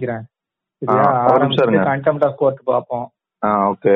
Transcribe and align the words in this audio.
ஆரம்பிக்கிறேன் 0.00 0.26
ஆ, 0.88 1.32
ஒரு 1.32 1.38
நிமிஷம் 1.38 1.68
இருங்க. 1.68 1.96
கண்டெம்ட் 1.96 2.24
ஆஃப் 2.24 2.36
கோர்ட் 2.36 2.62
பார்ப்போம். 2.64 3.12
ஓகே. 3.42 3.94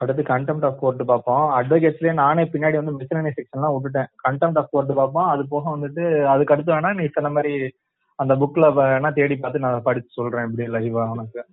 அடுத்து 0.00 0.22
கண்டெம்ட் 0.22 0.64
ஆஃப் 0.64 0.80
கோர்ட் 0.80 1.06
பார்ப்போம். 1.06 1.60
அட்வொகேட்ஸ்லயே 1.60 2.12
நானே 2.12 2.42
பின்னாடி 2.42 2.84
வந்து 2.84 2.96
மிஸ்லனி 2.98 3.30
செக்ஷன்லாம் 3.38 3.76
விட்டுட்டேன். 3.76 4.06
கண்டெம்ட் 4.28 4.58
ஆஃப் 4.58 4.68
கோர்ட் 4.70 4.94
பார்ப்போம். 4.94 5.26
அது 5.26 5.48
போக 5.48 5.76
வந்துட்டு 5.76 6.24
அதுக்கு 6.24 6.54
அடுத்து 6.54 6.72
வேணா 6.72 6.94
நீ 6.94 7.06
சொன்ன 7.12 7.30
மாதிரி 7.30 7.70
அந்த 8.14 8.34
புக்ல 8.34 8.66
வேணா 8.78 9.12
தேடி 9.12 9.36
பார்த்து 9.36 9.60
நான் 9.60 9.82
படிச்சு 9.82 10.10
சொல்றேன் 10.12 10.50
இப்படி 10.50 10.68
லைவா 10.68 11.10
உனக்கு. 11.10 11.46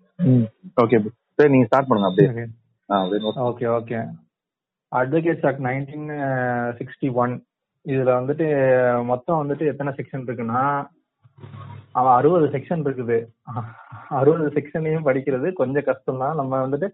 ஓகே. 0.81 1.07
சரி 1.33 1.49
நீங்க 1.49 1.65
ஸ்டார்ட் 1.65 1.87
பண்ணுங்க 1.87 2.09
அப்படியே. 2.09 2.47
Okay 3.49 3.65
okay 3.79 3.99
advocates 4.91 5.47
act 5.47 5.65
nineteen 5.65 6.07
sixty 6.79 7.13
one 7.13 7.45
இதுல 7.85 8.11
வந்துட்டு 8.19 8.47
மொத்தம் 9.05 9.39
வந்துட்டு 9.41 9.65
எத்தனை 9.65 9.93
செக்ஷன் 9.97 10.25
இருக்குன்னா 10.27 10.61
அவன் 11.99 12.15
அறுபது 12.19 12.47
செக்ஷன் 12.55 12.81
இருக்குது. 12.87 13.17
அறுபது 14.19 14.47
செக்ஷனையும் 14.57 15.07
படிக்கிறது 15.09 15.47
கொஞ்சம் 15.59 15.87
கஷ்டம் 15.89 16.23
தான் 16.23 16.39
நம்ம 16.41 16.61
வந்துட்டு 16.65 16.89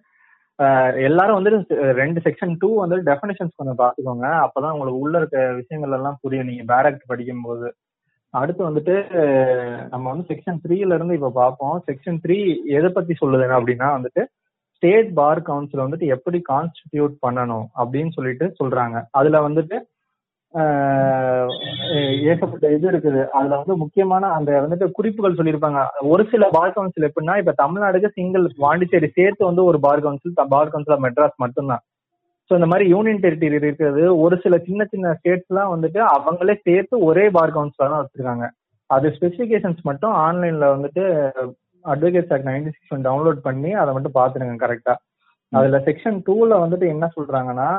எல்லாரும் 1.07 1.38
வந்துட்டு 1.38 1.77
ரெண்டு 2.02 2.20
செக்ஷன் 2.25 2.52
டூ 2.61 2.70
வந்து 2.81 2.98
டெஃபினேஷன்ஸ் 3.08 3.58
கொஞ்சம் 3.59 3.80
பார்த்துக்கோங்க. 3.80 4.27
அப்பதான் 4.45 4.75
உங்களுக்கு 4.75 5.03
உள்ள 5.05 5.16
இருக்க 5.21 5.39
விஷயங்கள் 5.61 5.95
எல்லாம் 5.97 6.20
புரியும். 6.23 6.49
நீங்க 6.49 6.66
பேரக்ட் 6.73 7.09
படிக்கும் 7.11 7.47
போது 7.47 7.70
அடுத்து 8.34 8.61
வந்துட்டு 8.67 8.94
நம்ம 9.94 10.05
வந்து 10.11 10.27
செக்ஷன் 10.30 10.61
த்ரீல 10.63 10.95
இருந்து 10.97 11.17
இப்ப 11.17 11.31
பார்ப்போம். 11.41 11.75
செக்ஷன் 11.89 12.22
த்ரீ 12.23 12.38
எதை 12.77 12.89
பத்தி 12.97 13.16
சொல்லுதுன்னா 13.23 13.58
அப்படின்னா 13.59 13.89
வந்துட்டு 13.97 14.23
ஸ்டேட் 14.75 15.11
பார் 15.20 15.41
கவுன்சில் 15.49 15.85
வந்துட்டு 15.85 16.08
எப்படி 16.16 16.39
கான்ஸ்டிடியூட் 16.52 17.13
பண்ணணும் 17.25 17.67
அப்படின்னு 17.81 18.11
சொல்லிட்டு 18.17 18.45
சொல்றாங்க. 18.61 18.95
அதுல 19.20 19.41
வந்துட்டு 19.47 19.77
ஏகப்பட்ட 22.31 22.66
இது 22.75 22.85
இருக்குது. 22.91 23.21
அதுல 23.38 23.57
வந்து 23.61 23.75
முக்கியமான 23.84 24.30
அந்த 24.38 24.52
வந்துட்டு 24.63 24.88
குறிப்புகள் 24.98 25.38
சொல்லியிருப்பாங்க. 25.39 25.80
ஒரு 26.13 26.23
சில 26.34 26.49
பார் 26.55 26.75
கவுன்சில் 26.75 27.07
எப்படின்னா 27.07 27.35
இப்ப 27.41 27.55
தமிழ்நாடுக்கு 27.61 28.09
சிங்கிள் 28.17 28.45
பாண்டிச்சேரி 28.63 29.09
சேர்த்து 29.17 29.49
வந்து 29.49 29.63
ஒரு 29.70 29.80
bar 29.85 30.03
council 30.05 30.35
bar 30.55 30.72
council 30.73 30.95
of 30.95 31.05
Madras 31.05 31.42
மட்டும்தான். 31.44 31.83
ஸோ 32.52 32.53
இந்த 32.59 32.67
மாதிரி 32.72 32.86
யூனியன் 32.94 33.23
டெரிட்டரி 33.23 33.59
இருக்கிறது 33.61 34.03
ஒரு 34.23 34.36
சில 34.44 34.55
சின்ன 34.67 34.86
சின்ன 34.94 35.14
ஸ்டேட்ஸ்லாம் 35.19 35.73
வந்துட்டு 35.73 36.00
அவங்களே 36.16 36.55
சேர்த்து 36.67 36.95
ஒரே 37.09 37.25
பார் 37.38 37.55
கவுன்சிலா 37.58 37.88
தான் 37.94 38.03
வச்சிருக்காங்க. 38.03 38.45
அது 38.89 39.08
ஸ்பெசிஃபிகேஷன்ஸ் 39.17 39.81
மட்டும் 39.89 40.14
ஆன்லைன்ல 40.25 40.67
வந்துட்டு 40.75 41.03
advocates 41.86 42.33
act 42.36 42.49
ninety 42.49 42.73
six 42.75 43.08
download 43.08 43.39
பண்ணி 43.47 43.72
அதை 43.81 43.89
மட்டும் 43.95 44.17
பாத்துருங்க 44.20 44.58
கரெக்டா 44.66 44.94
அதுல 45.53 45.80
செக்ஷன் 45.88 46.20
டூல 46.27 46.52
வந்துட்டு 46.61 46.86
என்ன 46.94 47.05
சொல்றாங்கன்னா 47.16 47.70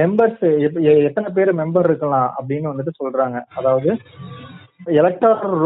மெம்பர்ஸ் 0.00 0.42
எத்தனை 1.08 1.28
பேர் 1.36 1.50
மெம்பர் 1.60 1.86
இருக்கலாம் 1.90 2.28
அப்படின்னு 2.38 2.72
வந்துட்டு 2.72 2.92
சொல்றாங்க. 3.02 3.38
அதாவது 3.58 3.90
எலக்டோரல் 5.00 5.60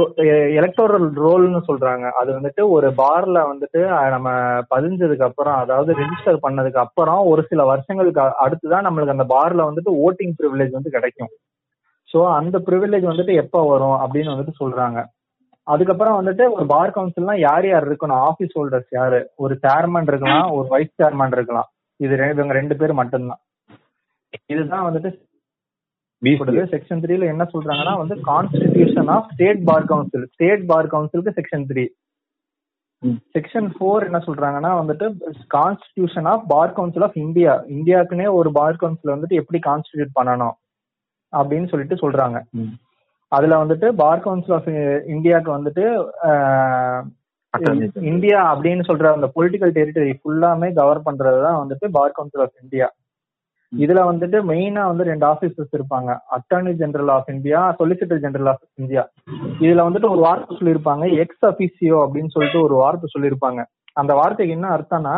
எலக்டோரல் 0.58 1.06
ரோல்னு 1.24 1.60
சொல்றாங்க. 1.68 2.06
அது 2.20 2.30
வந்துட்டு 2.36 2.62
ஒரு 2.74 2.88
பார்ல 3.00 3.38
வந்துட்டு 3.52 3.80
நம்ம 4.14 4.30
பதிஞ்சதுக்கு 4.74 5.24
அப்புறம் 5.28 5.56
அதாவது 5.62 5.90
ரெஜிஸ்டர் 6.00 6.38
பண்ணதுக்கு 6.46 6.80
அப்புறம் 6.84 7.20
ஒரு 7.32 7.44
சில 7.50 7.64
வருஷங்களுக்கு 7.72 8.20
அடுத்துதான் 8.44 8.86
நம்மளுக்கு 8.88 9.16
அந்த 9.16 9.26
பார்ல 9.34 9.68
வந்துட்டு 9.70 9.94
ஓட்டிங் 10.06 10.34
ப்ரிவிலேஜ் 10.40 10.76
வந்து 10.78 10.94
கிடைக்கும். 10.96 11.32
ஸோ 12.10 12.20
அந்த 12.38 12.56
ப்ரிவிலேஜ் 12.66 13.06
வந்துட்டு 13.12 13.34
எப்போ 13.44 13.62
வரும் 13.72 13.98
அப்படின்னு 14.04 14.34
வந்துட்டு 14.34 14.54
சொல்றாங்க. 14.62 14.98
அதுக்கப்புறம் 15.66 16.18
வந்துட்டு 16.18 16.44
ஒரு 16.56 16.64
பார் 16.66 16.94
கவுன்சில்னா 16.94 17.34
யார் 17.38 17.66
யார் 17.68 17.88
இருக்கணும்? 17.88 18.22
ஆபீஸ் 18.28 18.54
ஹோல்டர்ஸ் 18.58 18.92
யாரு? 19.00 19.18
ஒரு 19.44 19.56
சேர்மன் 19.66 20.08
இருக்கலாம் 20.12 20.48
ஒரு 20.58 20.66
வைஸ் 20.74 20.94
சேர்மன் 21.02 21.34
இருக்கலாம். 21.38 21.68
இது 22.00 22.16
இவங்க 22.34 22.54
ரெண்டு 22.60 22.74
பேர் 22.80 23.00
மட்டும்தான் 23.00 23.42
இதுதான் 24.52 24.86
வந்துட்டு. 24.86 25.10
செக்ஷன் 26.72 27.02
த்ரீல 27.02 27.26
என்ன 27.32 27.44
சொல்றாங்கன்னா 27.52 27.92
வந்து 28.00 28.14
constitution 28.28 29.10
of 29.14 29.28
state 29.34 29.60
bar 29.68 29.88
council 29.90 30.26
state 30.34 30.64
bar 30.70 30.88
கவுன்சிலுக்கு 30.94 31.34
section 31.38 31.66
three. 31.70 31.84
Section 33.34 33.68
four 33.74 34.06
என்ன 34.08 34.20
சொல்றாங்கன்னா 34.26 34.70
வந்துட்டு 34.80 35.06
constitution 35.54 36.28
of 36.32 36.46
bar 36.52 36.74
council 36.78 37.06
of 37.06 37.18
India 37.26 37.52
இந்தியாக்குனே 37.76 38.26
ஒரு 38.38 38.52
பார் 38.58 38.80
கவுன்சில் 38.82 39.14
வந்துட்டு 39.14 39.40
எப்படி 39.42 39.60
கான்ஸ்டிடியூட் 39.68 40.16
பண்ணணும் 40.20 40.56
அப்படின்னு 41.32 41.70
சொல்லிட்டு 41.72 41.96
சொல்றாங்க. 42.02 42.38
அதுல 43.32 43.60
வந்துட்டு 43.62 43.88
பார் 44.02 44.24
கவுன்சில் 44.26 44.56
ஆஃப் 44.58 44.68
இந்தியாவுக்கு 45.14 45.56
வந்துட்டு. 45.58 45.84
இந்தியா 48.10 48.40
அப்படின்னு 48.54 48.82
சொல்ற 48.88 49.06
அந்த 49.12 49.28
பொலிட்டிக்கல் 49.36 49.74
டெரிட்டரி 49.76 50.12
ஃபுல்லாமே 50.20 50.68
கவர் 50.74 51.06
பண்றதுதான் 51.06 51.60
வந்துட்டு 51.60 51.86
பார் 51.96 52.16
கவுன்சில் 52.16 52.44
ஆஃப் 52.46 52.58
இந்தியா 52.62 52.88
இதுல 53.72 54.00
வந்துட்டு 54.10 54.38
மெயினா 54.50 54.82
வந்து 54.86 55.04
ரெண்டு 55.04 55.24
ஆபீசர்ஸ் 55.26 55.74
இருப்பாங்க. 55.76 56.10
Attorney 56.36 56.72
general 56.72 57.10
of 57.14 57.30
India 57.34 57.60
solicitor 57.78 58.22
general 58.24 58.50
of 58.52 58.62
India 58.74 59.02
இதுல 59.60 59.80
வந்துட்டு 59.88 60.08
ஒரு 60.10 60.22
வார்த்தை 60.26 60.56
சொல்லியிருப்பாங்க. 60.58 61.04
எக்ஸ் 61.22 61.44
அபிசியோ 61.50 61.96
அப்படின்னு 62.04 62.32
சொல்லிட்டு 62.36 62.60
ஒரு 62.62 62.74
வார்த்தை 62.74 63.08
சொல்லியிருப்பாங்க. 63.14 63.62
அந்த 63.92 64.12
வார்த்தைக்கு 64.14 64.54
என்ன 64.54 64.68
அர்த்தம்னா 64.76 65.16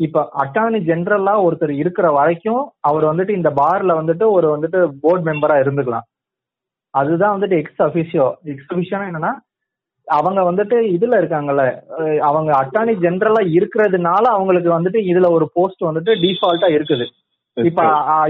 இப்ப 0.00 0.28
அட்டார்னி 0.42 0.80
ஜெனரலா 0.88 1.34
ஒருத்தர் 1.46 1.72
இருக்கிற 1.82 2.06
வரைக்கும் 2.10 2.62
அவர் 2.80 3.04
வந்துட்டு 3.04 3.32
இந்த 3.38 3.50
பார்ல 3.60 3.96
வந்துட்டு 4.00 4.26
ஒரு 4.36 4.46
வந்துட்டு 4.54 4.80
போர்டு 5.00 5.24
மெம்பரா 5.30 5.56
இருந்துக்கலாம். 5.64 6.06
அதுதான் 6.94 7.34
வந்துட்டு 7.34 7.56
எக்ஸ் 7.62 7.82
அபிஷியோ 7.88 8.26
எக்ஸ் 8.52 8.72
அபிஷியோனா 8.74 9.08
என்னன்னா 9.10 9.32
அவங்க 10.08 10.40
வந்துட்டு 10.48 10.76
இதுல 10.94 11.18
இருக்காங்கல்ல 11.20 11.64
அவங்க 12.28 12.50
அட்டார்னி 12.60 12.94
ஜெனரலா 13.04 13.42
இருக்கிறதுனால 13.56 14.24
அவங்களுக்கு 14.36 14.70
வந்துட்டு 14.76 15.00
இதுல 15.10 15.28
ஒரு 15.36 15.46
போஸ்ட் 15.56 15.82
வந்துட்டு 15.88 16.14
டிஃபால்ட்டா 16.24 16.70
இருக்குது. 16.76 17.06
இப்ப 17.56 17.82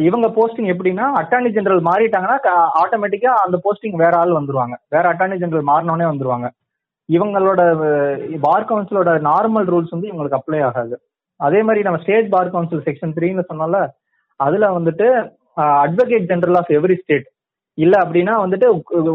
இவங்க 0.06 0.28
போஸ்டிங் 0.36 0.70
எப்படின்னா 0.72 1.06
அட்டார்னி 1.20 1.50
ஜெனரல் 1.56 1.82
மாறிட்டாங்கன்னா 1.88 2.38
ஆட்டோமேட்டிக்கா 2.82 3.32
அந்த 3.44 3.56
போஸ்டிங் 3.64 3.96
வேற 4.04 4.14
ஆள் 4.22 4.38
வந்துருவாங்க. 4.38 4.74
வேற 4.94 5.04
அட்டார்னி 5.12 5.38
ஜெனரல் 5.42 5.68
மாறினோடனே 5.70 6.08
வந்துருவாங்க. 6.10 6.48
இவங்களோட 7.08 7.60
பார் 8.46 8.68
கவுன்சிலோட 8.70 9.12
நார்மல் 9.30 9.68
ரூல்ஸ் 9.72 9.94
வந்து 9.94 10.10
இவங்களுக்கு 10.10 10.38
அப்ளை 10.40 10.60
ஆகாது. 10.68 10.94
அதே 11.40 11.60
மாதிரி 11.66 11.84
நம்ம 11.86 12.00
ஸ்டேட் 12.02 12.32
பார் 12.34 12.52
கவுன்சில் 12.54 12.84
செக்ஷன் 12.88 13.14
த்ரீன்னு 13.16 13.48
சொன்னோம்ல 13.50 13.80
அதுல 14.40 14.68
வந்துட்டு 14.78 15.06
advocate 15.84 16.28
general 16.32 16.58
of 16.60 16.70
every 16.78 16.96
state 17.00 17.26
இல்ல 17.78 17.94
அப்படின்னா 18.04 18.32
வந்துட்டு 18.42 18.66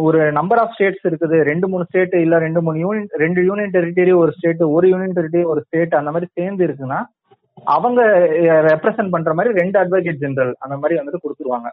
ஒரு 0.08 0.20
நம்பர் 0.38 0.60
ஆஃப் 0.62 0.74
ஸ்டேட்ஸ் 0.76 1.06
இருக்குது. 1.10 1.38
ரெண்டு 1.50 1.68
மூணு 1.72 1.84
ஸ்டேட் 1.90 2.16
இல்ல 2.26 2.36
ரெண்டு 2.46 2.62
மூணு 2.66 2.78
யூனியன் 2.86 3.12
ரெண்டு 3.24 3.42
யூனியன் 3.50 3.76
டெரிட்டரி 3.76 4.14
ஒரு 4.22 4.32
ஸ்டேட் 4.38 4.64
ஒரு 4.76 4.86
யூனியன் 4.94 5.16
டெரிட்டரி 5.18 5.44
ஒரு 5.52 5.62
ஸ்டேட் 5.66 6.00
அந்த 6.00 6.12
மாதிரி 6.14 6.30
சேர்ந்து 6.40 6.64
இருக்குன்னா 6.68 7.00
அவங்க 7.76 8.02
ரெப்ரசென்ட் 8.72 9.14
பண்ற 9.14 9.32
மாதிரி 9.38 9.54
ரெண்டு 9.60 9.78
அட்வொகேட் 9.82 10.24
ஜெனரல் 10.24 10.56
அந்த 10.64 10.76
மாதிரி 10.82 11.00
வந்துட்டு 11.00 11.24
கொடுத்துருவாங்க. 11.24 11.70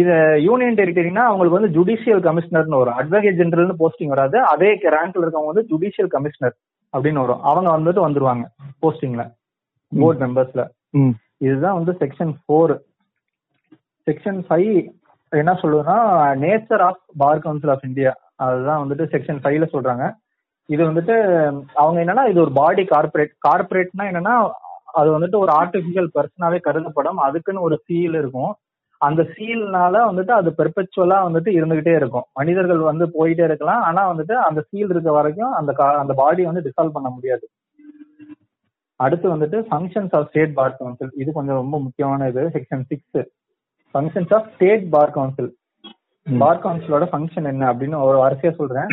இது 0.00 0.14
யூனியன் 0.46 0.78
டெரிட்டரினா 0.78 1.22
அவங்களுக்கு 1.30 1.58
வந்து 1.58 1.74
ஜுடிஷியல் 1.76 2.22
கமிஷனர்னு 2.28 2.80
வரும். 2.82 2.98
அட்வொகேட் 3.00 3.40
ஜெனரல்னு 3.40 3.76
போஸ்டிங் 3.82 4.12
வராது. 4.14 4.38
அதே 4.52 4.70
ரேங்க்ல 4.96 5.24
இருக்கவங்க 5.24 5.52
வந்து 5.52 5.68
ஜுடிஷியல் 5.72 6.10
கமிஷனர் 6.14 6.56
அப்படின்னு 6.94 7.24
வரும். 7.24 7.42
அவங்க 7.50 7.68
வந்துட்டு 7.76 8.06
வந்துருவாங்க 8.06 8.44
போஸ்டிங்ல 8.84 9.24
போர்ட் 9.92 10.22
மெம்பர்ஸ்ல. 10.24 10.64
இதுதான் 11.46 11.78
வந்து 11.78 11.92
செக்ஷன் 12.02 12.32
ஃபோர் 12.42 12.74
செக்ஷன் 14.06 14.40
ஃபைவ் 14.48 14.74
என்ன 15.36 15.52
சொல்லுதுன்னா 15.52 16.08
nature 16.44 16.80
of 16.80 17.00
bar 17.16 17.38
council 17.38 17.70
of 17.70 17.84
India 17.84 18.16
அதுதான் 18.36 18.88
வந்துட்டு 18.88 19.02
செக்ஷன் 19.02 19.40
ஃபைவ்ல 19.42 19.66
சொல்றாங்க. 19.72 20.14
இது 20.66 20.84
வந்துட்டு 20.84 21.14
அவங்க 21.74 22.04
என்னன்னா 22.04 22.28
இது 22.28 22.40
ஒரு 22.40 22.52
பாடி 22.52 22.82
கார்பரேட் 22.82 23.28
கார்பரேட்னா 23.48 24.02
என்னன்னா 24.02 24.50
அது 24.84 25.20
வந்துட்டு 25.20 25.36
ஒரு 25.36 25.52
ஆர்டிபிஷியல் 25.52 26.08
பர்சனாவே 26.14 26.60
கருதப்படும். 26.60 27.20
அதுக்குன்னு 27.20 27.60
ஒரு 27.60 27.80
சீல் 27.84 28.14
இருக்கும். 28.14 28.54
அந்த 28.98 29.22
சீல்னால 29.22 29.98
வந்துட்டு 30.10 30.30
அது 30.30 30.54
பெர்பெச்சுவலா 30.58 31.24
வந்துட்டு 31.24 31.50
இருந்துகிட்டே 31.60 31.96
இருக்கும். 31.96 32.24
மனிதர்கள் 32.34 32.78
வந்து 32.78 33.06
போயிட்டே 33.06 33.44
இருக்கலாம். 33.44 33.82
ஆனா 33.82 34.14
வந்துட்டு 34.14 34.32
அந்த 34.32 34.60
சீல் 34.60 34.88
இருக்க 34.88 35.12
வரைக்கும் 35.12 35.52
அந்த 35.52 35.72
கா- 35.72 35.96
அந்த 35.96 36.12
பாடி 36.12 36.44
வந்து 36.44 36.60
டிசால்வ் 36.60 36.88
பண்ண 36.88 37.08
முடியாது. 37.08 37.48
அடுத்து 38.96 39.36
வந்துட்டு 39.36 39.64
functions 39.70 40.14
of 40.14 40.28
state 40.28 40.54
bar 40.54 40.76
council 40.78 41.10
இது 41.16 41.32
கொஞ்சம் 41.32 41.54
ரொம்ப 41.54 41.80
முக்கியமான 41.80 42.28
இது 42.28 42.40
section 42.40 42.82
six 42.86 43.41
functions 43.92 44.32
of 44.36 44.48
state 44.54 44.84
bar 44.94 45.14
council 45.16 45.50
bar 46.26 46.62
கவுன்சிலோட 46.64 47.04
function 47.12 47.48
என்ன 47.52 47.62
அப்படின்னு 47.72 47.98
ஒரு 48.08 48.18
வரிசையா 48.24 48.52
சொல்றேன். 48.60 48.90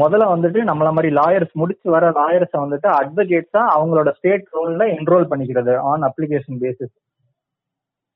முதல்ல 0.00 0.24
வந்துட்டு 0.34 0.60
நம்மள 0.68 0.88
மாதிரி 0.96 1.10
லாயர்ஸ் 1.18 1.52
முடிச்சு 1.60 1.88
வர 1.94 2.04
லாயர்ஸை 2.20 2.58
வந்துட்டு 2.62 2.88
அட்வொகேட்ஸா 3.00 3.62
அவங்களோட 3.76 4.10
ஸ்டேட் 4.18 4.46
ரோல்ல 4.56 4.86
என்ரோல் 4.96 5.28
பண்ணிக்கிறது 5.32 5.74
ஆன் 5.90 6.06
அப்ளிகேஷன் 6.08 6.60
பேசிஸ் 6.64 6.94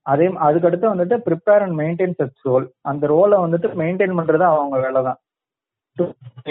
அதே 0.06 0.27
அதுக்கடுத்து 0.47 0.87
வந்துட்டு 0.93 1.17
prepare 1.27 1.62
and 1.65 1.77
maintain 1.81 2.17
such 2.21 2.47
roll 2.49 2.67
அந்த 2.91 3.06
ரோலை 3.15 3.39
வந்துட்டு 3.45 3.69
மெயின்டைன் 3.83 4.17
பண்றது 4.19 4.45
அவங்க 4.53 4.79
வேலை 4.87 5.03
தான். 5.09 5.21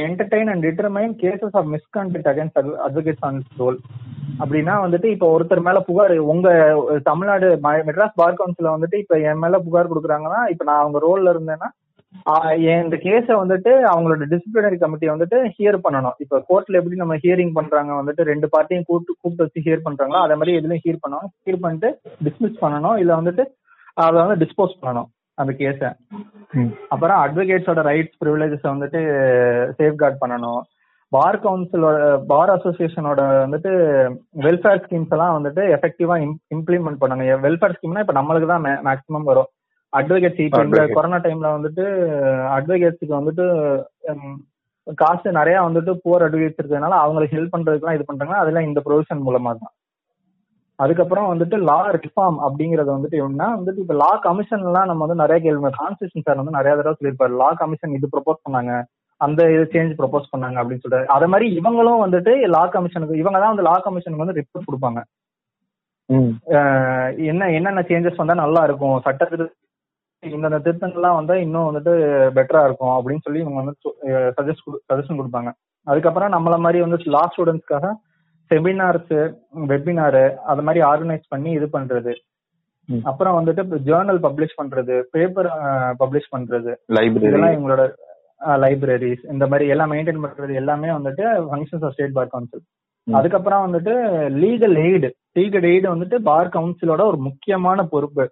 Entertain 0.08 0.50
and 0.52 0.66
determine 0.66 1.14
cases 1.24 1.58
of 1.60 1.70
misconduct 1.76 2.30
against 2.32 2.60
advocates 2.88 3.26
on 3.30 3.40
roll 3.58 3.80
அப்படின்னா 4.40 4.74
வந்துட்டு 4.86 5.06
இப்போ 5.06 5.28
ஒருத்தர் 5.36 5.68
மேல 5.68 5.80
புகார் 5.80 6.14
உங்க 6.34 6.48
தமிழ்நாடு 7.04 7.48
மெட்ராஸ் 7.90 8.20
பார் 8.22 8.40
கவுன்சில 8.40 8.74
வந்துட்டு 8.76 8.98
இப்ப 9.04 9.20
என் 9.30 9.42
மேல 9.44 9.60
புகார் 9.60 9.92
கொடுக்குறாங்கன்னா 9.92 10.42
இப்ப 10.54 10.64
நான் 10.64 10.82
அவங்க 10.84 11.00
ரோல்ல 11.08 11.34
இருந்தேன்னா 11.36 11.70
இந்த 12.84 12.96
கேஸை 13.04 13.34
வந்துட்டு 13.42 13.72
அவங்களோட 13.92 14.26
டிசிப்ளினரி 14.32 14.78
கமிட்டி 14.80 15.08
வந்துட்டு 15.10 15.38
ஹியர் 15.58 15.78
பண்ணணும். 15.84 16.16
இப்ப 16.24 16.40
கோர்ட்ல 16.50 16.80
எப்படி 16.80 16.96
நம்ம 16.96 17.16
ஹியரிங் 17.24 17.54
பண்றாங்க 17.58 17.92
வந்துட்டு 18.00 18.22
ரெண்டு 18.32 18.48
பார்ட்டியும் 18.54 18.88
கூப்பிட்டு 18.88 19.14
கூப்பிட்டு 19.22 19.46
வச்சு 19.46 19.64
ஹியர் 19.68 19.86
பண்றாங்களோ 19.88 20.22
அதே 20.26 20.36
மாதிரி 20.40 20.58
எதுலயும் 20.60 20.84
ஹியர் 20.86 21.04
பண்ணணும். 21.04 21.32
ஹியர் 21.46 21.64
பண்ணிட்டு 21.66 21.90
டிஸ்மிஸ் 22.28 22.58
பண்ணணும் 22.64 22.98
இல்ல 23.04 23.12
வந்துட்டு 23.22 23.46
அதை 24.06 24.18
வந்து 24.24 24.40
டிஸ்போஸ் 24.46 24.76
பண்ணணும் 24.82 25.10
அந்த 25.38 25.52
கேஸ. 25.60 25.82
அப்புறம் 26.94 27.20
அட்வொகேட்ஸோட 27.26 27.84
ரைட்ஸ் 27.92 28.18
ப்ரிவிலேஜஸ் 28.24 28.66
வந்துட்டு 28.74 29.02
சேஃப்கார்ட் 29.80 30.22
பண்ணணும். 30.24 30.62
பார் 31.12 31.38
கவுன்சிலோட 31.44 32.00
பார் 32.32 32.52
அசோசியேஷனோட 32.56 33.22
வந்துட்டு 33.44 33.72
வெல்ஃபேர் 34.46 34.82
ஸ்கீம்ஸ் 34.84 35.14
எல்லாம் 35.16 35.36
வந்துட்டு 35.38 35.62
எஃபெக்டிவா 35.76 36.16
இம்ப்ளிமெண்ட் 36.56 37.02
பண்ணுங்க. 37.04 37.38
வெல்ஃபேர் 37.46 37.76
ஸ்கீம்னா 37.78 38.04
இப்ப 38.06 38.16
நம்மளுக்கு 38.20 38.52
தான் 38.52 38.66
மேக்ஸிமம் 38.88 39.30
வரும். 39.32 39.50
அட்வொகேட்ஸ் 39.94 40.44
இப்ப 40.46 40.62
இந்த. 40.66 40.82
கொரோனா 40.98 41.20
டைம்ல 41.26 41.50
வந்துட்டு 41.58 41.86
அட்வொகேட்ஸுக்கு 42.58 43.14
வந்துட்டு 43.20 43.46
காசு 45.02 45.32
நிறைய 45.40 45.58
வந்துட்டு 45.68 45.92
புவர் 46.04 46.26
அட்வொகேட்ஸ் 46.28 46.60
இருக்கிறதுனால 46.60 47.00
அவங்களுக்கு 47.06 47.36
ஹெல்ப் 47.38 47.54
பண்றதுக்குலாம் 47.56 47.98
இது 47.98 48.06
பண்றாங்கன்னா 48.10 48.44
அதெல்லாம் 48.44 48.68
இந்த 48.70 48.80
ப்ரொவிஷன் 48.86 49.26
மூலமா 49.28 49.52
தான். 49.62 49.74
அதுக்கப்புறம் 50.80 51.30
வந்துட்டு 51.32 51.56
லா 51.70 51.80
ரிஃபார்ம் 51.96 52.38
அப்படிங்கறது 52.48 52.90
வந்துட்டு 52.96 53.20
எப்படின்னா 53.22 53.48
வந்துட்டு 53.58 53.84
இப்ப 53.86 53.96
லா 54.04 54.12
கமிஷன் 54.28 54.64
எல்லாம் 54.70 54.90
நம்ம 54.92 55.04
வந்து 55.06 55.22
நிறைய 55.24 55.40
கேள்வி 55.46 55.72
கான்ஸ்டியூஷன் 55.82 56.26
சார் 56.28 56.42
வந்து 56.42 56.58
நிறைய 56.58 56.74
தடவை 56.78 56.96
சொல்லியிருப்பாரு. 57.00 57.34
லா 57.42 57.50
கமிஷன் 57.62 57.96
இது 57.98 58.14
ப்ரொபோஸ் 58.14 58.44
பண்ணாங்க. 58.46 58.74
அந்த 59.22 59.42
இது 59.54 59.64
சேஞ்ச் 59.74 59.94
ப்ரொபோஸ் 60.00 60.32
பண்ணாங்க 60.34 60.60
அப்படின்னு 60.62 60.84
சொல்லிட்டு 60.84 61.14
அதே 61.16 61.28
மாதிரி 61.32 61.48
இவங்களும் 61.60 62.04
வந்துட்டு 62.04 62.34
லா 62.56 62.64
கமிஷனுக்கு 62.76 63.22
இவங்க 63.22 63.38
தான் 63.40 63.54
வந்து 63.54 63.68
லா 63.70 63.76
கமிஷனுக்கு 63.86 64.26
வந்து 64.26 64.38
ரிப்போர்ட் 64.40 64.68
கொடுப்பாங்க. 64.70 65.00
என்ன 67.32 67.50
என்னென்ன 67.58 67.82
சேஞ்சஸ் 67.90 68.22
வந்தா 68.22 68.44
நல்லா 68.44 68.62
இருக்கும் 68.68 68.96
சட்டத்திரு 69.08 69.48
இந்தந்த 70.24 70.60
திருத்தங்கள்லாம் 70.66 71.18
வந்தா 71.18 71.36
இன்னும் 71.46 71.68
வந்துட்டு 71.68 71.92
பெட்டரா 72.38 72.62
இருக்கும் 72.68 72.96
அப்படின்னு 72.96 73.26
சொல்லி 73.26 73.44
இவங்க 73.44 73.60
வந்து 73.62 73.76
சஜஸ்ட் 74.38 74.80
சஜஷன் 74.90 75.20
கொடுப்பாங்க. 75.20 75.52
அதுக்கப்புறம் 75.88 76.34
நம்மள 76.36 76.56
மாதிரி 76.66 76.80
வந்து 76.86 76.98
லா 77.16 77.24
ஸ்டூடெண்ட்ஸ்க்காக 77.34 77.92
செமினார்ஸ் 78.52 79.14
வெபினார் 79.72 80.24
அது 80.52 80.62
மாதிரி 80.68 80.82
ஆர்கனைஸ் 80.90 81.32
பண்ணி 81.34 81.50
இது 81.60 81.68
பண்றது. 81.78 82.14
அப்புறம் 83.10 83.36
வந்துட்டு 83.38 83.80
ஜேர்னல் 83.88 84.20
பப்ளிஷ் 84.26 84.60
பண்றது 84.60 84.96
பேப்பர் 85.16 85.50
பப்ளிஷ் 86.02 86.32
பண்றது. 86.36 86.72
லைப்ரரி 86.98 87.28
இதெல்லாம் 87.30 87.56
இவங்களோட 87.56 87.84
லைப்ரரிஸ் 88.64 89.24
இந்த 89.34 89.46
மாதிரி 89.52 89.66
எல்லாம் 89.74 89.92
மெயின்டைன் 89.94 90.24
பண்றது 90.26 90.54
எல்லாமே 90.62 90.90
வந்துட்டு 90.98 91.26
functions 91.50 91.86
of 91.88 91.94
state 91.96 92.18
bar 92.18 92.34
council. 92.34 92.64
அதுக்கப்புறம் 93.08 93.64
வந்துட்டு 93.66 93.94
லீகல் 94.42 94.76
எய்டு 94.88 95.10
லீகல் 95.38 95.68
எய்டு 95.72 95.88
வந்துட்டு 95.94 96.18
பார் 96.30 96.54
கவுன்சிலோட 96.58 97.02
ஒரு 97.12 97.20
முக்கியமான 97.28 97.84
பொறுப்பு. 97.94 98.26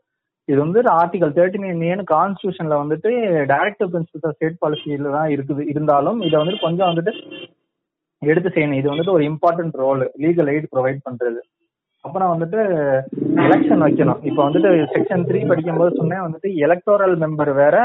இது 0.50 0.58
வந்து 0.64 0.82
ஆர்டிகல் 1.02 1.36
தேர்ட்டி 1.38 1.60
நைன் 1.64 1.86
ஏன்னு 1.92 2.04
கான்ஸ்டியூஷன்ல 2.16 2.76
வந்துட்டு 2.82 3.10
டைரக்டிவ் 3.54 3.92
பிரின்சிபல்ஸ் 3.94 4.28
ஆஃப் 4.30 4.36
ஸ்டேட் 4.38 4.62
பாலிசியில 4.64 5.12
தான் 5.18 5.32
இருக்குது. 5.36 5.64
இருந்தாலும் 5.72 6.20
இதை 6.28 6.36
வந்துட்டு 6.42 6.66
கொஞ்சம் 6.66 6.90
வந்துட்டு 6.92 7.14
எடுத்து 8.22 8.50
செய்யணும். 8.54 8.80
இது 8.82 8.92
வந்துட்டு 8.92 9.16
ஒரு 9.16 9.26
important 9.32 9.76
role 9.84 10.04
legal 10.26 10.52
aid 10.54 10.70
provide 10.76 11.02
பண்றது. 11.08 11.42
அப்புறம் 12.06 12.32
வந்துட்டு 12.34 12.60
எலெக்ஷன் 13.46 13.84
வைக்கணும். 13.86 14.22
இப்போ 14.30 14.42
வந்துட்டு 14.48 14.70
செக்ஷன் 14.94 15.26
த்ரீ 15.30 15.40
படிக்கும்போது 15.50 16.00
சொன்னேன் 16.00 16.24
வந்துட்டு 16.26 16.50
எலக்டோரல் 16.66 17.16
மெம்பர் 17.24 17.52
வேற 17.62 17.78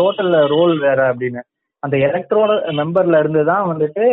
டோட்டல் 0.00 0.34
ரோல் 0.54 0.74
வேற 0.86 1.00
அப்படின்னு. 1.12 1.42
அந்த 1.86 1.96
எலக்ட்ரோரல் 2.08 2.62
மெம்பர்ல 2.80 3.18
இருந்து 3.22 3.42
தான் 3.50 3.68
வந்துட்டு 3.72 4.04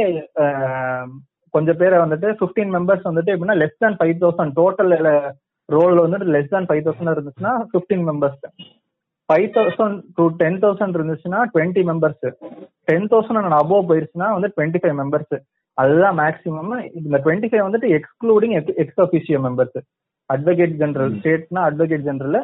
கொஞ்சம் 1.53 1.79
பேரை 1.81 1.97
வந்துட்டு 2.03 2.27
15 2.41 2.75
மெம்பர்ஸ் 2.75 3.07
வந்துட்டு 3.09 3.33
எப்படின்னா 3.33 3.57
less 3.61 3.81
than 3.83 3.97
five 3.99 4.15
thousand 4.23 4.53
total 4.59 4.93
roll 5.69 5.97
வந்துட்டு 6.03 6.27
லெஸ் 6.35 6.53
தேன் 6.53 6.67
ஃபைவ் 6.69 6.85
தௌசண்ட் 6.87 7.13
இருந்துச்சுன்னா 7.15 7.53
15 7.73 8.07
members 8.09 8.39
five 9.29 9.47
thousand 9.57 9.97
to 10.17 10.23
ten 10.41 10.57
thousand 10.63 10.97
இருந்துச்சுன்னா 10.99 11.41
twenty 11.53 11.83
members 11.89 12.23
ten 12.89 13.07
thousand 13.11 13.57
above 13.61 13.89
போயிருச்சுன்னா 13.91 14.29
வந்து 14.37 14.49
டுவெண்ட்டி 14.55 14.81
ஃபைவ் 14.83 14.97
மெம்பர்ஸ் 15.01 15.35
அதுதான் 15.77 16.17
மேக்ஸிமம் 16.23 16.73
இந்த 17.01 17.17
டுவெண்ட்டி 17.25 17.49
ஃபைவ் 17.51 17.65
வந்துட்டு 17.67 17.91
excluding 17.99 18.55
ex 18.83 19.01
officio 19.05 19.39
members 19.47 19.79
advocate 20.29 20.75
general 20.81 21.13
ஸ்டேட்னா 21.19 21.63
advocate 21.69 22.07
general 22.09 22.39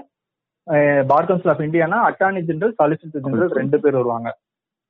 bar 1.12 1.28
council 1.28 1.52
of 1.54 1.66
Indiana 1.68 2.00
attorney 2.10 2.42
general 2.50 2.74
solicitor 2.80 3.26
general 3.28 3.54
ரெண்டு 3.60 3.78
பேர் 3.84 4.00
வருவாங்க. 4.00 4.30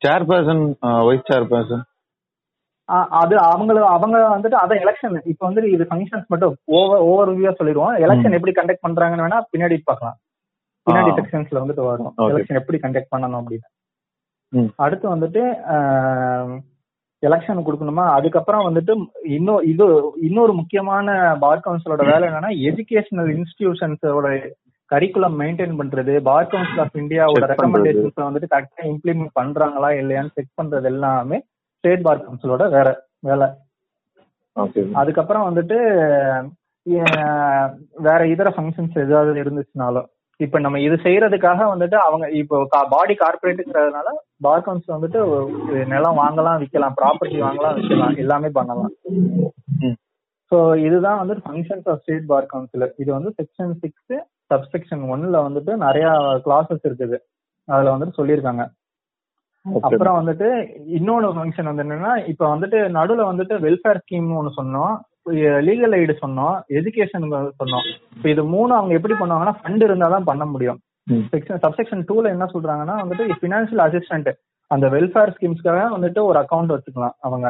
chairperson 0.01 0.63
wise 1.07 1.29
chairperson 1.31 1.85
அது 3.21 3.35
அவங்கள 3.49 3.79
அவங்க 3.95 4.17
வந்துட்டு 4.35 4.57
அதான் 4.61 4.81
எலெக்ஷன் 4.83 5.15
இப்போ 5.31 5.43
வந்துட்டு 5.47 5.69
இது 5.73 5.83
ஃபங்க்ஷன்ஸ் 5.89 6.31
மட்டும் 6.33 6.53
ஓவர் 6.77 7.03
ஓவர் 7.09 7.31
வியூவா 7.33 7.51
சொல்லிடுவோம். 7.59 7.95
எலெக்ஷன் 8.05 8.35
எப்படி 8.37 8.53
கண்டக்ட் 8.59 8.85
பண்றாங்கன்னு 8.85 9.25
வேணா 9.25 9.39
பின்னாடி 9.53 9.75
பார்க்கலாம். 9.89 10.15
பின்னாடி. 10.87 11.11
செக்ஷன்ஸ்ல 11.19 11.61
வந்துட்டு 11.63 11.83
வரும். 11.89 12.13
எலெக்ஷன் 12.31 12.59
எப்படி 12.61 12.79
கண்டக்ட் 12.85 13.13
பண்ணணும் 13.13 13.39
அப்படின்னு. 13.41 13.67
அடுத்து 14.85 15.05
வந்துட்டு 15.15 15.41
எலெக்ஷன் 17.23 17.65
கொடுக்கணுமா? 17.67 18.05
அதுக்கப்புறம் 18.17 18.65
வந்துட்டு 18.67 18.93
இன்னும் 19.37 19.63
இது 19.71 19.85
இன்னொரு 20.27 20.53
முக்கியமான 20.59 21.17
பார் 21.43 21.63
கவுன்சிலோட 21.65 22.03
வேலை 22.11 22.23
என்னன்னா 22.29 22.51
எஜுகேஷனல் 22.69 23.31
இன்ஸ்டிடியூஷன்ஸோட 23.37 24.27
கரிக்குலம் 24.91 25.35
மெயின்டைன் 25.41 25.79
பண்றது 25.79 26.13
பார் 26.27 26.49
கவுன்சில் 26.51 26.81
ஆஃப் 26.83 26.99
இந்தியாவோட. 27.01 27.41
ரெக்கமெண்டேஷன்ஸ் 27.51 28.27
வந்துட்டு 28.27 28.51
கரெக்டா 28.53 28.83
இம்ப்ளிமெண்ட் 28.91 29.37
பண்றாங்களா 29.39 29.89
இல்லையான்னு 30.01 30.35
செக் 30.37 30.57
பண்றது 30.59 30.89
எல்லாமே 30.91 31.37
ஸ்டேட் 31.77 32.05
பார் 32.07 32.23
கவுன்சிலோட 32.23 32.63
வேற 32.77 32.87
வேலை 33.27 33.47
அதுக்கப்புறம் 35.01 35.45
வந்துட்டு 35.47 35.77
வேற 38.05 38.21
இதர 38.33 38.49
ஃபங்க்ஷன்ஸ் 38.55 38.97
ஏதாவது 39.03 39.43
இருந்துச்சுனாலும் 39.43 40.07
இப்ப 40.39 40.59
நம்ம 40.59 40.77
இது 40.79 40.95
செய்யறதுக்காக 41.05 41.65
வந்துட்டு 41.71 41.97
அவங்க 42.05 42.25
இப்போ 42.41 42.57
பாடி 42.91 43.13
கார்பரேட்டுங்கிறதுனால 43.15 44.09
பார் 44.45 44.65
கவுன்சில் 44.65 44.95
வந்துட்டு 44.97 45.19
நிலம் 45.93 46.19
வாங்கலாம் 46.21 46.59
விற்கலாம் 46.61 46.97
ப்ராப்பர்ட்டி 46.99 47.39
வாங்கலாம் 47.45 47.75
விற்கலாம் 47.77 48.19
எல்லாமே 48.23 48.49
பண்ணலாம். 48.49 48.93
ஸோ 50.51 50.57
இதுதான் 50.85 51.19
வந்து 51.21 51.35
functions 51.41 51.89
of 51.91 52.01
state 52.03 52.29
bar 52.31 52.49
council 52.53 52.87
இது 53.01 53.09
வந்து 53.17 53.31
செக்ஷன் 53.39 53.73
சிக்ஸ் 53.83 54.15
சப்செக்ஷன் 54.51 55.03
ஒன்ல 55.13 55.37
வந்துட்டு 55.47 55.71
நிறைய 55.85 56.07
கிளாஸஸ் 56.45 56.83
இருக்குது. 56.89 57.17
அதுல 57.67 57.93
வந்துட்டு 57.95 58.19
சொல்லியிருக்காங்க. 58.19 58.63
அப்புறம் 59.87 60.17
வந்துட்டு 60.19 60.47
இன்னொன்னு 60.97 61.29
ஃபங்க்ஷன் 61.37 61.69
வந்து 61.69 61.83
என்னன்னா 61.85 62.11
இப்ப 62.31 62.43
வந்துட்டு 62.53 62.77
நடுவுல 62.97 63.23
வந்துட்டு 63.31 63.55
வெல்ஃபேர் 63.65 64.01
ஸ்கீம் 64.03 64.29
ஒன்னு 64.39 64.51
சொன்னோம். 64.59 64.93
லீகல் 65.67 65.95
எய்டு 65.97 66.13
சொன்னோம். 66.21 66.55
எஜுகேஷன் 66.77 67.25
சொன்னோம். 67.61 67.87
இப்ப 68.17 68.29
இது 68.33 68.43
மூணு 68.53 68.71
அவங்க 68.77 68.93
எப்படி 68.97 69.15
பண்ணுவாங்கன்னா 69.19 69.55
ஃபண்ட் 69.59 69.83
இருந்தா 69.87 70.07
தான் 70.15 70.29
பண்ண 70.29 70.45
முடியும். 70.53 70.79
செக்ஷன் 71.33 71.61
சப்செக்ஷன் 71.65 72.05
டூல 72.09 72.29
என்ன 72.35 72.45
சொல்றாங்கன்னா 72.53 72.95
வந்துட்டு 73.01 73.37
ஃபினான்ஷியல் 73.41 73.83
அசிஸ்டன்ட் 73.87 74.29
அந்த 74.71 74.85
வெல்ஃபேர் 74.95 75.33
ஸ்கீம்ஸ்க்காக 75.35 75.85
வந்துட்டு 75.95 76.21
ஒரு 76.29 76.37
அக்கவுண்ட் 76.41 76.73
வச்சுக்கலாம் 76.75 77.15
அவங்க. 77.27 77.47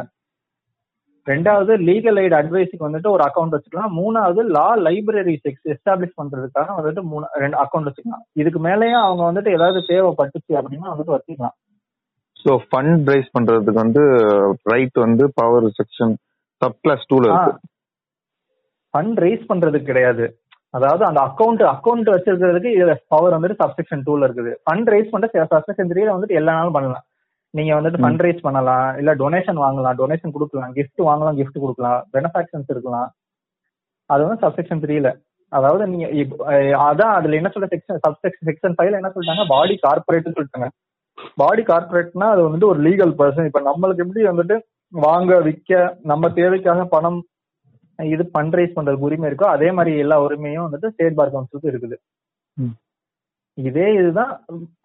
ரெண்டாவது 1.26 1.72
லீகல் 1.88 2.18
எய்ட் 2.20 2.36
அட்வைஸுக்கு 2.38 2.86
வந்துட்டு 2.86 3.10
ஒரு 3.14 3.22
அக்கவுண்ட் 3.26 3.54
வச்சுக்கலாம். 3.56 3.94
மூணாவது 4.00 4.42
லா 4.56 4.68
லைப்ரரி 4.86 5.34
எஸ்டாப்ளிஷ் 5.74 6.18
பண்றதுக்காக 6.20 6.68
வந்துட்டு 6.78 7.02
மூணு 7.12 7.26
ரெண்டு 7.42 7.58
அக்கவுண்ட் 7.62 7.88
வச்சுக்கலாம். 7.88 8.24
இதுக்கு 8.40 8.60
மேலேயும் 8.68 9.04
அவங்க 9.06 9.22
வந்துட்டு 9.28 9.54
ஏதாவது 9.58 9.80
தேவைப்பட்டுச்சு 9.90 10.52
அப்படின்னா 10.60 10.92
வந்துட்டு 10.92 11.16
வச்சுக்கலாம். 11.16 11.56
ஸோ 12.42 12.52
ஃபண்ட் 12.68 13.10
ரைஸ் 13.12 13.34
பண்றதுக்கு 13.36 13.82
வந்து 13.84 14.04
ரைட் 14.72 14.98
வந்து 15.06 15.24
பவர் 15.40 15.66
செக்ஷன் 15.80 16.14
சப் 16.62 16.78
கிளாஸ் 16.84 17.04
டூல 17.10 17.28
இருக்கு. 17.30 17.52
ஃபண்ட் 18.94 19.20
ரைஸ் 19.24 19.44
பண்றதுக்கு 19.50 19.90
கிடையாது. 19.90 20.24
அதாவது 20.76 21.02
அந்த 21.06 21.20
அக்கவுண்ட் 21.28 21.62
அக்கவுண்ட் 21.74 22.08
வச்சிருக்கிறதுக்கு 22.14 22.96
பவர் 23.14 23.36
வந்துட்டு 23.36 23.60
சப்செக்ஷன் 23.62 24.04
டூல 24.08 24.26
இருக்குது. 24.28 24.52
ஃபண்ட் 24.64 24.90
ரைஸ் 24.94 25.12
பண்ற 25.14 25.46
சப்செக்ஷன் 25.54 25.90
த்ரீல 25.92 26.14
வந்துட்டு 26.16 26.38
எல்லா 26.40 26.52
நாளும் 26.58 26.76
பண்ணலாம். 26.76 27.04
நீங்க 27.54 27.72
வந்துட்டு. 27.76 28.00
ஃபண்ட் 28.02 28.22
ரைஸ் 28.24 28.44
பண்ணலாம் 28.46 28.88
இல்ல 29.00 29.10
டொனேஷன் 29.22 29.60
வாங்கலாம் 29.64 29.96
டொனேஷன் 30.00 30.34
கொடுக்கலாம் 30.36 30.74
கிஃப்ட் 30.76 31.02
வாங்கலாம் 31.08 31.38
கிஃப்ட் 31.40 31.62
கொடுக்கலாம் 31.64 32.00
பெனிஃபாக்ஷன்ஸ் 32.14 32.70
இருக்கலாம். 32.74 33.08
அது 34.10 34.22
வந்து 34.26 34.42
சப்செக்ஷன் 34.44 34.82
த்ரீல 34.84 35.10
அதாவது 35.52 35.84
நீங்க 35.92 36.06
அதான் 36.88 37.14
அதுல 37.18 37.38
என்ன 37.38 37.50
சொல்ற 37.54 37.68
செக்ஷன் 37.72 38.02
சப்செக்ஷன் 38.04 38.48
செக்ஷன் 38.48 38.76
ஃபைவ்ல 38.76 39.00
என்ன 39.00 39.10
சொல்லிட்டாங்க? 39.14 39.46
பாடி 39.54 39.74
கார்பரேட்னு 39.86 40.36
சொல்லிட்டாங்க. 40.36 40.68
பாடி 41.40 41.62
கார்பரேட்னா 41.70 42.28
அது 42.34 42.42
வந்துட்டு 42.46 42.70
ஒரு 42.72 42.80
லீகல் 42.86 43.14
பர்சன் 43.20 43.48
இப்ப 43.48 43.60
நம்மளுக்கு 43.70 44.04
எப்படி 44.04 44.22
வந்துட்டு 44.30 44.56
வாங்க 44.92 45.32
விற்க 45.46 45.72
நம்ம 46.10 46.30
தேவைக்காக 46.38 46.84
பணம் 46.94 47.18
இது 47.98 48.24
ஃபண்ட்ரைஸ் 48.34 48.76
பண்றதுக்கு 48.76 49.08
உரிமை 49.08 49.26
இருக்கோ 49.30 49.46
அதே 49.54 49.68
மாதிரி 49.78 49.92
எல்லா 50.04 50.16
உரிமையும் 50.26 50.66
வந்துட்டு 50.66 50.92
ஸ்டேட் 50.92 51.18
பார் 51.18 51.32
கவுன்சிலுக்கு 51.34 51.72
இருக்குது. 51.72 51.96
இதே 53.68 53.86
இதுதான் 54.00 54.32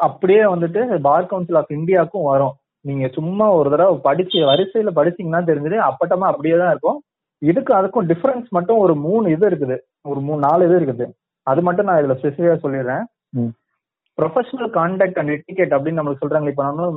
அப்படியே 0.07 0.43
வந்துட்டு 0.53 0.81
பார் 1.07 1.29
கவுன்சில் 1.31 1.59
ஆஃப் 1.59 1.75
இந்தியாவுக்கும் 1.77 2.29
வரும். 2.31 2.55
நீங்க 2.85 3.05
சும்மா 3.17 3.45
ஒரு 3.59 3.67
தடவை 3.73 3.93
படிச்சு 4.07 4.39
வரிசையில 4.51 4.91
படிச்சீங்கன்னா 4.97 5.41
தெரிஞ்சது 5.49 5.77
அப்பட்டமா 5.89 6.25
அப்படியே 6.31 6.55
தான் 6.61 6.73
இருக்கும். 6.73 6.99
இதுக்கு 7.41 7.71
அதுக்கும் 7.77 8.09
டிஃபரன்ஸ் 8.11 8.49
மட்டும் 8.57 8.81
ஒரு 8.85 8.93
மூணு 9.05 9.25
இது 9.35 9.45
இருக்குது. 9.49 9.77
ஒரு 10.09 10.19
மூணு 10.27 10.39
நாலு 10.47 10.65
இது 10.67 10.77
இருக்குது. 10.79 11.05
அது 11.51 11.61
மட்டும் 11.67 11.87
நான் 11.87 11.99
இதுல 12.01 12.17
ஸ்பெசிஃபிக்கா 12.19 12.57
சொல்லிடுறேன். 12.65 13.05
ப்ரொஃபஷனல் 14.17 14.69
கான்டாக்ட் 14.79 15.17
அண்ட் 15.21 15.33
எட்டிகேட் 15.35 15.75
அப்படின்னு 15.75 15.99
நம்மளுக்கு 15.99 16.23
சொல்றாங்க. 16.23 16.51
இப்ப 16.53 16.63
நம்ம 16.69 16.91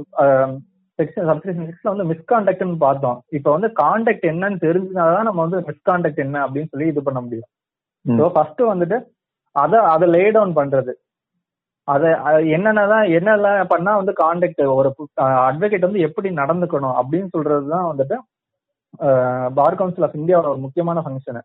செக்ஷன் 0.98 1.28
சப்செக்ஷன் 1.30 1.66
சிக்ஸ்ல 1.68 1.92
வந்து 1.92 2.06
மிஸ்கான்டாக்ட்னு 2.12 2.78
பார்த்தோம். 2.86 3.18
இப்போ 3.36 3.50
வந்து 3.56 3.68
கான்டாக்ட் 3.82 4.24
என்னன்னு 4.32 4.58
தெரிஞ்சுனாதான் 4.66 5.28
நம்ம 5.28 5.40
வந்து 5.46 5.58
மிஸ்கான்டாக்ட் 5.68 6.24
என்ன 6.24 6.36
அப்படின்னு 6.46 6.72
சொல்லி 6.72 6.88
இது 6.92 7.02
பண்ண 7.08 7.20
முடியும். 7.24 7.48
ஸோ 8.04 8.26
ஃபர்ஸ்ட் 8.34 8.62
வந்துட்டு 8.72 8.96
அத 9.56 9.80
அதை 9.92 10.06
லே 10.14 10.24
டவுன் 10.36 10.54
பண்றது. 10.58 10.92
அதை 11.88 12.10
அஹ் 12.10 12.56
என்னென்னதான் 12.56 13.08
என்னெல்லாம் 13.08 13.64
பண்ணா 13.64 13.96
வந்து 13.96 14.12
கான்டாக்ட் 14.12 14.74
ஒரு 14.74 14.94
அட்வொகேட் 15.20 15.80
வந்து 15.80 16.00
எப்படி 16.00 16.30
நடந்துக்கணும் 16.30 17.00
அப்படின்னு 17.02 17.28
சொல்றதுதான் 17.38 17.90
வந்துட்டு 17.96 18.16
பார் 19.54 19.74
கவுன்சில் 19.74 20.04
ஆஃப் 20.04 20.14
இந்தியாவோட 20.14 20.48
ஒரு 20.48 20.58
முக்கியமான 20.58 21.02
ஃபங்க்ஷன் 21.06 21.40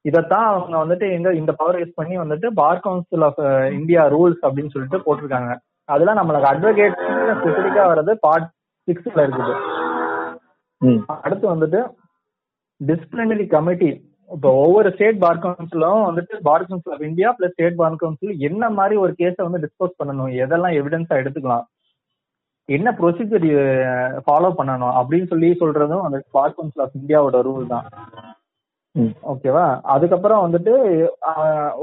இதைத்தான் 0.00 0.46
அவங்க 0.46 0.84
வந்துட்டு 0.84 1.12
எங்க 1.12 1.34
இந்த 1.34 1.52
பவர் 1.52 1.76
யூஸ் 1.76 1.92
பண்ணி 1.94 2.18
வந்துட்டு 2.18 2.46
bar 2.46 2.80
council 2.80 3.22
of 3.22 3.72
India 3.72 4.06
rules 4.06 4.42
அப்படின்னு 4.42 4.70
சொல்லிட்டு 4.70 4.98
போட்டிருக்காங்க. 4.98 5.56
அதெல்லாம் 5.84 6.16
நம்மளுக்கு 6.16 6.32
அட்வொகேட் 6.32 6.96
ஸ்பெசிபிக்கா 7.36 7.82
வர்றது 7.86 8.12
பார்ட் 8.20 8.50
சிக்ஸ்ல 8.86 9.18
இருக்குது. 9.18 9.56
ம். 10.78 10.96
அடுத்து 11.06 11.56
வந்துட்டு 11.56 11.90
டிசிப்ளினரி 12.86 13.46
கமிட்டி 13.46 14.15
இப்போ 14.30 14.48
ஒவ்வொரு 14.62 14.88
ஸ்டேட் 14.94 15.22
பார் 15.24 15.40
கவுன்சிலும் 15.42 16.00
வந்துட்டு 16.06 16.34
bar 16.46 16.66
council 16.68 16.94
of 16.94 17.06
India 17.08 17.28
plus 17.36 17.54
state 17.54 17.80
bar 17.80 18.00
council 18.00 18.42
என்ன 18.48 18.70
மாதிரி 18.78 18.94
ஒரு 19.04 19.12
கேஸை 19.20 19.42
வந்து 19.46 19.62
டிஸ்போஸ் 19.64 19.98
பண்ணணும்? 20.00 20.30
எதெல்லாம் 20.44 20.76
எவிடன்ஸா 20.80 21.20
எடுத்துக்கலாம்? 21.22 21.66
என்ன 22.68 22.88
ப்ரொசீஜர் 23.00 23.46
ஃபாலோ 24.26 24.50
பண்ணணும்? 24.60 24.94
அப்படின்னு 25.00 25.30
சொல்லி 25.32 25.50
சொல்றதும் 25.62 26.04
அந்த 26.06 26.18
பார் 26.38 26.56
கவுன்சில் 26.56 26.84
ஆஃப் 26.84 26.96
இந்தியாவோட 27.00 27.40
ரூல் 27.48 27.70
தான். 27.74 27.86
ஓகேவா 29.32 29.64
அதுக்கப்புறம் 29.94 30.44
வந்துட்டு 30.46 30.74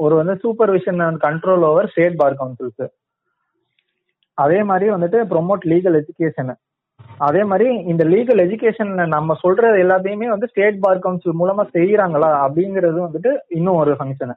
ஒரு 0.03 0.13
வந்து 0.19 0.35
supervision 0.43 1.01
and 1.07 1.19
control 1.25 1.65
over 1.69 1.89
state 1.93 2.19
bar 2.21 2.37
councils 2.39 2.85
அதே 4.37 4.59
மாதிரி 4.69 4.85
வந்துட்டு 4.95 5.19
ப்ரொமோட் 5.31 5.65
லீகல் 5.71 5.97
எஜுகேஷன் 5.99 6.51
அதே 7.19 7.41
மாதிரி 7.43 7.69
இந்த 7.91 8.03
லீகல் 8.11 8.43
எஜுகேஷன்ல 8.43 9.03
நம்ம 9.13 9.35
சொல்றது 9.41 9.77
எல்லாத்தையுமே 9.83 10.27
வந்து 10.31 10.49
ஸ்டேட் 10.51 10.81
பார் 10.83 11.03
கவுன்சில் 11.03 11.39
மூலமா 11.41 11.63
செய்யறாங்களா 11.75 12.29
அப்படிங்கிறது 12.45 12.99
வந்துட்டு 13.05 13.31
இன்னும் 13.57 13.79
ஒரு 13.81 13.93
ஃபங்க்ஷன் 13.99 14.33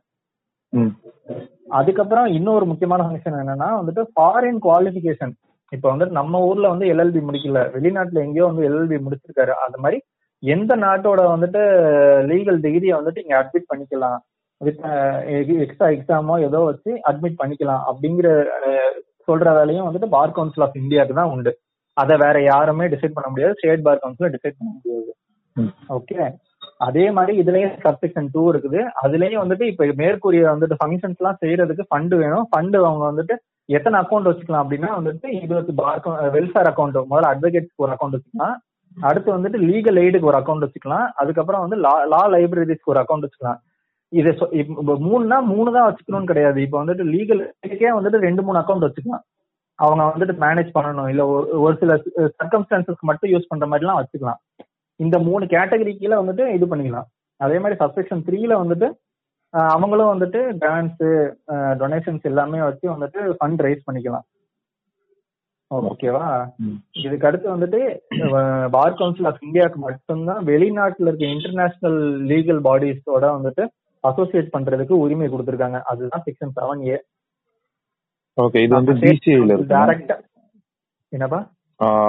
அதுக்கப்புறம் 1.78 2.26
இன்னொரு 2.36 2.64
முக்கியமான 2.70 3.04
ஃபங்க்ஷன் 3.04 3.40
என்னன்னா 3.40 3.68
வந்துட்டு 3.78 4.02
ஃபாரின் 4.12 4.60
குவாலிஃபிகேஷன் 4.64 5.32
இப்போ 5.72 5.88
வந்துட்டு 5.90 6.18
நம்ம 6.18 6.40
ஊர்ல 6.48 6.66
வந்து 6.72 6.86
எல்எல்பி 6.92 7.20
முடிக்கல. 7.28 7.60
வெளிநாட்டுல 7.74 8.22
எங்கேயோ 8.24 8.46
வந்து 8.48 8.66
எல்எல்பி 8.68 8.98
முடிச்சிருக்காரு. 9.04 9.52
அது 9.64 9.78
மாதிரி 9.82 9.98
எந்த 10.42 10.72
நாட்டோட 10.82 11.20
வந்துட்டு 11.32 11.62
லீகல் 12.30 12.58
டிகிரியை 12.64 12.94
வந்துட்டு 12.98 13.22
இங்க 13.24 13.36
அட்மிட் 13.40 13.70
பண்ணிக்கலாம். 13.72 14.18
வித் 14.60 14.82
எக்ஸ்ட்ரா 15.64 15.88
எக்ஸாமோ 15.94 16.36
ஏதோ 16.46 16.60
வச்சு 16.68 16.90
அட்மிட் 17.08 17.40
பண்ணிக்கலாம் 17.40 17.82
அப்படிங்கிற 17.88 18.28
அஹ், 18.58 18.94
சொல்ற 19.28 19.48
வேலையும் 19.58 19.88
வந்துட்டு 19.88 20.08
பார் 20.14 20.36
கவுன்சில் 20.36 20.64
ஆஃப் 20.66 20.78
இந்தியாவுக்கு 20.82 21.18
தான் 21.20 21.32
உண்டு. 21.34 21.52
அதை 22.02 22.14
வேற 22.24 22.36
யாருமே 22.52 22.86
டிசைட் 22.94 23.16
பண்ண 23.16 23.28
முடியாது. 23.32 23.56
ஸ்டேட் 23.60 23.86
பார் 23.86 24.02
கவுன்சில் 24.04 24.34
டிசைட் 24.36 24.58
பண்ண 24.58 24.70
முடியாது. 24.76 25.12
ஓகே 25.96 26.18
அதே 26.86 27.04
மாதிரி 27.16 27.32
இதுலயும் 27.42 27.74
சப்செக்ஷன் 27.84 28.26
டூ 28.32 28.42
இருக்குது. 28.52 28.80
அதுலயும் 29.02 29.42
வந்துட்டு 29.42 29.66
இப்ப 29.72 29.86
மேற்கூறிய 30.00 30.42
வந்துட்டு 30.54 30.78
ஃபங்க்ஷன்ஸ் 30.80 31.20
எல்லாம் 31.20 31.38
செய்யறதுக்கு 31.42 31.84
ஃபண்டு 31.90 32.16
வேணும். 32.22 32.46
ஃபண்டு 32.50 32.78
அவங்க 32.88 33.04
வந்துட்டு 33.10 33.34
எத்தனை 33.76 33.96
அக்கௌண்ட் 34.02 34.28
வச்சுக்கலாம் 34.30 34.64
அப்படின்னா 34.64 34.90
வந்துட்டு 34.98 35.28
இருபத்தி 35.44 35.72
பார் 35.78 36.02
வெல்ஃபேர் 36.34 36.68
அக்கௌண்ட் 36.70 36.98
முதல்ல 37.12 37.30
அட்வொகேட்ஸ்க்கு 37.32 37.84
ஒரு 37.86 37.92
அக்கௌண்ட் 37.94 38.16
வச்சுக்கலாம். 38.16 38.56
அடுத்து 39.08 39.30
வந்துட்டு 39.36 39.58
லீகல் 39.68 40.00
எய்டுக்கு 40.02 40.30
ஒரு 40.32 40.38
அக்கௌண்ட் 40.40 40.64
வச்சுக்கலாம். 40.66 41.06
அதுக்கப்புறம் 41.22 41.64
வந்து 41.64 41.78
லா 41.86 41.94
லா 42.12 42.20
லைப்ரரிஸ்க்கு 42.34 42.92
ஒரு 42.94 43.02
அக்கௌண்ட் 43.02 43.26
வச்சுக்கலாம். 43.26 43.60
இது 44.20 44.30
மூணுனா 45.06 45.38
மூணு 45.52 45.68
தான் 45.76 45.88
வச்சுக்கணும்னு 45.88 46.30
கிடையாது. 46.32 46.58
இப்போ 46.66 46.76
வந்துட்டு 46.82 47.06
லீகல் 47.14 47.42
எய்டுக்கே 47.62 47.90
வந்துட்டு 47.98 48.20
ரெண்டு 48.26 48.44
மூணு 48.48 48.60
அக்கௌண்ட் 48.62 48.86
வச்சுக்கலாம். 48.86 49.24
அவங்க 49.78 50.02
வந்துட்டு 50.04 50.34
மேனேஜ் 50.44 50.70
பண்ணணும். 50.76 51.08
இல்ல 51.12 51.22
ஒரு 51.32 51.46
ஒரு 51.64 51.74
சில 51.80 51.94
சர்க்கம்ஸ்டான்சஸ்க்கு 52.40 53.10
மட்டும் 53.10 53.32
யூஸ் 53.32 53.50
பண்ற 53.50 53.66
மாதிரிலாம் 53.70 53.98
வச்சுக்கலாம். 54.00 54.40
இந்த 55.00 55.16
மூணு 55.28 55.44
கேட்டகரி 55.54 55.92
கீழே 55.96 56.16
வந்துட்டு 56.20 56.44
இது 56.56 56.66
பண்ணிக்கலாம். 56.70 57.08
அதே 57.40 57.56
மாதிரி 57.62 57.80
சப்செக்ஷன் 57.82 58.24
த்ரீல 58.28 58.54
வந்துட்டு 58.62 58.88
அவங்களும் 59.72 60.12
வந்துட்டு 60.12 60.40
கிராண்ட்ஸ் 60.62 61.04
டொனேஷன்ஸ் 61.82 62.24
எல்லாமே 62.30 62.58
வச்சு 62.68 62.86
வந்துட்டு 62.94 63.20
ஃபண்ட் 63.38 63.62
ரைஸ் 63.66 63.86
பண்ணிக்கலாம். 63.88 64.26
ஓகேவா. 65.90 66.24
இதுக்கு 67.04 67.28
அடுத்து 67.28 67.48
வந்துட்டு 67.54 67.80
பார் 68.74 68.98
கவுன்சில் 68.98 69.28
ஆஃப் 69.30 69.44
இந்தியாவுக்கு 69.46 69.80
மட்டும்தான் 69.86 70.42
வெளிநாட்டுல 70.50 71.08
இருக்க 71.08 71.26
இன்டர்நேஷனல் 71.34 72.00
லீகல் 72.30 72.60
பாடிஸோட 72.66 73.24
வந்துட்டு 73.36 73.64
அசோசியேட் 74.04 74.54
பண்றதுக்கு 74.56 74.96
உரிமை 75.04 75.28
கொடுத்திருக்காங்க. 75.32 75.80
அதுதான் 75.92 76.24
செக்ஷன் 76.26 76.56
செவன் 76.58 76.84
ஏ 76.92 76.98
ஓகே 78.36 78.62
இது 78.64 78.74
வந்து 78.78 78.94
பிசிஐல 79.02 79.52
இருக்கு? 79.54 79.72
டைரக்டா 79.74 80.16
என்னப்பா? 81.12 81.40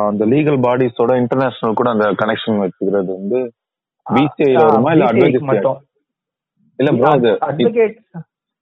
அந்த 0.10 0.24
லீகல் 0.32 0.60
பாடிஸோட 0.66 1.12
இன்டர்நேஷனல் 1.22 1.78
கூட 1.80 1.90
அந்த 1.96 2.06
கனெக்ஷன் 2.22 2.62
வச்சுக்கிறது 2.62 3.10
வந்து 3.18 3.40
பிசிஐல 4.06 4.64
வருமா 4.68 4.92
இல்ல 4.96 5.08
அட்வொகேட் 5.10 5.50
மட்டும். 5.52 5.80
இல்ல 6.80 6.90
ப்ரோ 6.98 7.12
அது 7.14 7.32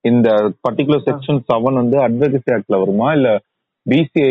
இந்த 0.03 0.29
பர்டிகுலர் 0.65 1.05
செக்ஷன் 1.07 1.41
செவன் 1.49 1.81
வந்து 1.81 1.97
அட்வொகேசி 2.05 2.53
ஆக்ட்ல 2.55 2.79
வருமா 2.83 3.07
இல்ல 3.17 3.29
பிசிஐ 3.85 4.29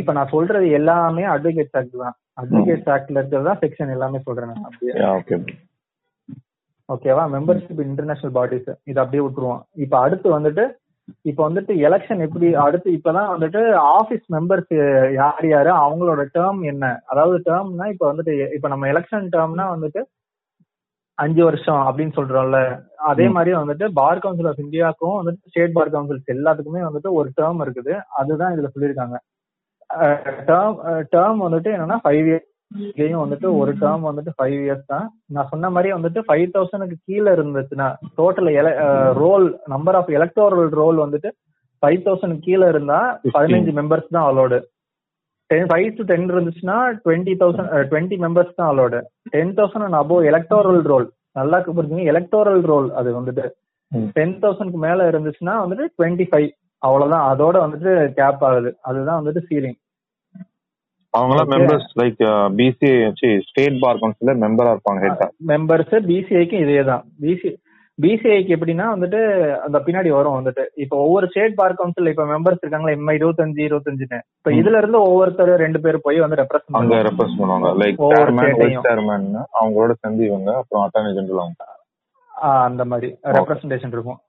இப்ப 0.00 0.14
நான் 0.16 0.32
சொல்றது 0.34 0.66
எல்லாமே 0.78 1.24
அட்வொகேட் 1.34 1.76
ஆக்ட் 1.80 1.96
தான். 2.02 2.16
அட்வொகேட் 2.40 2.90
ஆக்ட்ல 2.94 3.20
இருக்கிறதா 3.20 3.54
செக்ஷன் 3.62 3.92
எல்லாமே 3.94 4.18
சொல்றேன் 4.26 4.64
ஓகே 5.12 5.36
ஓகேவா 6.88 7.22
மெம்பர்ஷிப் 7.32 7.80
இன்டர்நேஷனல் 7.86 8.34
பாடிஸ் 8.36 8.68
இது 8.90 8.98
அப்படியே 9.02 9.22
விட்டுருவோம். 9.24 9.62
இப்ப 9.84 9.94
அடுத்து 10.04 10.28
வந்துட்டு 10.34 10.64
இப்ப 11.22 11.50
வந்துட்டு 11.50 11.72
எலெக்ஷன் 11.86 12.20
எப்படி 12.20 12.54
அடுத்து 12.54 12.90
இப்பதான் 12.90 13.30
வந்துட்டு 13.34 13.60
ஆபீஸ் 13.74 14.24
மெம்பர்ஸ் 14.32 14.72
யார் 15.14 15.46
யாரு 15.48 15.70
அவங்களோட 15.74 16.22
டேர்ம் 16.34 16.62
என்ன? 16.64 17.00
அதாவது 17.06 17.36
டேர்ம்னா 17.44 17.86
இப்ப 17.88 18.12
வந்துட்டு 18.12 18.54
இப்ப 18.54 18.68
நம்ம 18.68 18.86
எலெக்ஷன் 18.86 19.26
டேர்ம்னா 19.36 19.66
வந்துட்டு 19.74 20.02
அஞ்சு 21.18 21.44
வருஷம் 21.44 21.82
அப்படின்னு 21.88 22.16
சொல்றோம்ல. 22.16 22.58
அதே. 23.10 23.26
மாதிரி 23.28 23.56
வந்துட்டு 23.56 23.86
பார் 23.94 24.18
கவுன்சில் 24.18 24.46
ஆஃப் 24.46 24.62
இந்தியாவுக்கும் 24.64 25.16
வந்துட்டு 25.20 25.48
ஸ்டேட் 25.48 25.72
பார் 25.72 25.92
கவுன்சில்ஸ் 25.92 26.34
எல்லாத்துக்குமே 26.34 26.82
வந்துட்டு 26.88 27.10
ஒரு 27.10 27.30
டேர்ம் 27.40 27.62
இருக்குது. 27.66 27.94
அதுதான் 28.16 28.54
இதுல 28.56 28.68
சொல்லியிருக்காங்க. 28.74 29.16
டேர்ம் 30.50 30.76
டேர்ம் 31.14 31.40
வந்துட்டு 31.46 31.70
என்னன்னா 31.76 31.96
ஃபைவ் 32.04 32.26
இயர்ஸ் 32.30 32.48
இங்கேயும் 32.70 33.22
வந்துட்டு 33.22 33.48
ஒரு 33.60 33.72
டேர்ம் 33.82 34.06
வந்துட்டு 34.08 34.32
ஃபைவ் 34.36 34.56
இயர்ஸ் 34.62 34.86
தான். 34.92 35.06
நான் 35.34 35.50
சொன்ன 35.50 35.70
மாதிரி 35.74 35.88
வந்துட்டு 35.96 36.20
ஃபைவ் 36.28 36.46
தௌசண்ட்க்கு 36.54 36.96
கீழே 37.08 37.30
இருந்துச்சுன்னா 37.36 37.88
total 38.20 38.50
roll 39.22 39.46
number 39.74 39.98
of 40.00 40.10
electoral 40.18 40.70
roll 40.80 40.98
வந்துட்டு 41.04 41.30
ஃபைவ் 41.82 42.00
தௌசண்ட் 42.06 42.36
கீழே 42.46 42.66
இருந்தா 42.72 42.98
பதினஞ்சு 43.36 43.72
மெம்பர்ஸ் 43.78 44.14
தான் 44.16 44.26
allowed 44.30 44.58
ten 45.50 45.68
five 45.70 45.88
to 45.98 46.04
ten 46.10 46.30
இருந்துச்சுன்னா 46.34 46.76
டுவெண்ட்டி 47.04 47.34
தௌசண்ட் 47.42 47.72
டுவெண்ட்டி 47.90 48.16
மெம்பர்ஸ் 48.24 48.56
தான் 48.58 48.70
allowed 48.72 49.00
ten 49.34 49.54
thousand 49.58 49.86
and 49.88 50.00
above 50.02 50.28
electoral 50.32 50.82
roll 50.92 51.06
நல்லா 51.40 51.58
புரிஞ்சுங்க 51.66 52.04
எலக்டோரல் 52.12 52.62
ரோல் 52.70 52.88
அது 52.98 53.08
வந்துட்டு. 53.18 53.44
டென் 54.16 54.36
தௌசண்ட்க்கு 54.42 54.78
மேல 54.84 55.08
இருந்துச்சுன்னா 55.10 55.54
வந்துட்டு 55.62 55.84
டுவெண்ட்டி 55.96 56.26
ஃபைவ் 56.30 56.48
அவ்வளவுதான். 56.82 57.26
அதோட 57.32 57.56
வந்துட்டு 57.64 57.92
கேப் 58.18 58.42
ஆகுது. 58.48 58.70
அதுதான் 58.88 59.18
வந்துட்டு 59.20 59.42
சீலிங் 59.48 59.76
அவங்களாம் 61.16 61.44
Okay. 61.44 61.52
Members 61.54 61.90
like 62.00 62.20
BCI 62.58 62.92
state 63.48 63.78
bar 63.82 64.00
கவுன்சில்ல 64.00 64.34
மெம்பரா 64.42 64.72
இருப்பாங்க 64.74 65.00
ஹெட்டா 65.04 65.26
மெம்பர்ஸ் 65.50 65.94
பிசிஐக்கு 66.10 66.58
இதே 66.64 66.82
தான் 66.90 67.04
பிசி 67.22 67.50
பிசிஐக்கு 67.98 68.54
எப்படின்னா 68.56 68.86
வந்துட்டு 68.94 69.20
அந்த 69.66 69.78
பின்னாடி 69.78 70.08
வரும் 70.14 70.36
வந்துட்டு. 70.38 70.64
இப்போ 70.74 70.96
ஒவ்வொரு 71.04 71.26
ஸ்டேட் 71.30 71.54
பார் 71.54 71.76
கவுன்சில் 71.78 72.10
இப்ப 72.12 72.24
மெம்பர்ஸ் 72.32 72.62
இருக்காங்களா 72.62 72.94
எம்ஐ 72.96 73.14
இருபத்தஞ்சு 73.18 73.60
இருபத்தஞ்சுன்னு. 73.68 74.18
இப்ப. 74.38 74.50
இதுல 74.60 74.80
இருந்து 74.82 74.98
ஒவ்வொருத்தர் 75.06 75.52
ரெண்டு 75.64 75.80
பேர் 75.80 75.98
போய் 76.00 76.24
வந்து 76.24 76.40
ரெப்ரசன்ட் 76.42 76.78
அங்க 76.80 76.98
ரெப்ரஸ் 77.08 77.38
பண்ணுவாங்க. 77.38 77.70
லைக் 77.82 78.02
சேர்மேன் 78.86 79.28
அவங்களோட 79.60 79.94
சேர்ந்து 80.02 80.24
இவங்க 80.30 80.50
அப்புறம் 80.60 80.84
அட்டார்னி 80.84 81.14
ஜெனரல் 81.18 81.42
அவங்க 81.44 81.64
அந்த 82.66 82.84
மாதிரி. 82.84 83.10
ரெப்ரசன்டேஷன் 83.38 83.94
இருக்கும். 83.96 84.20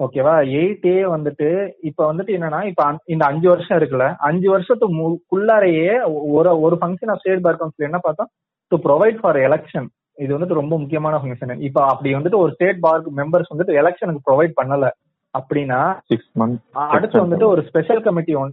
ஓகேவா? 0.00 0.32
எயிட் 0.54 0.86
ஏ 0.90 0.96
வந்துட்டு 1.12 1.48
இப்ப 1.88 2.00
வந்துட்டு 2.06 2.32
என்னன்னா 2.36 2.60
இப்ப 2.70 2.84
இந்த 3.06 3.24
அஞ்சு 3.30 3.46
வருஷம் 3.52 3.78
இருக்குல்ல 3.78 4.06
அஞ்சு 4.28 4.48
வருஷத்துக்குள்ளாரையே 4.54 5.90
ஒரு 6.32 6.50
ஒரு 6.64 6.76
function 6.80 7.12
of 7.12 7.20
state 7.22 7.44
bar 7.44 7.60
council 7.60 7.88
என்ன 7.88 8.00
பார்த்தோம்? 8.06 8.30
டு 8.72 8.76
ப்ரொவைட் 8.86 9.20
ஃபார் 9.20 9.38
எலெக்ஷன் 9.46 9.86
இது 10.18 10.30
வந்துட்டு 10.34 10.60
ரொம்ப 10.60 10.74
முக்கியமான 10.78 11.14
ஃபங்க்ஷன் 11.20 11.62
இப்ப 11.68 11.78
அப்படி 11.92 12.10
வந்துட்டு 12.16 12.40
ஒரு 12.42 12.50
ஸ்டேட் 12.56 12.82
பார் 12.84 13.08
மெம்பர்ஸ் 13.20 13.52
வந்துட்டு 13.52 13.78
எலெக்ஷனுக்கு 13.80 14.26
ப்ரொவைட் 14.28 14.52
பண்ணல 14.60 14.88
அப்படின்னா 15.34 15.80
அடுத்து 16.90 17.24
வந்துட்டு 17.24 17.46
ஒரு 17.52 17.62
ஸ்பெஷல் 17.68 18.04
கமிட்டி 18.06 18.34
ஒன் 18.42 18.52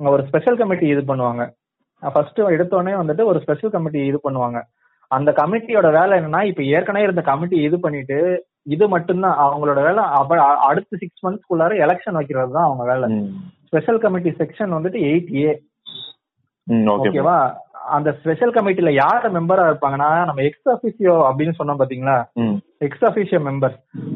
ஒரு 0.00 0.22
ஸ்பெஷல் 0.28 0.58
கமிட்டி 0.60 0.86
இது 0.88 1.02
பண்ணுவாங்க. 1.08 1.42
ஃபர்ஸ்ட் 2.02 2.38
எடுத்தோடனே 2.54 2.92
வந்துட்டு 3.00 3.22
ஒரு 3.30 3.38
ஸ்பெஷல் 3.42 3.72
கமிட்டி 3.74 4.00
இது 4.10 4.18
பண்ணுவாங்க. 4.26 4.58
அந்த 5.10 5.30
கமிட்டியோட 5.40 5.88
வேலை 5.96 6.12
என்னன்னா 6.18 6.40
இப்ப 6.50 6.62
ஏற்கனவே 6.74 7.06
இருந்த 7.06 7.22
கமிட்டி 7.28 7.56
இது 7.66 7.76
பண்ணிட்டு 7.80 8.18
இது 8.74 8.84
மட்டும்தான். 8.94 9.36
அவங்களோட 9.44 9.78
வேலை 9.88 10.02
அடுத்த 10.68 10.98
சிக்ஸ் 11.02 11.24
மந்த்ஸ்க்குள்ளார 11.26 11.78
எலெக்ஷன் 11.86 12.18
வைக்கிறது 12.18 12.52
தான் 12.56 12.68
அவங்க 12.68 12.84
வேலை. 12.92 13.06
ஸ்பெஷல் 13.68 14.02
கமிட்டி 14.04 14.30
செக்ஷன் 14.42 14.76
வந்துட்டு 14.76 15.00
எயிட் 15.10 15.32
ஏ 15.42 15.50
ஓகேவா? 16.94 17.36
அந்த 17.96 18.08
ஸ்பெஷல் 18.20 18.54
கமிட்டில 18.56 18.90
யார் 19.02 19.26
மெம்பரா 19.36 19.62
இருப்பாங்கன்னா 19.70 20.08
நம்ம 20.28 20.42
எக்ஸ் 20.48 20.70
அபிஷியோ 20.74 21.14
அப்படின்னு 21.28 21.54
சொன்னோம் 21.58 21.80
பாத்தீங்களா? 21.80 22.16
எக்ஸ் 22.86 23.06
அபிஷியோ 23.08 23.40
மெம்பர் 23.48 23.74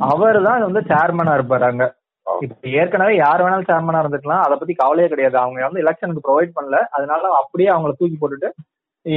அவர் 0.08 0.38
தான் 0.48 0.66
வந்து 0.68 0.82
சேர்மனா 0.92 1.34
இருப்பாரு 1.38 1.66
அங்க. 1.70 1.86
இப்ப 2.44 2.68
ஏற்கனவே 2.80 3.14
யார் 3.16 3.42
வேணாலும் 3.44 3.70
சேர்மனா 3.70 4.02
இருந்துக்கலாம். 4.04 4.44
அதை 4.44 4.54
பத்தி 4.60 4.74
கவலையே 4.82 5.08
கிடையாது. 5.12 5.36
அவங்க 5.42 5.66
வந்து 5.68 5.82
எலெக்ஷனுக்கு 5.84 6.26
ப்ரொவைட் 6.26 6.56
பண்ணல. 6.58 6.78
அதனால 6.96 7.32
அப்படியே 7.40 7.70
அவங்கள 7.74 7.94
தூக்கி 7.98 8.18
போட்டுட்டு 8.20 8.50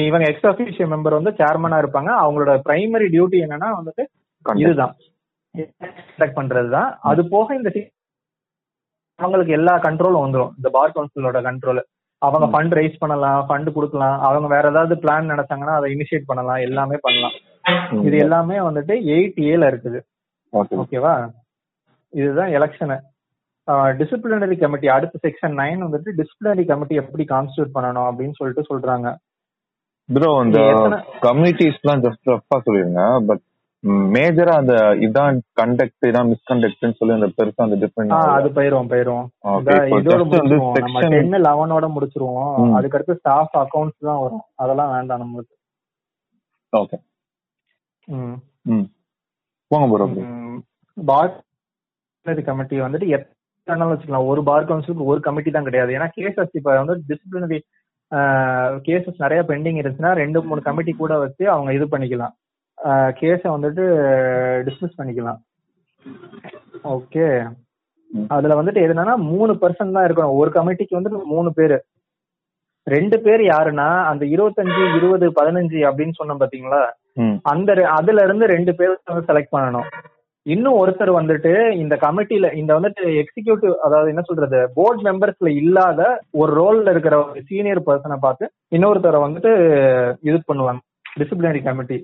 இவங்க 0.08 0.26
எக்ஸ் 0.32 0.50
அபிஷியோ 0.52 0.88
மெம்பர் 0.94 1.20
வந்து 1.20 1.34
சேர்மனா 1.42 1.78
இருப்பாங்க. 1.84 2.12
அவங்களோட 2.24 2.54
பிரைமரி 2.68 3.08
டியூட்டி 3.16 3.40
என்னன்னா 3.46 3.70
வந்துட்டு 3.80 4.06
இதுதான். 4.64 4.96
செலக்ட் 5.58 6.38
பண்றதுதான். 6.38 6.98
அது 7.02 7.30
போக 7.30 7.56
இந்த 7.56 7.72
அவங்களுக்கு 9.16 9.54
எல்லா 9.54 9.80
கண்ட்ரோலும் 9.80 10.26
வந்துரும். 10.26 10.52
இந்த 10.56 10.70
பார் 10.70 10.92
கவுன்சிலோட 10.96 11.42
கண்ட்ரோல் 11.42 11.84
அவங்க. 12.18 12.46
ஃபண்ட் 12.46 12.68
ரைஸ் 12.68 12.96
பண்ணலாம் 12.98 13.50
ஃபண்ட் 13.50 13.72
கொடுக்கலாம். 13.72 14.20
அவங்க 14.20 14.48
வேற 14.48 14.70
ஏதாவது 14.70 14.96
பிளான் 14.96 15.36
நினைச்சாங்கன்னா 15.36 15.76
அதை 15.76 15.94
இனிஷியேட் 15.94 16.24
பண்ணலாம். 16.26 16.56
எல்லாமே 16.56 16.98
பண்ணலாம். 17.02 17.32
இது 18.06 18.18
எல்லாமே 18.18 18.58
வந்துட்டு 18.58 19.06
எயிட் 19.10 19.40
ஏல 19.40 19.68
இருக்குது. 19.68 20.02
ஓகே 20.54 20.84
ஓகேவா 20.86 21.30
இதுதான் 22.10 22.50
எலெக்ஷனு 22.50 23.00
டிசிப்ளினரி 23.72 24.60
கமிட்டி 24.60 24.88
அடுத்த 24.88 25.30
செக்ஷன் 25.30 25.50
நைன் 25.50 25.88
வந்துட்டு 25.88 26.10
டிசிப்ளினரி 26.18 26.66
கமிட்டி 26.66 26.96
எப்படி 26.96 27.24
கான்ஸ்டியூட் 27.24 27.70
பண்ணணும் 27.74 28.12
அப்படின்னு 28.12 28.32
சொல்லிட்டு 28.32 28.80
சொல்றாங்க. 28.80 29.16
ப்ரோ 30.14 30.42
இந்த 30.46 30.60
எத்தனை- 30.60 31.04
கம்யூனிட்டிஸ்லாம் 31.22 32.02
ஜஸ்ட் 32.02 32.38
ரஃபா 32.38 32.62
சொல்லிருங்க 32.66 33.26
பட் 33.26 33.40
மேஜரா 34.14 34.54
அந்த 34.60 34.74
இதான் 35.06 35.36
கண்டக்ட் 35.60 36.06
இதான் 36.10 36.30
மிஸ்கண்டக்ட்னு 36.32 36.98
சொல்லி 37.00 37.14
அந்த 37.18 37.28
பெருசா 37.38 37.66
அந்த 37.66 37.78
டிஃபரெண்ட் 37.82 38.14
அது 38.38 38.50
போயிரும் 38.58 38.90
போயிரும். 38.94 39.26
இதோட 39.98 40.24
முடிச்சிருவோம். 40.30 41.12
டென் 41.16 41.38
லெவனோட 41.48 41.88
முடிச்சிருவோம். 41.96 42.56
அதுக்கடுத்து 42.78 43.16
ஸ்டாஃப் 43.22 43.58
அக்கௌண்ட்ஸ் 43.64 44.08
தான் 44.10 44.22
வரும். 44.24 44.44
அதெல்லாம் 44.56 44.92
வேண்டாம் 44.96 45.24
நம்மளுக்கு. 45.24 45.54
ஓகே 46.74 46.98
ம். 48.08 48.38
ம். 48.74 48.88
போங்க 49.72 49.88
ப்ரோ 49.92 50.08
பார் 50.98 51.34
கமிட்டி 52.50 52.78
வந்துட்டு 52.82 53.08
எத்தனை 53.18 53.86
வச்சுக்கலாம். 53.88 54.28
ஒரு 54.32 54.42
பார் 54.50 54.68
கவுன்சிலுக்கு 54.70 55.10
ஒரு 55.12 55.20
கமிட்டி 55.20 55.52
தான் 55.52 55.68
கிடையாது. 55.70 55.92
ஏன்னா 55.98 56.08
கேசஸ் 56.18 56.58
இப்ப 56.60 56.76
வந்து 56.82 56.96
டிசிப்ளினரி 57.10 57.60
கேசஸ் 58.88 59.24
நிறைய 59.24 59.42
பெண்டிங் 59.48 59.80
இருந்துச்சுன்னா 59.82 60.12
ரெண்டு 60.22 60.42
மூணு 60.50 60.62
கமிட்டி 60.68 60.92
கூட 61.02 61.14
வச்சு 61.24 61.44
அவங்க 61.54 61.72
இது 61.78 61.86
பண்ணிக்கலாம். 61.94 62.36
கேஸை 63.20 63.48
வந்துட்டு 63.54 63.84
டிஸ்மிஸ் 64.68 64.98
பண்ணிக்கலாம். 65.00 65.40
ஓகே. 66.96 67.28
அதுல 68.36 68.58
வந்துட்டு 68.58 68.84
எதுனா 68.86 69.16
மூணு 69.32 69.54
பர்சன் 69.62 69.96
தான் 69.96 70.08
இருக்கணும். 70.08 70.40
ஒரு 70.42 70.52
கமிட்டிக்கு 70.58 70.98
வந்துட்டு 70.98 71.32
மூணு 71.36 71.50
பேரு. 71.60 71.78
ரெண்டு 72.88 73.18
பேர் 73.24 73.42
யாருன்னா 73.54 73.88
அந்த 74.10 74.24
இருபத்தஞ்சு 74.34 74.84
இருபது 74.98 75.28
பதினஞ்சு 75.40 75.80
அப்படின்னு 75.88 76.18
சொன்னோம் 76.20 76.42
பாத்தீங்களா? 76.44 76.84
அந்த 77.54 77.72
அதுல 77.96 78.24
இருந்து 78.28 78.46
ரெண்டு 78.54 78.74
பேர் 78.80 78.94
வந்து 79.10 79.28
செலக்ட் 79.30 79.54
பண்ணணும். 79.56 79.90
இன்னும் 80.46 80.78
ஒருத்தர் 80.82 81.12
வந்துட்டு 81.18 81.52
இந்த 81.84 81.96
கமிட்டில 82.04 82.50
இந்த 82.60 82.72
வந்துட்டு 82.78 83.04
எக்ஸிகியூட்டிவ் 83.22 83.74
அதாவது 83.86 84.12
என்ன 84.14 84.24
சொல்றது 84.30 84.60
போர்ட் 84.76 85.02
மெம்பர்ஸ்ல 85.08 85.50
இல்லாத 85.62 86.02
ஒரு 86.42 86.52
ரோல்ல 86.60 86.92
இருக்கிற 86.94 87.16
ஒரு 87.24 87.42
சீனியர் 87.50 87.88
பர்சனை 87.88 88.18
பார்த்து 88.26 88.46
இன்னொருத்தரை 88.76 89.20
வந்துட்டு 89.26 89.52
இது 90.30 90.38
பண்ணுவாங்க. 90.52 90.82
டிசிப்ளினரி 91.22 91.62
கமிட்டி 91.68 91.98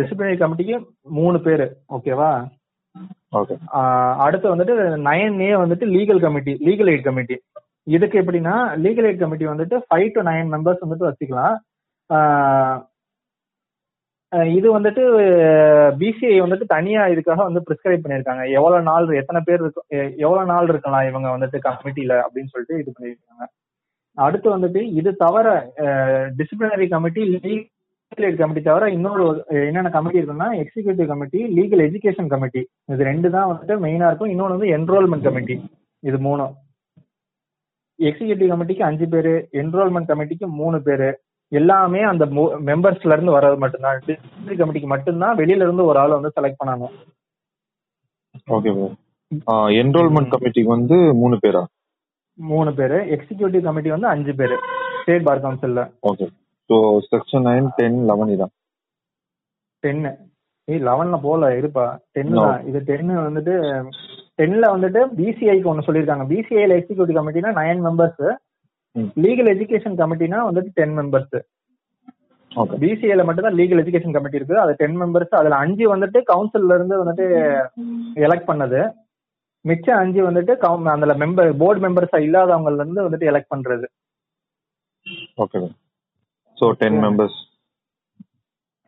டிசிப்ளினரி 0.00 0.38
கமிட்டிக்கு 0.42 0.76
மூணு 1.18 1.38
பேரு 1.46 1.66
ஓகேவா 1.96 2.30
ஓகே 3.40 3.54
அடுத்து 4.24 4.46
வந்துட்டு 4.52 4.74
நைன் 5.08 5.36
ஏ 5.48 5.50
வந்துட்டு 5.62 5.84
legal 5.96 6.22
committee 6.24 6.54
legal 6.68 6.90
aid 6.92 7.08
committee 7.08 7.36
இதுக்கு 7.94 8.16
எப்படின்னா 8.22 8.54
லீகல் 8.84 9.06
எய்ட் 9.08 9.22
கமிட்டி 9.22 9.46
வந்துட்டு 9.52 9.76
ஃபைவ் 9.86 10.08
டு 10.16 10.22
நைன் 10.30 10.50
மெம்பர்ஸ் 10.54 10.82
வந்துட்டு 10.84 11.08
வச்சுக்கலாம். 11.08 11.54
இது 14.58 14.68
வந்துட்டு 14.74 15.02
பிசிஐ 16.00 16.36
வந்துட்டு 16.42 16.66
தனியா 16.74 17.02
இதுக்காக 17.12 17.40
வந்து 17.48 17.62
பிரிஸ்கிரைப் 17.66 18.04
பண்ணியிருக்காங்க. 18.04 18.44
எவ்வளவு 18.58 18.86
நாள் 18.90 19.08
எத்தனை 19.20 19.40
பேர் 19.48 19.60
இருக்கும் 19.64 19.88
எவ்வளவு 20.24 20.50
நாள் 20.52 20.70
இருக்கலாம் 20.72 21.08
இவங்க 21.10 21.28
வந்துட்டு 21.34 21.58
கமிட்டில 21.66 22.14
அப்படின்னு 22.24 22.52
சொல்லிட்டு 22.52 22.78
இது 22.82 22.94
பண்ணியிருக்காங்க. 22.94 23.44
அடுத்து 24.18 24.48
வந்துட்டு 24.54 24.80
இது 25.00 25.10
தவிர 25.24 25.48
டிசிப்ளினரி 26.38 26.86
கமிட்டி 26.94 27.52
லீகல் 28.20 28.40
கமிட்டி 28.40 28.62
தவிர 28.66 28.88
இன்னொரு 28.96 29.24
என்னென்ன 29.66 29.90
கமிட்டி 29.94 30.18
இருக்குன்னா 30.20 30.48
executive 30.62 31.10
committee 31.12 31.40
legal 31.58 31.82
education 31.88 32.30
committee 32.32 32.62
இது 32.92 33.08
ரெண்டு 33.10 33.28
தான் 33.34 33.48
வந்துட்டு 33.50 33.74
மெயினா 33.84 34.08
இருக்கும். 34.10 34.32
இன்னொன்று 34.32 34.56
வந்து 34.56 34.72
என்ரோல்மெண்ட் 34.76 35.26
கமிட்டி 35.28 35.56
இது 36.08 36.18
மூணும். 36.26 36.54
எக்ஸிகியூட்டிவ் 38.08 38.52
கமிட்டிக்கு 38.52 38.84
அஞ்சு 38.88 39.06
பேரு 39.14 39.34
என்ரோல்மெண்ட் 39.62 40.10
கமிட்டிக்கு 40.12 40.46
மூணு 40.60 40.80
பேரு. 40.88 41.10
எல்லாமே 41.52 42.02
அந்த 42.10 42.24
மெம்பர்ஸ்ல 42.68 43.14
இருந்து 43.16 43.36
வர்றது 43.36 43.58
மட்டும்தான். 43.62 44.02
டிஸ்ட்ரிக்ட் 44.08 44.62
கமிட்டிக்கு 44.62 44.90
மட்டும்தான் 44.94 45.38
வெளியில 45.40 45.66
இருந்து 45.66 45.88
ஒரு 45.90 46.00
ஆளை 46.02 46.14
வந்து 46.18 46.34
செலக்ட் 46.36 46.60
பண்ணணும். 46.62 46.94
ஓகே 48.56 48.70
என்ரோல்மெண்ட் 49.82 50.32
கமிட்டிக்கு 50.34 50.74
வந்து 50.76 50.96
மூணு 51.22 51.36
பேரா? 51.44 51.64
மூணு 52.38 52.70
பேரு. 52.78 52.98
எக்ஸிகியூட்டிவ் 53.16 53.66
கமிட்டி 53.66 53.90
வந்து 53.96 54.08
அஞ்சு 54.14 54.34
பேரு. 54.40 54.56
State 55.02 55.26
bar 55.28 55.44
கவுன்சில்ல 55.44 55.82
okay 56.10 56.26
so 56.72 56.76
section 57.08 57.44
nine 57.46 57.66
ten 57.78 57.96
eleven 58.08 58.30
இதான். 58.34 58.52
டென்னு 59.82 60.10
ஏய் 60.68 60.84
லெவன்ல 60.88 61.16
போல 61.24 61.48
இருப்பா. 61.60 61.84
டென்னு. 62.14 62.36
தான். 62.38 62.60
இது 62.68 62.78
டென்னு 62.90 63.14
வந்துட்டு 63.26 63.54
டென்ல 64.40 64.66
வந்துட்டு 64.74 65.00
பிசிஐக்கு 65.18 65.70
ஒன்னு 65.72 65.86
சொல்லியிருக்காங்க. 65.86 66.24
பிசிஐல 66.30 66.76
எக்ஸிகியூட்டிவ் 66.78 67.18
கமிட்டினா 67.18 67.50
நைன் 67.58 67.82
மெம்பர்ஸ். 67.86 68.22
லீகல் 69.24 69.50
எஜுகேஷன் 69.54 69.98
கமிட்டினா 70.00 70.38
வந்துட்டு 70.48 70.70
டென் 70.78 70.96
மெம்பர்ஸ் 71.00 71.36
பிசிஐல 72.82 73.22
மட்டும் 73.26 73.46
தான் 73.46 73.58
லீகல் 73.58 73.80
எஜுகேஷன் 73.82 74.14
கமிட்டி 74.16 74.38
இருக்கு 74.38 74.56
அது 74.62 74.72
டென் 74.80 74.96
மெம்பர்ஸ் 75.02 75.38
அதுல 75.38 75.60
அஞ்சு 75.64 75.84
வந்துட்டு 75.92 76.18
கவுன்சில்ல 76.32 76.76
இருந்து 76.78 76.96
வந்துட்டு 77.02 77.26
எலெக்ட் 78.26 78.50
பண்ணது. 78.50 78.80
மிச்சம் 79.64 80.00
அஞ்சு 80.02 80.20
வந்துட்டு 80.28 80.54
அதுல 80.94 81.14
மெம்பர் 81.22 81.52
போர்டு 81.62 81.84
மெம்பர்ஸா 81.86 82.20
இல்லாதவங்கல 82.26 82.82
இருந்து 82.82 83.06
வந்துட்டு 83.06 83.30
எலெக்ட் 83.32 83.52
பண்றது. 83.54 83.86
Okay 85.44 85.60
so 86.62 86.66
ten 86.82 86.98
members 87.04 87.38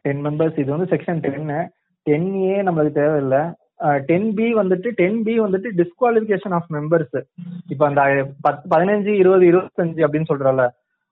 ten 0.05 0.23
members 0.27 0.59
இது 0.63 0.71
வந்து 0.75 0.89
செக்ஷன் 0.93 1.21
டென்னு 1.25 1.59
டென் 2.07 2.29
ஏ 2.45 2.57
நம்மளுக்கு 2.63 2.99
தேவையில்லை. 3.01 3.43
டென் 4.09 4.29
பி 4.39 4.47
வந்துட்டு 4.59 4.89
டென் 4.99 5.19
பி 5.27 5.35
வந்துட்டு 5.45 5.69
டிஸ்குவாலிஃபிகேஷன் 5.81 6.55
ஆஃப் 6.59 6.69
மெம்பர்ஸ் 6.77 7.17
இப்ப 7.73 7.83
அந்த 7.89 8.03
பத்து 8.43 8.65
பதினஞ்சு 8.75 9.13
இருபது 9.23 9.45
இருபத்தஞ்சு 9.51 10.05
அப்படின்னு 10.07 10.31
சொல்றல 10.33 10.65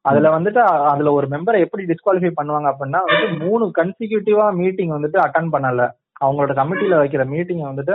அதுல 0.05 0.29
வந்துட்டு 0.37 0.61
அதுல 0.93 1.11
ஒரு 1.19 1.27
மெம்பரை 1.35 1.59
எப்படி 1.65 1.83
டிஸ்குவாலிஃபை 1.91 2.33
பண்ணுவாங்க 2.39 2.69
அப்படின்னா 2.73 3.01
வந்துட்டு 3.07 3.41
மூணு 3.43 3.65
கன்சிக்யூட்டிவா 3.81 4.47
மீட்டிங் 4.61 4.95
வந்துட்டு 4.97 5.19
அட்டன் 5.25 5.53
பண்ணல. 5.55 5.83
அவங்களோட 6.23 6.53
கமிட்டில 6.61 6.97
வைக்கிற 7.03 7.23
மீட்டிங் 7.35 7.63
வந்துட்டு 7.69 7.95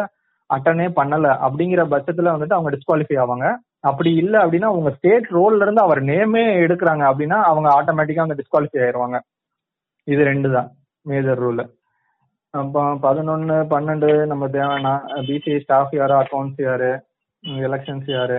அட்டனே 0.49 0.87
பண்ணல. 0.99 1.27
அப்படிங்கிற 1.45 1.83
பட்சத்துல 1.93 2.33
வந்துட்டு 2.35 2.57
அவங்க 2.57 2.71
டிஸ்குவாலிஃபை 2.75 3.17
ஆவாங்க. 3.23 3.47
அப்படி 3.83 4.11
இல்ல 4.21 4.35
அப்படின்னா 4.43 4.69
அவங்க 4.71 4.89
ஸ்டேட் 4.97 5.27
ரோல்ல 5.37 5.65
இருந்து 5.65 5.85
அவர் 5.85 6.01
நேமே 6.11 6.43
எடுக்கிறாங்க 6.65 7.03
அப்படின்னா 7.09 7.37
அவங்க 7.49 7.67
ஆட்டோமேட்டிக்கா 7.77 8.25
வந்து 8.25 8.39
டிஸ்குவாலிஃபை 8.39 8.79
ஆயிருவாங்க. 8.85 9.17
இது 10.07 10.21
ரெண்டு 10.31 10.49
தான் 10.55 10.69
மேஜர் 11.05 11.41
ரூல் 11.45 11.63
அப்போ 12.53 12.81
பதினொன்னு 13.05 13.55
பன்னெண்டு 13.71 14.09
நம்ம 14.31 14.45
தேவைன்னா 14.55 14.93
பிசிஐ 15.27 15.57
ஸ்டாஃப் 15.63 15.95
யாரு 15.99 16.13
அக்கௌண்ட்ஸ் 16.21 16.61
யாரு 16.67 16.91
எலெக்ஷன்ஸ் 17.67 18.09
யாரு 18.17 18.37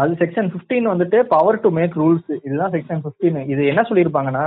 அது 0.00 0.12
செக்ஷன் 0.20 0.50
15 0.52 0.90
வந்துட்டு 0.92 1.18
பவர் 1.32 1.62
டு 1.64 1.70
மேக் 1.78 1.94
ரூல்ஸ் 2.02 2.28
இதுதான் 2.46 2.74
செக்ஷன் 2.74 3.00
15 3.06 3.40
இது 3.52 3.62
என்ன 3.72 3.82
சொல்லியிருப்பாங்கன்னா 3.88 4.44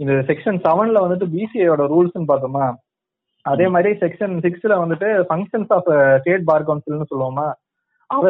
இந்த 0.00 0.12
செக்ஷன் 0.30 0.60
செவன்ல 0.66 1.02
வந்துட்டு 1.04 1.26
பிசிஐயோட 1.34 1.82
ரூல்ஸ்னு 1.92 2.30
பார்த்தோமா? 2.30 2.66
அதே 3.44 3.66
மாதிரி 3.74 3.90
செக்ஷன் 4.02 4.34
சிக்ஸ்ல 4.46 4.74
வந்துட்டு 4.82 5.08
ஃபங்க்ஷன்ஸ் 5.28 5.72
ஆஃப் 5.76 5.90
ஸ்டேட் 6.22 6.48
பார் 6.50 6.66
கவுன்சில்னு 6.68 7.10
சொல்லுவோமா? 7.12 7.46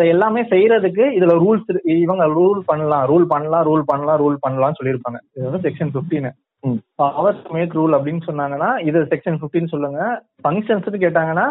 எல்லாமே 0.04 0.42
செய்யறதுக்கு 0.44 1.04
இதுல 1.16 1.34
ரூல்ஸ் 1.42 1.70
இவங்க 1.96 2.24
ரூல் 2.34 2.60
பண்ணலாம் 2.66 3.04
ரூல் 3.10 3.26
பண்ணலாம் 3.26 3.64
ரூல் 3.66 3.84
பண்ணலாம் 3.86 4.20
ரூல் 4.22 4.36
பண்ணலாம்னு 4.46 4.78
சொல்லியிருப்பாங்க. 4.80 5.18
இது 5.34 5.44
வந்து 5.48 5.64
செக்ஷன் 5.66 5.92
15 5.94 6.30
ம். 6.64 6.78
பவர் 6.94 7.38
மேக் 7.50 7.76
ரூல் 7.78 7.96
அப்படின்னு 7.96 8.22
சொன்னாங்கன்னா 8.26 8.70
இது 8.80 8.98
செக்ஷன் 9.12 9.38
15 9.44 9.68
சொல்லுங்க. 9.68 10.00
ஃபங்க்ஷன்ஸ் 10.44 11.02
கேட்டாங்கன்னா 11.04 11.46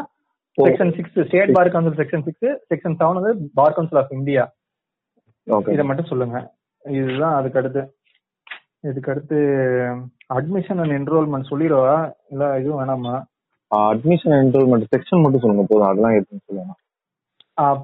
section 0.57 0.93
six 0.95 1.17
state 1.27 1.53
bar 1.53 1.71
council 1.71 1.99
section 2.01 2.25
six 2.25 2.49
section 2.71 2.97
seven 2.99 3.19
வந்து 3.19 3.31
பார் 3.53 3.73
கவுன்சில் 3.73 4.01
ஆஃப் 4.01 4.11
இந்தியா 4.11 4.43
இதை 5.67 5.83
மட்டும் 5.85 6.05
சொல்லுங்க. 6.05 6.37
இதுதான் 6.85 7.35
அதுக்கு 7.35 7.59
அடுத்து 7.59 7.81
இதுக்கு 8.81 9.11
அடுத்து 9.11 9.37
அட்மிஷன் 10.33 10.81
அண்ட் 10.81 10.95
என்ரோல்மெண்ட் 10.97 11.49
சொல்லிடுவா? 11.51 11.95
இல்ல 12.31 12.59
இதுவும் 12.59 12.79
வேணாமா? 12.81 13.15
அட்மிஷன் 13.71 14.35
என்ரோல்மெண்ட் 14.43 14.91
செக்ஷன் 14.95 15.23
மட்டும் 15.23 15.41
சொல்லுங்க 15.41 15.65
போதும். 15.69 15.89
அதெல்லாம் 15.89 16.15
சொல்லுங்க 16.49 16.73
ஆஹ் 16.73 16.88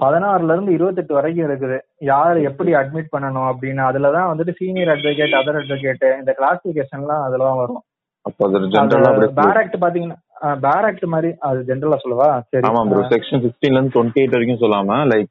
பதினாறுல 0.02 0.54
இருந்து 0.54 0.72
இருபத்தெட்டு 0.72 1.14
வரைக்கும் 1.14 1.48
இருக்குது. 1.48 1.78
யார் 2.10 2.38
எப்படி 2.50 2.72
அட்மிட் 2.80 3.14
பண்ணணும் 3.14 3.50
அப்படின்னு 3.52 3.82
அதுலதான் 3.88 4.30
வந்துட்டு 4.32 4.54
சீனியர் 4.60 4.92
அட்வொகேட் 4.94 5.38
அதர் 5.40 5.60
அட்வொகேட் 5.62 6.06
இந்த 6.20 6.34
கிளாசிபிகேஷன்லாம் 6.40 7.26
அதுலதான் 7.28 7.62
வரும். 7.64 7.82
அப்போ 8.26 8.44
அது 8.48 8.60
ஜென்ரலா 8.76 9.10
அப்படியே 9.10 9.32
பேர் 9.40 9.60
ஆக்ட் 9.62 9.78
பாத்தீங்கன்னா 9.84 10.20
பேர் 10.64 10.86
ஆக்ட் 10.88 11.06
மாதிரி 11.14 11.32
அது 11.48 11.60
ஜென்ரலா 11.68 11.98
சொல்லவா? 12.04 12.30
சரி. 12.52 12.64
ஆமா 12.70 12.82
ப்ரோ 12.92 13.04
செக்ஷன் 13.12 13.44
சிக்ஸ்டீன்ல 13.44 13.78
இருந்து 13.78 13.96
டுவெண்ட்டி 13.96 14.22
எயிட் 14.22 14.36
வரைக்கும் 14.36 14.62
சொல்லாம 14.64 15.00
லைக் 15.12 15.30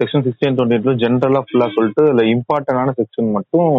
செக்ஷன் 0.00 0.24
சிக்ஸ்டீன் 0.26 0.56
டுவெண்ட்டி 0.56 0.76
எயிட்ல 0.78 0.94
ஜென்ரலா 1.02 1.42
ஃபுல்லா 1.46 1.68
சொல்லிட்டு 1.76 2.04
இல்ல 2.12 2.24
இம்பார்ட்டன்டான 2.34 2.94
செக்ஷன் 3.00 3.30
மட்டும் 3.38 3.70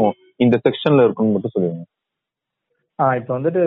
இந்த 0.45 0.55
செக்ஷன்ல 0.65 1.05
இருக்குன்னு 1.05 1.35
மட்டும் 1.35 1.55
சொல்லுங்க 1.55 1.83
இப்போ 2.99 3.31
வந்துட்டு 3.37 3.61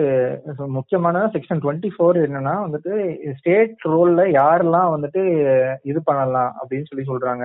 முக்கியமான 0.77 1.17
செக்ஷன் 1.33 1.59
டுவெண்ட்டி 1.63 1.89
ஃபோர் 1.95 2.17
என்னன்னா 2.25 2.53
வந்துட்டு 2.65 2.91
ஸ்டேட் 3.39 3.83
ரோல்ல 3.91 4.21
யாரெல்லாம் 4.39 4.89
வந்துட்டு 4.93 5.21
இது 5.91 5.99
பண்ணலாம் 6.07 6.51
அப்படின்னு 6.59 6.89
சொல்லி 6.91 7.05
சொல்றாங்க. 7.11 7.43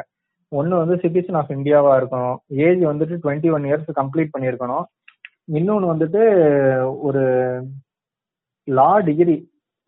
ஒன்னு 0.52 0.80
வந்து 0.82 0.96
சிட்டிசன் 1.02 1.38
ஆஃப் 1.40 1.52
இந்தியாவா 1.56 1.92
இருக்கணும். 2.00 2.36
ஏஜ் 2.66 2.82
வந்துட்டு 2.90 3.16
டுவெண்ட்டி 3.24 3.50
ஒன் 3.56 3.66
இயர்ஸ் 3.68 3.90
கம்ப்ளீட் 4.00 4.34
பண்ணியிருக்கணும். 4.36 4.84
இன்னொன்னு 5.58 5.92
வந்துட்டு 5.92 6.22
ஒரு 7.08 7.22
லா 8.68 8.90
டிகிரி 9.08 9.36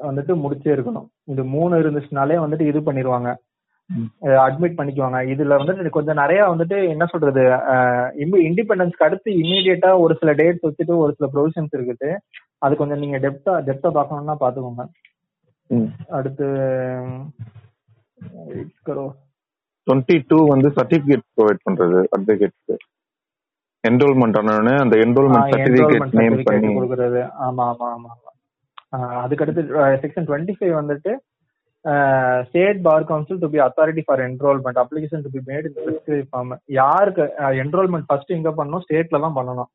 வந்துட்டு 0.01 0.33
முடிச்சே 0.45 0.71
இருக்கணும் 0.77 1.07
இது 1.33 1.43
மூணு 1.57 1.75
இருந்துச்சுனாலே 1.83 2.37
வந்துட்டு 2.45 2.65
இது 2.71 2.81
பண்ணிடுவாங்க 2.89 3.29
அட்மிட் 4.45 4.79
பண்ணிக்குவாங்க. 4.79 5.19
இதுல 5.33 5.57
வந்துட்டு 5.61 5.97
கொஞ்சம் 5.97 6.21
நிறைய 6.21 6.41
வந்துட்டு 6.53 6.77
என்ன 6.93 7.05
சொல்றது 7.13 7.43
இண்டிபெண்டன்ஸ்க்கு 8.49 9.07
அடுத்து 9.09 9.31
இமீடியட்டா 9.43 9.91
ஒரு 10.05 10.15
சில 10.21 10.33
டேட்ஸ் 10.41 10.67
வச்சுட்டு 10.67 10.95
ஒரு 11.05 11.13
சில 11.19 11.29
ப்ரொவிஷன்ஸ் 11.35 11.77
இருக்குது. 11.79 12.11
அது 12.65 12.75
கொஞ்சம் 12.81 13.01
நீங்க 13.03 13.19
டெப்தா 13.25 13.55
டெப்தா 13.69 13.91
பார்க்கணும்னா 13.99 14.37
பாத்துக்கோங்க 14.43 14.85
அடுத்து 16.19 16.47
டுவெண்ட்டி 19.87 20.17
டூ 20.31 20.39
வந்து 20.53 20.69
சர்டிபிகேட் 20.77 21.25
ப்ரொவைட் 21.37 21.65
பண்றது 21.67 21.99
அட்வொகேட்ஸ்க்கு 22.17 22.77
என்ரோல்மெண்ட் 23.85 24.39
ஆனோடனே 24.41 24.75
அந்த 24.85 24.95
என்ரோல்மெண்ட் 25.05 25.53
சர்டிபிகேட் 25.55 26.17
நேம் 26.21 26.39
பண்ணி 26.49 26.71
கொடுக்கறது. 26.77 27.21
ஆமா 27.47 27.65
ஆமா 27.73 27.89
ஆமா 27.97 28.13
ஆஹ் 28.93 29.21
அதுக்கடுத்து 29.25 29.63
செக்ஷன் 30.03 30.27
டுவெண்ட்டி 30.29 30.55
ஃபைவ் 30.59 30.75
வந்துட்டு 30.81 31.13
state 32.49 32.81
bar 32.87 33.09
council 33.09 33.41
to 33.43 33.49
be 33.55 33.59
authority 33.65 34.03
for 34.07 34.23
enrolment 34.29 34.79
application 34.83 35.25
to 35.25 35.33
be 35.35 35.41
made 35.51 35.67
in 35.69 36.29
form 36.31 36.53
யாருக்கு 36.81 37.25
என்ரோல்மெண்ட் 37.65 38.09
ஃபர்ஸ்ட் 38.11 38.37
எங்க 38.39 38.53
பண்ணணும் 38.61 38.85
ஸ்டேட்ல 38.87 39.21
தான் 39.25 39.37
பண்ணணும். 39.41 39.71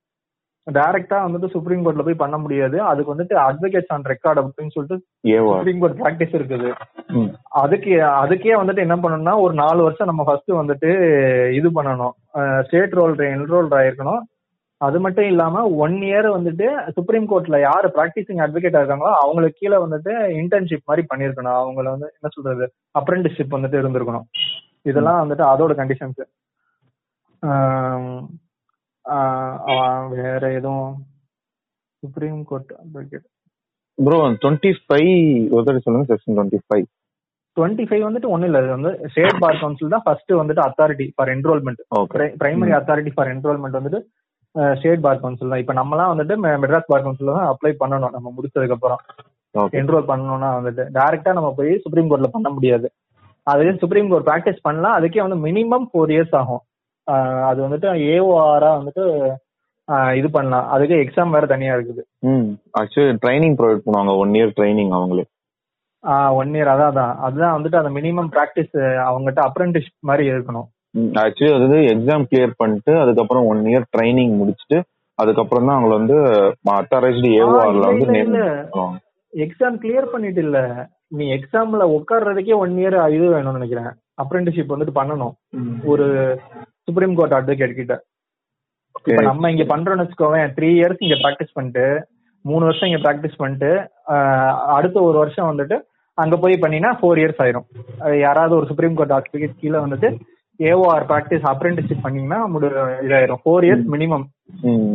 டைரக்டா 0.67 1.19
வந்துட்டு 1.25 1.47
சுப்ரீம் 1.53 1.83
கோர்ட்ல 1.85 2.03
போய் 2.07 2.21
பண்ண 2.23 2.35
முடியாது. 2.41 2.77
அதுக்கு 2.89 3.13
வந்துட்டு 3.13 3.35
அட்வொகேட்ஸ் 3.45 3.93
ஆன் 3.95 4.05
ரெக்கார்ட் 4.11 4.41
அப்படின்னு 4.41 4.73
சொல்லிட்டு 4.75 4.97
சுப்ரீம் 5.53 5.79
கோர்ட் 5.83 5.97
பிராக்டிஸ் 6.01 6.35
இருக்குது. 6.39 6.69
அதுக்கு 7.61 7.93
அதுக்கே 8.23 8.53
வந்துட்டு 8.59 8.85
என்ன 8.85 8.97
பண்ணணும்னா 9.03 9.33
ஒரு 9.45 9.55
நாலு 9.63 9.81
வருஷம் 9.87 10.11
நம்ம 10.11 10.25
ஃபர்ஸ்ட் 10.27 10.53
வந்துட்டு 10.59 10.91
இது 11.59 11.71
பண்ணணும். 11.79 12.13
ஸ்டேட் 12.67 12.95
ரோல் 12.99 13.15
என்ரோல் 13.35 13.75
ஆயிருக்கணும். 13.79 14.21
அது 14.81 14.97
மட்டும் 15.05 15.27
இல்லாம 15.31 15.63
ஒன் 15.83 15.95
இயர் 16.07 16.27
வந்துட்டு 16.35 16.67
சுப்ரீம் 16.95 17.27
கோர்ட்ல 17.31 17.57
யாரு 17.65 17.87
பிராக்டிசிங் 17.97 18.41
அட்வொகேட்டா 18.43 18.79
இருக்காங்களோ 18.81 19.11
அவங்களுக்கு 19.23 19.59
கீழே 19.61 19.77
வந்துட்டு 19.83 20.13
இன்டர்ன்ஷிப் 20.41 20.87
மாதிரி 20.89 21.03
பண்ணிருக்கணும் 21.11 21.57
அவங்கள 21.61 21.87
வந்து 21.95 22.07
என்ன 22.17 22.29
சொல்றது? 22.35 22.65
அப்ரெண்டிஸ்ஷிப் 22.99 23.55
வந்துட்டு 23.55 23.81
இருந்திருக்கணும். 23.81 24.25
இதெல்லாம் 24.89 25.19
வந்துட்டு 25.23 25.45
அதோட 25.51 25.73
கண்டிஷன்ஸ் 25.81 26.21
வேற 30.21 30.41
எதுவும்? 30.59 30.95
Supreme 32.03 32.39
court 32.49 32.71
advocate 32.81 33.27
bro 33.97 34.17
twenty 34.43 34.71
five 34.83 35.11
ஒரு 35.55 35.83
சொல்லுங்க 35.85 36.05
section 36.11 36.35
twenty 36.37 36.59
five 36.65 36.85
twenty 37.57 37.85
five 37.87 38.03
வந்துட்டு 38.07 38.31
ஒன்றும் 38.33 38.49
இல்லை. 38.49 38.59
இது 38.63 38.71
வந்து 38.75 38.91
ஸ்டேட் 39.11 39.39
பார் 39.43 39.61
கவுன்சில் 39.61 39.93
தான் 39.93 40.03
ஃபர்ஸ்ட் 40.05 40.33
வந்துட்டு 40.41 40.63
authority 40.65 41.07
for 41.15 41.31
enrolment 41.35 41.81
primary 42.43 42.73
authority 42.79 43.13
for 43.15 43.31
enrolment 43.33 43.79
வந்துட்டு 43.79 44.01
ஸ்டேட் 44.77 45.03
பார் 45.05 45.19
கவுன்சில் 45.19 45.51
தான். 45.51 45.61
இப்போ 45.63 45.73
நம்மலாம் 45.73 46.11
வந்துட்டு 46.13 46.35
மெட்ராஸ் 46.63 46.89
பார் 46.91 47.03
கவுன்சில் 47.03 47.35
தான் 47.37 47.49
அப்ளை 47.51 47.71
பண்ணணும். 47.83 48.15
நம்ம 48.15 48.33
முடிச்சதுக்கு 48.37 48.75
அப்புறம் 48.77 49.01
என்ரோல் 49.79 50.09
பண்ணணும்னா 50.11 50.49
வந்துட்டு. 50.57 50.83
டைரக்டா 50.97 51.31
நம்ம 51.37 51.53
போய் 51.57 51.71
சுப்ரீம் 51.85 52.09
கோர்ட்ல 52.11 52.29
பண்ண 52.35 52.49
முடியாது. 52.49 52.89
அதுவே 53.43 53.71
சுப்ரீம் 53.83 54.09
கோர்ட் 54.09 54.27
ப்ராக்டிஸ் 54.29 54.65
பண்ணலாம். 54.67 54.97
அதுக்கே 54.97 55.23
வந்து 55.27 55.39
மினிமம் 55.47 55.87
ஃபோர் 55.91 56.11
இயர்ஸ் 56.15 56.35
ஆகும். 56.41 56.63
அது 57.49 57.59
வந்துட்டு 57.67 57.89
ஏஓஆரா 58.13 58.71
வந்துட்டு 58.79 59.05
இது 60.19 60.27
பண்ணலாம். 60.29 60.67
அதுக்கு 60.73 60.95
எக்ஸாம் 61.03 61.33
வேற 61.35 61.45
தனியா 61.45 61.75
இருக்குது. 61.77 62.01
ம். 62.31 62.49
ஆக்சுவலி 62.79 63.15
ட்ரைனிங் 63.23 63.55
ப்ரொவைட் 63.59 63.85
பண்ணுவாங்க. 63.85 64.11
ஒன் 64.23 64.33
இயர் 64.39 64.53
ட்ரைனிங் 64.57 64.93
அவங்களே. 64.97 65.25
ஒன் 66.39 66.51
இயர் 66.57 66.71
அதான் 66.73 66.91
அதான். 66.91 67.15
அதுதான் 67.25 67.55
வந்துட்டு 67.57 67.79
அந்த 67.81 67.91
மினிமம் 67.97 68.29
ப்ராக்டிஸ் 68.35 68.75
அவங்ககிட்ட 69.07 69.41
அப்ரெண்டிஸ் 69.47 69.89
மாதிரி 70.09 70.25
இருக்கணும். 70.31 70.69
ஆக்சுவலி 71.21 71.51
அது 71.55 71.65
வந்து 71.65 71.81
எக்ஸாம் 71.93 72.25
கிளியர் 72.29 72.53
பண்ணிட்டு 72.61 72.93
அதுக்கப்புறம் 73.03 73.45
ஒன் 73.51 73.61
இயர் 73.71 73.85
ட்ரைனிங் 73.95 74.33
முடிச்சுட்டு 74.39 74.77
அதுக்கப்புறம் 75.19 75.67
தான் 75.67 75.77
அவங்கள 75.77 75.93
வந்து 75.99 76.17
அத்தாரைஸ்டு 76.75 77.31
ஏஓஆர்ல 77.39 77.89
வந்து 77.91 78.41
எக்ஸாம் 79.33 79.75
கிளியர் 79.83 80.07
பண்ணிட்டு 80.13 80.41
இல்ல. 80.45 80.57
நீ 81.17 81.25
எக்ஸாம்ல 81.35 81.83
உட்கார்றதுக்கே 81.97 82.55
ஒன் 82.63 82.73
இயர் 82.81 82.97
இது 83.15 83.25
வேணும்னு 83.33 83.59
நினைக்கிறேன். 83.59 83.91
அப்ரெண்டிஷிப் 84.21 84.73
வந்துட்டு 84.73 84.95
பண்ணணும். 84.97 85.33
ஒரு 85.91 86.05
சுப்ரீம் 86.87 87.15
கோர்ட் 87.19 87.35
அட்வொகேட் 87.37 87.77
கிட்ட. 87.77 87.95
இப்ப 89.01 89.21
நம்ம 89.29 89.51
இங்க 89.53 89.65
பண்றோம்னு 89.71 90.03
வச்சுக்கோவேன் 90.03 90.51
த்ரீ 90.57 90.69
இயர்ஸ் 90.79 91.05
இங்க 91.05 91.17
ப்ராக்டிஸ் 91.23 91.55
பண்ணிட்டு 91.57 91.85
மூணு 92.45 92.63
வருஷம் 92.67 92.89
இங்க 92.89 92.99
ப்ராக்டிஸ் 93.05 93.39
பண்ணிட்டு 93.41 93.71
அடுத்த 94.77 94.97
ஒரு 95.09 95.17
வருஷம் 95.23 95.49
வந்துட்டு 95.51 95.77
அங்க 96.17 96.35
போய் 96.37 96.61
பண்ணினா 96.63 96.89
ஃபோர் 96.99 97.19
இயர்ஸ் 97.21 97.41
ஆயிரும். 97.43 97.67
யாராவது 98.25 98.53
ஒரு 98.59 98.65
சுப்ரீம் 98.71 98.97
கோர்ட் 98.97 99.15
அட்வொகேட் 99.17 99.59
கீழே 99.61 99.79
வந்துட்டு 99.85 100.09
ஏஓஆர் 100.69 101.05
ப்ராக்டிஸ் 101.11 101.45
அப்ரெண்டிஷிப் 101.51 102.03
பண்ணீங்கன்னா 102.05 102.39
இதாயிரும். 103.05 103.41
ஃபோர் 103.43 103.65
இயர்ஸ் 103.67 103.85
மினிமம் 103.93 104.25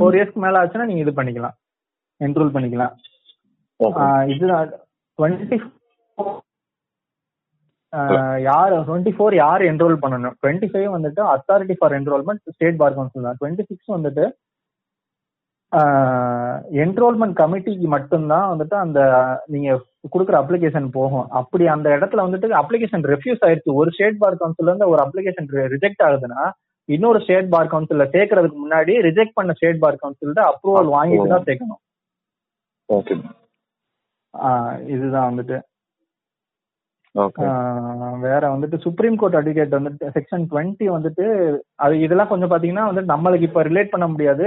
ஃபோர் 0.00 0.16
இயர்ஸ்க்கு 0.18 0.42
மேல 0.44 0.60
ஆச்சுன்னா 0.62 0.88
நீங்க 0.90 1.04
இது 1.04 1.14
பண்ணிக்கலாம். 1.18 1.56
என்ரோல் 2.20 2.54
பண்ணிக்கலாம். 2.56 2.94
ஓகே. 3.80 4.00
ஆஹ் 4.04 4.26
இது 4.34 4.46
டுவெண்ட்டி 5.18 5.58
யார் 8.46 8.72
டுவெண்ட்டி 8.86 9.12
ஃபோர் 9.16 9.34
யார் 9.34 9.62
என்ரோல் 9.70 9.96
பண்ணணும்? 10.02 10.34
டுவெண்ட்டி 10.42 10.68
ஃபைவ் 10.72 10.88
வந்துட்டு 10.96 11.22
authority 11.34 11.74
for 11.78 11.94
enrolment 11.98 12.42
state 12.54 12.80
bar 12.82 12.96
council 12.96 13.26
தான். 13.26 13.38
டுவெண்ட்டி 13.40 13.64
சிக்ஸ் 13.70 13.94
வந்துட்டு 13.96 14.24
என்ரோல்மெண்ட் 16.82 17.38
கமிட்டிக்கு 17.40 17.86
மட்டும்தான் 17.94 18.46
வந்துட்டு 18.50 18.76
அந்த 18.82 19.00
நீங்க 19.52 19.70
கொடுக்குற 20.12 20.36
அப்ளிகேஷன் 20.42 20.86
போகும். 20.98 21.26
அப்படி 21.40 21.64
அந்த 21.74 21.88
இடத்துல 21.96 22.24
வந்துட்டு 22.26 22.58
அப்ளிகேஷன் 22.60 23.04
ரெஃப்யூஸ் 23.12 23.44
ஆயிருச்சு. 23.46 23.78
ஒரு 23.80 23.90
ஸ்டேட் 23.96 24.20
பார் 24.22 24.38
கவுன்சில்ல 24.42 24.70
இருந்து 24.70 24.90
ஒரு 24.92 25.00
அப்ளிகேஷன் 25.06 25.48
ரிஜெக்ட் 25.74 26.04
ஆகுதுன்னா 26.08 26.44
இன்னொரு 26.88 27.20
ஸ்டேட் 27.24 27.52
பார் 27.54 27.70
கவுன்சில்ல 27.72 28.04
சேர்க்கறதுக்கு 28.14 28.58
முன்னாடி 28.64 28.92
ரிஜெக்ட் 29.08 29.36
பண்ண 29.38 29.52
ஸ்டேட் 29.58 29.82
பார் 29.84 30.02
கவுன்சில் 30.02 30.42
அப்ரூவல் 30.50 30.90
வாங்கிட்டு 30.96 31.32
தான் 31.34 31.46
சேர்க்கணும். 31.48 31.80
ஓகே 32.88 33.14
இதுதான் 34.94 35.28
வந்துட்டு. 35.30 35.58
வேற 38.24 38.42
வந்துட்டு 38.54 38.76
சுப்ரீம் 38.86 39.18
கோர்ட் 39.20 39.36
அட்வொகேட் 39.38 39.76
வந்துட்டு 39.76 40.06
செக்ஷன் 40.16 40.44
டுவெண்ட்டி 40.50 40.86
வந்துட்டு 40.94 41.26
அது 41.84 41.94
இதெல்லாம் 42.06 42.30
கொஞ்சம் 42.32 42.52
பாத்தீங்கன்னா 42.52 42.86
வந்து 42.88 43.02
நம்மளுக்கு 43.12 43.48
இப்ப 43.48 43.62
ரிலேட் 43.68 43.92
பண்ண 43.94 44.06
முடியாது. 44.14 44.46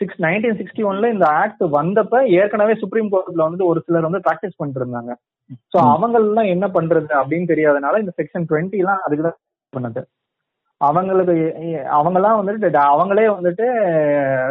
சிக்ஸ் 0.00 0.18
நைன்டீன் 0.24 0.58
சிக்ஸ்டி 0.58 0.82
ஒன்ல 0.88 1.10
இந்த 1.14 1.26
ஆக்ட் 1.40 1.62
வந்தப்ப 1.76 2.18
ஏற்கனவே 2.38 2.74
சுப்ரீம் 2.82 3.10
கோர்ட்ல 3.12 3.46
வந்துட்டு 3.46 3.70
ஒரு 3.70 3.80
சிலர் 3.86 4.08
வந்து 4.08 4.24
பிராக்டிஸ் 4.26 4.58
பண்ணிட்டு 4.58 4.80
இருந்தாங்க 4.82 5.12
சோ. 5.72 5.78
அவங்க 5.92 6.16
எல்லாம் 6.22 6.52
என்ன 6.54 6.66
பண்றது 6.76 7.12
அப்படின்னு 7.20 7.50
தெரியாதனால 7.52 8.00
இந்த 8.02 8.12
செக்ஷன் 8.18 8.48
டுவெண்ட்டி 8.50 8.80
எல்லாம் 8.82 9.02
அதுக்கு 9.06 9.26
தான் 9.26 9.38
பண்ணது. 9.72 10.02
அவங்களுக்கு 10.80 11.34
அவங்க 11.96 12.18
எல்லாம் 12.20 12.38
வந்துட்டு 12.40 12.68
அவங்களே 12.92 13.26
வந்துட்டு 13.36 13.66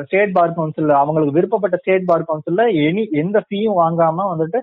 ஸ்டேட் 0.05 0.35
பார் 0.37 0.55
கவுன்சில் 0.55 0.93
அவங்களுக்கு 1.01 1.37
விருப்பப்பட்ட 1.37 1.77
ஸ்டேட் 1.81 2.07
பார் 2.09 2.27
கவுன்சில்ல 2.29 2.63
எனி 2.85 3.03
எந்த 3.21 3.37
ஃபீயும் 3.45 3.79
வாங்காம 3.81 4.25
வந்துட்டு 4.31 4.61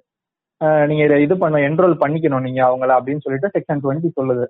நீங்க 0.91 1.05
இதை 1.25 1.37
பண்ண 1.37 1.61
என்ரோல் 1.69 1.95
பண்ணிக்கணும் 2.03 2.45
நீங்க 2.47 2.61
அவங்கள 2.67 2.91
அப்படின்னு 2.99 3.25
சொல்லிட்டு 3.25 3.53
செக்ஷன் 3.55 3.83
டுவெண்ட்டி 3.85 4.11
சொல்லுது. 4.19 4.45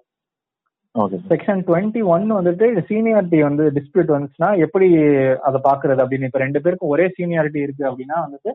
செக்ஷன் 1.29 1.61
டுவெண்ட்டி 1.69 2.01
ஒன் 2.07 2.27
வந்துட்டு 2.31 2.67
சீனியாரிட்டி 2.89 3.39
வந்து 3.43 3.65
டிஸ்பியூட் 3.71 4.15
வந்துச்சுன்னா 4.15 4.51
எப்படி 4.59 4.89
அதை 5.43 5.59
பாக்குறது 5.61 6.03
அப்படின்னு 6.03 6.29
இப்ப 6.29 6.39
ரெண்டு 6.39 6.61
பேருக்கும் 6.61 6.89
ஒரே 6.89 7.07
சீனியாரிட்டி 7.17 7.61
இருக்கு 7.63 7.85
அப்படின்னா 7.91 8.19
வந்துட்டு 8.25 8.53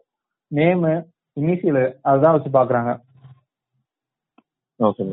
நேமு 0.51 0.91
இனிஷியல் 1.37 1.81
அதுதான் 2.01 2.35
வச்சு 2.35 2.51
பாக்குறாங்க 2.51 2.91
ஓகே 4.79 5.05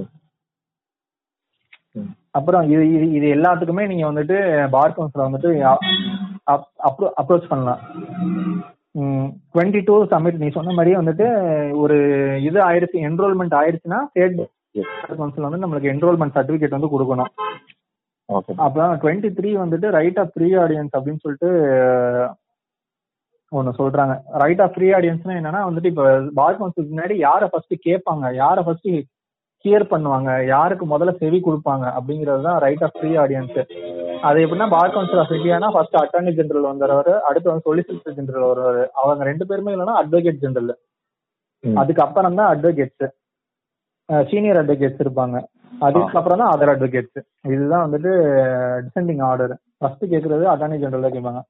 அப்புறம் 2.35 2.65
இது 2.71 2.85
இது 2.91 3.07
இது 3.13 3.27
எல்லாத்துக்குமே 3.35 3.85
நீங்க 3.87 4.05
வந்துட்டு 4.07 4.37
பார் 4.71 4.95
கவுன்சில 4.95 5.27
வந்துட்டு 5.27 5.51
அப்ரோச் 7.21 7.51
பண்ணலாம். 7.51 7.83
டுவெண்ட்டி 9.53 9.81
டூ 9.85 9.95
சப்மிட் 10.11 10.43
நீ 10.43 10.49
சொன்ன 10.49 10.75
மாதிரியே 10.75 10.99
வந்துட்டு 11.01 11.27
ஒரு 11.75 11.97
இது 12.41 12.59
ஆயிடுச்சு 12.61 13.07
என்ரோல்மெண்ட் 13.09 13.57
ஆயிடுச்சுன்னா 13.61 14.01
ஸ்டேட் 14.11 14.43
கவுன்சில் 15.19 15.47
வந்து 15.47 15.63
நம்மளுக்கு 15.65 15.93
என்ரோல்மெண்ட் 15.95 16.37
சர்டிபிகேட் 16.37 16.77
வந்து 16.77 16.93
கொடுக்கணும். 16.95 17.31
ஓகே 18.29 18.53
அப்புறம் 18.65 18.93
டுவெண்ட்டி 19.03 19.31
த்ரீ 19.39 19.51
வந்துட்டு 19.63 19.89
ரைட் 19.99 20.19
ஆஃப் 20.23 20.33
ஃப்ரீ 20.35 20.49
ஆடியன்ஸ் 20.65 20.95
அப்படின்னு 20.97 21.23
சொல்லிட்டு 21.25 21.49
ஒன்று 23.53 23.73
சொல்றாங்க. 23.81 24.15
ரைட் 24.43 24.63
ஆஃப் 24.65 24.73
ஃப்ரீ 24.75 24.87
ஆடியன்ஸ்னா 24.99 25.35
என்னன்னா 25.41 25.61
வந்துட்டு 25.67 25.91
இப்போ 25.93 26.07
பார் 26.39 26.57
கவுன்சிலுக்கு 26.61 26.95
முன்னாடி 26.95 27.17
யாரை 27.27 27.49
ஃபர்ஸ்ட் 27.51 27.75
கேட்பாங்க? 27.89 28.35
யாரை 28.35 28.63
ஃபர்ஸ்ட் 28.67 28.89
கிளியர் 29.65 29.91
பண்ணுவாங்க? 29.93 30.31
யாருக்கு 30.55 30.87
முதல்ல 30.87 31.13
செவி 31.21 31.39
கொடுப்பாங்க? 31.41 31.85
அப்படிங்கிறது 31.99 32.43
தான் 32.49 32.59
ரைட் 32.65 32.85
ஆஃப் 32.87 32.97
ஃப்ரீ 32.99 33.11
ஆடியன்ஸ் 33.25 33.59
அது 34.29 34.39
எப்படின்னா 34.45 34.69
பார் 34.75 34.95
கவுன்சில் 34.95 35.23
ஆஃப் 35.23 35.35
இந்தியானா 35.39 35.69
ஃபர்ஸ்ட் 35.75 35.97
அட்டார்னி 36.03 36.33
ஜெனரல் 36.39 36.71
வந்துடுவாரு 36.71 37.15
அடுத்து 37.29 37.51
வந்து 37.51 37.67
சொலிசிட்டர் 37.69 38.17
ஜெனரல் 38.19 38.49
வருவாரு. 38.51 38.85
அவங்க 39.01 39.25
ரெண்டு 39.25 39.47
பேருமே 39.51 39.75
இல்லைன்னா 39.75 39.97
அட்வொகேட் 40.01 40.43
ஜெனரல் 40.45 40.75
ம். 41.65 41.77
அதுக்கு 41.83 42.05
அப்புறம் 42.07 42.39
தான் 42.41 42.51
அட்வொகேட்ஸ் 42.55 43.05
சீனியர் 44.09 44.61
அட்வொகேட்ஸ் 44.61 45.03
இருப்பாங்க. 45.05 45.37
அதுக்கப்புறம் 45.87 46.41
தான் 46.41 46.53
அதர் 46.55 46.73
அட்வொகேட்ஸ் 46.73 47.21
இதுதான் 47.53 47.85
வந்துட்டு 47.85 48.11
டிசெண்டிங் 48.87 49.23
ஆர்டர் 49.29 49.55
ஃபர்ஸ்ட் 49.79 50.05
கேட்கறது 50.13 50.45
அட்டார்னி 50.53 50.79
ஜெனரல் 50.83 51.07
தான் 51.07 51.17
கேட்பாங்க 51.17 51.43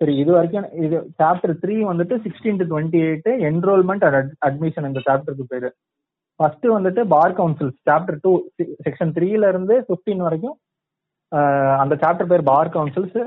சரி 0.00 0.14
இது 0.22 0.30
வரைக்கும் 0.36 0.66
இது 0.84 0.96
சாப்டர் 1.20 1.54
த்ரீ 1.62 1.74
வந்துட்டு 1.90 2.14
sixteen 2.24 2.58
to 2.60 2.64
twenty 2.70 3.00
eight 3.06 3.28
enrolment 3.50 4.04
at 4.08 4.16
admission 4.48 4.88
இந்த 4.88 5.00
சாப்டருக்கு 5.06 5.46
பேரு 5.52 5.68
ஃபர்ஸ்ட் 6.40 6.66
வந்துட்டு 6.76 7.02
bar 7.12 7.36
council 7.38 7.72
chapter 7.88 8.18
two 8.24 8.32
section 8.86 9.14
த்ரீல 9.16 9.50
இருந்து 9.52 9.74
ஃபிஃப்டீன் 9.86 10.24
வரைக்கும் 10.26 10.56
அந்த 11.82 11.94
சாப்டர் 12.02 12.30
பேர் 12.32 12.48
பார் 12.50 12.72
கவுன்சில்ஸ் 12.74 13.18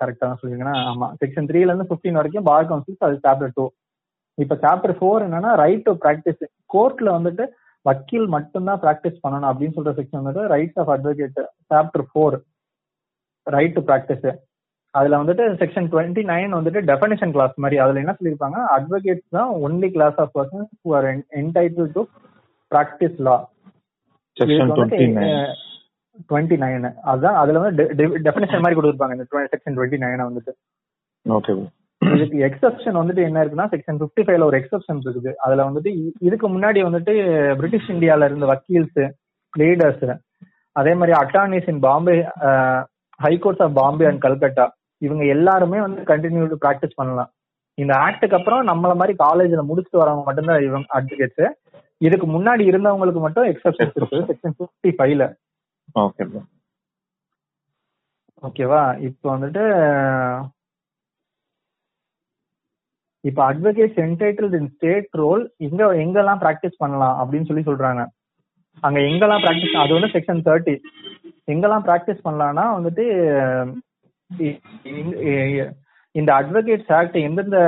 கரெக்டாக 0.00 0.24
தான் 0.24 0.40
சொல்லியிருக்கேன்னா 0.40 0.76
ஆமா 0.90 1.08
செக்ஷன் 1.22 1.48
த்ரீல 1.50 1.70
இருந்து 1.70 1.88
ஃபிஃப்டீன் 1.90 2.20
வரைக்கும் 2.20 2.48
பார் 2.50 2.68
கவுன்சில்ஸ் 2.70 3.06
அது 3.08 3.22
சாப்டர் 3.26 3.54
டூ 3.58 3.64
இப்ப 4.38 4.54
சாப்டர் 4.62 4.94
ஃபோர் 4.98 5.24
என்னன்னா 5.26 5.50
ரைட் 5.62 5.84
டு 5.86 5.92
ப்ராக்டிஸ் 6.04 6.42
கோர்ட்ல 6.74 7.10
வந்துட்டு 7.16 7.44
வக்கீல் 7.86 8.28
மட்டும்தான் 8.34 8.80
ப்ராக்டிஸ் 8.84 9.22
பண்ணணும் 9.24 9.50
அப்படின்னு 9.50 9.76
சொல்ற 9.76 9.92
செக்ஷன் 9.98 10.20
வந்துட்டு 10.20 10.50
rights 10.54 10.80
of 10.82 10.92
advocate 10.94 11.40
chapter 11.70 12.06
four 12.10 12.36
right 13.46 13.76
to 13.76 13.82
practise 13.88 14.26
அதுல 14.94 15.18
வந்துட்டு 15.20 15.44
செக்ஷன் 15.60 15.88
டுவெண்ட்டி 15.92 16.22
நைன் 16.30 16.56
வந்துட்டு 16.56 16.80
டெஃபனிஷன் 16.90 17.32
கிளாஸ் 17.34 17.54
மாதிரி 17.62 17.76
அதுல 17.84 18.02
என்ன 18.02 18.14
சொல்லியிருப்பாங்க? 18.16 18.58
அட்வொகேட்ஸ் 18.74 19.36
தான் 19.36 19.52
only 19.66 19.88
class 19.94 20.18
of 20.24 20.32
persons 20.36 20.70
who 20.82 20.90
are 20.98 21.06
entitled 21.40 21.88
to 21.96 22.02
practise 22.72 23.20
law 23.28 23.36
twenty 26.30 26.56
nine 26.62 26.88
அதுதான் 27.10 27.38
அதுல 27.42 27.60
வந்து 27.64 27.84
டெபினேஷன் 28.26 28.62
மாதிரி 28.64 28.76
கொடுத்துருப்பாங்க. 28.76 29.16
இந்த 29.16 29.26
செக்ஷன் 29.54 29.76
டுவெண்ட்டி 29.76 30.02
நைனை 30.04 30.24
வந்துட்டு. 30.28 30.52
ஓகே 31.26 31.54
இதுக்கு 32.14 32.38
எக்ஸப்ஷன் 32.48 32.98
வந்துட்டு 33.00 33.22
என்ன 33.28 33.40
இருக்குன்னா 33.42 33.66
செக்ஷன் 33.72 33.98
பிப்டி 34.02 34.22
ஃபைவ்ல 34.26 34.46
ஒரு 34.50 34.56
எக்ஸப்ஷன் 34.60 35.00
இருக்குது. 35.04 35.30
அதுல 35.44 35.66
வந்துட்டு 35.68 35.90
இதுக்கு 36.28 36.46
முன்னாடி 36.54 36.80
வந்துட்டு 36.86 37.14
பிரிட்டிஷ் 37.58 37.90
இந்தியால 37.94 38.28
இருந்த 38.30 38.46
வக்கீல்ஸ் 38.52 39.02
லீடர்ஸ் 39.54 40.06
அதே 40.76 40.92
மாதிரி 41.00 41.12
attorneys 41.22 41.68
in 41.72 41.82
Bombay 41.86 42.16
high courts 43.20 43.64
of 43.66 43.76
Bombay 43.80 44.06
and 44.10 44.24
Calcutta 44.26 44.66
இவங்க 45.02 45.22
எல்லாருமே 45.34 45.78
வந்து 45.84 46.00
கண்டினியூ 46.10 46.44
ப்ராக்டிஸ் 46.64 46.98
பண்ணலாம். 47.00 47.30
இந்த 47.78 47.92
ஆக்டுக்கு 48.06 48.36
அப்புறம் 48.38 48.62
நம்மள 48.70 48.92
மாதிரி 49.00 49.14
காலேஜ்ல 49.24 49.62
முடிச்சுட்டு 49.68 50.02
வரவங்க 50.02 50.24
மட்டும்தான் 50.26 50.64
இவங்க 50.68 50.88
அட்வொகேட்ஸ் 50.98 51.46
இதுக்கு 52.00 52.26
முன்னாடி 52.34 52.62
இருந்தவங்களுக்கு 52.70 53.20
மட்டும் 53.24 53.48
எக்ஸப்ஷன்ஸ் 53.52 53.98
இருக்குது 53.98 54.26
செக்ஷன் 54.30 54.56
பிப்டி 54.58 54.90
ஃபைவ்ல 54.98 55.26
ஓகேவா 58.42 58.82
இப்போ 59.08 59.26
வந்துட்டு 59.34 59.64
இப்போ 63.24 63.40
advocates 63.50 64.00
entitled 64.04 64.56
in 64.58 64.70
state 64.74 65.16
roll 65.20 65.42
எங்க 65.66 65.82
எங்கெல்லாம் 66.04 66.40
ப்ராக்டிஸ் 66.44 66.80
பண்ணலாம் 66.82 67.16
அப்படின்னு 67.20 67.48
சொல்லி 67.50 67.64
சொல்றாங்க. 67.68 68.02
அங்க 68.86 68.98
எங்கெல்லாம் 69.08 69.42
ப்ராக்டிஸ் 69.44 69.76
அது 69.82 69.96
வந்து 69.96 70.12
செக்ஷன் 70.14 70.44
தேர்ட்டி 70.48 70.74
எங்கெல்லாம் 71.52 71.86
ப்ராக்டிஸ் 71.88 72.24
பண்ணலாம்னா 72.26 72.64
வந்துட்டு 72.76 73.04
இந்த 76.14 76.30
அட்வொகேட்ஸ் 76.38 76.90
ஆக்ட் 76.96 77.16
எந்தெந்த 77.26 77.58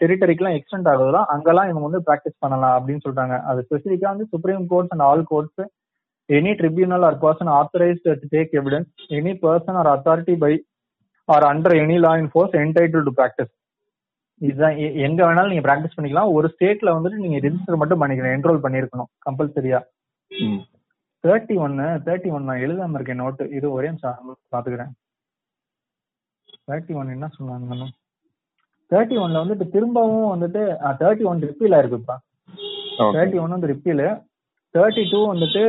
டெரிட்டரிக்கெல்லாம் 0.00 0.56
எக்ஸ்டெண்ட் 0.58 0.90
ஆகுதோ 0.92 1.20
அங்கெல்லாம் 1.34 1.68
இவங்க 1.70 1.86
வந்து 1.88 2.04
ப்ராக்டிஸ் 2.08 2.42
பண்ணலாம் 2.44 2.74
அப்படின்னு 2.78 3.04
சொல்றாங்க. 3.06 3.36
அது 3.50 3.60
ஸ்பெசிஃபிக்கா 3.66 4.08
வந்து 4.12 4.26
supreme 4.34 4.64
courts 4.72 4.94
and 4.94 5.06
all 5.08 5.24
courts 5.32 5.62
any 6.28 6.52
tribunal 6.60 7.06
or 7.08 7.16
person 7.24 7.50
authorised 7.60 8.08
to 8.22 8.28
take 8.34 8.52
evidence 8.60 8.90
any 9.18 9.32
person 9.44 9.78
or 9.80 9.90
authority 9.94 10.36
by 10.44 10.52
or 11.28 11.46
under 11.52 11.76
any 11.84 11.96
law 12.06 12.12
in 12.22 12.30
force 12.34 12.56
entitled 12.62 13.06
to 13.08 13.14
practise 13.20 13.52
இதுதான் 14.46 14.76
எங்க 15.06 15.20
வேணாலும் 15.26 15.52
நீங்க 15.52 15.64
ப்ராக்டிஸ் 15.66 15.96
பண்ணிக்கலாம். 15.96 16.32
ஒரு 16.36 16.46
ஸ்டேட்ல 16.54 16.94
வந்துட்டு 16.96 17.22
நீங்க 17.24 17.38
ரெஜிஸ்டர் 17.44 17.80
மட்டும் 17.80 18.00
பண்ணிக்கணும் 18.02 18.34
என்ரோல் 18.36 18.64
பண்ணிருக்கணும் 18.64 19.10
கம்பல்சரியா 19.26 19.80
தேர்ட்டி 21.24 21.54
ஒன்னு 21.64 21.86
தேர்ட்டி 22.06 22.28
ஒன் 22.34 22.48
நான் 22.48 22.64
எழுதாம 22.64 22.96
இருக்கேன் 22.98 23.20
நோட்டு 23.22 23.44
இது 23.58 23.66
ஒரே 23.76 23.88
நிமிஷம் 23.90 24.36
பாத்துக்கிறேன் 24.54 24.92
தேர்ட்டி 26.68 26.94
ஒன் 27.00 27.14
என்ன 27.16 27.26
சொன்னாங்க 27.36 27.88
தேர்ட்டி 28.90 29.16
ஒன்ல 29.22 29.42
வந்துட்டு 29.42 29.66
திரும்பவும் 29.74 30.30
வந்துட்டு 30.34 30.60
தேர்ட்டி 31.00 31.24
ஒன் 31.30 31.40
ரிப்பீல் 31.48 31.74
ஆயிருக்குப்பா. 31.78 32.16
தேர்ட்டி 33.16 33.38
ஒன் 33.42 33.54
வந்து 33.54 33.70
ரிப்பீல் 33.72 34.04
தேர்ட்டி 34.74 35.02
டூ 35.10 35.18
வந்துட்டு 35.32 35.62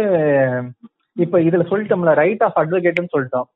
இப்ப 1.24 1.40
இதுல 1.48 1.64
சொல்லிட்டோம்ல 1.72 2.14
ரைட் 2.22 2.44
ஆஃப் 2.48 2.60
அட்வொகேட்னு 2.62 3.14
சொல்லிட்டோம். 3.16 3.48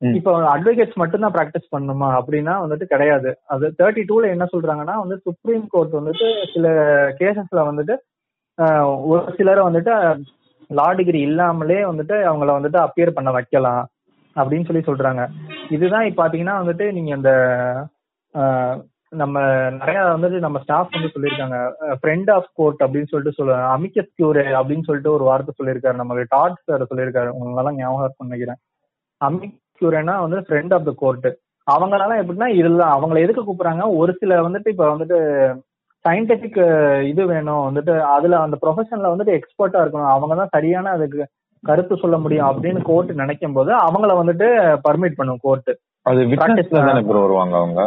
இப்போ 0.00 0.32
அட்வொகேட்ஸ் 0.52 1.00
மட்டும் 1.00 1.24
தான் 1.24 1.34
ப்ராக்டிஸ் 1.36 1.72
பண்ணணுமா 1.74 2.08
அப்படின்னா 2.18 2.52
வந்துட்டு 2.62 2.86
கிடையாது. 2.92 3.30
அது 3.52 3.66
தேர்ட்டி 3.80 4.02
டூல 4.10 4.30
என்ன 4.34 4.44
சொல்றாங்கன்னா 4.52 4.94
வந்து 5.02 5.16
சுப்ரீம் 5.26 5.66
கோர்ட் 5.72 5.96
வந்துட்டு 5.98 6.28
சில 6.52 6.66
கேசஸ்ல 7.20 7.62
வந்துட்டு 7.70 7.96
ஒரு 9.10 9.22
சிலரை 9.38 9.62
வந்துட்டு 9.66 9.94
லா 10.70 10.86
டிகிரி 10.98 11.20
இல்லாமலே 11.28 11.78
வந்துட்டு 11.90 12.16
அவங்கள 12.30 12.50
வந்துட்டு 12.58 12.78
அப்பியர் 12.86 13.16
பண்ண 13.18 13.30
வைக்கலாம் 13.36 13.82
அப்படின்னு 14.36 14.68
சொல்லி 14.68 14.82
சொல்றாங்க. 14.88 15.22
இதுதான் 15.76 16.06
இப்ப 16.08 16.20
பாத்தீங்கன்னா 16.22 16.56
வந்துட்டு 16.62 16.86
நீங்க 16.96 17.10
இந்த 17.18 17.32
நம்ம 19.12 19.36
நிறைய 19.78 20.00
வந்துட்டு 20.14 20.38
நம்ம 20.44 20.58
ஸ்டாஃப் 20.64 20.96
வந்து 20.96 21.12
சொல்லியிருக்காங்க. 21.14 21.56
ஃப்ரெண்ட் 22.00 22.28
ஆஃப் 22.34 22.50
கோர்ட் 22.58 22.84
அப்படின்னு 22.84 23.10
சொல்லிட்டு 23.12 23.38
சொல்லுவாங்க 23.38 23.70
அமிக்கஸ் 23.76 24.12
கியூரே 24.18 24.44
அப்படின்னு 24.58 24.86
சொல்லிட்டு 24.88 25.14
ஒரு 25.16 25.24
வார்த்தை 25.30 25.54
சொல்லியிருக்காரு. 25.56 26.00
நம்ம 26.02 26.26
டாட் 26.36 26.60
சார் 26.68 26.90
சொல்லியிருக்காரு. 26.90 27.30
உங்களெல்லாம் 27.40 27.80
ஞாபகம் 27.80 28.04
இருக்கும்னு 28.06 28.30
நினைக்கிறேன். 28.30 28.60
அமிக் 29.20 29.56
கியூரேனா 29.80 30.14
வந்து 30.24 30.38
ஃப்ரெண்ட் 30.46 30.74
ஆஃப் 30.76 30.88
த 30.88 30.94
கோர்ட் 31.02 31.28
அவங்களால 31.66 32.12
எப்படின்னா 32.20 32.48
இதுல 32.60 32.84
அவங்கள 32.94 33.18
எதுக்கு 33.24 33.42
கூப்பிடுறாங்க? 33.42 33.84
ஒரு 34.00 34.12
சில 34.20 34.38
வந்துட்டு 34.46 34.72
இப்ப 34.74 34.86
வந்துட்டு 34.92 35.18
சயின்டிபிக் 36.04 36.58
இது 37.10 37.22
வேணும். 37.26 37.64
வந்துட்டு 37.68 37.94
அதுல 38.14 38.38
அந்த 38.44 38.56
ப்ரொஃபஷன்ல 38.62 39.12
வந்துட்டு 39.12 39.36
எக்ஸ்பர்ட்டா 39.38 39.82
இருக்கணும். 39.82 40.12
அவங்க 40.14 40.34
தான் 40.34 40.54
சரியான 40.56 40.92
அதுக்கு 40.96 41.22
கருத்து 41.64 41.94
சொல்ல 41.96 42.16
முடியும் 42.18 42.48
அப்படின்னு 42.50 42.80
கோர்ட் 42.82 43.10
நினைக்கும் 43.14 43.56
போது 43.56 43.70
அவங்கள 43.86 44.12
வந்துட்டு 44.20 44.46
பர்மிட் 44.86 45.18
பண்ணும் 45.18 45.42
கோர்ட் 45.42 45.70
அது 46.06 46.20
வருவாங்க 47.18 47.54
அவங்க? 47.56 47.80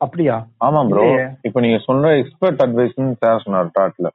அப்படியா? 0.00 0.36
ஆமா 0.66 0.80
ப்ரோ. 0.88 1.04
இப்போ 1.48 1.58
நீங்க 1.60 1.78
சொன்ன 1.86 2.12
எக்ஸ்பர்ட் 2.20 2.62
அட்வைஸ்னு 2.62 3.14
சார் 3.22 3.42
சொன்னார் 3.44 3.74
டாட்ல 3.76 4.08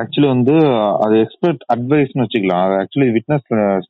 ஆக்சுவலி 0.00 0.28
வந்து 0.28 0.54
அது 1.04 1.14
எக்ஸ்பர்ட் 1.18 1.62
அட்வைஸ்னு 1.74 2.24
வச்சுக்கலாம். 2.24 2.64
அது 2.66 2.76
ஆக்சுவலி 2.82 3.10
விட்னஸ் 3.10 3.46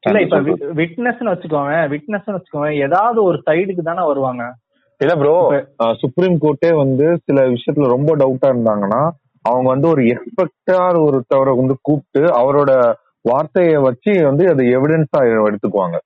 இல்ல 0.06 0.20
இப்ப 0.20 0.40
விட்னஸ்னு 0.74 1.32
வச்சுக்கோங்க 1.32 1.74
விட்னஸ்னு 1.94 2.36
வச்சுக்கோங்க 2.36 2.70
ஏதாவது 2.76 3.22
ஒரு 3.22 3.42
சைடுக்கு 3.46 3.82
தானே 3.82 4.04
வருவாங்க. 4.06 4.44
இல்ல 5.00 5.14
ப்ரோ 5.16 5.34
சுப்ரீம் 5.92 6.38
கோர்ட்டே 6.38 6.72
வந்து 6.74 7.06
சில 7.24 7.40
விஷயத்துல 7.46 7.88
ரொம்ப 7.88 8.16
டவுட்டா 8.16 8.48
இருந்தாங்கன்னா 8.54 9.02
அவங்க 9.44 9.68
வந்து 9.68 9.88
ஒரு 9.88 10.02
எக்ஸ்பெக்டா 10.04 10.78
ஒருத்தவரை 11.06 11.56
வந்து 11.56 11.74
கூப்பிட்டு 11.82 12.22
அவரோட 12.32 12.72
வார்த்தையை 13.20 13.76
வச்சு 13.76 14.24
வந்து 14.24 14.44
அது 14.48 14.62
எவிடன்ஸா 14.76 15.20
எடுத்துக்குவாங்க. 15.48 15.96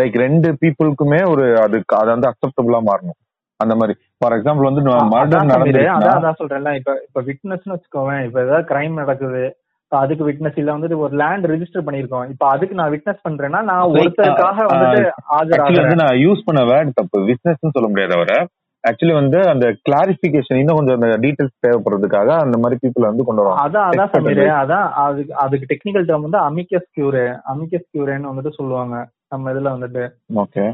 லைக் 0.00 0.16
ரெண்டு 0.16 0.48
பீப்புளுக்குமே 0.60 1.20
ஒரு 1.28 1.44
அதுக்கு 1.58 1.96
அது 1.96 2.08
வந்து 2.10 2.30
அக்செப்டபிளா 2.30 2.80
மாறணும். 2.90 3.18
அந்த 3.60 3.74
மாதிரி. 3.74 3.94
ஃபார் 4.18 4.34
எக்ஸாம்பிள் 4.36 4.68
வந்து 4.68 4.82
மர்டர் 5.14 5.50
நடந்துருச்சுன்னா 5.50 6.14
அதான் 6.14 6.40
சொல்றேன்ல 6.40 6.72
இப்ப 6.78 6.92
இப்ப 7.06 7.22
விட்னஸ்னு 7.28 7.74
வச்சுக்கோவேன் 7.74 8.24
இப்ப 8.24 8.42
ஏதாவது 8.46 8.66
கிரைம் 8.72 9.00
நடக்குது 9.02 9.44
அதுக்கு 9.92 10.24
விட்னஸ் 10.28 10.58
இல்ல 10.60 10.70
வந்துட்டு 10.76 10.96
ஒரு 10.96 11.14
லேண்ட் 11.16 11.46
ரெஜிஸ்டர் 11.46 11.84
பண்ணிருக்கோம் 11.86 12.28
இப்ப 12.30 12.44
அதுக்கு 12.46 12.74
நான் 12.74 12.92
விட்னஸ் 12.92 13.24
பண்றேன்னா 13.26 13.60
நான் 13.62 13.92
ஒருத்தருக்காக 13.92 14.64
வந்துட்டு 14.70 15.02
ஆஜராகிறேன். 15.36 15.80
வந்து 15.80 16.02
நான் 16.02 16.20
யூஸ் 16.24 16.46
பண்ண 16.46 16.62
வேர்ட் 16.70 16.90
தப்பு. 16.94 17.18
பிசினஸ் 17.28 17.74
சொல்ல 17.76 17.88
முடியாது 17.88 18.14
அவரை. 18.14 18.38
ஆக்சுவலி 18.84 19.12
வந்து 19.12 19.38
அந்த 19.50 19.66
கிளாரிபிகேஷன் 19.88 20.58
இன்னும் 20.62 20.76
கொஞ்சம் 20.76 20.96
அந்த 20.98 21.18
டீடைல்ஸ் 21.22 21.62
தேவைப்படுறதுக்காக 21.66 22.30
அந்த 22.44 22.56
மாதிரி 22.58 22.80
பீப்புள் 22.82 23.08
வந்து 23.08 23.24
கொண்டு 23.24 23.42
வருவாங்க 23.42 23.62
அதான் 23.66 23.86
அதான் 23.90 24.12
சமீர். 24.14 24.42
அதான் 24.62 24.88
அதுக்கு 25.04 25.34
அதுக்கு 25.44 25.68
டெக்னிக்கல் 25.70 26.06
டேர்ம் 26.08 26.26
வந்து 26.26 26.40
அமிக்கஸ் 26.48 26.88
கியூரே 26.96 27.26
அமிக்கஸ் 27.52 27.88
கியூரேன்னு 27.92 28.30
வந்துட்டு 28.32 28.58
சொல்லுவாங்க. 28.58 28.96
நம்ம 29.28 29.52
இதுல 29.52 29.70
வந்துட்டு. 29.76 30.02
ஓகே 30.42 30.64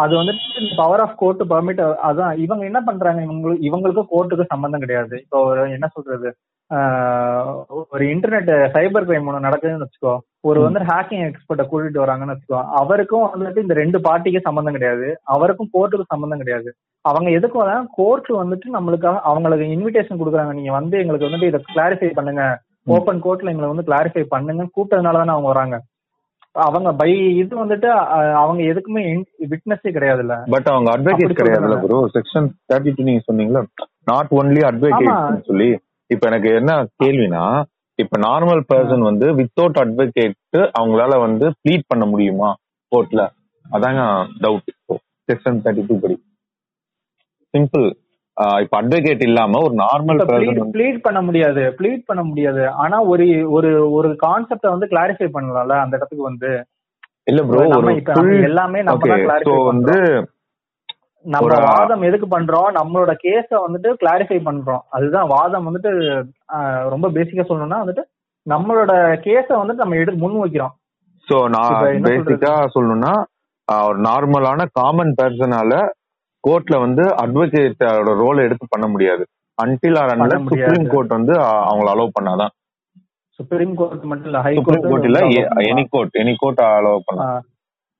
அது 0.00 0.12
வந்துட்டு 0.18 0.76
பவர் 0.76 1.02
ஆஃப் 1.04 1.16
கோர்ட் 1.16 1.42
பர்மிட் 1.52 1.80
அதான் 2.08 2.38
இவங்க 2.44 2.62
என்ன 2.64 2.80
பண்றாங்க? 2.80 3.20
இவங்களுக்கு 3.26 3.66
இவங்களுக்கும் 3.68 4.12
கோர்ட்டுக்கு 4.12 4.52
சம்பந்தம் 4.52 4.84
கிடையாது. 4.84 5.16
இப்போ 5.24 5.40
என்ன 5.76 5.88
சொல்றது? 5.96 6.30
ஒரு 7.90 8.04
இன்டர்நெட் 8.12 8.50
சைபர் 8.74 9.06
கிரைம் 9.08 9.28
ஒன்று 9.30 9.46
நடக்குதுன்னு 9.46 9.84
வச்சுக்கோ 9.84 10.14
ஒரு 10.48 10.58
வந்து 10.64 10.80
ஹேக்கிங் 10.88 11.24
எக்ஸ்பர்ட்டை 11.28 11.64
கூட்டிட்டு 11.70 12.02
வராங்கன்னு 12.04 12.34
வச்சுக்கோ 12.34 12.60
அவருக்கும் 12.80 13.26
வந்துட்டு 13.34 13.64
இந்த 13.64 13.74
ரெண்டு 13.74 13.98
பார்ட்டிக்கு 14.06 14.46
சம்பந்தம் 14.48 14.76
கிடையாது. 14.76 15.08
அவருக்கும் 15.34 15.72
கோர்ட்டுக்கு 15.74 16.12
சம்பந்தம் 16.14 16.42
கிடையாது. 16.42 16.70
அவங்க 17.04 17.30
எதுக்கு 17.38 17.58
வராங்க? 17.62 17.88
கோர்ட் 18.00 18.30
வந்துட்டு 18.42 18.68
நம்மளுக்காக 18.76 19.20
அவங்களுக்கு 19.30 19.66
இன்விடேஷன் 19.74 20.20
கொடுக்குறாங்க. 20.20 20.54
நீங்க 20.58 20.72
வந்து 20.80 20.96
எங்களுக்கு 21.02 21.28
வந்துட்டு 21.28 21.50
இதை 21.52 21.60
கிளாரிஃபை 21.74 22.10
பண்ணுங்க. 22.18 22.44
ஓப்பன் 22.94 23.22
கோர்ட்ல 23.26 23.52
எங்களை 23.52 23.68
வந்து 23.72 23.88
கிளாரிஃபை 23.90 24.24
பண்ணுங்க 24.34 24.64
கூப்பிட்டதுனால 24.74 25.20
தானே 25.20 25.34
அவங்க 25.36 25.48
வராங்க. 25.52 25.78
அவங்க 26.64 26.90
பை 27.00 27.08
இது 27.40 27.54
வந்துட்டு 27.62 27.88
அவங்க 28.42 28.60
எதுக்குமே 28.72 29.02
விட்னஸே 29.52 29.90
கிடையாதுல்ல. 29.96 30.34
பட் 30.54 30.68
அவங்க 30.72 30.88
அட்வொகேட் 30.94 31.38
கிடையாதுல்ல. 31.40 31.78
ப்ரோ 31.84 31.98
செக்ஷன் 32.16 32.46
தேர்ட்டி 32.70 32.92
டூ 32.96 33.06
நீங்க 33.08 33.22
சொன்னீங்களா 33.28 33.62
நாட் 34.04 34.32
ஒன்லி. 34.38 34.60
அட்வொகேட் 34.70 35.48
சொல்லி 35.50 35.68
இப்ப 36.10 36.22
எனக்கு 36.26 36.50
என்ன 36.60 36.72
கேள்வினா 37.02 37.44
இப்ப 37.98 38.18
நார்மல் 38.18 38.62
பர்சன் 38.70 39.04
வந்து 39.08 39.26
வித்தவுட் 39.34 39.80
அட்வொகேட் 39.82 40.58
அவங்களால 40.78 41.18
வந்து 41.20 41.46
ப்ளீட் 41.62 41.88
பண்ண 41.88 42.04
முடியுமா 42.06 42.50
கோர்ட்ல 42.92 43.22
அதாங்க 43.66 44.02
டவுட் 44.44 44.72
செக்ஷன் 45.28 45.60
தேர்ட்டி 45.64 45.84
டூ 45.88 45.94
படி. 46.00 46.16
சிம்பிள் 47.54 47.86
இப்ப 48.62 48.74
அட்வொகேட் 48.80 49.22
இல்லாம 49.26 49.60
ஒரு 49.66 49.74
நார்மல் 49.82 50.18
ப்ளீட் 50.74 50.98
பண்ண 51.06 51.20
முடியாது 51.26 51.62
ப்ளீட் 51.78 52.06
பண்ண 52.06 52.22
முடியாது. 52.30 52.62
ஆனா 52.82 52.96
ஒரு 53.12 53.26
ஒரு 53.56 53.70
ஒரு 53.98 54.08
கான்செப்ட 54.24 54.66
வந்து 54.74 54.88
கிளாரிஃபை 54.92 55.28
பண்ணலாம்ல 55.36 55.76
அந்த 55.82 55.94
இடத்துக்கு 55.98 56.30
வந்து. 56.30 56.50
இல்ல 57.26 57.42
ப்ரோ 57.44 57.62
எல்லாமே 58.48 58.80
நம்ம 58.88 59.06
தான் 59.12 59.24
கிளாரிஃபை 59.26 59.60
வந்து 59.72 59.96
நம்ம 61.24 61.54
வாதம் 61.68 62.04
எதுக்கு 62.08 62.26
பண்றோம்? 62.34 62.68
நம்மளோட 62.78 63.12
கேஸ 63.24 63.48
வந்துட்டு 63.62 63.90
கிளாரிஃபை 64.02 64.38
பண்றோம். 64.48 64.82
அதுதான் 64.96 65.30
வாதம் 65.36 65.66
வந்துட்டு 65.68 65.92
ரொம்ப 66.94 67.06
பேசிக்கா 67.16 67.46
சொல்லணும்னா 67.48 67.80
வந்துட்டு 67.82 68.04
நம்மளோட 68.46 68.92
கேஸ 69.24 69.46
வந்துட்டு 69.60 69.84
நம்ம 69.84 69.96
எடுத்து 70.00 70.22
முன் 70.24 70.42
வைக்கிறோம் 70.42 70.74
சோ 71.28 71.36
நான் 71.54 72.04
பேசிக்கா 72.08 72.52
சொல்லணும்னா 72.74 73.14
ஒரு 73.88 73.98
நார்மலான 74.08 74.66
காமன் 74.78 75.16
பர்சனால 75.20 75.72
கோர்ட்ல 76.44 76.76
வந்து 76.84 77.04
அட்வொகேட்டோட 77.22 78.12
ரோல் 78.22 78.44
எடுத்து 78.46 78.66
பண்ண 78.68 78.86
முடியாது. 78.86 79.24
அன்டில் 79.58 79.98
ஆர் 80.00 80.12
பண்ண 80.22 80.38
முடியாது. 80.38 80.70
சுப்ரீம் 80.70 80.92
கோர்ட் 80.94 81.16
வந்து 81.18 81.34
அவங்கள 81.70 81.88
அலோவ் 81.94 82.16
பண்ணாதான். 82.18 82.52
சுப்ரீம் 83.38 83.74
கோர்ட் 83.80 84.04
மட்டும் 84.10 84.30
இல்ல 84.30 84.40
ஹை 84.46 84.52
கோர்ட் 84.68 85.06
இல்ல 85.08 85.20
any 85.72 85.84
court 85.94 86.14
any 86.22 86.34
court 86.42 86.62
allow 86.68 87.06
பண்ணலாம். 87.08 87.44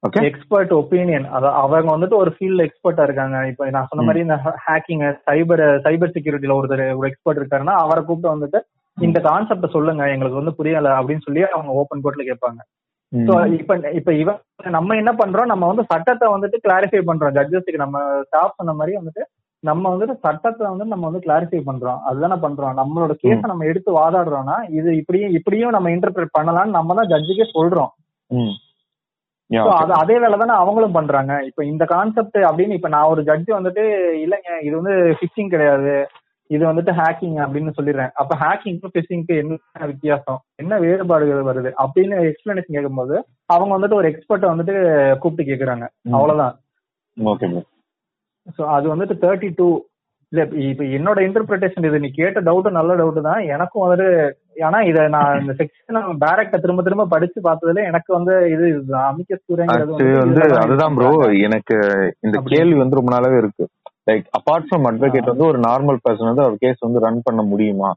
ஓகே 0.03 0.23
எக்ஸ்பர்ட் 0.29 0.73
ஒப்பீனியன் 0.79 1.27
அவங்க 1.63 1.89
வந்துட்டு 1.95 2.17
ஒரு 2.23 2.31
ஃபீல்ட் 2.37 2.65
எக்ஸ்பர்ட்டா 2.67 3.05
இருக்காங்க. 3.09 3.37
இப்ப 3.51 3.71
நான் 3.77 3.89
சொன்ன 3.91 4.05
மாதிரி 4.09 4.25
இந்த 4.25 4.37
ஹேக்கிங் 4.67 5.05
சைபர் 5.29 5.63
சைபர் 5.87 6.15
செக்யூரிட்டில 6.17 6.57
ஒருத்தர் 6.59 6.85
ஒரு 6.99 7.09
எக்ஸ்பர்ட் 7.11 7.41
இருக்காருன்னா 7.41 7.75
அவரை 7.85 8.03
கூப்பிட்டு 8.05 8.35
வந்துட்டு 8.35 8.61
இந்த 8.99 9.21
கான்செப்ட 9.29 9.69
சொல்லுங்க 9.77 10.03
எங்களுக்கு 10.15 10.41
வந்து 10.41 10.55
புரியல 10.59 10.93
அப்படின்னு 10.99 11.27
சொல்லி 11.27 11.43
அவங்க 11.55 11.73
ஓப்பன் 11.81 12.05
கோர்ட்ல 12.05 12.25
கேட்பாங்க. 12.31 12.61
சோ 13.29 13.35
இப்ப 13.61 13.75
இப்ப 13.99 14.11
இவன் 14.23 14.39
நம்ம 14.77 14.97
என்ன 15.01 15.13
பண்றோம்? 15.21 15.51
நம்ம 15.53 15.67
வந்து 15.71 15.85
சட்டத்தை 15.93 16.27
வந்துட்டு 16.35 16.59
கிளாரிஃபை 16.65 17.01
பண்றோம். 17.09 17.35
ஜட்ஜஸ்க்கு 17.37 17.83
நம்ம 17.85 17.99
ஸ்டாஃப் 18.29 18.59
சொன்ன 18.61 18.75
மாதிரி 18.81 18.95
வந்துட்டு 19.01 19.25
நம்ம 19.63 19.85
வந்துட்டு 19.93 20.15
சட்டத்தை 20.25 20.65
வந்து 20.71 20.87
நம்ம 20.93 21.05
வந்து 21.09 21.23
கிளாரிஃபை 21.27 21.61
பண்றோம். 21.69 22.01
அதுதானே 22.09 22.37
பண்றோம். 22.45 22.75
நம்மளோட 22.81 23.13
கேஸ 23.23 23.41
நம்ம 23.53 23.67
எடுத்து 23.71 23.91
வாதாடுறோம்னா 24.01 24.57
இது 24.79 24.91
இப்படியும் 25.01 25.35
இப்படியும் 25.39 25.75
நம்ம 25.77 25.91
இன்டர்பிரேட் 25.95 26.37
பண்ணலாம்னு 26.39 26.77
நம்ம 26.79 26.95
தான் 26.99 27.11
ஜட்ஜுக்கே 27.13 27.47
சொல்றோம். 27.57 27.93
அது 29.81 29.93
அதே 30.03 30.17
வேலை 30.23 30.37
தானே 30.39 30.55
அவங்களும் 30.61 30.97
பண்றாங்க. 30.99 31.33
இப்ப 31.49 31.61
இந்த 31.73 31.85
கான்செப்ட் 31.95 32.39
அப்படின்னு 32.49 32.79
இப்ப 32.79 32.89
நான் 32.95 33.11
ஒரு 33.15 33.23
ஜட்ஜ் 33.31 33.51
வந்துட்டு 33.59 33.85
இல்லைங்க. 34.25 34.53
இது 34.67 34.75
வந்து 34.81 34.95
ஃபிஷிங் 35.19 35.53
கிடையாது. 35.55 35.95
இது 36.49 36.73
வந்துட்டு 36.73 36.95
ஹேக்கிங் 36.95 37.47
அப்படின்னு 37.47 37.73
சொல்லிடுறேன். 37.83 38.11
அப்ப 38.15 38.37
ஹேக்கிங்க்கும் 38.41 38.91
ஃபிஷிங்க்கு 38.95 39.37
என்ன 39.39 39.59
வித்தியாசம்? 39.87 40.41
என்ன 40.55 40.79
வேறுபாடுகள் 40.79 41.43
வருது? 41.43 41.73
அப்படின்னு 41.77 42.33
எக்ஸ்பிளனேஷன் 42.33 42.73
கேட்கும்போது 42.73 43.25
அவங்க 43.47 43.79
வந்துட்டு 43.79 43.95
ஒரு 43.95 44.09
எக்ஸ்பர்ட்டை 44.11 44.43
வந்துட்டு 44.43 45.19
கூப்பிட்டு 45.19 45.53
கேக்குறாங்க. 45.53 45.89
அவ்வளவுதான். 46.11 46.59
சோ 48.59 48.67
அது 48.67 48.97
வந்துட்டு 48.97 49.09
தேர்ட்டி 49.09 49.53
டூ 49.57 49.81
இல்ல 50.29 50.57
இப்ப- 50.57 50.85
என்னோட 50.85 51.19
இன்டர்பிரிட்டேஷன் 51.19 51.87
இது. 51.87 51.99
நீ 51.99 52.09
கேட்ட 52.09 52.41
டவுட் 52.41 52.71
நல்ல 52.71 52.97
டவுட் 52.97 53.21
தான். 53.21 53.41
எனக்கும் 53.41 53.91
வந்துட்டு 53.91 54.33
ஆனா 54.61 54.81
இத 54.81 55.09
நான் 55.09 55.41
இந்த 55.41 55.53
செக்ஷன் 55.53 56.17
பேரக்ட 56.21 56.59
திரும்ப 56.59 56.83
திரும்ப 56.83 57.07
படிச்சு 57.07 57.41
பார்த்ததுல 57.41 57.85
எனக்கு 57.85 58.13
வந்து 58.13 58.51
இது 58.51 58.85
ஆக்சுவலி 59.63 60.19
வந்து 60.19 60.41
அதுதான் 60.59 60.95
ப்ரோ. 60.95 61.33
எனக்கு 61.33 61.75
இந்த. 62.21 62.39
கேள்வி 62.45 62.79
வந்து 62.79 62.97
ரொம்ப 62.97 63.17
நாளாவே 63.17 63.39
இருக்கு. 63.39 63.69
லைக் 64.11 64.27
அபார்ட் 64.39 64.67
ஃப்ரம் 64.69 64.87
அட்வொகேட் 64.91 65.31
வந்து 65.33 65.47
ஒரு 65.47 65.61
நார்மல் 65.61 66.03
பர்சன் 66.09 66.31
வந்து 66.31 66.43
அவர் 66.43 66.57
கேஸ் 66.59 66.79
வந்து 66.79 67.01
ரன் 67.01 67.21
பண்ண 67.23 67.43
முடியுமா? 67.43 67.95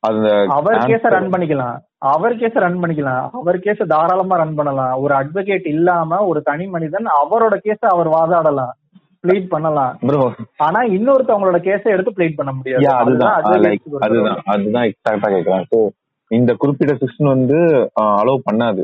அந்த 0.00 0.28
அவர் 0.48 0.76
கேஸ 0.78 1.08
ரன் 1.08 1.30
பண்ணிக்கலாம். 1.30 1.76
அவர் 2.12 2.36
கேஸ 2.36 2.54
ரன் 2.64 2.78
பண்ணிக்கலாம். 2.82 3.26
அவர் 3.30 3.58
கேஸ 3.58 3.86
தாராளமா 3.86 4.36
ரன் 4.36 4.54
பண்ணலாம். 4.54 4.94
ஒரு 5.00 5.14
அட்வொகேட் 5.14 5.66
இல்லாம 5.66 6.18
ஒரு 6.24 6.42
தனி 6.42 6.66
மனிதன் 6.66 7.06
அவரோட 7.22 7.56
கேஸ 7.66 7.82
அவர் 7.94 8.08
வாதாடலாம். 8.08 8.72
ப்ளீட் 9.24 9.46
பண்ணலாம். 9.48 9.92
ஆனா 10.56 10.80
இன்னொருத்தவங்களோட 10.96 11.58
கேஸ 11.68 11.82
எடுத்து 11.84 12.16
ப்ளீட் 12.16 12.36
பண்ண 12.36 12.52
முடியாது. 12.52 12.88
அதுதான். 12.88 13.42
அதுதான் 13.42 14.40
அதுதான். 14.46 14.88
எக்ஸாக்டா 14.90 15.30
கேக்குறேன். 15.36 15.66
சோ 15.74 15.78
இந்த 16.30 16.54
குறிப்பிட்ட 16.54 16.92
செக்ஷன் 16.94 17.32
வந்து 17.34 17.58
அலோவ் 18.02 18.46
பண்ணாது. 18.50 18.82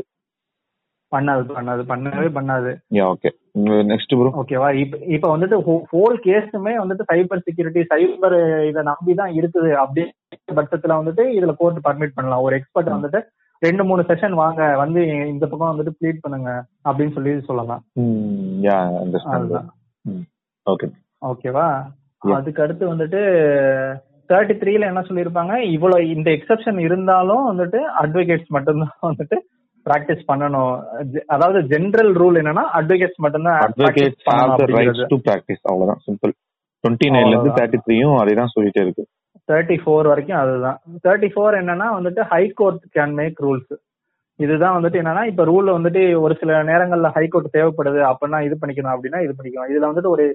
பண்ணாது 1.11 1.43
பண்ணாது. 1.57 1.83
பண்ணவே 1.91 2.27
பண்ணாது. 2.39 2.71
ஓகே 3.11 3.29
நெக்ஸ்ட் 3.89 4.13
ப்ரோ 4.19 4.31
ஓகேவா? 4.41 4.69
இப்ப 4.83 4.97
இப்ப 5.15 5.25
வந்துட்டு 5.33 5.57
ஹோல் 5.91 6.15
கேஸுமே 6.25 6.73
வந்துட்டு 6.81 7.07
சைபர் 7.11 7.43
செக்யூரிட்டி 7.47 7.81
சைபர் 7.91 8.37
இதை 8.69 8.81
நம்பி 8.89 9.13
தான் 9.19 9.31
இருக்குது 9.39 9.71
அப்படின்ற 9.83 10.57
பட்சத்துல 10.59 10.97
வந்துட்டு 10.99 11.25
இதுல 11.37 11.53
கோர்ட் 11.61 11.85
பர்மிட் 11.87 12.17
பண்ணலாம். 12.17 12.43
ஒரு 12.47 12.55
எக்ஸ்பர்ட் 12.59 12.95
வந்துட்டு 12.95 13.21
ரெண்டு 13.61 13.83
மூணு 13.87 14.01
செஷன் 14.09 14.35
வாங்க 14.41 14.61
வந்து 14.81 15.01
இந்த 15.31 15.43
பக்கம் 15.45 15.71
வந்துட்டு 15.71 15.95
ப்ளீட் 15.99 16.23
பண்ணுங்க 16.25 16.51
அப்படின்னு 16.87 17.15
சொல்லி 17.15 17.31
சொல்லலாம். 17.47 17.81
ஓகே 20.65 20.87
ஓகேவா. 21.31 21.67
அதுக்கு 22.37 22.63
அடுத்து 22.65 22.85
வந்துட்டு 22.93 23.21
தேர்ட்டி 24.29 24.55
த்ரீல 24.61 24.89
என்ன 24.91 25.01
சொல்லியிருப்பாங்க? 25.07 25.53
இவ்வளவு 25.75 26.09
இந்த 26.15 26.29
எக்ஸெப்ஷன் 26.37 26.79
இருந்தாலும் 26.87 27.43
வந்துட்டு 27.51 27.79
அட்வொகேட்ஸ் 28.01 28.53
மட்டும்தான் 28.55 29.07
வந்துட்டு 29.09 29.37
பிராக்டிஸ் 29.89 30.23
பண்ணணும். 30.31 30.73
அதாவது 31.35 31.59
ஜெனரல் 31.73 32.11
ரூல் 32.21 32.39
என்னன்னா 32.41 32.63
அட்வொகேட்ஸ் 32.79 33.21
மட்டும்தான் 33.25 33.59
அட்வொகேட் 33.65 34.15
practice 34.15 34.25
பண்ணணும் 34.27 34.51
ஹேவ் 34.51 34.59
த 34.59 34.63
அப்படிங்கிறது. 34.63 34.99
ரைட்ஸ் 34.99 35.11
டு 35.13 35.19
பிராக்டிஸ் 35.27 35.63
அவ்வளவுதான். 35.71 36.01
சிம்பிள் 36.07 36.33
டுவெண்ட்டி 36.83 37.07
நைன்ல 37.15 37.33
இருந்து. 37.33 37.55
தேர்ட்டி 37.59 37.79
த்ரீயும் 37.85 38.17
அதே 38.21 38.33
தான் 38.41 38.53
சொல்லிட்டே 38.55 38.83
இருக்கு. 38.85 39.05
தேர்ட்டி 39.51 39.77
ஃபோர் 39.83 40.09
வரைக்கும் 40.11 40.39
அதுதான். 40.41 40.77
தேர்ட்டி 41.05 41.29
ஃபோர் 41.33 41.59
என்னன்னா 41.61 41.87
வந்துட்டு 41.97 42.23
high 42.33 42.43
court 42.59 42.83
can 42.97 43.15
make 43.19 43.39
rules 43.45 43.73
இதுதான் 44.39 44.75
வந்துட்டு 44.75 44.99
என்னன்னா 45.01 45.23
இப்ப 45.29 45.45
ரூல்ல 45.49 45.69
வந்துட்டு 45.77 46.01
ஒரு 46.25 46.33
சில 46.41 46.59
நேரங்கள்ல 46.69 47.09
ஹை 47.15 47.23
கோர்ட் 47.27 47.55
தேவைப்படுது 47.55 47.99
அப்படின்னா 48.09 48.39
இது 48.47 48.55
பண்ணிக்கணும் 48.61 48.93
அப்படின்னா 48.95 49.19
இது 49.25 49.33
பண்ணிக்கணும். 49.37 49.71
இதுல 49.71 49.89
வந்துட்டு 49.91 50.11
ஒரு 50.15 50.27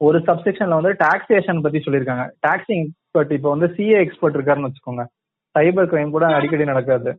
ஒரு 0.00 0.18
சப்செக்ஷன்ல 0.26 0.78
வந்து 0.78 0.92
டாக்ஸேஷன் 1.04 1.62
பத்தி 1.64 1.78
சொல்லியிருக்காங்க. 1.84 2.24
டாக்ஸிங் 2.46 2.82
எக்ஸ்பர்ட் 2.86 3.32
இப்போ 3.36 3.50
வந்து 3.54 3.68
சிஏ 3.76 3.98
எக்ஸ்பர்ட் 4.04 4.36
இருக்காருன்னு 4.38 4.68
வச்சுக்கோங்க. 4.68 5.04
சைபர் 5.54 5.88
கிரைம் 5.92 6.14
கூட 6.16 6.26
அடிக்கடி 6.38 6.64
நடக்காது. 6.72 7.10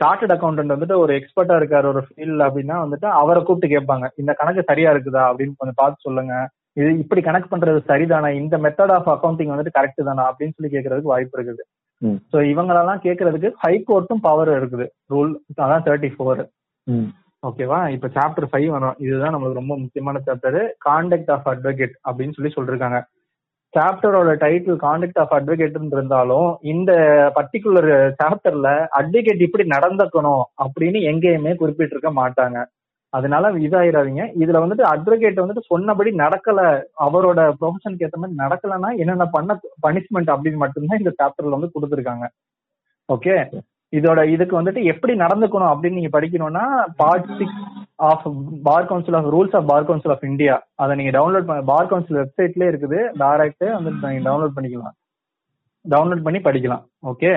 சார்ட்டட் 0.00 0.34
அக்கௌண்டன்ட் 0.34 0.74
வந்துட்டு 0.74 0.96
ஒரு 1.02 1.12
எக்ஸ்பர்ட்டா 1.18 1.56
இருக்காரு 1.60 1.86
ஒரு 1.92 2.00
ஃபீல்ட் 2.06 2.44
அப்படின்னா 2.46 2.76
வந்துட்டு 2.84 3.08
அவரை 3.20 3.40
கூப்பிட்டு 3.42 3.74
கேட்பாங்க. 3.74 4.06
இந்த 4.20 4.32
கணக்கு 4.40 4.62
சரியா 4.70 4.90
இருக்குதா 4.94 5.22
அப்படின்னு 5.30 5.58
கொஞ்சம் 5.60 5.80
பார்த்து 5.82 6.06
சொல்லுங்க. 6.06 6.34
இது 6.80 6.88
இப்படி 7.02 7.20
கணக்கு 7.26 7.48
பண்றது 7.50 7.80
சரிதானா? 7.90 8.28
இந்த 8.40 8.56
மெத்தட் 8.64 8.94
ஆஃப் 8.96 9.10
அக்கௌண்டிங் 9.14 9.52
வந்துட்டு 9.52 9.76
கரெக்ட் 9.76 10.08
தானா? 10.08 10.24
அப்படின்னு 10.30 10.56
சொல்லி 10.56 10.72
கேட்கறதுக்கு 10.74 11.12
வாய்ப்பு 11.14 11.38
இருக்குது. 11.38 11.64
சோ 12.32 12.38
இவங்களெல்லாம் 12.52 13.02
கேட்கறதுக்கு 13.04 13.50
ஹை 13.64 13.74
கோர்ட்டும் 13.90 14.24
பவர் 14.28 14.50
இருக்குது. 14.60 14.86
ரூல் 15.12 15.32
அதான் 15.64 15.86
தேர்ட்டி 15.88 16.10
ஃபோர் 16.14 16.42
ஓகேவா 17.42 17.78
இப்ப 17.94 18.08
சாப்டர் 18.16 18.48
ஃபைவ் 18.50 18.68
வரும். 18.74 18.96
இதுதான் 19.04 19.32
நம்மளுக்கு 19.34 19.60
ரொம்ப 19.60 19.74
முக்கியமான 19.82 20.20
சாப்டர் 20.26 20.58
கான்டக்ட் 20.86 21.30
ஆஃப் 21.34 21.48
அட்வொகேட் 21.52 21.94
அப்படின்னு 22.08 22.36
சொல்லி 22.36 22.52
சொல்லிருக்காங்க. 22.56 22.98
சாப்டரோட 23.74 24.30
டைட்டில் 24.42 24.78
கான்டக்ட் 24.84 25.18
ஆஃப் 25.18 25.34
அட்வொகேட் 25.34 25.94
இருந்தாலும் 25.96 26.58
இந்த 26.72 26.92
பர்டிகுலர் 27.36 27.90
சாப்டர்ல 28.22 28.68
அட்வொகேட் 29.00 29.44
இப்படி 29.46 29.64
நடந்துக்கணும் 29.68 30.44
அப்படின்னு 30.64 31.00
எங்கேயுமே 31.12 31.52
குறிப்பிட்டிருக்க 31.62 32.12
மாட்டாங்க. 32.20 32.58
அதனால 33.12 33.50
இதாயிராதீங்க. 33.66 34.22
இதுல 34.42 34.60
வந்துட்டு 34.64 34.84
அட்வொகேட் 34.92 35.42
வந்துட்டு 35.42 35.68
சொன்னபடி 35.72 36.10
நடக்கல. 36.16 36.60
அவரோட 37.06 37.40
ப்ரொஃபஷனுக்கு 37.60 38.06
ஏற்ற 38.06 38.18
மாதிரி 38.22 38.38
நடக்கலன்னா 38.44 38.90
என்னென்ன 39.02 39.26
பண்ண 39.36 39.60
பனிஷ்மெண்ட் 39.86 40.32
அப்படின்னு 40.34 40.62
மட்டும்தான் 40.64 41.02
இந்த 41.02 41.12
சாப்டர்ல 41.20 41.56
வந்து 41.56 41.74
கொடுத்துருக்காங்க. 41.74 42.26
ஓகே 43.08 43.36
இதோட 43.98 44.20
இதுக்கு 44.34 44.54
வந்துட்டு 44.58 44.80
எப்படி 44.92 45.12
நடந்துக்கணும் 45.22 45.72
அப்படின்னு 45.72 45.98
நீங்க 46.00 46.12
படிக்கணும்னா 46.16 46.64
part 47.00 47.30
six 47.38 47.60
of 48.08 48.24
bar 48.66 48.88
council 48.90 49.16
of 49.18 49.30
rules 49.34 49.56
of 49.58 49.68
bar 49.70 49.86
council 49.88 50.14
of 50.14 50.26
India 50.30 50.54
அதை 50.82 50.92
நீங்க 51.00 51.12
டவுன்லோட் 51.18 51.48
பண்ண 51.48 51.64
பார் 51.72 51.90
கவுன்சில் 51.92 52.20
வெப்சைட்லயே 52.22 52.70
இருக்குது. 52.72 53.00
டைரக்ட் 53.22 53.66
வந்து 53.76 53.92
நீங்க 54.04 54.24
டவுன்லோட் 54.28 54.56
பண்ணிக்கலாம். 54.58 54.96
டவுன்லோட் 55.84 56.24
பண்ணி 56.26 56.40
படிக்கலாம். 56.46 56.84
ஓகே 57.10 57.30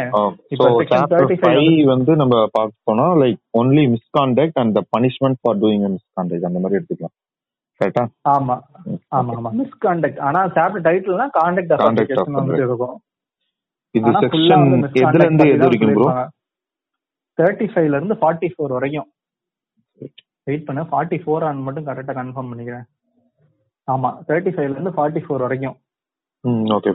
இப்ப 0.54 0.68
section 0.80 0.92
சாப்டர் 0.94 1.24
35 1.24 1.40
ஃபைவ் 1.42 1.90
வந்து 1.94 2.12
நம்ம 2.22 2.36
பார்க்க 2.58 2.88
போனா 2.90 3.08
like 3.24 3.40
only 3.62 3.84
misconduct 3.96 4.60
and 4.62 4.74
the 4.78 4.84
punishment 4.96 5.40
for 5.42 5.60
doing 5.64 5.84
misconduct 5.96 6.48
அந்த 6.50 6.62
மாதிரி 6.64 6.80
எடுத்துக்கலாம். 6.80 7.16
கரெக்டா 7.82 8.04
ஆமா. 8.36 8.56
ஆமா 9.18 9.34
ஆமா. 9.40 9.50
மிஸ்கான்டக்ட் 9.60 10.22
ஆனா 10.28 10.40
சாப்டர் 10.58 10.86
டைட்டில்னா 10.88 11.28
கான்டக்ட் 11.40 11.74
ஆஃப் 11.76 12.56
இருக்கும். 12.62 12.96
இது 13.96 14.10
செக்ஷன் 14.24 14.66
எதுல 15.04 15.24
இருந்து 15.26 15.48
எது 15.52 15.64
வரைக்கும் 15.66 15.94
ப்ரோ 15.98 16.08
சொல்லியிருப்பாங்க. 17.38 17.58
35 17.68 17.90
ல 17.92 17.98
இருந்து 18.00 18.16
44 18.24 18.74
வரைக்கும். 18.78 19.10
வெயிட் 20.48 20.68
பண்ண 20.68 20.82
44 20.92 21.20
ஃபோர் 21.24 21.46
ஆன் 21.48 21.66
மட்டும் 21.68 21.88
கரெக்டா 21.88 22.14
கன்ஃபார்ம் 22.20 22.52
பண்ணிக்கிறேன். 22.52 22.86
ஆமா 23.88 24.10
35 24.30 24.68
ல 24.70 24.76
இருந்து 24.78 24.94
44 25.00 25.46
வரைக்கும். 25.46 25.78
ம் 26.44 26.66
ஓகே 26.78 26.92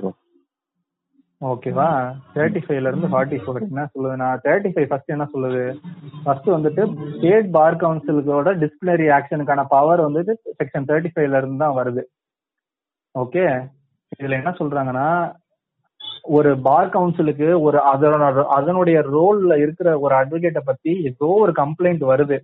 ஓகேவா 1.41 1.87
35 2.35 2.81
ல 2.83 2.91
இருந்து 2.91 3.09
44 3.15 3.63
என்ன 3.69 3.85
சொல்லுது? 3.93 4.17
நான் 4.23 4.41
35 4.45 4.87
ஃபர்ஸ்ட் 4.91 5.15
என்ன 5.15 5.25
சொல்லுது? 5.33 5.63
ஃபர்ஸ்ட் 6.25 6.49
வந்துட்டு 6.57 6.83
ஸ்டேட் 7.15 7.49
பார் 7.57 7.81
கவுன்சிலுக்கோட 7.83 8.51
டிசிப்ளினரி 8.63 9.07
ஆக்ஷனுக்கான 9.19 9.65
பவர் 9.75 10.07
வந்துட்டு 10.07 10.35
செக்ஷன் 10.61 10.87
35 10.91 11.27
ல 11.33 11.41
இருந்து 11.43 11.63
தான் 11.65 11.79
வருது. 11.81 12.05
ஓகே 13.15 13.45
இதுல 14.19 14.39
என்ன 14.41 14.51
சொல்றாங்கன்னா 14.61 15.07
ஒரு 16.25 16.51
பார் 16.67 16.93
கவுன்சிலுக்கு 16.93 17.49
ஒரு 17.63 17.79
அதனோட 17.93 18.25
அதனுடைய 18.57 18.99
ரோல்ல 19.13 19.53
இருக்கிற 19.63 19.89
ஒரு 20.01 20.15
அட்வொகேட்டை 20.15 20.63
பத்தி 20.65 20.93
ஏதோ 21.09 21.29
ஒரு 21.43 21.53
கம்ப்ளைண்ட் 21.59 22.03
வருது 22.11 22.37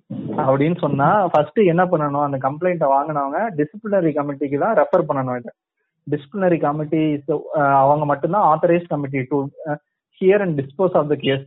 அப்படின்னு 0.46 0.78
சொன்னா 0.80 1.08
ஃபர்ஸ்ட் 1.32 1.60
என்ன 1.72 1.84
பண்ணணும்? 1.84 2.26
அந்த 2.26 2.38
கம்ப்ளைண்ட்டை 2.46 2.88
வாங்கினவங்க 2.94 3.40
டிசிப்ளினரி 3.58 4.12
கமிட்டிக்கு 4.18 4.58
தான் 4.64 4.76
ரெஃபர் 4.80 5.08
பண்ணணும் 5.10 5.38
இதை. 5.40 5.52
டிசிப்ளினரி 6.06 6.58
கமிட்டி 6.58 7.02
அவங்க 7.82 8.04
மட்டும்தான் 8.04 8.48
authorise 8.50 8.90
committee 8.92 9.22
to 9.30 9.38
hear 10.20 10.44
and 10.44 10.56
dispose 10.60 10.96
of 11.00 11.10
the 11.10 11.18
case 11.24 11.44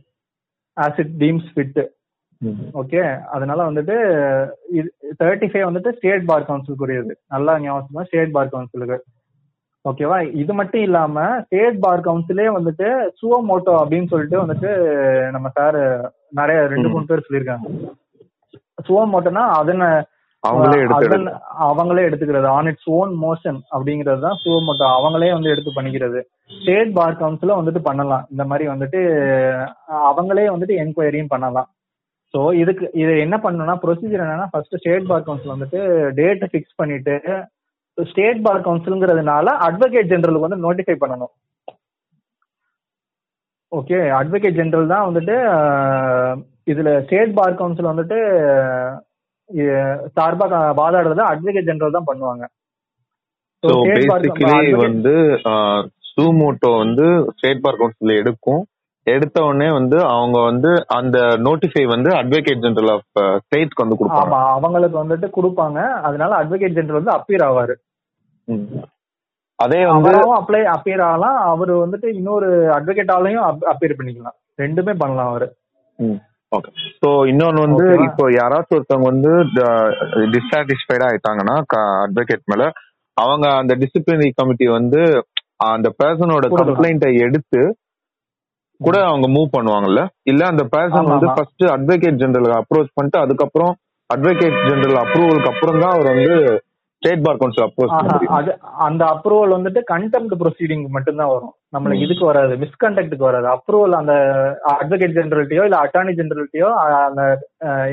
as 0.76 1.00
it 1.02 1.14
deems 1.22 1.48
fit 1.52 1.80
okay 2.80 3.02
அதனால 3.34 3.58
வந்துட்டு 3.68 3.96
தேர்ட்டி 5.20 5.48
ஃபைவ் 5.50 5.68
வந்துட்டு 5.68 5.90
ஸ்டேட் 5.98 6.24
பார் 6.30 6.46
கவுன்சிலுக்குரியது 6.48 7.14
நல்லா 7.30 7.52
ஞாபகம் 7.64 8.08
ஸ்டேட் 8.08 8.34
பார் 8.36 8.52
கவுன்சிலுக்கு 8.54 8.98
ஓகேவா? 9.90 10.16
இது 10.42 10.52
மட்டும் 10.58 10.84
இல்லாம 10.86 11.22
ஸ்டேட் 11.44 11.78
பார் 11.84 12.04
கவுன்சிலே 12.06 12.46
வந்துட்டு 12.56 12.88
சுவமோட்டோ 13.20 13.72
அப்படின்னு 13.82 14.10
சொல்லிட்டு 14.12 14.36
வந்துட்டு 14.42 14.70
நம்ம 15.34 15.48
சார் 15.56 15.78
நிறைய 16.38 16.58
ரெண்டு 16.72 16.90
மூணு 16.92 17.08
பேர் 17.08 17.24
சொல்லியிருக்காங்க. 17.26 17.66
அவங்களே 20.44 20.78
எடுத்து 20.82 21.08
அதன் 21.08 21.26
அவங்களே 21.66 22.04
எடுத்துக்கிறது. 22.06 22.46
ஆன் 22.56 22.68
இட்ஸ் 22.70 22.88
ஓன் 22.98 23.12
மோஷன் 23.24 23.58
அப்படிங்கிறது 23.74 24.20
தான் 24.26 24.40
சுவமோட்டோ 24.44 24.86
அவங்களே 24.98 25.28
வந்து 25.34 25.52
எடுத்து 25.52 25.72
பண்ணிக்கிறது. 25.76 26.20
ஸ்டேட் 26.56 26.94
பார் 26.98 27.20
கவுன்சிலும் 27.20 27.60
வந்துட்டு 27.60 27.82
பண்ணலாம். 27.88 28.24
இந்த 28.32 28.44
மாதிரி 28.50 28.66
வந்துட்டு 28.72 29.00
அவங்களே 30.10 30.46
வந்துட்டு 30.54 30.78
என்கொயரியும் 30.84 31.32
பண்ணலாம். 31.34 31.68
ஸோ 32.34 32.40
இதுக்கு 32.62 32.84
இது 33.02 33.12
என்ன 33.24 33.36
பண்ணணும்னா 33.44 33.76
ப்ரொசீஜர் 33.84 34.24
என்னன்னா 34.24 34.48
ஃபர்ஸ்ட் 34.52 34.78
ஸ்டேட் 34.82 35.10
பார் 35.10 35.26
கவுன்சில் 35.26 35.54
வந்துட்டு 35.54 35.80
டேட்டை 36.20 36.48
ஃபிக்ஸ் 36.52 36.78
பண்ணிட்டு 36.82 37.16
ஸ்டேட் 37.98 38.42
பார் 38.42 38.64
கவுன்சிலுங்கிறதுனால 38.64 39.46
அட்வொகேட் 39.66 40.10
ஜெனரலுக்கு 40.12 40.46
வந்து 40.46 40.64
நோட்டிஃபை 40.66 40.96
பண்ணணும். 41.02 41.32
ஓகே 43.72 43.98
அட்வொகேட் 44.18 44.58
ஜெனரல் 44.58 44.92
தான் 44.94 45.06
வந்துட்டு 45.08 45.36
இதுல 46.66 46.90
ஸ்டேட் 47.04 47.34
பார் 47.34 47.58
கவுன்சில் 47.60 47.92
வந்துட்டு 47.92 48.18
அஹ், 49.50 49.96
சார்பா 50.16 50.46
க- 50.52 50.74
வாதாடுறத 50.80 51.22
அட்வொகேட் 51.32 51.68
ஜெனரல் 51.70 51.96
தான் 51.98 52.08
பண்ணுவாங்க. 52.10 52.44
வந்து 54.84 55.14
சூமோட்டோ 56.10 56.70
வந்து 56.78 57.06
ஸ்டேட் 57.32 57.62
பார் 57.64 57.80
கவுன்சில் 57.80 58.18
எடுக்கும். 58.20 58.62
எடுத்த 59.06 59.36
உடனே 59.46 59.68
வந்து 59.76 59.96
அவங்க 60.14 60.38
வந்து 60.48 60.70
அந்த 60.98 61.18
நோட்டிஃபை 61.46 61.84
வந்து 61.92 62.10
அட்வொகேட் 62.18 62.64
ஜெனரல் 62.64 62.92
ஆஃப் 62.94 63.20
ஸ்டேட்க்கு 63.44 63.84
வந்து 63.84 63.98
கொடுப்பாங்க. 64.00 64.36
அவங்களுக்கு 64.56 64.96
வந்துட்டு 65.02 65.28
கொடுப்பாங்க. 65.38 65.78
அதனால 66.08 66.36
அட்வொகேட் 66.40 66.76
ஜெனரல் 66.78 67.00
வந்து 67.00 67.16
அப்பியர் 67.16 67.46
ஆவாரு. 67.48 67.76
அதே 69.58 69.80
வந்து 69.92 70.12
அப்ளை 70.38 70.62
அப்பியர் 70.74 71.04
ஆகலாம். 71.08 71.38
அவர் 71.52 71.72
வந்துட்டு 71.84 72.08
இன்னொரு 72.18 72.50
அட்வொகேட்டாலையும் 72.76 73.44
அப்பியர் 73.72 73.98
பண்ணிக்கலாம். 73.98 74.36
ரெண்டுமே 74.62 74.94
பண்ணலாம் 75.02 75.30
அவரு. 75.32 75.48
ஓகே 76.52 76.70
ஸோ 77.02 77.10
இன்னொன்னு 77.32 77.66
வந்து? 77.66 77.84
இப்போ 78.06 78.24
யாராச்சும் 78.38 78.78
ஒருத்தவங்க 78.78 79.10
வந்து 79.12 79.30
டிஸ்சாட்டிஸ்ஃபைடா 80.34 81.06
ஆயிட்டாங்கன்னா 81.10 81.54
அட்வொகேட் 82.06 82.50
மேல 82.52 82.64
அவங்க 83.16 83.46
அந்த 83.60 83.72
டிசிப்ளினரி 83.82 84.32
கமிட்டி 84.40 84.66
வந்து 84.78 85.00
அந்த 85.70 85.88
பர்சனோட. 86.00 86.46
கம்ப்ளைண்ட்டை 86.60 87.10
எடுத்து 87.26 87.62
கூட 88.84 88.96
அவங்க 89.08 89.26
மூவ் 89.34 89.54
பண்ணுவாங்கல்ல 89.54 90.02
இல்ல 90.30 90.42
அந்த 90.52 90.64
பர்சன் 90.72 91.10
வந்து. 91.12 91.28
ஃபர்ஸ்ட் 91.36 91.64
அட்வொகேட் 91.74 92.20
ஜெனரல் 92.22 92.54
அப்ரோச் 92.58 92.94
பண்ணிட்டு 92.96 93.18
அதுக்கப்புறம் 93.24 93.72
அட்வொகேட் 94.10 94.60
ஜெனரல் 94.68 95.00
அப்ரூவலுக்கு 95.02 95.50
அப்புறம் 95.52 95.80
தான் 95.82 95.94
அவர் 95.94 96.10
வந்து 96.12 96.34
ஸ்டேட் 97.02 97.22
பார் 97.24 97.38
கவுன்சில் 97.38 97.66
அப்ரோச் 97.66 97.94
அது 98.36 98.50
அந்த 98.86 99.02
அப்ரூவல் 99.12 99.54
வந்துட்டு 99.56 99.80
கண்டெம்ட் 99.90 100.34
ப்ரொசீடிங் 100.42 100.84
மட்டும்தான் 100.96 101.30
வரும் 101.32 101.52
நம்மளுக்கு. 101.74 102.04
இதுக்கு 102.06 102.24
வராது 102.28 102.54
மிஸ்கண்டக்டுக்கு 102.62 103.28
வராது 103.28 103.48
அப்ரூவல் 103.54 103.94
அந்த 104.00 104.14
அட்வொகேட் 104.74 105.16
ஜெனரல்ட்டியோ 105.18 105.64
இல்ல 105.68 105.78
அட்டார்னி 105.84 106.14
ஜெனரல்ட்டியோ 106.20 106.68
அந்த 107.00 107.22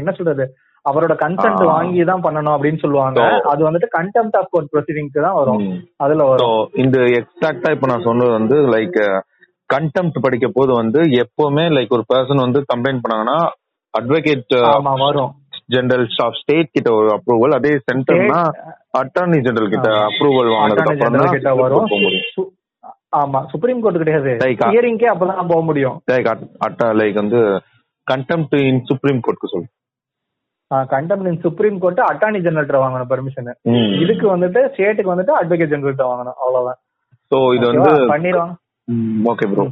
என்ன 0.01 0.11
சொல்றது 0.17 0.45
அவரோட 0.85 1.13
கன்சென்ட். 1.23 1.63
வாங்கி 1.71 2.03
தான் 2.09 2.23
பண்ணணும் 2.25 2.55
அப்படின்னு 2.55 2.83
சொல்லுவாங்க 2.83 3.19
அது 3.51 3.61
வந்துட்டு 3.67 3.89
கண்டெம்ட் 3.95 4.37
ஆஃப் 4.39 4.51
கோர்ட் 4.53 4.71
ப்ரொசீடிங்க்கு 4.73 5.25
தான் 5.25 5.37
வரும். 5.39 5.63
அதுல 6.03 6.25
வரும் 6.31 6.61
இந்த 6.83 6.99
எக்ஸாக்டா 7.19 7.71
இப்ப 7.75 7.89
நான் 7.91 8.07
சொன்னது 8.07 8.31
வந்து 8.37 8.57
லைக் 8.75 8.99
கண்டெம்ட் 9.69 10.17
படிக்க 10.21 10.47
போது 10.53 10.73
வந்து 10.73 10.99
எப்பவுமே 11.23 11.65
லைக் 11.75 11.89
ஒரு 11.89 12.05
பர்சன் 12.13 12.43
வந்து 12.43 12.59
கம்ப்ளைண்ட் 12.71 13.03
பண்ணாங்கன்னா 13.03 13.39
அட்வொகேட் 13.93 14.55
ஆமா 14.69 14.91
வரும். 15.01 15.31
ஜெனரல் 15.67 16.07
ஆஃப் 16.23 16.33
ஸ்டேட் 16.33 16.71
கிட்ட 16.71 16.89
ஒரு 16.93 17.09
அப்ரூவல் 17.15 17.53
அதே 17.53 17.71
சென்டர்னா 17.87 18.39
அட்டார்னி 18.99 19.39
ஜெனரல் 19.39 19.69
கிட்ட. 19.69 19.89
அப்ரூவல் 20.05 20.49
அப்புறம் 20.59 21.01
தான் 21.17 21.35
கிட்ட 21.35 21.51
வரும். 21.55 21.89
சு- 22.29 22.49
ஆமா 23.15 23.39
சுப்ரீம் 23.45 23.81
கோர்ட் 23.81 23.97
கிடையாது. 23.97 24.31
Uh, 24.35 24.49
ஹியரிங்கே 24.65 25.07
அப்பதான் 25.13 25.47
போக 25.47 25.61
முடியும். 25.61 25.95
லைக் 26.11 26.27
அட்டா 26.65 26.87
லைக் 26.99 27.13
வந்து 27.13 27.39
கண்டெம்ட் 28.07 28.55
இன் 28.61 28.81
சுப்ரீம் 28.83 29.21
கோர்ட்க்கு 29.25 29.51
சொல்லு. 29.53 29.69
Contempt 30.91 31.41
supreme 31.41 31.79
court 31.79 32.01
attorney 32.09 32.39
general 32.39 32.83
வாங்கணும் 32.83 33.11
பெர்மிஷன் 33.11 33.49
இதுக்கு 34.01 34.25
வந்துட்டு 34.35 34.61
ஸ்டேட்டுக்கு 34.73 35.13
வந்துட்டு 35.13 35.33
அட்வொகேட் 35.39 35.73
ஜெனரல் 35.73 36.09
வாங்கணும் 36.11 36.37
அவ்வளவுதான். 36.39 36.79
ஸோ 37.31 37.37
இது 37.55 37.65
வந்து? 37.71 37.91
பண்ணிடுவாங்க. 38.13 38.55
ஓகே 39.31 39.47
ப்ரோ 39.51 39.63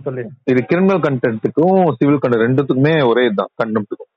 இது 0.51 0.61
கிரிமினல் 0.71 1.03
கண்டென்ட்டுக்கும் 1.05 1.79
சிவில் 1.99 2.21
கண்டென்ட் 2.23 2.45
ரெண்டுத்துக்குமே 2.45 2.95
ஒரே 3.11 3.23
இதுதான் 3.27 3.51
கண்டெம்ட்டுக்கும் 3.61 4.11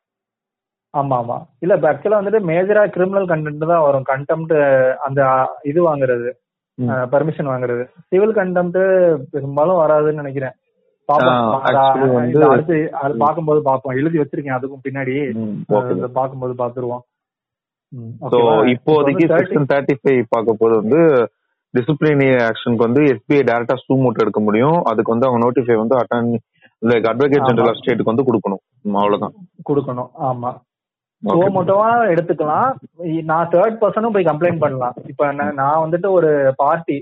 ஆமா 0.94 1.16
ஆமா. 1.22 1.34
இல்ல 1.64 1.72
இப்ப 1.76 1.88
ஆக்சுவலா 1.90 2.18
வந்துட்டு 2.20 2.40
மேஜரா 2.48 2.82
கிரிமினல் 2.94 3.28
கண்டென்ட் 3.32 3.70
தான் 3.72 3.84
வரும். 3.84 4.06
கண்டெம்ட் 4.08 4.54
அந்த 5.06 5.20
இது 5.70 5.80
வாங்குறது. 5.88 6.30
பெர்மிஷன் 7.12 7.50
வாங்குறது. 7.50 7.82
சிவில் 8.10 8.34
கண்டெம்ட் 8.38 8.78
பெரும்பாலும் 9.34 9.80
வராதுன்னு 9.82 10.22
நினைக்கிறேன். 10.22 10.56
அடுத்து 12.48 12.76
அது 13.02 13.12
பார்க்கும்போது 13.22 13.60
பார்ப்போம். 13.68 13.96
எழுதி 14.00 14.20
வச்சிருக்கேன் 14.20 14.58
அதுக்கும் 14.58 14.84
பின்னாடி. 14.86 15.14
பார்க்கும்போது 16.18 16.54
பார்த்துருவோம். 16.62 17.04
ம், 17.92 18.10
ஸோ 18.22 18.36
ஓகேவா? 18.40 18.56
இப்போதைக்கு 18.74 19.24
இப்போ 19.26 19.36
வந்து 19.36 19.38
30 19.38 19.44
செக்ஷன் 19.44 19.70
தேர்ட்டி 19.72 19.96
ஃபைவ் 20.00 20.20
பார்க்க 20.34 20.60
போது 20.62 20.74
வந்து 20.82 21.00
டிசிப்ளினரி 21.74 22.28
ஆக்ஷனுக்கு 22.46 22.86
வந்து 22.86 23.02
எஸ்பிஐ 23.12 23.42
டேரக்டா 23.50 23.76
சூமோட் 23.84 24.22
எடுக்க 24.24 24.40
முடியும். 24.46 24.78
அதுக்கு 24.90 25.12
வந்து 25.12 25.28
அவங்க 25.28 25.42
நோட்டிஃபை 25.44 25.76
வந்து 25.82 25.96
அட்டன் 26.00 26.30
லைக் 26.90 27.06
அட்வொகேட் 27.10 27.46
ஜெனரல். 27.48 27.70
ஆஃப் 27.72 27.80
ஸ்டேட்டுக்கு 27.80 28.12
வந்து 28.12 28.26
கொடுக்கணும். 28.28 28.62
அவ்வளவுதான். 29.00 29.34
கொடுக்கணும். 29.70 30.10
ஆமா. 30.30 30.50
சோ 31.22 31.46
மட்டும் 31.54 31.80
எடுத்துக்கலாம். 32.12 32.68
நான் 33.30 33.50
தேர்ட் 33.54 33.80
பர்சனும் 33.80 34.14
போய் 34.14 34.28
கம்ப்ளைண்ட் 34.28 34.62
பண்ணலாம். 34.64 34.94
இப்ப 35.12 35.32
நான் 35.32 35.82
வந்துட்டு 35.84 36.10
ஒரு 36.18 36.30
பார்ட்டி 36.62 36.98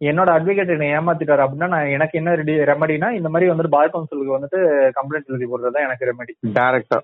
என்னோட 0.00 0.30
அட்வொகேட் 0.34 0.72
என்னை 0.74 0.88
ஏமாத்திட்டாரு 0.96 1.42
அப்படின்னா 1.44 1.68
நான் 1.72 1.92
எனக்கு 1.94 2.18
என்ன 2.18 2.34
ரெடி 2.40 2.54
ரெமடினா 2.70 3.08
இந்த 3.18 3.28
மாதிரி 3.28 3.50
வந்துட்டு 3.50 3.74
பார் 3.76 3.94
கவுன்சிலுக்கு 3.94 4.36
வந்துட்டு 4.36 4.58
கம்ப்ளைண்ட் 4.98 5.30
எழுதி 5.32 5.48
போடுறது 5.52 5.74
தான் 5.76 5.86
எனக்கு 5.86 6.08
ரெமடி 6.10 6.34
டைரக்டா 6.58 6.98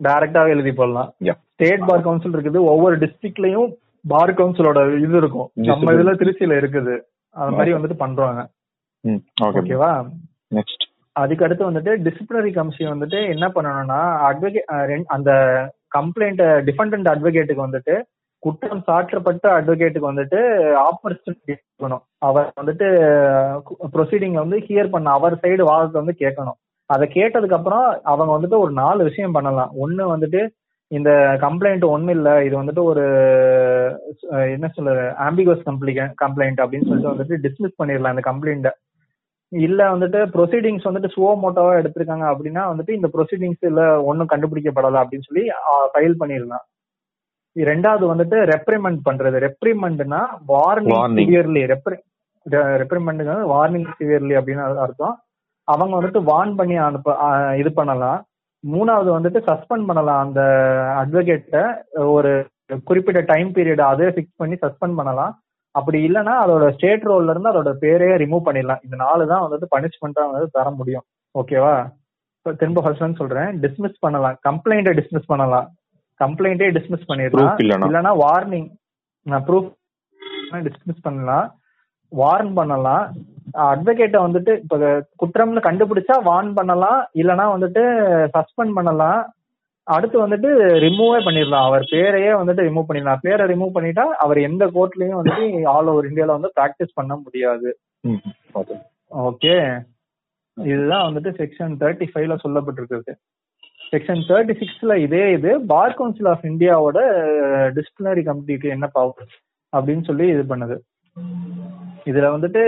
டைரக்டாவே 0.00 0.54
எழுதி 0.54 0.72
போடலாம். 0.72 1.08
ஸ்டேட் 1.52 1.86
பார் 1.88 2.04
கவுன்சில் 2.06 2.34
இருக்குது. 2.36 2.60
ஒவ்வொரு 2.72 2.96
டிஸ்ட்ரிக்ட்லயும் 3.04 3.70
பார் 4.04 4.38
கவுன்சிலோட 4.38 4.80
இது 5.04 5.16
இருக்கும். 5.22 5.48
நம்ம. 5.70 5.92
இதுல 5.96 6.12
திருச்சியில 6.20 6.54
இருக்குது. 6.60 6.94
அது 7.36 7.56
மாதிரி 7.56 7.74
வந்துட்டு 7.76 8.02
பண்றாங்க. 8.04 8.40
ஓகேவா 9.48 9.90
நெக்ஸ்ட் 10.56 10.86
அதுக்கு 11.16 11.44
அடுத்து 11.44 11.68
வந்துட்டு 11.68 11.92
டிசிப்ளினரி 12.06 12.50
கமிஷன் 12.56 12.92
வந்துட்டு 12.92 13.18
என்ன 13.34 13.46
பண்ணணும்னா 13.54 14.00
அட்வொகேட் 14.28 15.06
அந்த 15.16 15.30
கம்ப்ளைண்ட் 15.96 16.42
டிஃபெண்டன்ட் 16.68 17.10
அட்வொகேட்டுக்கு 17.12 17.66
வந்துட்டு 17.66 17.94
குற்றம் 18.42 18.82
சாற்றப்பட்ட 18.88 19.46
அட்வொகேட்டுக்கு 19.56 20.10
வந்துட்டு 20.10 20.38
ஆப்பர்ச்சுனிட்டி 20.88 21.52
இருக்கணும் 21.54 22.04
அவர் 22.28 22.46
வந்துட்டு 22.60 22.86
ப்ரொசீடிங்ல 23.94 24.44
வந்து 24.44 24.60
ஹியர் 24.68 24.92
பண்ண 24.94 25.10
அவர் 25.18 25.34
சைடு 25.42 25.62
வாதத்தை 25.70 25.98
வந்து 26.02 26.14
கேட்கணும். 26.22 26.58
அதை 26.90 27.04
கேட்டதுக்கு 27.16 27.58
அப்புறம் 27.58 27.84
அவங்க 28.12 28.30
வந்துட்டு 28.36 28.58
ஒரு 28.64 28.72
நாலு 28.82 29.00
விஷயம் 29.08 29.36
பண்ணலாம். 29.36 29.72
ஒண்ணு 29.84 30.06
வந்துட்டு 30.14 30.40
இந்த 30.90 31.10
கம்ப்ளைண்ட் 31.42 31.84
ஒண்ணு 31.94 32.10
இல்ல. 32.10 32.28
இது 32.46 32.54
வந்துட்டு 32.60 32.82
ஒரு 32.82 33.04
என்ன 34.54 34.68
சொல்றது 34.76 35.04
ஆம்பிகஸ் 35.26 35.66
கம்ப்ளைண்ட் 35.68 36.14
கம்ப்ளைண்ட் 36.22 36.62
அப்படின்னு 36.62 36.88
சொல்லிட்டு 36.88 37.12
வந்துட்டு 37.12 37.42
டிஸ்மிஸ் 37.46 37.78
பண்ணிடலாம் 37.80 38.14
இந்த 38.16 38.24
கம்ப்ளைண்ட்டை 38.30 38.72
இல்ல 39.52 39.80
வந்துட்டு 39.92 40.18
ப்ரொசீடிங்ஸ் 40.34 40.88
வந்துட்டு 40.88 41.14
சுவோ 41.14 41.30
மோட்டோவா 41.44 41.72
எடுத்திருக்காங்க 41.80 42.26
அப்படின்னா 42.32 42.64
வந்துட்டு 42.72 42.92
இந்த 42.98 43.08
ப்ரொசீடிங்ஸ் 43.14 43.64
இல்ல 43.70 43.84
ஒன்னும் 44.10 44.30
கண்டுபிடிக்கப்படல 44.32 45.00
அப்படின்னு 45.02 45.28
சொல்லி 45.28 45.44
ஃபைல் 45.92 46.20
பண்ணிடலாம். 46.20 46.64
ரெண்டாவது 47.56 48.04
வந்துட்டு 48.10 48.36
ரெப்ரிமெண்ட் 48.52 49.00
பண்றது. 49.08 49.36
ரெப்ரிமெண்ட்னா 49.46 50.20
warning 50.52 50.96
Warning. 50.98 51.18
Severely 51.20 51.62
ரெப்ரிமெண்ட் 52.82 53.22
warning 53.54 53.88
severely 53.98 54.34
அப்படின்னு 54.40 54.64
அர்த்தம். 54.84 55.16
அவங்க 55.68 55.94
வந்துட்டு 55.98 56.20
வார்ன் 56.30 56.54
பண்ணி 56.60 56.76
அனுப்ப 56.88 57.16
இது 57.62 57.72
பண்ணலாம். 57.80 58.20
மூணாவது 58.68 59.10
வந்துட்டு 59.16 59.40
சஸ்பெண்ட் 59.46 59.86
பண்ணலாம். 59.86 60.26
அந்த 60.26 60.40
அட்வொகேட்டை 60.96 61.62
ஒரு 61.94 62.46
குறிப்பிட்ட 62.84 63.20
டைம் 63.20 63.52
பீரியட் 63.52 63.80
அதே 63.80 64.04
ஃபிக்ஸ் 64.04 64.36
பண்ணி 64.36 64.54
சஸ்பெண்ட் 64.54 64.74
பண்ணலாம். 64.78 65.40
அப்படி 65.70 66.08
இல்லைன்னா 66.08 66.34
அதோட 66.44 66.70
ஸ்டேட் 66.70 67.02
ரோல்ல 67.02 67.30
இருந்து 67.30 67.52
அதோட 67.52 67.72
பேரையே 67.80 68.16
ரிமூவ் 68.16 68.40
பண்ணிடலாம். 68.44 68.84
இந்த 68.84 68.96
நாலு 68.96 69.26
தான் 69.26 69.50
வந்துட்டு 69.50 69.64
பனிஷ்மெண்டா 69.76 70.30
வந்து 70.30 70.48
தர 70.52 70.70
முடியும். 70.70 71.02
ஓகேவா 71.38 71.98
இப்ப 72.36 72.52
திரும்ப 72.58 72.82
ஃபர்ஸ்ட் 72.82 73.16
சொல்றேன். 73.16 73.60
டிஸ்மிஸ் 73.60 73.94
பண்ணலாம். 73.98 74.36
கம்ப்ளைண்ட்டை 74.48 74.92
டிஸ்மிஸ் 75.00 75.22
பண்ணலாம். 75.26 75.74
கம்ப்ளைண்டே 76.24 76.68
டிஸ்மிஸ் 76.76 77.08
பண்ணிடலாம். 77.08 77.54
இல்லைன்னா. 77.62 77.88
இல்லைன்னா 77.88 78.12
வார்னிங் 78.26 78.68
ப்ரூஃப் 79.48 79.70
டிஸ்மிஸ் 80.52 81.02
பண்ணலாம். 81.02 81.54
வார்ன் 82.08 82.54
பண்ணலாம். 82.54 83.12
அட்வொகேட்டை 83.54 84.18
வந்துட்டு 84.26 84.52
இப்ப 84.62 84.76
குற்றம்னு 85.22 85.66
கண்டுபிடிச்சா 85.66 86.16
வார்ன் 86.30 86.52
பண்ணலாம் 86.54 87.00
இல்லைன்னா 87.20 87.46
வந்துட்டு 87.54 87.82
சஸ்பெண்ட் 88.36 88.76
பண்ணலாம். 88.78 89.20
அடுத்து 89.86 90.16
வந்துட்டு 90.26 90.50
ரிமூவே 90.84 91.20
பண்ணிடலாம். 91.26 91.66
அவர் 91.68 91.84
பேரையே 91.92 92.32
வந்துட்டு 92.40 92.66
ரிமூவ் 92.66 92.88
பண்ணிடலாம். 92.88 93.22
பேரை 93.22 93.46
ரிமூவ் 93.52 93.76
பண்ணிட்டா 93.76 94.04
அவர் 94.24 94.38
எந்த 94.38 94.66
கோர்ட்லயும் 94.66 95.18
வந்துட்டு 95.20 95.64
ஆல் 95.74 95.90
ஓவர் 95.92 96.08
இந்தியால 96.10 96.36
வந்து 96.36 96.52
பிராக்டிஸ் 96.58 96.96
பண்ண 96.98 97.16
முடியாது. 97.16 97.70
ஓகே 99.10 99.56
இதுதான் 100.56 101.06
வந்துட்டு 101.08 101.30
செக்ஷன் 101.40 101.74
தேர்ட்டி 101.82 102.06
ஃபைவ்ல 102.12 102.36
சொல்லப்பட்டிருக்கிறது. 102.44 103.12
செக்ஷன் 103.92 104.22
தேர்ட்டி 104.28 104.54
சிக்ஸ்ல 104.60 104.96
இதே 104.96 105.32
இது 105.32 105.60
பார் 105.60 105.94
கவுன்சில் 105.94 106.28
ஆஃப் 106.32 106.44
இந்தியாவோட 106.44 106.98
டிசிப்ளினரி 107.76 108.22
கமிட்டிக்கு 108.28 108.68
என்ன 108.76 108.86
பவர் 108.86 109.32
அப்படின்னு 109.72 110.04
சொல்லி 110.04 110.26
இது 110.28 110.44
பண்ணுது. 110.54 110.76
இதுல 112.06 112.26
வந்துட்டு 112.34 112.62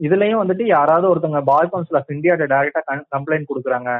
இதுலயும் 0.00 0.42
வந்துட்டு 0.42 0.64
யாராவது 0.66 1.10
ஒருத்தவங்க 1.10 1.42
பார் 1.44 1.70
கவுன்சில் 1.70 1.98
ஆஃப் 2.00 2.14
இந்தியா 2.14 2.34
டைரக்டா 2.34 2.82
கம்ப்ளைண்ட் 3.14 3.50
கொடுக்குறாங்க. 3.50 3.90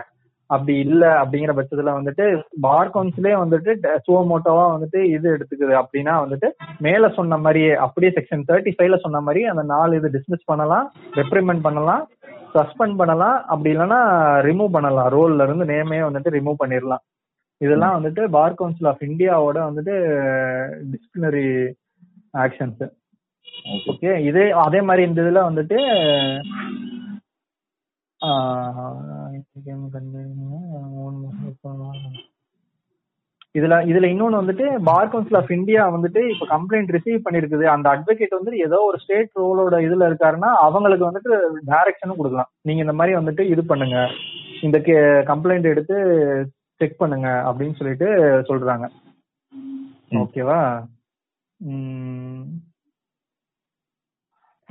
அப்படி 0.50 0.78
இல்ல 0.78 1.04
அப்படிங்கிற 1.22 1.52
பட்சத்துல 1.56 1.92
வந்துட்டு 1.96 2.24
பார் 2.60 2.92
கவுன்சிலே 2.94 3.32
வந்துட்டு 3.40 3.72
சுவமோட்டோவா 4.06 4.64
வந்துட்டு 4.74 5.00
இது 5.14 5.26
எடுத்துக்குது 5.36 5.74
அப்படின்னா 5.80 6.14
வந்துட்டு 6.24 6.48
மேல 6.78 7.08
சொன்ன 7.08 7.38
மாதிரியே 7.38 7.72
அப்படியே 7.76 8.12
செக்ஷன் 8.16 8.46
தேர்ட்டி 8.48 8.72
ஃபைவ்ல 8.76 8.98
சொன்ன 9.00 9.20
மாதிரி 9.20 9.42
அந்த 9.44 9.62
நாலு 9.62 9.96
இது 9.96 10.10
டிஸ்மிஸ் 10.16 10.44
பண்ணலாம் 10.44 10.86
ரெப்ரிமெண்ட் 11.14 11.62
பண்ணலாம் 11.62 12.04
சஸ்பெண்ட் 12.54 12.96
பண்ணலாம் 12.96 13.44
அப்படி 13.46 13.70
இல்லைன்னா 13.74 14.00
ரிமூவ் 14.48 14.70
பண்ணலாம். 14.70 15.10
ரோல்ல 15.12 15.42
இருந்து 15.42 15.64
நேமே 15.64 15.98
வந்துட்டு 16.02 16.30
ரிமூவ் 16.30 16.62
பண்ணிடலாம் 16.62 17.04
இதெல்லாம் 17.60 17.96
வந்துட்டு 17.98 18.24
பார் 18.28 18.54
கவுன்சில் 18.54 18.86
ஆஃப் 18.86 19.04
இந்தியாவோட 19.08 19.58
வந்துட்டு 19.68 19.94
டிஸ்பிளினரி 20.92 21.46
ஆக்ஷன்ஸ் 22.44 22.82
ஓகே 23.92 24.12
இதே 24.28 24.44
அதே 24.66 24.80
மாதிரி 24.88 25.02
இந்த 25.08 25.20
இதுல 25.24 25.40
வந்துட்டு 25.48 25.78
இதுல 33.54 33.76
இதுல 33.90 34.08
இன்னொன்னு 34.12 34.40
வந்துட்டு 34.40 34.66
பார் 34.88 35.10
கவுன்சில் 35.12 35.38
ஆஃப் 35.38 35.52
இந்தியா 35.56 35.82
வந்துட்டு 35.94 36.20
இப்ப 36.32 36.46
கம்ப்ளைண்ட் 36.54 36.92
ரிசீவ் 36.96 37.24
பண்ணிருக்குது. 37.26 37.64
அந்த 37.74 37.86
அட்வொகேட் 37.94 38.36
வந்துட்டு 38.36 38.64
ஏதோ 38.66 38.78
ஒரு 38.88 38.98
ஸ்டேட் 39.02 39.40
ரோலோட 39.42 39.76
இதுல 39.86 40.08
இருக்காருன்னா 40.10 40.50
அவங்களுக்கு 40.66 41.08
வந்துட்டு 41.08 41.30
டைரக்ஷனும் 41.72 42.20
கொடுக்கலாம். 42.20 42.50
நீங்க 42.68 42.82
இந்த 42.86 42.96
மாதிரி 43.00 43.16
வந்துட்டு 43.18 43.44
இது 43.54 43.64
பண்ணுங்க. 43.72 43.98
இந்த 44.66 44.78
கம்ப்ளைண்ட் 45.30 45.72
எடுத்து 45.72 45.96
செக் 46.80 47.00
பண்ணுங்க 47.02 47.28
அப்படின்னு 47.48 47.78
சொல்லிட்டு 47.80 48.08
சொல்றாங்க. 48.50 48.86
ஓகேவா 50.22 50.60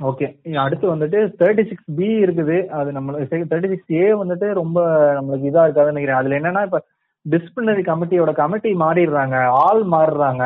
ஓகே 0.00 0.26
அடுத்து 0.64 0.86
வந்துட்டு 0.94 1.18
தேர்ட்டி 1.40 1.62
சிக்ஸ் 1.68 1.90
பி 1.96 2.08
இருக்குது. 2.24 2.56
அது 2.78 2.90
நம்மளுக்கு 2.96 3.38
தேர்ட்டி 3.52 3.68
சிக்ஸ் 3.68 3.92
ஏ 3.92 4.04
வந்துட்டு 4.22 4.48
ரொம்ப 4.52 4.78
நம்மளுக்கு 5.18 5.48
இதா 5.50 5.64
இருக்காதுன்னு 5.66 5.94
நினைக்கிறேன். 5.94 6.20
அதுல 6.20 6.38
என்னன்னா 6.40 6.62
இப்ப 6.68 6.80
டிசிப்ளினரி 7.24 7.82
கமிட்டியோட 7.88 8.32
கமிட்டி 8.32 8.70
மாறிடுறாங்க. 8.74 9.36
ஆள் 9.64 9.82
மாறுறாங்க. 9.94 10.44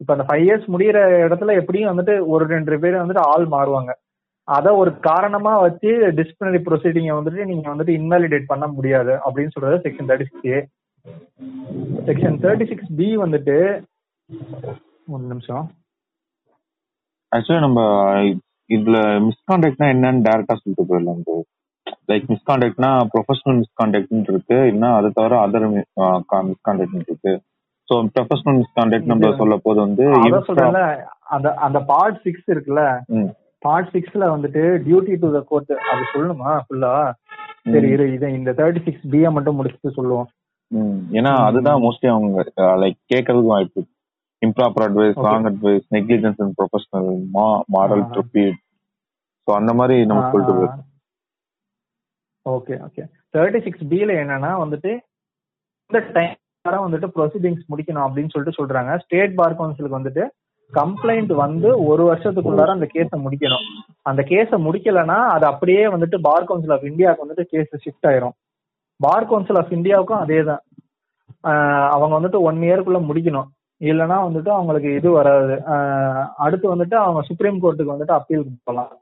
இப்ப 0.00 0.14
அந்த 0.14 0.24
ஃபைவ் 0.28 0.44
இயர்ஸ் 0.46 0.66
முடியிற 0.74 0.98
இடத்துல 1.26 1.54
எப்படியும் 1.60 1.90
வந்துட்டு 1.92 2.14
ஒரு 2.26 2.46
ரெண்டு 2.46 2.78
பேர் 2.84 3.02
வந்துட்டு 3.02 3.26
ஆள் 3.34 3.46
மாறுவாங்க. 3.56 3.92
அத 4.48 4.74
ஒரு 4.76 4.90
காரணமா 5.00 5.52
வச்சு 5.58 5.90
டிசிப்ளினரி 6.18 6.60
ப்ரொசீடிங்கை 6.66 7.14
வந்துட்டு 7.18 7.44
நீங்க 7.44 7.66
வந்துட்டு 7.74 7.94
இன்வாலிடேட் 8.00 8.50
பண்ண 8.52 8.66
முடியாது 8.66 9.12
அப்படின்னு 9.26 9.54
சொல்றது 9.54 9.76
section 9.86 10.08
thirty 10.10 10.26
six 10.28 10.46
A 10.46 10.58
section 12.08 12.36
thirty 12.44 12.66
six 12.68 12.92
B 12.96 13.08
வந்துட்டு 13.16 13.56
ஒரு 15.08 15.24
நிமிஷம். 15.32 15.64
ஆக்சுவலி 17.32 17.60
நம்ம 17.60 17.80
இதுல 18.70 18.96
மிஸ்கான்டக்ட்னா 19.26 19.86
என்னன்னு 19.94 20.24
டேரக்டா 20.26 20.54
சொல்லிட்டு 20.60 20.88
போயிடலாம் 20.88 21.20
ப்ரோ 21.26 21.36
லைக் 22.10 22.24
மிஸ்கான்டக்ட்னா 22.32 22.90
ப்ரொஃபஷனல் 23.12 23.58
மிஸ்கான்டக்ட்னு 23.62 24.30
இருக்கு. 24.32 24.56
இல்லைன்னா 24.70 24.90
அதை 24.98 25.08
தவிர 25.18 25.34
அதர் 25.44 25.66
மிஸ்கான்டக்ட் 26.50 26.96
இருக்கு. 27.00 27.32
ஸோ 27.88 27.96
ப்ரொஃபஷனல் 28.14 28.58
மிஸ்கான்டக்ட் 28.62 29.10
நம்ம 29.12 29.32
சொல்ல 29.40 29.56
போது 29.66 29.78
வந்து 29.86 30.06
அந்த 31.34 31.48
அந்த 31.66 31.78
பார்ட் 31.92 32.18
சிக்ஸ் 32.24 32.48
இருக்குல்ல 32.54 32.82
பார்ட் 33.62 33.92
சிக்ஸ்ல 33.94 34.24
வந்துட்டு 34.32 34.62
டியூட்டி 34.86 35.14
டு 35.22 35.28
த 35.36 35.40
கோர்ட் 35.50 35.72
அது 35.92 36.02
சொல்லணுமா 36.14 36.50
ஃபுல்லா 36.64 36.92
சரி 37.72 37.88
இரு 37.94 38.04
இதை 38.16 38.28
இந்த 38.38 38.50
தேர்ட்டி 38.58 38.82
சிக்ஸ் 38.86 39.06
பிஏ 39.12 39.30
மட்டும் 39.36 39.56
முடிச்சுட்டு 39.58 39.96
சொல்லுவோம். 39.98 40.28
ஏன்னா 41.18 41.32
அதுதான் 41.48 41.82
மோஸ்ட்லி 41.84 42.08
அவங்க 42.12 42.44
லைக் 42.82 42.98
கேட்கறதுக்கு 43.12 43.52
வாய்ப்பு 43.54 43.80
improper 44.46 44.86
advice 44.86 45.18
wrong 45.26 45.48
advice 45.50 45.86
negligence 45.96 46.40
and 46.44 46.56
professional 46.60 47.10
மா 47.36 47.48
மாரல் 47.76 48.06
ட்ரிப்பீட் 48.14 48.58
ஸோ 49.48 49.52
அந்த 49.60 49.74
மாதிரி 49.80 49.96
நம்ம 50.10 50.24
சொல்லிட்டு 50.32 50.82
ஓகே 52.46 52.74
ஓகே 52.86 53.04
தேர்ட்டி 53.34 53.60
சிக்ஸ் 53.66 53.86
பில 53.92 54.10
என்னன்னா 54.22 54.50
வந்துட்டு 54.64 54.90
இந்த 55.90 56.00
டைம் 56.16 56.34
வந்துட்டு 56.84 57.08
ப்ரொசீடிங்ஸ் 57.16 57.64
முடிக்கணும் 57.72 58.04
அப்படின்னு 58.06 58.32
சொல்லிட்டு 58.32 58.58
சொல்றாங்க. 58.58 58.92
ஸ்டேட் 59.02 59.34
பார் 59.38 59.56
கவுன்சிலுக்கு 59.58 59.98
வந்துட்டு 59.98 60.22
கம்ப்ளைண்ட் 60.72 61.32
வந்து 61.42 61.68
ஒரு 61.88 62.02
வருஷத்துக்குள்ளார 62.08 62.70
அந்த 62.76 62.86
கேஸை 62.94 63.18
முடிக்கணும். 63.24 63.66
அந்த 64.10 64.20
கேஸை 64.30 64.56
முடிக்கலன்னா 64.66 65.18
அது 65.34 65.44
அப்படியே 65.50 65.82
வந்துட்டு 65.94 66.16
பார் 66.26 66.48
கவுன்சில் 66.48 66.74
ஆஃப் 66.76 66.88
இந்தியாவுக்கு 66.90 67.24
வந்துட்டு 67.24 67.44
கேஸ் 67.52 67.82
ஷிஃப்ட் 67.84 68.08
ஆயிரும். 68.10 68.34
பார் 69.00 69.28
கவுன்சில் 69.30 69.60
ஆஃப் 69.60 69.74
இந்தியாவுக்கும் 69.78 70.22
அதே 70.24 70.40
தான் 70.50 70.62
அவங்க 71.94 72.12
வந்துட்டு 72.18 72.40
ஒன் 72.48 72.58
இயர்க்குள்ள 72.68 73.00
முடிக்கணும். 73.10 73.48
இல்லைன்னா 73.80 74.18
வந்துட்டு 74.26 74.50
அவங்களுக்கு 74.56 74.90
இது 74.98 75.08
வராது. 75.18 75.56
அடுத்து 76.44 76.66
வந்துட்டு 76.74 76.96
அவங்க 77.04 77.22
சுப்ரீம் 77.30 77.58
கோர்ட்டுக்கு 77.62 77.94
வந்துட்டு 77.94 78.16
அப்பீல் 78.18 78.46
போகலாம் 78.68 78.94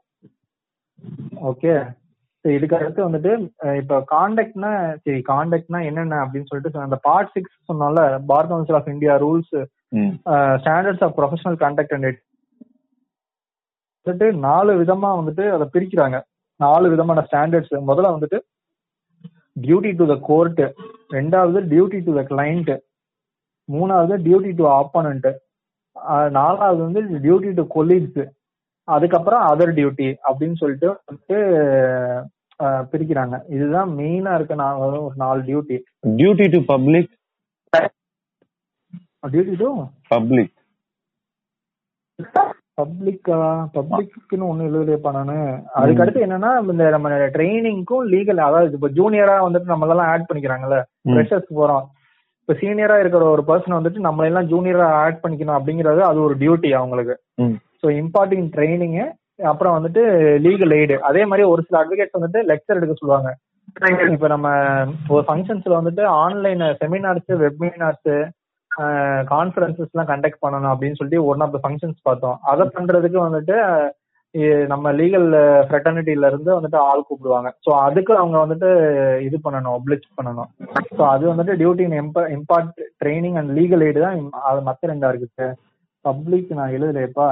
ஓகே 1.51 1.73
இதுக்கு 2.45 2.77
அடுத்து 2.79 3.01
வந்துட்டு 3.05 3.31
இப்ப 3.81 3.99
காண்டக்ட்னா 4.11 4.71
சரி 5.03 5.19
காண்டக்ட்னா 5.29 5.79
என்னென்ன 5.89 6.19
அப்படின்னு 6.23 6.49
சொல்லிட்டு 6.49 6.85
அந்த 6.87 6.97
பார்ட் 7.07 7.31
சிக்ஸ் 7.35 7.55
சொன்னோம்ல 7.69 8.01
bar 8.31 8.49
council 8.51 8.77
of 8.79 8.91
India 8.93 9.13
rules 9.25 9.55
standards 10.63 11.03
of 11.07 11.15
professional 11.19 11.57
conduct 11.63 11.95
and 11.97 12.19
வந்துட்டு 14.05 14.27
நாலு 14.47 14.71
விதமா 14.81 15.09
வந்துட்டு 15.19 15.45
அதை 15.55 15.65
பிரிக்கிறாங்க. 15.75 16.17
நாலு 16.59 16.85
விதமான 16.91 17.19
ஸ்டாண்டர்ட்ஸ் 17.29 17.73
முதல்ல 17.89 18.11
வந்துட்டு 18.15 18.37
டியூட்டி 19.55 19.91
டு 19.99 20.05
த 20.11 20.15
கோர்ட் 20.27 20.61
ரெண்டாவது 21.17 21.59
டியூட்டி 21.71 21.99
டு 22.07 22.13
த 22.19 22.23
கிளைண்ட் 22.31 22.71
மூணாவது 23.69 24.15
டியூட்டி 24.25 24.51
டு 24.59 24.65
ஆப்போனண்ட் 24.79 25.29
நாலாவது 26.37 26.81
வந்து 26.87 27.01
டியூட்டி 27.25 27.51
டு 27.59 27.63
கொலீக்ஸ் 27.75 28.23
அதுக்கப்புறம் 28.87 29.43
அதர் 29.51 29.75
டியூட்டி 29.77 30.09
அப்படின்னு 30.27 30.57
சொல்லிட்டு 30.61 30.89
வந்துட்டு 31.07 31.37
பிரிக்கிறாங்க. 32.91 33.35
இதுதான் 33.55 33.89
மெயினா 33.99 34.33
இருக்க 34.37 34.55
நான் 34.63 34.81
ஒரு 34.83 34.99
நாலு 35.23 35.39
duty 35.47 35.77
duty 36.19 36.45
to 36.55 36.59
public 36.73 37.09
duty 39.33 39.55
to 39.63 39.69
public 40.13 40.53
பப்ளிக்கா 42.79 43.37
பப்ளிக்னு 43.75 44.47
ஒண்ணு 44.51 44.67
எழுதலையப்பா 44.69 45.11
நானு. 45.17 45.35
அதுக்கு 45.79 46.01
அடுத்து 46.03 46.25
என்னன்னா 46.25 46.49
இந்த 46.71 46.85
நம்ம 46.95 47.09
ட்ரைனிங்க்கும் 47.35 48.07
லீகல் 48.13 48.41
அதாவது 48.47 48.77
இப்ப 48.77 48.89
ஜூனியரா 48.97 49.35
வந்துட்டு 49.45 49.71
நம்ம 49.73 49.87
எல்லாம் 49.93 50.11
ஆட் 50.13 50.27
பண்ணிக்கிறாங்கல்ல 50.29 50.79
ஃப்ரெஷர்ஸ் 51.09 51.51
போறோம். 51.59 51.85
இப்ப 52.47 52.55
சீனியரா 52.61 52.95
இருக்கிற 53.01 53.23
ஒரு 53.35 53.43
பர்சன் 53.47 53.75
வந்துட்டு 53.75 53.99
நம்மள 54.07 54.25
எல்லாம் 54.29 54.49
ஜூனியரா 54.49 54.87
ஆட் 55.03 55.21
பண்ணிக்கணும் 55.21 55.57
அப்படிங்கறது 55.57 56.01
அது 56.07 56.19
ஒரு 56.25 56.35
டியூட்டி 56.41 56.69
அவங்களுக்கு. 56.79 57.15
ஸோ 57.81 57.85
இம்பார்ட்டிங் 58.01 58.45
ட்ரைனிங் 58.55 58.97
அப்புறம் 59.51 59.75
வந்துட்டு 59.77 60.01
லீகல் 60.43 60.73
எய்டு 60.77 60.95
அதே 61.07 61.23
மாதிரி 61.29 61.45
ஒரு 61.53 61.61
சில 61.67 61.79
அட்வொகேட்ஸ் 61.81 62.17
வந்துட்டு 62.17 62.41
லெக்சர் 62.51 62.79
எடுக்க 62.79 62.95
சொல்லுவாங்க. 62.99 63.31
இப்ப 64.15 64.27
நம்ம 64.33 64.47
ஒரு 65.15 65.23
ஃபங்க்ஷன்ஸ்ல 65.29 65.79
வந்துட்டு 65.79 66.03
ஆன்லைன் 66.23 66.63
செமினார்ஸ் 66.81 67.31
வெபினார்ஸ் 67.43 68.13
கான்ஃபரன்சஸ் 69.33 69.91
எல்லாம் 69.93 70.11
கண்டக்ட் 70.13 70.43
பண்ணணும் 70.45 70.71
அப்படின்னு 70.73 70.99
சொல்லிட்டு 70.99 71.25
ஒன் 71.31 71.43
ஆஃப் 71.45 71.55
த 71.55 71.61
ஃபங்க்ஷன்ஸ் 71.65 71.99
பார்த்தோம். 72.09 72.37
அதை 72.51 72.65
பண்றதுக்கு 72.77 73.19
வந்துட்டு 73.27 73.57
நம்ம 74.71 74.91
லீகல் 74.99 75.27
ஃப்ரெட்டர்னிட்டில 75.67 76.29
இருந்து 76.31 76.49
வந்துட்டு 76.55 76.79
ஆள் 76.87 77.05
கூப்பிடுவாங்க. 77.07 77.49
ஸோ 77.65 77.69
அதுக்கு 77.87 78.13
அவங்க 78.21 78.37
வந்துட்டு 78.43 78.69
இது 79.27 79.37
பண்ணணும் 79.45 79.75
ஒப்ளிச் 79.77 80.07
பண்ணணும். 80.17 80.49
ஸோ 80.97 81.01
அது 81.13 81.23
வந்துட்டு 81.31 81.55
duty 81.61 81.85
impart 82.37 82.81
training 83.03 83.37
and 83.41 83.53
legal 83.59 83.85
aid 83.87 84.05
தான் 84.05 84.17
அது 84.49 84.61
மத்த 84.69 84.91
ரெண்டா 84.91 85.11
இருக்கு 85.13 85.47
பப்ளிக் 86.05 86.51
நான் 86.59 86.75
எழுதலையப்பா. 86.77 87.29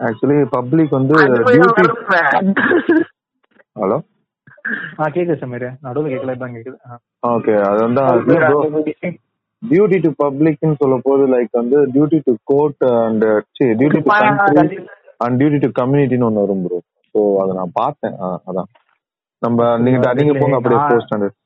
ஆக்சுவலி 0.00 0.36
பப்ளிக் 0.56 0.92
வந்து 0.98 1.14
ஹலோ 3.76 3.98
ஆ 5.00 5.06
கேக்குது 5.14 5.40
சமீர் 5.42 5.66
நடுவில் 5.84 6.12
கேட்கல 6.12 6.34
இப்ப 6.36 6.48
கேக்குது. 6.54 6.78
ஓகே 7.34 7.54
அது 7.68 7.80
வந்து 7.86 8.02
டியூட்டி 9.62 9.98
டு 10.04 10.10
பப்ளிக்னு 10.22 10.78
சொல்ல 10.82 10.96
போது 11.06 11.22
லைக் 11.34 11.52
வந்து 11.60 11.78
duty 11.94 12.18
to 12.26 12.32
court 12.50 12.84
and 12.98 13.24
duty 13.80 14.00
to 14.04 14.10
country 14.58 14.78
and 15.20 15.38
duty 15.40 15.58
to 15.62 15.70
கம்யூனிட்டின்னு 15.80 16.28
ஒன்று 16.28 16.44
வரும் 16.44 16.64
ப்ரோ 16.64 16.78
ஸோ 17.14 17.20
அதை 17.42 17.52
நான் 17.60 17.76
பார்த்தேன். 17.80 18.16
அதான். 18.48 18.70
நம்ம 19.42 19.66
நீங்க 19.84 20.14
நீங்க 20.20 20.34
போங்க 20.40 20.56
அப்படியே 20.58 20.80
ஃபோர் 20.84 21.04
ஸ்டாண்டர்ட் 21.04 21.36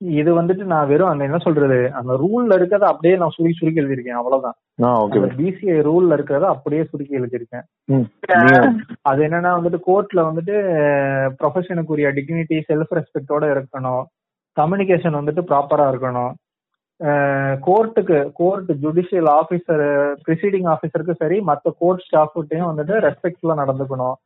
இது 0.00 0.30
வந்துட்டு 0.38 0.64
நான் 0.70 0.88
வெறும் 0.88 1.10
அந்த 1.10 1.22
என்ன 1.28 1.38
சொல்றது 1.44 1.76
அந்த 1.98 2.12
ரூல்ல 2.22 2.56
இருக்கிறத 2.58 2.86
அப்படியே 2.90 3.14
நான் 3.20 3.32
சுருக்கி 3.34 3.58
சுருக்கி 3.58 3.80
எழுதிருக்கேன் 3.82 4.18
அவ்வளவுதான். 4.18 4.56
ஓகே 5.02 5.20
பிசிஐ 5.38 5.76
ரூல்ல 5.86 6.16
இருக்கிறத 6.16 6.46
அப்படியே 6.54 6.82
சுருக்கி 6.90 7.18
எழுதிருக்கேன் 7.18 7.64
அது 9.10 9.20
என்னன்னா 9.26 9.52
வந்துட்டு 9.58 9.80
கோர்ட்ல 9.88 10.22
வந்துட்டு 10.28 10.56
ப்ரொஃபஷனுக்குரிய 11.40 12.10
டிக்னிட்டி 12.18 12.58
செல்ஃப் 12.70 12.92
ரெஸ்பெக்டோட 12.98 13.44
இருக்கணும். 13.54 14.02
கம்யூனிகேஷன் 14.56 15.18
வந்துட்டு 15.20 15.44
ப்ராப்பரா 15.50 15.86
இருக்கணும். 15.92 16.34
கோர்ட்டுக்கு 17.66 18.18
கோர்ட் 18.34 18.70
ஜுடிஷியல் 18.82 19.28
ஆபீசர் 19.40 19.84
ப்ரிசீடிங் 20.26 20.68
ஆபீசருக்கு 20.74 21.14
சரி 21.22 21.38
மற்ற 21.40 21.72
கோர்ட் 21.78 22.04
ஸ்டாஃப்கிட்டையும் 22.06 22.70
வந்துட்டு 22.70 22.94
ரெஸ்பெக்ட்ஃபுல்லாக 23.06 23.60
நடந்துக்கணும். 23.62 24.16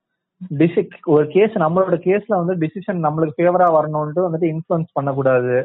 டிசி 0.60 0.82
ஒரு 1.14 1.24
கேஸ் 1.26 1.56
நம்மளோட 1.62 1.96
கேஸ்ல 2.06 2.34
வந்து 2.42 2.54
டிசிஷன் 2.62 3.00
நம்மளுக்கு 3.06 3.36
ஃபேவரா 3.38 3.66
வரணும்ட்டு 3.78 4.26
வந்துட்டு 4.26 4.48
இன்ஃபுளுன்ஸ் 4.52 4.96
பண்ணக்கூடாது. 4.98 5.56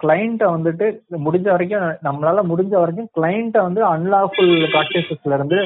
கிளைண்ட்டை 0.00 0.46
வந்துட்டு 0.54 0.86
முடிஞ்ச 1.26 1.46
வரைக்கும் 1.50 1.84
நம்மளால 2.06 2.40
முடிஞ்ச 2.52 2.72
வரைக்கும் 2.82 3.10
கிளைண்ட்டை 3.18 3.60
வந்து 3.66 3.82
அன்லாஃபுல் 3.94 4.54
ப்ராக்டிசஸ்ல 4.74 5.36
இருந்து 5.38 5.58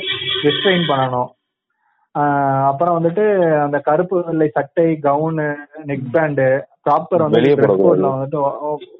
ரிஸ்ட்ரெயின் 0.47 0.89
பண்ணணும். 0.91 1.31
அப்புறம் 2.70 2.97
வந்துட்டு 2.99 3.24
அந்த 3.64 3.78
கருப்பு 3.89 4.16
வெள்ளை 4.26 4.49
சட்டை 4.55 4.87
கவுனு 5.03 5.49
நெக் 5.91 6.09
பேண்டு 6.12 6.47
ப்ராப்பர் 6.87 7.24
வந்து 7.24 7.41
ட்ரெஸ் 7.61 7.81
கோட்ல 7.81 8.11
வந்துட்டு 8.14 8.41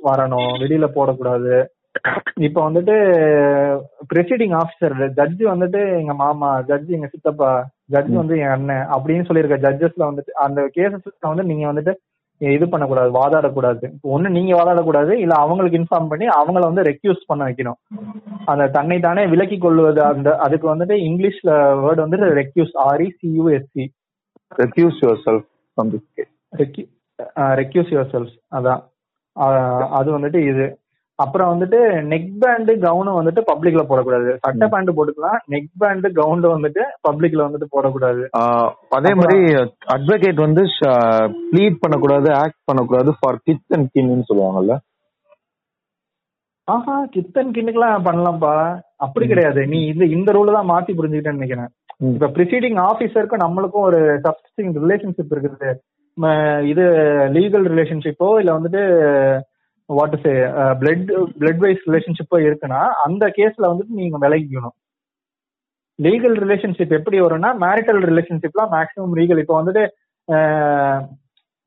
வரணும். 0.09 0.51
வெளியில 0.63 0.89
போடக்கூடாது. 0.97 1.55
இப்ப 2.47 2.59
வந்துட்டு 2.67 2.95
ப்ரெசிடிங் 4.11 4.55
ஆபீசர் 4.59 4.95
ஜட்ஜி 5.19 5.45
வந்துட்டு 5.53 5.81
எங்க 6.01 6.15
மாமா 6.15 6.51
ஜட்ஜி 6.69 6.93
எங்க 6.99 7.09
சித்தப்பா 7.15 7.51
ஜட்ஜி 7.95 8.15
வந்து 8.21 8.37
என் 8.43 8.55
அண்ணன் 8.57 8.87
அப்படின்னு 8.95 9.27
சொல்லியிருக்க 9.29 9.65
ஜட்ஜஸ்ல 9.67 10.09
வந்துட்டு 10.11 10.33
அந்த 10.45 10.61
கேசஸ்ல 10.77 11.31
வந்து 11.33 11.45
நீங்க 11.51 11.67
வந்துட்டு 11.73 11.95
இது 12.41 12.67
பண்ணக்கூடாது 12.69 13.11
வாதாடக்கூடாது. 13.19 13.87
ஒண்ணு 14.13 14.29
நீங்க 14.37 14.53
வாதாடக்கூடாது 14.59 15.13
இல்ல 15.25 15.35
அவங்களுக்கு 15.35 15.81
இன்ஃபார்ம் 15.81 16.11
பண்ணி 16.13 16.27
அவங்கள 16.37 16.63
வந்து 16.69 16.83
ரெக்யூஸ் 16.83 17.27
பண்ண 17.27 17.43
வைக்கணும். 17.49 17.79
அந்த 18.45 18.69
தன்னை 18.77 18.99
தானே 19.01 19.25
விலக்கி 19.27 19.59
கொள்வது 19.59 20.03
அந்த 20.03 20.37
அதுக்கு 20.37 20.69
வந்துட்டு 20.75 20.97
இங்கிலீஷ்ல 21.09 21.51
வேர்டு 21.83 22.05
வந்துட்டு 22.05 22.31
recuse 22.41 22.73
R E 22.87 23.09
C U S C 23.19 23.87
recuse 24.63 25.03
yourself 25.27 25.47
from 25.77 25.93
this 25.95 26.09
case 26.17 26.33
recuse 27.61 27.91
yourself 28.15 28.37
அதான். 28.59 28.83
அது 29.99 30.09
வந்துட்டு 30.19 30.41
இது. 30.53 30.67
அப்புறம் 31.25 31.49
வந்துட்டு 31.53 31.79
நெக் 32.11 32.29
பேண்டு 32.43 32.73
கவுனும் 32.85 33.17
வந்துட்டு 33.19 33.41
பப்ளிக்ல 33.49 33.83
போடக்கூடாது. 33.89 34.31
சட்டை 34.45 34.67
பேண்ட் 34.75 34.93
போட்டுக்கலாம். 34.99 35.41
நெக் 35.55 35.67
பேண்டு 35.81 36.09
கவுன் 36.19 36.45
வந்துட்டு 36.53 36.83
பப்ளிக்ல 37.09 37.45
வந்துட்டு 37.47 37.69
போடக்கூடாது. 37.75 38.23
அதே 38.99 39.13
மாதிரி 39.21 39.41
அட்வொகேட் 39.95 40.41
வந்து 40.47 40.63
ப்ளீட் 41.51 41.83
பண்ணக்கூடாது 41.83 42.31
ஆக்ட் 42.43 42.63
பண்ணக்கூடாது 42.71 43.13
ஃபார் 43.19 43.41
கிட்ஸ் 43.45 43.75
அண்ட் 43.77 43.91
கின்னு 43.99 44.31
சொல்லுவாங்கல்ல. 44.31 44.77
ஆஹா 46.75 46.97
கித்தன் 47.15 47.55
கிண்ணுக்கெல்லாம் 47.55 48.07
பண்ணலாம்ப்பா. 48.09 48.55
அப்படி 49.05 49.27
கிடையாது. 49.27 49.61
நீ 49.67 49.79
இந்த 49.93 50.05
இந்த 50.17 50.33
ரூல் 50.33 50.57
தான் 50.57 50.69
மாத்தி 50.73 50.93
புரிஞ்சுக்கிட்டேன்னு 50.99 51.41
நினைக்கிறேன். 51.41 51.71
இப்ப 52.15 52.27
ப்ரிசீடிங் 52.27 52.79
ஆபீசருக்கும் 52.89 53.45
நம்மளுக்கும் 53.45 53.87
ஒரு 53.89 54.01
சப்ஸ்டிங் 54.27 54.75
ரிலேஷன்ஷிப் 54.83 55.33
இருக்குது. 55.37 55.71
இது 56.71 56.85
லீகல் 57.37 57.67
ரிலேஷன்ஷிப்போ 57.73 58.29
இல்ல 58.39 58.51
வந்துட்டு 58.59 58.83
what 59.89 60.17
say 60.23 60.33
blood 60.81 61.07
blood 61.41 61.63
wise 61.65 61.87
ரிலேஷன்ஷிப்போ 61.89 62.39
இருக்குன்னா 62.47 62.81
அந்த 63.05 63.25
கேஸ்ல 63.39 63.71
வந்துட்டு 63.71 63.99
நீங்க 64.01 64.19
விலகிக்கணும். 64.25 64.77
லீகல் 65.99 66.37
ரிலேஷன்ஷிப் 66.43 66.97
எப்படி 66.99 67.21
வரும்னா 67.21 67.51
மேரிட்டல் 67.65 68.03
ரிலேஷன்ஷிப்லாம் 68.11 68.71
மேக்ஸிமம் 68.77 69.17
லீகல் 69.19 69.43
இப்போ 69.43 69.57
வந்துட்டு 69.63 69.83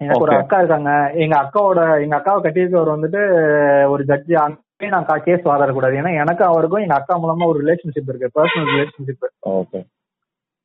எனக்கு 0.01 0.23
ஒரு. 0.25 0.35
அக்கா 0.35 0.57
இருக்காங்க. 0.57 0.91
எங்க 1.23 1.35
அக்காவோட 1.43 1.81
எங்க 2.03 2.15
அக்காவை 2.19 2.39
கட்டியிருக்கவர் 2.45 2.95
வந்துட்டு 2.95 3.21
ஒரு 3.93 4.03
ஜட்ஜி 4.03 4.35
அங்கே 4.43 4.89
நான் 4.93 5.25
கேஸ் 5.27 5.49
வாதாடக்கூடாது. 5.49 5.97
ஏன்னா 6.01 6.13
எனக்கு 6.21 6.43
அவருக்கும் 6.45 6.85
எங்க 6.85 6.95
அக்கா 6.99 7.15
மூலமா 7.23 7.49
ஒரு 7.51 7.59
ரிலேஷன்ஷிப் 7.65 8.09
இருக்கு 8.11 8.33
பர்சனல் 8.39 8.71
ரிலேஷன்ஷிப் 8.73 9.27
ஓகே 9.57 9.81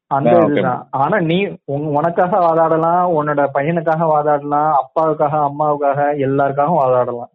அந்த. 0.09 0.31
இதுதான். 0.45 0.87
ஆனா 0.91 1.21
நீ 1.21 1.47
உன்- 1.47 1.87
உனக்காக 1.87 2.37
வாதாடலாம் 2.39 3.13
உன்னோட 3.19 3.49
பையனுக்காக 3.55 4.07
வாதாடலாம் 4.07 4.73
அப்பாவுக்காக 4.73 5.49
அம்மாவுக்காக 5.49 6.13
எல்லாருக்காகவும் 6.19 6.81
வாதாடலாம். 6.85 7.31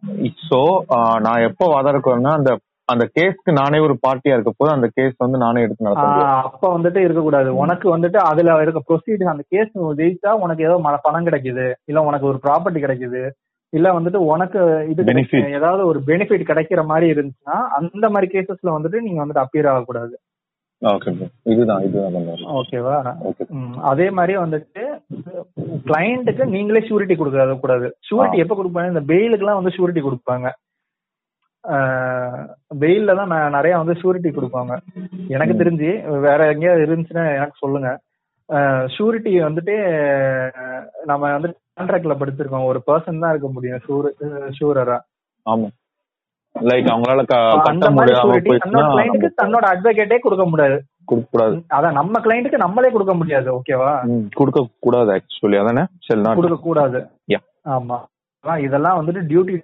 ஸோ 0.50 0.78
நான் 1.20 1.40
எப்போ 1.40 1.82
வாதாடுறேன்னா 1.82 2.30
அந்த 2.30 2.58
அந்த 2.84 3.10
கேஸ்க்கு 3.20 3.52
நானே 3.52 3.78
ஒரு 3.78 3.98
பார்ட்டியா 4.08 4.32
இருக்க 4.32 4.52
போது 4.56 4.72
அந்த 4.72 4.88
கேஸ் 4.94 5.14
வந்து 5.18 5.38
நானே 5.38 5.62
எடுத்து 5.62 5.84
நடத்த 5.84 6.06
முடியும். 6.08 6.28
ஆஹ் 6.28 6.42
அப்ப 6.42 6.78
வந்துட்டு 6.78 6.96
இருக்கக்கூடாது. 6.96 7.56
உனக்கு 7.56 7.98
வந்துட்டு 7.98 8.16
அதுல 8.16 8.62
இருக்க 8.62 8.82
ப்ரொசீஜர் 8.88 9.24
அந்த 9.24 9.42
கேஸ் 9.48 9.78
ஜெயிச்சா 9.78 10.30
உனக்கு 10.30 10.64
ஏதோ 10.64 10.98
பணம் 11.02 11.26
கிடைக்குது 11.26 11.72
இல்ல 11.84 12.00
உனக்கு 12.00 12.26
ஒரு 12.26 12.38
ப்ராப்பர்ட்டி 12.42 12.82
கிடைக்குது 12.82 13.30
இல்ல 13.68 14.00
வந்துட்டு 14.00 14.16
உனக்கு 14.16 14.86
இது 14.88 15.14
ஏதாவது 15.52 15.86
ஒரு 15.86 16.00
பெனிஃபிட் 16.06 16.48
கிடைக்கிற 16.48 16.84
மாதிரி 16.84 17.20
இருந்துச்சுன்னா 17.20 17.58
அந்த 17.68 18.10
மாதிரி 18.10 18.38
கேசஸ்ல 18.38 18.66
வந்துட்டு 18.66 19.00
நீங்க 19.00 19.26
வந்துட்டு 19.26 19.44
அப்பியர் 19.44 19.68
ஆகக்கூடாது. 19.68 20.18
ஓகேவா 22.58 22.96
அதே 23.90 24.06
மாதிரி 24.16 24.34
வந்துட்டு 24.42 24.82
கிளையண்ட்டுக்கு 25.88 26.44
நீங்களே 26.54 26.80
ஷூரிட்டி 26.88 27.14
கொடுக்கறது 27.16 27.54
கூடாது. 27.62 27.86
ஷூரிட்டி 28.08 28.38
எப்ப 28.44 28.54
கொடுப்பாங்க? 28.58 28.92
இந்த 28.94 29.02
பெயிலுக்குலாம் 29.12 29.60
வந்து 29.60 29.74
ஷூரிட்டி 29.76 30.02
கொடுப்பாங்க. 30.06 30.48
பெயில்ல 32.82 33.14
தான் 33.20 33.30
நான் 33.34 33.54
நிறைய 33.56 33.74
வந்து 33.82 33.94
ஷூரிட்டி 34.00 34.30
கொடுப்பாங்க. 34.38 34.72
எனக்கு 35.34 35.54
தெரிஞ்சு 35.60 35.90
வேற 36.26 36.40
எங்கேயாவது 36.54 36.84
இருந்துச்சுன்னா 36.86 37.24
எனக்கு 37.38 37.62
சொல்லுங்க. 37.64 37.90
ஷூரிட்டி 38.94 39.32
வந்துட்டு 39.46 39.74
நம்ம 41.10 41.30
வந்து 41.36 41.50
கான்ட்ராக்ட்ல 41.78 42.16
படிச்சிருக்கோம். 42.20 42.68
ஒரு 42.70 42.80
பர்சன் 42.88 43.22
தான் 43.22 43.32
இருக்க 43.34 43.48
முடியும் 43.56 43.82
ஷூர் 43.86 44.08
ஷூரரா 44.58 44.98
ஆமா. 45.46 45.68
லைக் 46.54 46.88
அவங்களால 46.92 47.22
கட்ட 47.30 47.88
முடியாம 47.96 48.34
போயிடுச்சுன்னா 48.46 48.82
தன்னோட 49.42 49.64
அட்வொகேட்டே 49.72 50.18
கொடுக்க 50.24 50.44
முடியாது. 50.50 50.76
கொடுக்க 51.10 51.28
கூடாது. 51.34 51.56
அதான் 51.76 51.98
நம்ம 52.00 52.20
கிளைண்ட்டுக்கு 52.24 52.64
நம்மளே 52.64 52.90
கொடுக்க 52.94 53.14
முடியாது 53.20 53.48
ஓகேவா 53.56 53.90
கொடுக்க 54.38 54.60
கூடாது 54.86 55.10
ஆக்சுவலி 55.16 55.56
அதானே? 55.62 55.84
ஷெல் 56.06 56.24
நாட் 56.26 56.38
கொடுக்க 56.38 56.58
கூடாது. 56.68 57.00
ஆமா. 57.76 57.98
இதெல்லாம் 58.66 58.98
வந்துட்டு 59.00 59.22
duty 59.30 59.56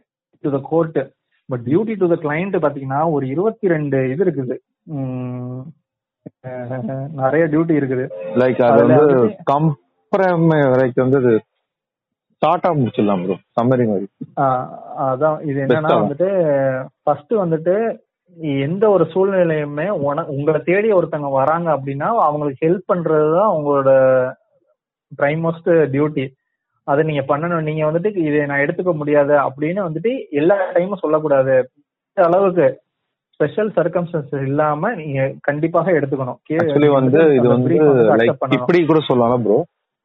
to 0.45 0.51
the 0.57 0.61
court 0.71 0.99
but 1.49 1.65
duty 1.69 1.95
to 2.01 2.09
the 2.13 2.17
client 2.25 2.57
பாத்தீங்கன்னா 2.65 3.01
ஒரு 3.15 3.25
இருபத்தி 3.35 3.73
ரெண்டு 3.75 3.99
இது 4.13 4.25
இருக்குது. 4.27 4.57
நிறைய 7.21 7.45
டியூட்டி 7.53 7.75
இருக்குது. 7.81 8.05
லைக் 8.41 8.61
அது 8.69 8.83
வந்து 8.89 9.07
கம்பரம் 9.53 10.47
வரைக்கும் 10.75 11.07
வந்து 11.07 11.33
ஷார்ட்டா 12.43 12.71
முடிச்சிடலாம் 12.75 13.23
ப்ரோ 13.23 13.37
சம்மரி 13.57 13.87
மாதிரி. 13.87 14.07
அதான். 15.07 15.39
இது 15.43 15.59
என்னன்னா. 15.63 15.91
வந்துட்டு 15.97 16.29
ஃபர்ஸ்ட் 17.03 17.35
வந்துட்டு 17.35 17.75
எந்த 18.61 18.91
ஒரு 18.91 19.05
சூழ்நிலையுமே 19.05 19.89
உன 20.01 20.25
உங்களை 20.27 20.61
தேடி 20.61 20.93
ஒருத்தவங்க 20.93 21.31
வராங்க 21.31 21.77
அப்படின்னா 21.77 22.09
அவங்களுக்கு 22.27 22.63
ஹெல்ப் 22.67 22.91
பண்றதுதான் 22.93 23.55
உங்களோட 23.57 23.91
பிரைமோஸ்ட் 25.13 25.71
டியூட்டி 25.93 26.25
அதை 26.87 27.05
நீங்க 27.05 27.25
பண்ணணும். 27.29 27.63
நீங்க 27.63 27.91
வந்துட்டு 27.91 28.17
இதை 28.17 28.47
நான் 28.47 28.59
எடுத்துக்க 28.59 28.93
முடியாது 28.95 29.35
அப்படின்னு 29.47 29.81
வந்துட்டு 29.89 30.13
எல்லா 30.31 30.57
டைமும் 30.75 31.01
சொல்லக்கூடாது. 31.01 31.57
அளவுக்கு 32.17 32.67
ஸ்பெஷல் 33.35 33.71
சர்க்கம்ஸ்டன்சஸ் 33.71 34.43
இல்லாம 34.47 34.95
நீங்க 34.95 35.21
கண்டிப்பாக 35.41 35.93
எடுத்துக்கணும். 35.93 36.39
வந்து 36.93 37.21
இது 37.35 37.49
வந்து. 37.49 37.75
இப்படி 38.51 38.85
கூட 38.85 39.01
சொல்லலாம் 39.07 39.43
ப்ரோ 39.43 39.59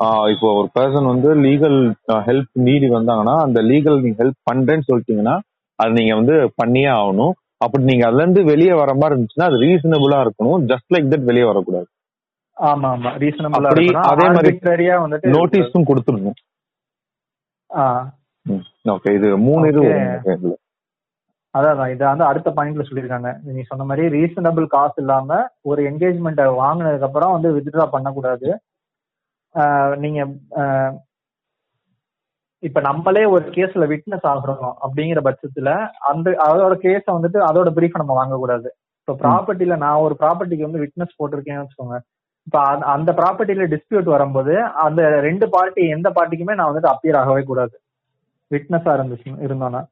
இப்போ 0.04 0.54
ஒரு 0.54 0.70
பர்சன் 0.80 1.06
வந்து 1.06 1.36
லீகல் 1.36 1.94
ஹெல்ப் 2.08 2.52
நீடி 2.54 2.90
வந்தாங்கன்னா 2.90 3.36
அந்த 3.36 3.62
லீகல் 3.62 4.02
நீங்க 4.02 4.24
ஹெல்ப் 4.24 4.42
பண்றேன்னு 4.52 4.82
சொல்லிட்டீங்கன்னா 4.88 5.40
அது 5.76 5.92
நீங்க 5.92 6.16
வந்து 6.16 6.52
பண்ணியே 6.56 6.86
ஆகணும். 6.86 7.32
அப்படி 7.58 7.84
நீங்க 7.84 8.06
அதுல 8.06 8.22
இருந்து 8.22 8.44
வெளியே 8.44 8.74
வர 8.74 8.94
மாதிரி 8.94 9.16
இருந்துச்சுன்னா 9.16 9.44
அது 9.44 9.56
ரீசனபிளா 9.56 10.18
இருக்கணும். 10.22 10.60
ஜஸ்ட் 10.72 10.90
லைக் 10.94 11.10
தட் 11.12 11.24
வெளியே 11.24 11.46
வரக்கூடாது. 11.46 11.88
ஆமா 12.62 12.90
ஆமா. 12.96 13.12
ரீசனபிளா 13.24 13.70
அப்படி 13.70 13.86
அதே 13.94 14.28
மாதிரி 14.28 14.60
வந்துட்டு 14.88 15.32
நோட்டீஸும் 15.38 15.88
கொடுத்துடணும். 15.88 16.38
ஆ. 17.76 18.14
ஓகே 18.88 19.16
இது 19.16 19.38
மூணு 19.38 19.68
இது. 19.68 19.82
அதான். 21.54 21.92
இதை 21.92 22.08
வந்து 22.08 22.24
அடுத்த 22.24 22.52
பாயிண்ட்ல 22.56 22.86
சொல்லியிருக்காங்க. 22.90 23.40
நீ 23.44 23.62
சொன்ன 23.62 23.84
மாதிரி 23.84 24.20
ரீசனபிள் 24.20 24.68
காசு 24.68 24.94
இல்லாம 24.98 25.48
ஒரு 25.62 25.84
என்கேஜ்மெண்ட் 25.84 26.42
வாங்கினதுக்கு 26.64 27.08
அப்புறம் 27.10 27.32
வந்து 27.32 27.50
வித்ட்ரா 27.58 27.86
பண்ணக்கூடாது. 27.86 28.60
நீங்க 29.96 30.28
இப்ப 32.60 32.80
நம்மளே 32.80 33.26
ஒரு 33.26 33.50
கேஸ்ல 33.50 33.88
விட்னஸ் 33.88 34.24
ஆகுறோம் 34.24 34.74
அப்படிங்கிற 34.82 35.24
பட்சத்துல 35.24 35.88
அந்த 35.88 36.32
அதோட 36.32 36.86
கேஸ 36.86 37.02
வந்துட்டு 37.08 37.34
அதோட 37.34 37.72
பிரீஃப் 37.76 37.98
நம்ம 37.98 38.26
வாங்கக்கூடாது. 38.26 38.68
இப்ப 39.04 39.14
ப்ராப்பர்ட்டில 39.14 39.78
நான் 39.78 39.98
ஒரு 39.98 40.16
ப்ராப்பர்ட்டிக்கு 40.20 40.62
வந்து 40.62 40.80
விட்னஸ் 40.84 41.24
போட்டிருக்கேன்னு 41.24 41.66
வச்சுக்கோங்க. 41.66 42.00
இப்ப 42.44 42.62
அந்த- 42.62 42.86
அந்த 42.86 43.12
ப்ராப்பர்ட்டில 43.12 43.78
டிஸ்பியூட் 43.78 44.04
வரும்போது 44.04 44.62
அந்த 44.64 45.20
ரெண்டு 45.20 45.50
பார்ட்டி 45.50 45.88
எந்த 45.88 46.10
பார்ட்டிக்குமே 46.10 46.54
நான் 46.56 46.74
வந்துட்டு 46.74 46.96
அப்பியர் 46.96 47.18
ஆகவே 47.18 47.42
கூடாது. 47.42 47.80
விட்னஸா 48.50 48.98
இருந்துச்சு 48.98 49.26
இருந்தோம்னா. 49.26 49.86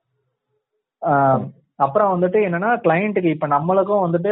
ஆஹ் 1.01 1.62
அப்புறம் 1.75 2.09
வந்துட்டு 2.11 2.35
என்னன்னா 2.47 2.71
கிளையண்ட்டுக்கு 2.83 3.29
இப்ப 3.35 3.47
நம்மளுக்கும் 3.47 4.03
வந்துட்டு 4.05 4.31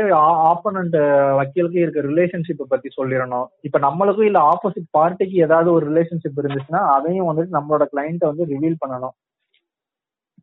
ஆப்போனண்ட் 0.51 0.97
வக்கீலுக்கு 1.35 1.79
இருக்க 1.79 2.01
ரிலேஷன்ஷிப்பை 2.01 2.65
பத்தி 2.67 2.89
சொல்லிடணும். 2.97 3.47
இப்ப 3.61 3.79
நம்மளுக்கும் 3.79 4.23
இல்ல 4.23 4.39
ஆப்போசிட் 4.49 4.89
பார்ட்டிக்கு 4.97 5.41
ஏதாவது 5.45 5.71
ஒரு 5.71 5.85
ரிலேஷன்ஷிப் 5.93 6.39
இருந்துச்சுன்னா 6.41 6.81
அதையும் 6.95 7.29
வந்துட்டு 7.29 7.55
நம்மளோட 7.57 7.85
கிளைண்ட்டை 7.95 8.29
வந்து 8.31 8.45
ரிவீல் 8.45 8.75
பண்ணணும். 8.85 9.15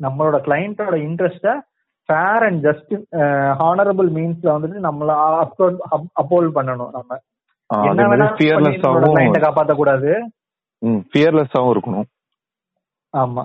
நம்மளோட 0.02 0.36
கிளைண்ட்டோட 0.48 0.96
இன்ட்ரெஸ்ட 1.06 1.54
ஃபேர் 2.08 2.42
அண்ட் 2.42 2.66
ஜஸ்ட் 2.66 2.92
ஹானரபிள் 3.62 4.10
மீன்ஸ்ல 4.18 4.50
வந்துட்டு 4.56 4.84
நம்மள 4.88 5.10
அப்போல் 6.22 6.50
பண்ணணும் 6.58 6.90
நம்ம. 6.90 7.20
என்ன 7.70 8.08
வேணா 8.08 8.28
கிளைண்ட்டை 9.14 9.40
காப்பாத்த 9.46 9.74
கூடாது 9.74 10.10
ஃபியர்லெஸ்ஸாவும் 11.12 11.72
இருக்கணும். 11.76 12.08
ஆமா. 13.14 13.44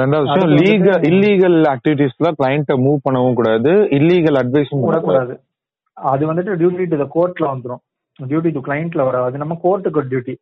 ரெண்டாவது 0.00 0.26
விஷயம் 0.26 0.54
லீகல் 0.60 1.04
இல்லீகல் 1.10 1.58
ஆக்டிவிட்டீஸ்ல 1.72 2.30
கிளைண்ட்டை 2.40 2.74
மூவ் 2.84 3.04
பண்ணவும் 3.06 3.36
கூடாது. 3.38 3.72
இல்லீகல் 3.98 4.38
அட்வைஸும் 4.42 4.84
விடக்கூடாது 4.86 5.34
அது 5.96 6.22
வந்துட்டு 6.30 6.52
டியூட்டி 6.60 6.84
டு 6.90 6.98
த 7.02 7.06
கோர்ட்ல 7.16 7.46
வந்துரும். 7.52 7.82
டியூட்டி 8.18 8.50
டு 8.56 8.62
கிளைண்ட்ல 8.66 9.04
வராது. 9.08 9.42
நம்ம 9.42 9.56
கோர்ட்டுக்கு 9.64 10.08
டியூட்டி 10.12 10.34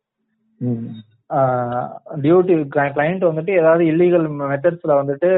டியூட்டி 2.23 2.55
கிளைண்ட் 2.95 3.23
வந்துட்டு 3.29 3.51
ஏதாவது 3.59 3.83
இல்லீகல் 3.91 4.25
மெத்தட்ஸ்ல 4.51 4.97
வந்துட்டு 5.01 5.29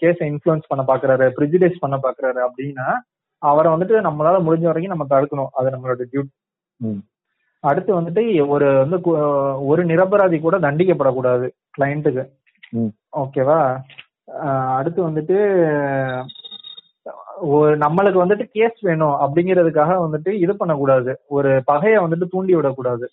கேஸை 0.00 0.24
இன்ஃப்ளூயன்ஸ் 0.30 0.70
பண்ண 0.70 0.82
பாக்குறாரு 0.90 1.26
ப்ரிஜிடைஸ் 1.38 1.82
பண்ண 1.82 1.96
பாக்குறாரு 2.06 2.40
அப்படின்னா 2.46 2.88
அவரை 3.42 3.68
வந்துட்டு 3.74 3.96
நம்மளால 4.06 4.36
முடிஞ்ச 4.46 4.66
வரைக்கும் 4.68 4.94
நம்ம 4.94 5.06
தடுக்கணும். 5.12 5.50
அது 5.58 5.74
நம்மளோட 5.74 6.04
டியூட்டி. 6.12 6.32
அடுத்து 7.64 7.90
வந்துட்டு 7.98 8.22
ஒரு 8.54 8.66
வந்து 8.82 8.98
ஒரு 9.70 9.82
நிரபராதி 9.92 10.38
கூட 10.40 10.56
தண்டிக்கப்படக்கூடாது 10.64 11.46
கிளைண்ட்டுக்கு. 11.76 12.24
ஓகேவா? 13.22 13.60
அடுத்து 14.78 15.00
வந்துட்டு 15.08 15.36
ஒரு 17.54 17.72
நம்மளுக்கு 17.78 18.18
வந்துட்டு 18.22 18.44
கேஸ் 18.56 18.78
வேணும் 18.80 19.16
அப்படிங்கிறதுக்காக 19.24 19.94
வந்துட்டு 20.04 20.30
இது 20.44 20.52
பண்ணக்கூடாது. 20.56 21.12
ஒரு 21.36 21.50
பகையை 21.64 21.98
வந்துட்டு 22.04 22.26
தூண்டி 22.30 22.54
விடக்கூடாது. 22.54 23.06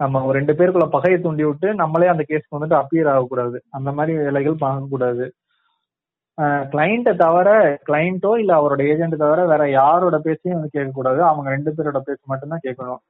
நம்ம 0.00 0.22
ஒரு 0.26 0.34
ரெண்டு 0.38 0.52
பேருக்குள்ள 0.58 0.86
பகையை 0.96 1.20
தூண்டி 1.20 1.44
விட்டு 1.44 1.68
நம்மளே 1.74 2.06
அந்த 2.06 2.24
கேஸ்க்கு 2.28 2.56
வந்துட்டு 2.58 2.80
அப்பியர் 2.80 3.10
ஆகக்கூடாது. 3.12 3.56
அந்த 3.70 3.92
மாதிரி 3.92 4.18
வேலைகள் 4.18 4.62
பார்க்கக்கூடாது 4.64 5.26
கிளைண்ட்டை 6.72 7.12
தவிர 7.16 7.48
கிளைண்ட்டோ 7.88 8.30
இல்லை 8.38 8.54
அவரோட 8.56 8.82
ஏஜென்ட் 8.92 9.22
தவிர 9.22 9.40
வேற 9.46 9.62
யாரோட 9.70 10.16
பேச்சையும் 10.18 10.60
வந்து 10.60 10.76
கேட்கக்கூடாது. 10.76 11.20
அவங்க 11.30 11.50
ரெண்டு 11.50 11.70
பேரோட 11.76 11.98
பேச்சு 12.06 12.30
மட்டும்தான் 12.32 12.64
கேட்கணும். 12.66 13.00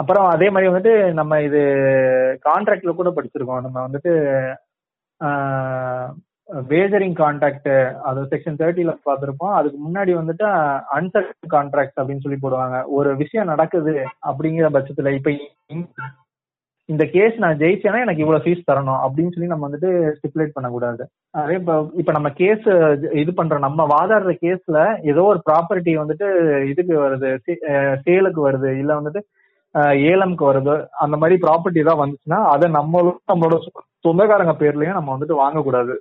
அப்புறம் 0.00 0.26
அதே 0.28 0.48
மாதிரி 0.50 0.70
வந்துட்டு 0.70 1.12
நம்ம 1.12 1.40
இது 1.42 1.60
கான்ட்ராக்ட்ல 2.48 2.92
கூட 2.94 3.10
படிச்சிருக்கோம். 3.10 3.64
நம்ம 3.66 3.78
வந்துட்டு 3.88 4.12
வேஜரிங் 6.68 7.16
கான்ட்ராக்ட் 7.22 7.70
அது 8.08 8.20
செக்ஷன் 8.32 8.58
தேர்ட்டில 8.60 8.92
பார்த்துருப்போம். 9.08 9.54
அதுக்கு 9.58 9.78
முன்னாடி 9.86 10.12
வந்துட்டு 10.20 10.46
அன்சர்ட் 10.96 11.52
கான்ட்ராக்ட் 11.54 11.98
அப்படின்னு 12.00 12.24
சொல்லி 12.26 12.38
போடுவாங்க. 12.42 12.78
ஒரு 12.98 13.10
விஷயம் 13.16 13.50
நடக்குது 13.52 13.94
அப்படிங்கிற 14.30 14.68
பட்சத்துல 14.76 15.14
இப்ப 15.18 15.30
இந்த- 16.88 17.04
கேஸ் 17.04 17.34
நான் 17.36 17.56
ஜெயிச்சேன்னா 17.56 18.00
எனக்கு 18.00 18.20
இவ்வளவு 18.20 18.44
ஃபீஸ் 18.44 18.68
தரணும் 18.72 19.00
அப்படின்னு 19.06 19.32
சொல்லி 19.32 19.46
நம்ம 19.46 19.68
வந்துட்டு 19.68 20.12
ஸ்டிப்புலேட் 20.18 20.52
பண்ணக்கூடாது. 20.52 21.08
அதே 21.30 21.54
இப்ப 21.54 21.90
இப்ப 21.94 22.12
நம்ம 22.12 22.28
கேஸ் 22.30 22.66
இது 23.12 23.32
பண்றோம். 23.36 23.58
நம்ம 23.58 23.86
வாதாடுற 23.86 24.36
கேஸ்ல 24.42 25.06
ஏதோ 25.08 25.22
ஒரு 25.22 25.42
ப்ராப்பர்ட்டி 25.50 25.92
வந்துட்டு 26.02 26.28
இதுக்கு 26.68 26.94
வருது 27.00 27.38
சேலுக்கு 28.06 28.40
வருது 28.48 28.78
இல்ல 28.78 29.00
வந்துட்டு 29.00 29.20
ஏலம்க்கு 30.04 30.44
வருது 30.50 30.86
அந்த 30.98 31.16
மாதிரி 31.16 31.40
ப்ராப்பர்ட்டி 31.40 31.82
தான் 31.84 32.00
வந்துச்சுன்னா 32.00 32.44
அதை 32.44 32.70
நம்மளும் 32.70 33.20
நம்மளோட 33.32 33.58
சொந்தக்காரங்க 34.00 34.52
பேர்லயும் 34.52 34.98
நம்ம 34.98 35.18
வந்துட்டு 35.18 35.36
வாங்கக்கூடாது. 35.42 35.94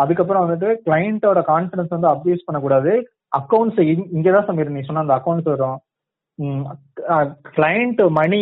அதுக்கப்புறம் 0.00 0.50
வந்துட்டு 0.50 0.76
கிளையண்டோட 0.86 1.40
கான்ஃபிடன்ஸ் 1.48 1.92
வந்து 1.94 2.08
அப்யூஸ் 2.08 2.44
பண்ணக்கூடாது. 2.44 2.92
அக்கௌண்ட்ஸ் 3.38 3.80
இங்கதான் 4.14 4.44
சமீர் 4.44 4.70
நீ 4.70 4.80
சொன்ன 4.80 5.00
அந்த 5.00 5.14
அக்கௌண்ட்ஸ் 5.14 5.56
வரும். 5.56 5.78
கிளைண்ட் 7.56 8.00
மணி 8.18 8.38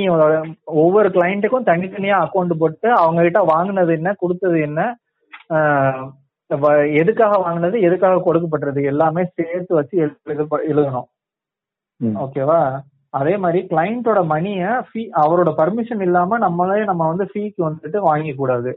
ஒவ்வொரு 0.82 1.08
கிளைண்ட்டுக்கும் 1.16 1.68
தனித்தனியா 1.70 2.16
அக்கௌண்ட் 2.24 2.54
போட்டு 2.62 2.88
அவங்க 3.02 3.20
கிட்ட 3.26 3.40
வாங்கினது 3.52 3.92
என்ன 3.98 4.10
கொடுத்தது 4.22 4.58
என்ன 4.68 4.80
எதுக்காக 7.00 7.36
வாங்கினது 7.44 7.78
எதுக்காக 7.86 8.20
கொடுக்கப்பட்டது 8.26 8.82
எல்லாமே 8.92 9.22
சேர்த்து 9.38 9.72
வச்சு 9.78 9.96
எழுத 10.02 10.44
எழுதணும். 10.72 11.08
ஓகேவா 12.24 12.60
அதே 13.18 13.34
மாதிரி 13.42 13.60
கிளைண்டோட 13.70 14.20
மணியை 14.32 14.70
ஃபீ 14.88 15.02
அவரோட 15.22 15.50
பர்மிஷன் 15.60 16.02
இல்லாம 16.06 16.38
நம்மளே 16.44 16.80
நம்ம 16.90 17.06
வந்து 17.10 17.26
ஃபீக்கு 17.32 17.60
வந்துட்டு 17.68 18.00
வாங்கிக்க 18.08 18.40
கூடாது. 18.40 18.72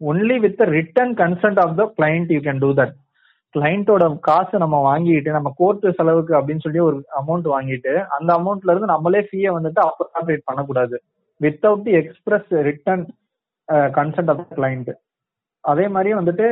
Only 0.00 0.36
with 0.44 0.62
written 0.76 1.12
consent 1.22 1.60
of 1.64 1.76
the 1.80 1.84
client 1.98 2.32
you 2.34 2.40
can 2.46 2.62
do 2.64 2.70
that 2.80 2.94
கிளைண்டோட 3.54 4.04
காசு 4.28 4.56
நம்ம 4.62 4.76
வாங்கிட்டு 4.88 5.30
நம்ம 5.36 5.50
கோர்ட்டு 5.60 5.92
செலவுக்கு 5.98 6.32
அப்படின்னு 6.38 6.64
சொல்லி 6.64 6.80
ஒரு 6.88 6.96
அமௌண்ட் 7.20 7.46
வாங்கிட்டு 7.54 7.92
அந்த 8.16 8.30
அமௌண்ட்ல 8.38 8.72
இருந்து 8.72 8.92
நம்மளே 8.94 9.20
ஃபீயை 9.28 9.52
வந்துட்டு 9.56 9.80
அப்ராப்ரேட் 9.88 10.48
பண்ணக்கூடாது. 10.48 10.96
Without 11.40 11.84
the 11.86 11.94
express 12.00 12.50
written 12.68 13.04
consent 13.98 14.32
of 14.32 14.42
client 14.58 14.90
அதே 15.64 15.86
மாதிரி 15.94 16.10
வந்துட்டு 16.18 16.46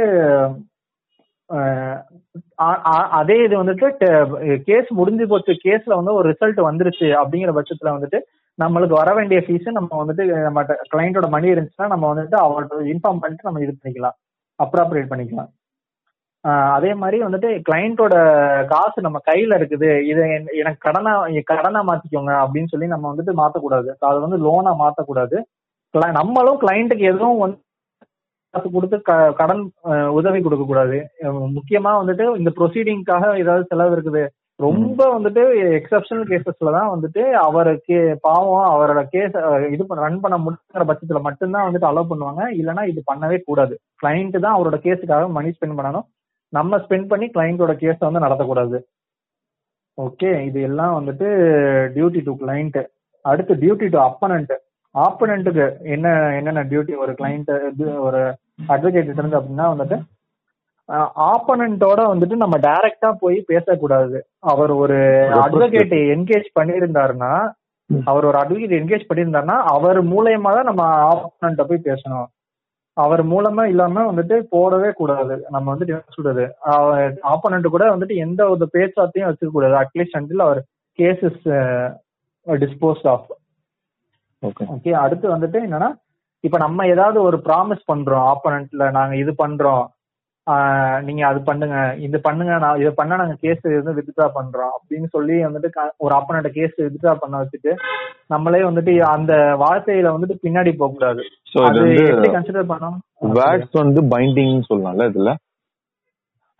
அதே 3.18 3.36
இது 3.46 3.54
வந்துட்டு 3.62 3.86
கேஸ் 4.68 4.88
முடிஞ்சு 5.00 5.24
போச்சு 5.32 5.52
கேஸ்ல 5.64 5.98
வந்து 5.98 6.16
ஒரு 6.18 6.26
ரிசல்ட் 6.32 6.60
வந்துருச்சு 6.68 7.08
அப்படிங்கிற 7.20 7.52
பட்சத்துல 7.58 7.92
வந்துட்டு 7.96 8.20
நம்மளுக்கு 8.58 8.94
வர 9.00 9.10
வேண்டிய 9.18 9.38
ஃபீஸ் 9.46 9.68
நம்ம 9.78 9.98
வந்துட்டு 10.02 10.24
நம்ம 10.46 10.62
கிளைண்டோட 10.92 11.28
மணி 11.36 11.52
இருந்துச்சுன்னா 11.54 11.88
நம்ம 11.94 12.08
வந்துட்டு 12.12 12.36
அவர்கிட்ட 12.44 12.88
இன்ஃபார்ம் 12.94 13.22
பண்ணிட்டு 13.22 13.48
நம்ம 13.48 13.62
இது 13.64 13.72
பண்ணிக்கலாம். 13.80 14.16
அப்ராப்ரேட் 14.58 15.10
பண்ணிக்கலாம். 15.12 15.50
அதே 16.48 16.94
மாதிரி 16.94 17.22
வந்துட்டு 17.22 17.62
கிளைண்டோட 17.70 18.14
காசு 18.64 19.02
நம்ம 19.02 19.18
கையில 19.30 19.54
இருக்குது. 19.54 20.06
இதை 20.06 20.28
என்- 20.28 20.52
எனக்கு 20.52 20.78
கடனா 20.78 21.26
கடனா 21.44 21.84
மாத்திக்கோங்க 21.84 22.46
அப்படின்னு 22.46 22.66
சொல்லி 22.66 22.86
நம்ம 22.86 23.14
வந்துட்டு 23.14 23.32
மாத்தக்கூடாது. 23.36 23.88
அது 23.98 24.20
வந்து 24.20 24.38
லோனா 24.38 24.74
மாத்தக்கூடாது. 24.78 25.42
நம்மளும் 26.12 26.60
கிளைண்ட்டுக்கு 26.60 26.98
எதுவும் 26.98 27.38
வந்து 27.38 27.58
காசு 28.50 28.70
கொடுத்து 28.70 29.02
க- 29.02 29.32
கடன் 29.32 29.72
உதவி 30.10 30.42
கொடுக்க 30.42 30.64
கூடாது 30.64 31.10
அஹ் 31.20 31.52
முக்கியமா 31.54 32.00
வந்துட்டு 32.00 32.36
இந்த 32.36 32.52
ப்ரொசீடிங்காக 32.56 33.38
ஏதாவது 33.38 33.66
செலவு 33.68 33.96
இருக்குது. 33.96 34.28
ரொம்ப 34.56 35.18
வந்துட்டு 35.18 35.42
எக்ஸப்ஷனல் 35.80 36.30
கேசஸ்ல 36.32 36.72
தான் 36.72 36.98
வந்துட்டு 36.98 37.30
அவருக்கு 37.30 38.18
பாவம் 38.20 38.80
அவரோட 38.80 39.02
கேஸ் 39.02 39.34
இது 39.72 39.84
ரன் 39.88 40.20
பண்ண 40.20 40.38
முடியுங்கிற 40.38 40.76
பட்சத்துல 40.76 41.20
மட்டும்தான் 41.20 41.72
வந்துட்டு 41.72 41.84
அலோவ் 41.84 42.06
பண்ணுவாங்க. 42.10 42.42
இல்லைன்னா 42.52 42.88
இது 42.88 43.02
பண்ணவே 43.14 43.40
கூடாது. 43.44 43.78
கிளைண்ட் 44.02 44.38
தான் 44.38 44.56
அவரோட 44.56 44.74
கேஸுக்காக 44.74 45.28
மணி 45.30 45.48
ஸ்பெண்ட் 45.48 45.78
பண்ணணும். 45.78 46.13
நம்ம 46.56 46.78
ஸ்பெண்ட் 46.84 47.10
பண்ணி 47.12 47.26
கிளைண்டோட 47.34 47.72
கேஸை 47.82 48.04
வந்து 48.06 48.24
நடத்தக்கூடாது. 48.26 48.78
ஓகே 49.98 50.30
இது 50.48 50.60
எல்லாம் 50.68 50.94
வந்துட்டு 50.98 51.28
டியூட்டி 51.96 52.20
டு 52.28 52.32
கிளைண்ட் 52.42 52.80
அடுத்து 53.24 53.54
டியூட்டி 53.62 53.86
டு 53.94 53.98
அப்பனண்ட் 54.08 54.54
ஆப்பனண்ட்டுக்கு 54.94 55.64
என்ன 55.94 56.08
என்னென்ன 56.38 56.64
டியூட்டி 56.72 56.94
ஒரு 57.04 57.12
கிளைண்ட் 57.20 57.52
ஒரு 58.06 58.20
அட்வொகேட் 58.74 59.14
இருந்து 59.14 59.38
அப்படின்னா 59.38 59.66
வந்துட்டு 59.72 59.98
ஆப்பனண்டோட 61.32 62.00
வந்துட்டு 62.12 62.36
நம்ம 62.42 62.56
டைரக்டா 62.66 63.10
போய் 63.22 63.38
பேசக்கூடாது. 63.50 64.18
அவர் 64.52 64.72
ஒரு 64.82 64.98
அட்வொகேட் 65.44 65.94
என்கேஜ் 66.14 66.48
பண்ணியிருந்தாருன்னா 66.58 67.32
அவர் 68.10 68.26
ஒரு 68.30 68.38
அட்வொகேட் 68.40 68.78
என்கேஜ் 68.80 69.08
பண்ணியிருந்தாருன்னா 69.10 69.56
அவர் 69.76 69.98
மூலயமா 70.12 70.50
தான் 70.56 70.68
நம்ம 70.70 70.82
ஆப்பனண்ட்ட 71.12 71.64
போய் 71.70 71.86
பேசணும். 71.88 72.28
அவர் 72.96 73.22
மூலமா 73.26 73.62
இல்லாம 73.64 74.12
வந்துட்டு 74.12 74.36
போடவே 74.50 74.90
கூடாது. 74.92 75.44
நம்ம 75.50 75.74
வந்துட்டு 75.74 75.94
என்ன 75.94 76.14
சொல்றது? 76.16 76.44
ஆப்போனண்ட் 77.32 77.66
கூட 77.66 77.96
வந்துட்டு 77.96 78.16
எந்த 78.16 78.48
ஒரு 78.48 78.68
பேச்சுவார்த்தையும் 78.72 79.30
வச்சுக்க 79.30 79.50
கூடாது. 79.52 79.74
At least 79.80 80.18
until 80.18 80.44
our 80.46 80.60
case 80.98 81.22
is 81.22 81.42
disposed 82.46 83.08
of 83.08 83.26
okay 84.42 84.64
okay 84.74 84.90
அடுத்து 85.04 85.26
வந்துட்டு 85.36 85.58
என்னன்னா 85.66 85.90
இப்ப 86.44 86.58
நம்ம 86.58 86.86
ஏதாவது 86.86 87.22
ஒரு 87.22 87.36
ப்ராமிஸ் 87.44 87.84
பண்றோம் 87.92 88.24
ஆப்போனண்ட்ல 88.30 88.90
நாங்க 88.90 89.14
இது 89.16 89.32
பண்றோம் 89.38 89.84
நீங்க 91.06 91.22
அது 91.28 91.38
பண்ணுங்க. 91.48 91.76
இது 92.06 92.16
பண்ணுங்க 92.20 92.54
நான் 92.64 92.80
இதை 92.80 92.90
பண்ணா 92.98 93.14
நாங்க 93.20 93.36
கேஸ் 93.44 93.62
வந்து 93.78 93.94
வித்ட்ரா 93.98 94.26
பண்றோம். 94.36 94.74
அப்படின்னு 94.76 95.08
சொல்லி 95.14 95.36
வந்துட்டு 95.46 95.68
ஒரு 96.04 96.12
ஆப்போனண்ட 96.16 96.50
கேஸ் 96.56 96.74
வித்ட்ரா 96.86 97.14
பண்ண 97.22 97.40
வச்சுட்டு 97.42 97.72
நம்மளே 98.32 98.60
வந்துட்டு 98.66 98.92
அந்த 99.12 99.32
வார்த்தையில 99.62 100.12
வந்துட்டு 100.14 100.36
பின்னாடி 100.44 100.72
போக 100.80 100.90
கூடாது 100.92 101.22
அது 101.68 101.80
எப்படி 102.10 102.28
கன்சிடர் 102.34 102.70
பண்ணோம்? 102.72 102.98
வேர்ட்ஸ் 103.38 103.80
வந்து 103.82 104.02
பைண்டிங் 104.12 104.58
சொல்லலாம்ல 104.70 105.08
இதுல? 105.12 105.32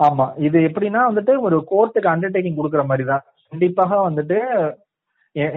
ஆமா. 0.01 0.27
இது 0.47 0.59
எப்படின்னா 0.69 1.03
வந்துட்டு 1.11 1.35
ஒரு 1.47 1.59
கோர்ட்டுக்கு 1.73 2.13
அண்டர்டேக்கிங் 2.13 2.59
கொடுக்குற 2.59 2.85
மாதிரி 2.91 3.05
தான் 3.11 3.25
கண்டிப்பாக 3.53 3.99
வந்துட்டு 4.09 4.39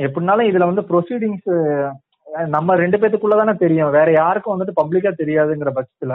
எப்படினாலும் 0.04 0.50
இதுல 0.50 0.68
வந்து 0.70 0.84
ப்ரொசீடிங்ஸ் 0.90 1.50
நம்ம 2.56 2.76
ரெண்டு 2.82 2.98
பேத்துக்குள்ள 3.02 3.36
தானே 3.40 3.54
தெரியும். 3.64 3.94
வேற 3.98 4.08
யாருக்கும் 4.18 4.54
வந்துட்டு 4.56 4.80
பப்ளிக்கா 4.80 5.12
தெரியாதுங்கிற 5.22 5.72
பட்சத்துல 5.78 6.14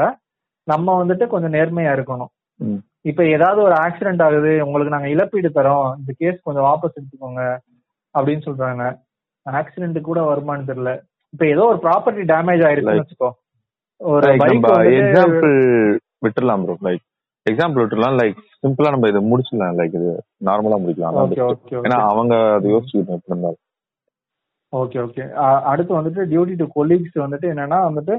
நம்ம 0.68 0.96
வந்துட்டு 1.00 1.24
கொஞ்சம் 1.32 1.54
நேர்மையா 1.56 1.92
இருக்கணும். 1.96 2.32
இப்ப 3.10 3.20
ஏதாவது 3.34 3.60
ஒரு 3.66 3.74
ஆக்சிடென்ட் 3.84 4.22
ஆகுது 4.26 4.50
உங்களுக்கு 4.64 4.94
நாங்க 4.94 5.08
இழப்பீடு 5.14 5.48
தரோம் 5.58 5.86
இந்த 6.00 6.12
கேஸ் 6.20 6.44
கொஞ்சம் 6.46 6.66
வாபஸ் 6.68 6.98
எடுத்துக்கோங்க 6.98 7.42
அப்படின்னு 8.14 8.46
சொல்றாங்க. 8.48 8.84
ஆக்சிடென்ட் 9.46 10.00
கூட 10.08 10.20
வருமானு 10.30 10.68
தெரியல. 10.70 10.92
இப்ப 11.34 11.44
ஏதோ 11.54 11.62
ஒரு 11.70 11.78
ப்ராப்பர்ட்டி 11.86 12.24
டேமேஜ் 12.32 12.62
ஆயிருக்குன்னு 12.66 13.02
வச்சுக்கோ. 13.02 13.30
ஒரு 14.00 14.28
எக்ஸாம்பிள் 14.34 15.56
விட்டுறலாம் 16.24 16.62
ப்ரோ 16.66 16.76
லைக் 16.88 17.04
எக்ஸாம்பிள் 17.46 17.82
விட்டுறலாம் 17.82 18.18
லைக் 18.20 18.38
சிம்பிளா 18.62 18.92
நம்ம 18.94 19.08
இதை 19.12 19.20
முடிச்சிடலாம் 19.30 19.78
லைக் 19.80 19.94
இது 19.98 20.10
நார்மலா 20.48 20.78
முடிக்கலாம். 20.82 21.16
ஏன்னா 21.86 21.98
அவங்க 22.12 22.34
அதை 22.56 22.66
யோசிச்சுக்கணும் 22.74 23.16
எப்படி 23.18 23.32
இருந்தாலும் 23.32 23.60
ஓகே 24.72 24.98
ஓகே 25.06 25.24
அடுத்து 25.70 25.92
வந்துட்டு 25.96 26.20
டியூட்டி 26.30 26.54
டு 26.60 26.66
கொலீக்ஸ் 26.76 27.16
வந்துட்டு 27.24 27.46
என்னன்னா 27.52 27.78
வந்துட்டு 27.88 28.14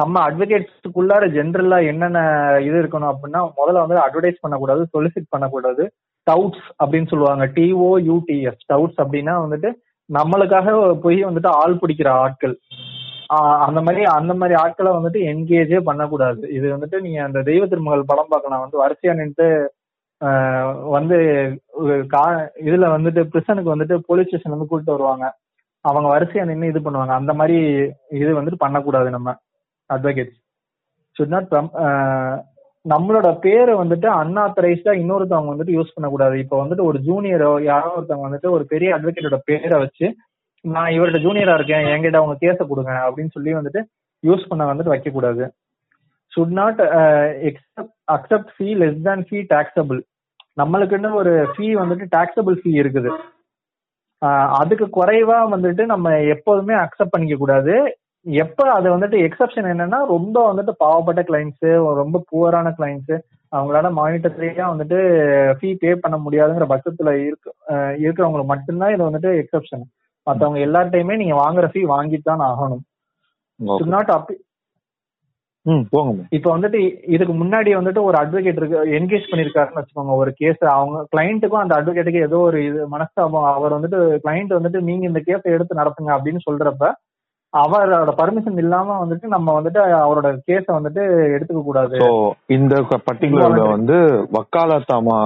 நம்ம 0.00 0.14
அட்வொகேட்ஸ்க்குள்ளார 0.26 1.24
ஜென்ரலா 1.36 1.78
என்னென்ன 1.90 2.20
இது 2.66 2.76
இருக்கணும் 2.82 3.10
அப்படின்னா 3.12 3.40
முதல்ல 3.58 3.82
வந்து 3.84 3.98
அட்வர்டைஸ் 4.04 4.42
பண்ணக்கூடாது 4.44 4.82
சொலிசிட் 4.94 5.32
பண்ணக்கூடாது. 5.34 5.84
டவுட்ஸ் 6.26 6.66
அப்படின்னு 6.82 7.10
சொல்லுவாங்க. 7.12 7.44
டிஓ 7.56 7.90
யூடிஎஸ் 8.10 8.62
டவுட்ஸ் 8.72 9.00
அப்படின்னா 9.04 9.34
வந்துட்டு 9.44 9.70
நம்மளுக்காக 10.16 10.74
போய் 11.04 11.18
வந்துட்டு 11.28 11.50
ஆள் 11.60 11.78
பிடிக்கிற 11.82 12.08
ஆட்கள். 12.24 12.56
அந்த 13.66 13.80
மாதிரி 13.86 14.02
அந்த 14.16 14.32
மாதிரி 14.40 14.54
ஆட்களை 14.62 14.90
வந்துட்டு 14.96 15.20
என்கேஜே 15.30 15.78
பண்ணக்கூடாது. 15.88 16.42
இது 16.56 16.66
வந்துட்டு 16.74 16.96
நீங்க 17.04 17.20
அந்த 17.28 17.38
தெய்வ 17.48 17.64
திருமகள் 17.72 18.10
படம் 18.10 18.32
பார்க்கலாம். 18.34 18.64
வந்து 18.64 18.82
வரிசையா 18.82 19.14
நின்று 19.20 19.48
வந்து 20.96 21.16
கா 22.12 22.24
இதுல 22.68 22.88
வந்துட்டு 22.96 23.22
பிரிசனுக்கு 23.32 23.74
வந்துட்டு 23.74 23.96
போலீஸ் 24.08 24.28
ஸ்டேஷன் 24.28 24.54
வந்து 24.54 24.68
கூப்பிட்டு 24.68 24.94
வருவாங்க. 24.94 25.24
அவங்க 25.84 26.06
வரிசையா 26.14 26.44
நின்று 26.50 26.70
இது 26.72 26.80
பண்ணுவாங்க. 26.84 27.14
அந்த 27.20 27.32
மாதிரி 27.40 27.58
இது 28.22 28.30
வந்துட்டு 28.40 28.62
பண்ணக்கூடாது 28.64 29.10
நம்ம. 29.16 29.30
அட்வொகேட்ஸ் 29.90 30.38
சுட் 31.16 31.34
நாட் 31.34 31.54
நம்மளோட 32.92 33.28
பேரை 33.44 33.74
வந்துட்டு 33.80 34.08
அன்ஆத்தரைஸ்டா 34.20 34.92
இன்னொருத்தவங்க 35.02 35.52
வந்துட்டு 35.52 35.76
யூஸ் 35.76 35.94
பண்ணக்கூடாது. 35.94 36.34
இப்போ 36.42 36.56
வந்துட்டு 36.62 36.86
ஒரு 36.88 36.98
ஜூனியரோ 37.08 37.50
யாரோ 37.72 37.90
ஒருத்தவங்க 37.96 38.26
வந்துட்டு 38.28 38.48
ஒரு 38.56 38.64
பெரிய 38.72 38.88
அட்வொகேட்டோட 38.96 39.38
பேரை 39.50 39.76
வச்சு 39.84 40.06
நான் 40.64 40.94
இவர்கிட்ட 40.96 41.20
ஜூனியரா 41.26 41.54
இருக்கேன் 41.58 41.86
என்கிட்ட 41.92 42.20
அவங்க 42.20 42.36
கேச 42.44 42.58
கொடுங்க 42.70 42.92
அப்படின்னு 43.06 43.34
சொல்லி 43.36 43.52
வந்துட்டு 43.58 43.80
யூஸ் 44.22 44.48
பண்ண 44.50 44.62
வந்துட்டு 44.70 44.92
வைக்கக்கூடாது. 44.94 45.44
Should 46.32 46.54
not 46.60 46.80
accept 48.16 48.52
fee 48.54 48.68
less 48.82 49.00
than 49.08 49.24
fee 49.28 49.40
taxable 49.54 50.00
நம்மளுக்குன்னு 50.60 51.10
ஒரு 51.20 51.32
ஃபீ 51.54 51.66
வந்துட்டு 51.82 52.06
டாக்ஸபிள் 52.16 52.56
ஃபீ 52.60 52.72
இருக்குது. 52.82 53.10
அதுக்கு 54.60 54.86
குறைவா 54.98 55.38
வந்துட்டு 55.54 55.84
நம்ம 55.92 56.16
எப்போதுமே 56.34 56.74
அக்செப்ட் 56.84 57.14
பண்ணிக்க 57.14 57.36
கூடாது. 57.40 57.74
எப்ப 58.26 58.66
அது 58.70 58.88
வந்துட்டு 58.92 59.16
எக்ஸப்ஷன் 59.26 59.68
என்னன்னா 59.70 59.98
ரொம்ப 60.08 60.36
வந்துட்டு 60.48 60.72
பாவப்பட்ட 60.78 61.22
கிளைண்ட்ஸ் 61.28 61.66
ரொம்ப 62.00 62.22
புவரான 62.30 62.68
கிளைண்ட்ஸ் 62.78 63.14
அவங்களால 63.52 63.90
மானிட்டரியா 63.98 64.66
வந்துட்டு 64.70 64.98
ஃபீ 65.58 65.68
பே 65.82 65.90
பண்ண 65.94 66.16
முடியாதுங்கிற 66.18 66.66
பட்சத்துல 66.70 67.10
இருக்கு 67.26 67.50
இருக்கிறவங்களுக்கு 68.04 68.52
மட்டும்தான் 68.52 68.94
இது 68.94 69.08
வந்துட்டு 69.08 69.32
எக்ஸப்ஷன் 69.42 69.84
மத்தவங்க 70.26 70.60
எல்லார்ட்டையுமே 70.66 71.16
நீங்க 71.16 71.36
வாங்குற 71.40 71.66
ஃபீ 71.72 71.82
வாங்கிட்டு 71.92 72.28
தான் 72.30 72.44
ஆகணும். 72.48 72.82
நாட் 73.94 74.12
அப் 74.16 74.32
ம் 75.66 75.84
போங்க 75.92 76.10
bro. 76.14 76.24
இப்ப 76.36 76.48
வந்துட்டு 76.54 76.78
இதுக்கு 77.14 77.34
முன்னாடி 77.34 77.70
வந்துட்டு 77.76 78.00
ஒரு 78.08 78.16
அட்வொகேட் 78.20 78.58
இருக்கு 78.60 78.80
என்கேஜ் 78.96 79.28
பண்ணிருக்காருன்னு 79.30 79.80
வச்சுக்கோங்க 79.80 80.14
ஒரு 80.22 80.30
கேஸ் 80.40 80.64
அவங்க 80.72 80.98
கிளைண்ட்டுக்கும் 81.12 81.62
அந்த 81.62 81.74
அட்வொகேட்டுக்கு 81.78 82.26
ஏதோ 82.26 82.38
ஒரு 82.48 82.58
இது 82.66 82.80
மனஸ்தாபம் 82.94 83.46
அவர் 83.52 83.76
வந்துட்டு 83.76 84.00
கிளைண்ட் 84.24 84.52
வந்துட்டு 84.56 84.80
நீங்க 84.88 85.04
இந்த 85.10 85.20
கேஸை 85.28 85.54
எடுத்து 85.56 85.80
நடத்துங்க 85.80 86.12
அப்படின்னு 86.16 86.42
சொல்றப்ப 86.48 86.90
அவரோட 87.54 88.12
பர்மிஷன் 88.18 88.60
இல்லாம 88.62 88.96
வந்துட்டு 89.00 89.26
நம்ம 89.34 89.52
வந்துட்டு 89.56 89.80
அவரோட 89.98 90.28
கேஸ 90.48 90.64
வந்துட்டு 90.76 91.02
எடுத்துக்க 91.34 91.60
கூடாது 91.62 91.96
இந்த 92.56 92.72
Involuntary. 93.28 93.74
வந்து 93.74 93.98
வக்காலத்தாமா 94.36 95.16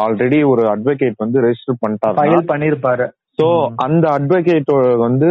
ஆல்ரெடி 0.00 0.38
ஒரு 0.50 0.64
அட்வொகேட் 0.72 1.22
வந்து 1.24 1.44
ரெஜிஸ்டர் 1.46 1.80
பண்ணிட்டாரு 1.82 2.18
ஃபைல் 2.20 2.50
பண்ணிருப்பாரு 2.52 3.06
சோ. 3.38 3.46
அந்த 3.84 4.04
அட்வொகேட் 4.16 4.72
வந்து 5.04 5.30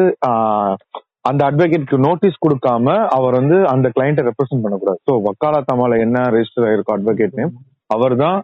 அந்த 1.25 1.41
அட்வொகேட்க்கு 1.47 1.97
நோட்டீஸ் 2.05 2.41
கொடுக்காம 2.43 2.87
அவர் 3.15 3.35
வந்து 3.39 3.57
அந்த 3.69 3.87
கிளைண்ட்டை 3.95 4.25
ரெப்ரசென்ட் 4.27 4.63
பண்ணக்கூடாது 4.63 4.99
சோ 5.07 5.13
வக்காலத்தாமால 5.27 5.99
என்ன 6.05 6.25
ரெஜிஸ்டர் 6.35 6.67
ஆயிருக்கும் 6.67 6.97
அட்வொகேட் 6.97 7.37
நேம் 7.39 7.53
அவர் 7.89 8.15
தான் 8.21 8.39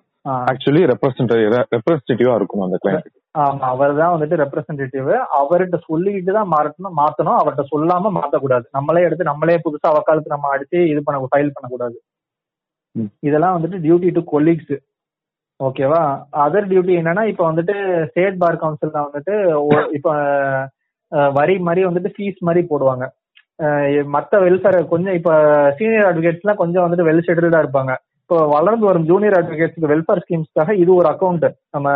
ஆக்சுவலி 0.52 0.82
ரெப்ரசன்டேட்டிவா 0.92 2.36
இருக்கும் 2.40 2.64
அந்த 2.66 2.78
கிளைண்ட் 2.82 3.10
ஆமா 3.36 3.66
அவர் 3.74 3.92
தான் 4.00 4.14
வந்துட்டு 4.14 4.40
ரெப்ரசன்டேட்டிவ் 4.42 5.10
அவர்கிட்ட 5.40 5.78
சொல்லிட்டு 5.90 6.32
தான் 6.38 6.52
மாறணும் 6.54 6.98
மாத்தணும். 7.02 7.38
அவர்கிட்ட 7.42 7.66
சொல்லாம 7.74 8.12
மாத்தக்கூடாது. 8.20 8.66
நம்மளே 8.78 9.04
எடுத்து 9.08 9.30
நம்மளே 9.32 9.58
புதுசா 9.66 9.90
வக்காலத்து 9.98 10.36
நம்ம 10.36 10.50
அடிச்சு 10.54 10.80
இது 10.92 11.02
பண்ண 11.08 11.30
ஃபைல் 11.34 11.54
பண்ணக்கூடாது. 11.56 11.98
இதெல்லாம் 13.28 13.56
வந்துட்டு 13.58 13.84
டியூட்டி 13.86 14.10
டு 14.18 14.24
கொலீக்ஸ் 14.34 14.76
ஓகேவா 15.60 16.02
அதர் 16.44 16.70
டியூட்டி 16.72 16.94
என்னன்னா 17.00 17.24
இப்ப 17.32 17.42
வந்துட்டு 17.50 17.76
ஸ்டேட் 18.10 18.42
பார் 18.44 18.62
கவுன்சில்ல 18.62 19.00
வந்துட்டு 19.08 19.34
இப்ப 19.98 20.10
வரி 21.40 21.56
மாதிரி 21.68 21.82
வந்துட்டு 21.88 22.12
ஃபீஸ் 22.16 22.46
மாதிரி 22.48 22.62
போடுவாங்க. 22.72 23.06
மத்த 24.16 24.34
வெல்ஃபேர் 24.46 24.78
கொஞ்சம் 24.92 25.16
இப்ப 25.20 25.32
சீனியர் 25.80 26.08
அட்வொகேட்ஸ் 26.10 26.44
எல்லாம் 26.44 26.62
கொஞ்சம் 26.62 26.86
வந்துட்டு 26.86 27.08
வெல் 27.08 27.26
ஷெட்யூல்டா 27.28 27.62
இருப்பாங்க. 27.64 27.94
இப்போ 28.24 28.38
வளர்ந்து 28.56 28.86
வரும் 28.90 29.08
ஜூனியர் 29.12 29.38
அட்வொகேட்ஸ்க்கு 29.40 29.92
வெல்ஃபேர் 29.92 30.22
ஸ்கீம்ஸ்க்காக 30.24 30.76
இது 30.84 30.92
ஒரு 31.00 31.08
அக்கௌண்ட் 31.14 31.46
நம்ம 31.76 31.88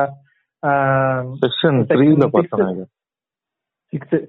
செக்ஷன் 1.41 1.79
த்ரீல 1.91 2.27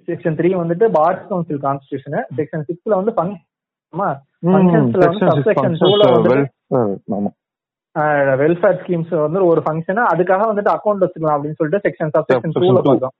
செக்ஷன் 0.08 0.36
த்ரீ 0.38 0.48
வந்துட்டு 0.62 0.86
பார் 0.96 1.20
கவுன்சில் 1.28 1.60
கான்ஸ்டியூஷன் 1.66 2.16
செக்ஷன் 2.38 2.64
சிக்ஸ்ல 2.68 2.98
வந்து 3.00 3.12
வெல்ஃபேர் 8.40 8.78
ஸ்கீம்ஸ் 8.80 9.12
வந்து 9.24 9.40
ஒரு 9.50 9.60
ஃபங்க்ஷன் 9.66 10.00
அதுக்காக 10.12 10.46
வந்துட்டு 10.50 10.74
அக்கௌண்ட் 10.76 11.04
வச்சுக்கலாம் 11.04 11.36
அப்படின்னு 11.36 11.58
சொல்லிட்டு 11.60 11.84
செக்ஷன் 11.86 12.12
சப்செக்ஷன் 12.16 12.54
Section 12.54 12.64
டூல. 12.64 12.82
பார்த்தோம். 12.82 13.14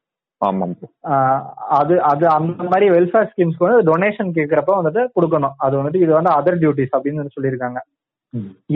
அது 1.78 1.94
அது 2.02 2.24
அந்த 2.28 2.64
மாதிரி 2.72 2.86
வெல்ஃபேர் 2.94 3.28
ஸ்கீம்ஸ்க்கு 3.32 3.66
வந்து 3.66 3.82
டொனேஷன் 3.90 4.30
கேட்கறப்ப 4.38 4.72
வந்துட்டு 4.80 5.02
கொடுக்கணும். 5.18 5.54
அது 5.56 5.74
வந்துட்டு 5.80 6.00
இது 6.04 6.12
வந்து 6.18 6.32
அதர் 6.38 6.58
டியூட்டிஸ் 6.62 6.94
அப்படின்னு 6.96 7.34
சொல்லியிருக்காங்க. 7.36 7.78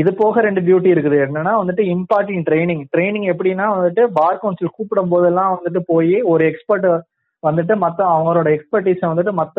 இது 0.00 0.10
போக 0.20 0.40
ரெண்டு 0.46 0.60
டியூட்டி 0.66 0.90
இருக்குது. 0.94 1.16
என்னன்னா 1.26 1.52
வந்துட்டு 1.60 1.84
இம்பார்ட்டிங் 1.94 2.42
ட்ரைனிங் 2.48 2.82
ட்ரைனிங் 2.94 3.26
எப்படின்னா 3.32 3.66
வந்துட்டு 3.76 4.02
பார் 4.18 4.40
கவுன்சில் 4.42 4.74
கூப்பிடும் 4.76 5.12
போதெல்லாம் 5.14 5.52
வந்துட்டு 5.54 5.80
போய் 5.92 6.16
ஒரு 6.32 6.44
எக்ஸ்பர்ட் 6.50 6.86
வந்துட்டு 7.42 7.74
மத்த 7.84 8.00
அவங்களோட 8.12 8.48
எக்ஸ்பர்டீஸை 8.56 9.06
வந்துட்டு 9.10 9.32
மத்த 9.40 9.58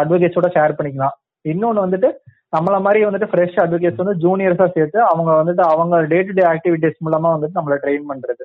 அட்வொகேட்ஸோட 0.00 0.48
ஷேர் 0.56 0.78
பண்ணிக்கலாம். 0.78 1.14
இன்னொன்னு 1.52 1.84
வந்துட்டு 1.86 2.10
நம்மள 2.56 2.76
மாதிரி 2.86 3.00
வந்துட்டு 3.06 3.30
ஃப்ரெஷ் 3.30 3.56
அட்வொகேட்ஸ் 3.62 4.02
வந்து 4.02 4.16
ஜூனியர்ஸா 4.24 4.66
சேர்த்து 4.76 4.98
அவங்க 5.12 5.30
வந்துட்டு 5.40 5.62
அவங்க 5.72 5.94
டே 6.12 6.18
டு 6.26 6.34
டே 6.38 6.44
ஆக்டிவிட்டிஸ் 6.50 6.98
மூலமா 7.06 7.30
வந்துட்டு 7.36 7.58
நம்மள 7.60 7.76
ட்ரெயின் 7.84 8.04
பண்றது. 8.10 8.44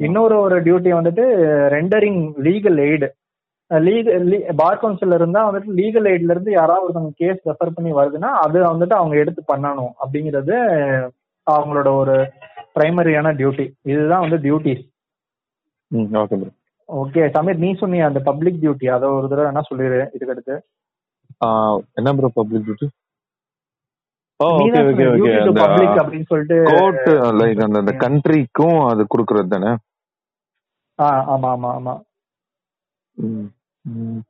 இன்னொரு 0.00 0.36
ஒரு 0.44 0.56
டியூட்டி 0.66 0.90
வந்துட்டு 0.98 1.24
rendering 1.76 2.20
legal 2.46 2.78
aid 2.86 3.08
legal 3.70 4.28
bar 4.60 4.80
council 4.80 5.16
இருந்தா 5.16 5.40
வந்துட்டு 5.46 5.76
லீகல் 5.76 6.08
எய்ட்ல 6.10 6.34
இருந்து 6.34 6.52
யாராவது 6.54 6.84
ஒருத்தவங்க 6.86 7.14
கேஸ் 7.20 7.42
ரெஃபர் 7.50 7.76
பண்ணி 7.76 7.90
வருதுன்னா 7.98 8.30
அது 8.44 8.58
வந்துட்டு 8.66 8.96
அவங்க 8.96 9.16
எடுத்து 9.22 9.42
பண்ணணும் 9.50 9.92
அப்படிங்கிறது 10.00 10.56
அவங்களோட 11.46 11.88
ஒரு 12.00 12.16
பிரைமரியான 12.76 13.34
டியூட்டி 13.38 13.66
இதுதான் 13.90 14.24
வந்து 14.24 14.38
duties 14.44 14.84
okay 16.18 16.36
bro 16.36 16.50
okay 16.88 17.22
Sameer 17.34 17.62
நீ 17.62 17.70
சொன்னிய 17.80 18.08
அந்த 18.08 18.20
பப்ளிக் 18.28 18.60
டியூட்டி 18.62 18.86
அதை 18.94 19.08
ஒரு 19.16 19.28
தடவை 19.28 19.48
என்ன 19.50 19.62
சொல்லிடு 19.68 20.00
இதுக்கு 20.08 20.34
அடுத்து 20.34 20.56
என்ன 24.68 24.78
ப்ரோ 24.80 24.98
பப்ளிக் 25.56 25.86
டியூட்டி 25.86 25.96
அப்படின்னு 26.00 26.28
சொல்லிட்டு 26.30 26.58
கோர்ட் 26.70 27.08
லைக் 27.40 27.58
அந்த 27.66 27.92
கண்ட்ரிக்கும் 28.04 28.78
அது 28.86 29.02
கொடுக்கறது 29.12 29.54
தானே? 29.54 29.72
ஆ 30.98 31.08
ஆமா 31.32 31.48
ஆமா 31.54 31.70
ஆமா. 31.76 31.94
ம். 33.84 34.20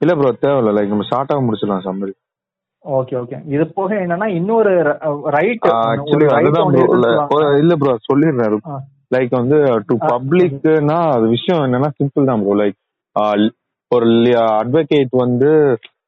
இல்ல 0.00 0.12
ப்ரோ 0.18 0.30
தேவையில்ல. 0.42 0.72
லைக் 0.76 0.92
நம்ம 0.92 1.06
ஷார்ட்டாக 1.10 1.44
முடிச்சிடலாம் 1.46 1.86
சம்மரி 1.86 2.14
ஓகே 2.84 3.14
ஓகே 3.18 3.36
இது 3.54 3.64
போக 3.74 3.90
என்னன்னா 4.04 4.26
இன்னொரு 4.38 4.70
ரைட் 5.36 5.66
ஆக்சுவலி 5.82 6.26
அதுதான் 6.38 6.72
ப்ரோ 6.72 7.40
இல்ல 7.60 7.74
ப்ரோ 7.76 7.92
சொல்லிடுறேன். 8.08 8.56
லைக் 9.14 9.32
வந்து 9.38 9.56
டு 9.88 9.94
பப்ளிக்னா 10.10 10.98
அது 11.14 11.26
விஷயம் 11.28 11.62
என்னன்னா 11.66 11.90
சிம்பிள் 11.98 12.28
தான் 12.30 12.42
ப்ரோ 12.44 12.56
லைக் 12.62 12.78
ஒரு 13.90 14.08
அட்வொகேட் 14.58 15.14
வந்து 15.24 15.50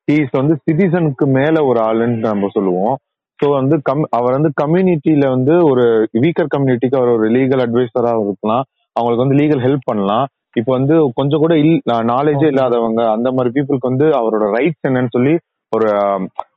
ஹீஸ் 0.09 0.33
வந்து 0.33 0.55
சிட்டிசனுக்கு 0.64 1.25
மேல 1.39 1.57
ஒரு 1.70 1.81
ஆளுன்னு 1.81 2.27
நம்ம 2.27 2.49
சொல்லுவோம். 2.57 2.95
ஸோ 3.41 3.47
வந்து 3.51 3.77
கம் 3.83 4.05
அவர் 4.16 4.37
வந்து 4.37 4.51
கம்யூனிட்டியில 4.62 5.25
வந்து 5.35 5.55
ஒரு 5.70 5.85
வீக்கர் 6.25 6.53
கம்யூனிட்டிக்கு 6.55 6.99
அவர் 7.01 7.14
ஒரு 7.16 7.27
லீகல் 7.37 7.62
அட்வைசரா 7.64 8.12
இருக்கலாம். 8.25 8.64
அவங்களுக்கு 8.97 9.25
வந்து 9.25 9.39
லீகல் 9.41 9.64
ஹெல்ப் 9.64 9.89
பண்ணலாம். 9.91 10.27
இப்போ 10.57 10.70
வந்து 10.72 10.94
கொஞ்சம் 11.18 11.42
கூட 11.44 11.55
இல் 11.62 11.78
நாலேஜே. 12.11 12.48
இல்லாதவங்க 12.52 13.02
அந்த 13.16 13.28
மாதிரி 13.32 13.52
பீப்புளுக்கு 13.55 13.90
வந்து 13.90 14.07
அவரோட 14.18 14.46
ரைட்ஸ் 14.57 14.88
என்னன்னு 14.88 15.14
சொல்லி 15.16 15.34
ஒரு 15.72 15.88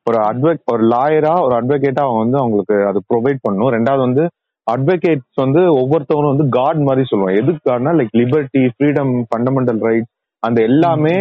ஒரு 0.10 0.18
அட்வொக் 0.26 0.72
ஒரு 0.74 0.84
லாயரா 0.92 1.32
ஒரு 1.46 1.54
அட்வொகேட்டா 1.56 2.04
அவங்க 2.06 2.22
வந்து 2.24 2.40
அவங்களுக்கு 2.42 2.76
அது 2.90 3.00
ப்ரொவைட் 3.12 3.40
பண்ணணும் 3.46 3.74
ரெண்டாவது 3.76 4.02
வந்து 4.08 4.24
அட்வொகேட்ஸ் 4.68 5.42
வந்து 5.44 5.62
ஒவ்வொருத்தவங்களும் 5.82 6.34
வந்து 6.34 6.48
காட் 6.50 6.80
மாதிரி 6.80 7.04
சொல்லுவோம் 7.10 7.38
எதுக்கு 7.40 7.62
காட்னா 7.70 7.94
like 7.98 8.14
liberty 8.14 8.62
freedom 8.74 9.14
fundamental 9.30 9.82
rights 9.88 10.12
அந்த 10.44 10.60
எல்லாமே 10.62 11.16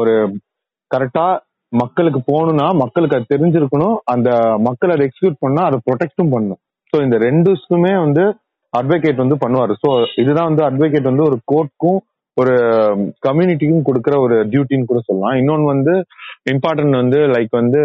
ஒரு 0.00 0.14
கரெக்டா 0.90 1.26
மக்களுக்கு 1.72 2.20
போகணும்னா 2.30 2.68
மக்களுக்கு 2.74 3.16
அது 3.16 3.32
தெரிஞ்சிருக்கணும். 3.34 3.96
அந்த 4.04 4.30
மக்கள் 4.58 4.92
அதை 4.94 5.04
எக்ஸிக்யூட் 5.06 5.36
பண்ணா 5.40 5.62
அதை 5.62 5.78
ப்ரொடெக்டும் 5.86 6.32
பண்ணணும் 6.32 6.60
ஸோ 6.92 6.98
இந்த 7.04 7.16
ரெண்டுக்குமே 7.18 7.92
வந்து 8.04 8.24
அட்வொகேட் 8.72 9.22
வந்து 9.22 9.36
பண்ணுவாரு. 9.36 9.74
ஸோ 9.82 9.90
இதுதான் 10.16 10.48
வந்து 10.50 10.64
அட்வொகேட் 10.66 11.10
வந்து 11.10 11.28
ஒரு 11.28 11.38
கோர்ட்க்கும் 11.52 12.00
ஒரு 12.36 12.52
கம்யூனிட்டிக்கும் 13.26 13.86
கொடுக்குற 13.86 14.14
ஒரு 14.18 14.36
டியூட்டின்னு 14.50 14.90
கூட 14.90 15.00
சொல்லலாம். 15.06 15.38
இன்னொன்னு 15.40 15.72
வந்து 15.72 15.94
இம்பார்ட்டன்ட் 16.52 17.00
வந்து 17.00 17.20
லைக் 17.32 17.54
வந்து 17.58 17.80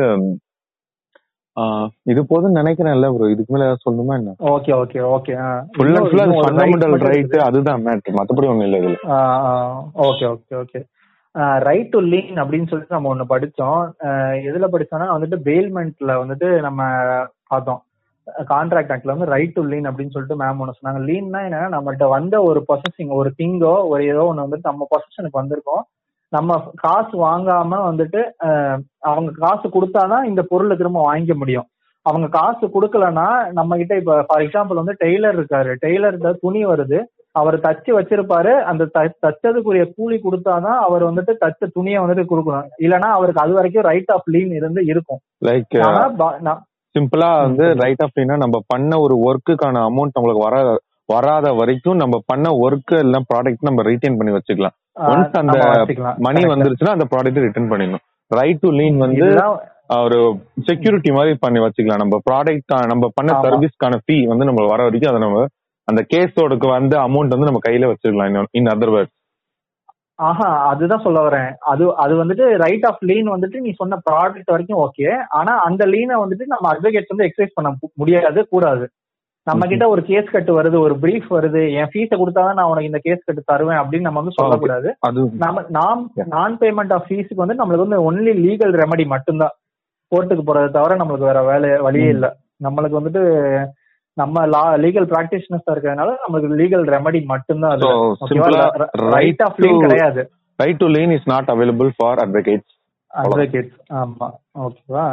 இது 2.06 2.22
போதும்னு 2.30 2.60
நினைக்கிறேன் 2.60 2.96
இல்ல 2.96 3.08
ப்ரோ 3.12 3.30
இதுக்கு 3.30 3.54
மேல 3.54 3.68
ஏதாவது 3.68 3.86
சொல்லணுமா 3.86 4.14
என்ன? 4.20 4.32
Okay 4.54 4.72
okay 4.80 5.00
okay 5.12 5.34
full 5.76 5.92
and 5.92 6.10
full 6.10 6.22
fundamental 6.38 6.96
right 7.06 7.36
அதுதான் 7.46 7.84
மேட்ரு 7.86 8.16
மத்தபடி 8.18 8.50
ஒண்ணும் 8.52 8.68
இல்ல 8.68 8.80
இதுல. 8.82 8.98
Okay 10.08 10.26
okay 10.34 10.56
okay 10.62 10.82
right 11.60 11.90
to 11.90 12.00
lien 12.12 12.38
அப்படின்னு 12.42 12.70
சொல்லிட்டு 12.70 12.98
நம்ம 12.98 13.10
ஒண்ணு 13.14 13.26
படிச்சோம். 13.32 13.80
அஹ் 14.06 14.38
எதுல 14.50 14.68
படிச்சோம்னா 14.74 15.08
வந்துட்டு 15.16 15.40
பெயில்மெண்ட்ல 15.48 16.14
வந்துட்டு 16.22 16.50
நம்ம 16.60 16.82
பார்த்தோம். 17.48 17.82
கான்ட்ராக்ட் 18.34 18.94
ஆக்ட்ல 18.94 19.14
வந்து 19.14 19.26
ரைட் 19.26 19.54
டு 19.54 19.62
லீன் 19.62 19.88
அப்படின்னு 19.88 20.10
சொல்லிட்டு 20.10 20.44
மேம் 20.44 20.58
ஒன்று 20.58 20.80
சொன்னாங்க. 20.80 21.10
லீன்னா 21.10 21.42
என்னன்னா 21.42 21.78
நம்மள்ட்ட 21.78 22.08
வந்த 22.10 22.42
ஒரு 22.42 22.66
பொசஸிங் 22.74 23.10
ஒரு 23.10 23.32
திங்கோ 23.38 23.88
ஒரு 23.88 24.06
ஏதோ 24.06 24.26
ஒன்று 24.26 24.44
வந்துட்டு 24.44 24.60
நம்ம 24.62 24.88
பொசஷனுக்கு 24.96 25.40
வந்திருக்கோம். 25.42 25.84
நம்ம 26.30 26.72
காசு 26.76 27.26
வாங்காம 27.26 27.72
வந்துட்டு 27.72 28.22
அவங்க 29.00 29.32
காசு 29.36 29.70
கொடுத்தாதான் 29.70 30.24
இந்த 30.24 30.44
பொருளை 30.48 30.78
திரும்ப 30.78 31.14
வாங்கிக்க 31.14 31.34
முடியும். 31.34 31.68
அவங்க 32.02 32.28
காசு 32.28 32.68
கொடுக்கலன்னா 32.68 33.52
நம்ம 33.52 33.76
கிட்ட 33.76 33.96
இப்ப 33.96 34.24
ஃபார் 34.28 34.42
எக்ஸாம்பிள் 34.42 34.74
வந்து 34.74 34.96
டெய்லர் 35.00 35.38
இருக்காரு. 35.38 35.76
டெய்லர்கிட்ட 35.86 36.36
துணி 36.42 36.66
வருது. 36.66 37.04
அவர் 37.32 37.60
தச்சு 37.60 37.90
வச்சிருப்பாரு. 37.92 38.52
அந்த 38.62 38.90
தச்சதுக்குரிய 38.98 39.92
கூலி 39.96 40.22
கொடுத்தாதான் 40.24 40.78
அவர் 40.88 41.04
வந்துட்டு 41.14 41.34
தச்ச 41.46 41.68
துணியை 41.74 42.00
வந்துட்டு 42.00 42.26
கொடுக்கணும். 42.30 42.68
இல்லைன்னா 42.80 43.10
அவருக்கு 43.18 43.42
அது 43.42 43.54
வரைக்கும் 43.54 43.84
ரைட் 43.84 44.12
ஆஃப் 44.12 44.30
லீன் 44.30 44.52
இருந்து 44.52 44.86
இருக்கும். 44.86 45.20
சிம்பிளா 46.96 47.30
வந்து. 47.42 47.66
ரைட் 47.84 48.04
ஆஃப் 48.04 48.20
நம்ம 48.44 48.58
பண்ண 48.68 49.00
ஒரு 49.00 49.16
ஒர்க்குக்கான 49.28 49.84
அமௌண்ட் 49.90 50.16
நம்மளுக்கு 50.18 50.46
வர 50.48 50.58
வராத 51.10 51.48
வரைக்கும் 51.54 51.98
நம்ம 51.98 52.16
பண்ண 52.26 52.50
ஒர்க் 52.66 52.94
எல்லாம் 53.00 53.26
ப்ராடக்ட் 53.32 53.68
நம்ம 53.68 53.82
ரீட்டைன் 53.82 54.18
பண்ணி 54.20 54.32
வச்சுக்கலாம் 54.36 54.76
ஒன்ஸ் 55.10 55.36
அந்த. 55.42 55.58
மணி. 56.20 56.42
வந்துருச்சுன்னா 56.54 56.94
அந்த 56.96 57.08
ப்ராடக்ட் 57.12 57.44
ரிட்டர்ன் 57.46 57.72
பண்ணிடணும் 57.72 58.04
ரைட் 58.32 58.60
டு 58.60 58.70
லீன் 58.72 58.98
வந்து 58.98 59.28
ஒரு 59.98 60.20
செக்யூரிட்டி 60.66 61.12
மாதிரி 61.12 61.34
பண்ணி 61.40 61.60
வச்சுக்கலாம் 61.60 62.02
நம்ம 62.04 62.18
ப்ராடக்ட் 62.30 62.74
நம்ம 62.86 63.10
பண்ண. 63.14 63.34
சர்வீஸ்க்கான 63.44 64.00
ஃபீ 64.06 64.16
வந்து 64.24 64.46
நம்ம 64.46 64.64
வர 64.66 64.80
வரைக்கும் 64.84 65.12
அதை 65.12 65.22
நம்ம 65.22 65.44
அந்த 65.88 66.02
கேஸோட 66.14 66.54
வந்த 66.70 66.96
அமௌண்ட் 66.98 67.34
வந்து 67.36 67.50
நம்ம 67.50 67.62
கையில 67.68 67.90
வச்சுக்கலாம் 67.92 68.48
இன் 68.52 68.72
அதர் 68.74 68.94
வேர்ட் 68.96 69.12
ஆஹா 70.16 70.68
அதுதான் 70.68 71.02
சொல்ல 71.02 71.30
வரேன். 71.30 71.54
அது 71.60 71.96
அது 71.96 72.26
வந்துட்டு 72.26 72.58
ரைட் 72.58 72.86
ஆஃப் 72.86 73.04
லீன் 73.04 73.32
வந்துட்டு 73.32 73.60
நீ 73.60 73.72
சொன்ன 73.72 74.02
ப்ராடக்ட் 74.12 74.46
வரைக்கும் 74.46 74.90
ஓகே 74.90 75.16
ஆனா 75.30 75.58
அந்த 75.58 75.86
லீனை 75.86 76.14
வந்துட்டு 76.14 76.44
நம்ம 76.46 76.74
அட்வொகேட்ஸ் 76.74 77.06
வந்து 77.08 77.32
எக்ஸசைஸ் 77.32 77.52
பண்ண 77.54 77.76
முடியாது 77.94 78.48
கூடாது. 78.48 78.90
நம்ம 79.44 79.68
கிட்ட 79.68 79.88
ஒரு 79.88 80.02
கேஸ் 80.04 80.32
கட்டு 80.32 80.62
வருது 80.62 80.80
ஒரு 80.80 80.96
பிரீஃப் 80.96 81.26
வருது 81.30 81.74
என் 81.74 81.90
ஃபீஸை 81.94 82.12
கொடுத்தாதான் 82.12 82.54
நான் 82.54 82.66
உனக்கு 82.66 82.84
இந்த 82.84 83.00
கேஸ் 83.02 83.24
கட்டு 83.26 83.42
தருவேன் 83.46 83.78
அப்படின்னு 83.78 84.00
நம்ம 84.00 84.20
வந்து 84.20 84.34
சொல்லக்கூடாது. 84.36 84.96
நம்ம 85.38 85.64
நாம். 85.70 86.12
நான் 86.14 86.58
பேமெண்ட் 86.58 86.94
ஆஃப் 86.94 87.06
ஃபீஸுக்கு 87.10 87.36
வந்து 87.36 87.54
நம்மளுக்கு 87.54 87.88
வந்து 87.88 88.12
ஒன்லி 88.12 88.38
லீகல் 88.38 88.84
ரெமடி 88.84 89.06
மட்டும்தான். 89.06 89.50
கோர்ட்டுக்கு 90.16 90.42
போறதை 90.46 90.70
தவிர 90.70 90.96
நம்மளுக்கு 90.96 91.18
வேற 91.18 91.44
வேலை 91.44 91.78
வழியே. 91.78 92.10
இல்ல. 92.10 92.36
நம்மளுக்கு 92.64 93.00
வந்துட்டு 93.04 93.66
நம்ம 94.18 94.46
லா 94.54 94.64
லீகல் 94.84 95.08
பிராக்டிஷனர்ஸா 95.12 95.72
இருக்கிறதுனால 95.74 96.12
நம்மளுக்கு 96.22 96.58
லீகல் 96.62 96.86
ரெமடி 96.94 97.20
மட்டும்தான் 97.34 97.82
right 97.84 99.14
ரைட் 99.16 99.42
ஆஃப் 99.48 99.60
லீன் 99.64 99.84
கிடையாது. 99.86 100.22
Right 100.60 100.80
to 100.84 100.88
lien 100.96 101.14
is 101.18 101.28
not 101.34 101.50
available 101.54 101.90
for 101.98 102.22
advocates 102.26 102.74
advocates 103.12 103.76
ஆமா. 104.02 104.28
ஓகேவா 104.66 105.08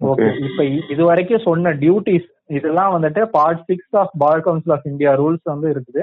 ஓகே. 0.00 0.28
இப்ப 0.46 0.64
இது 0.94 1.02
வரைக்கும் 1.10 1.46
சொன்ன 1.48 1.72
டியூட்டிஸ் 1.82 2.28
இதெல்லாம் 2.58 2.92
வந்துட்டு 2.96 3.22
part 3.36 3.64
six 3.70 3.96
of 4.00 4.14
bar 4.22 4.44
council 4.46 4.74
of 4.76 4.88
India 4.92 5.12
rules 5.22 5.52
வந்து 5.52 5.68
இருக்குது. 5.74 6.02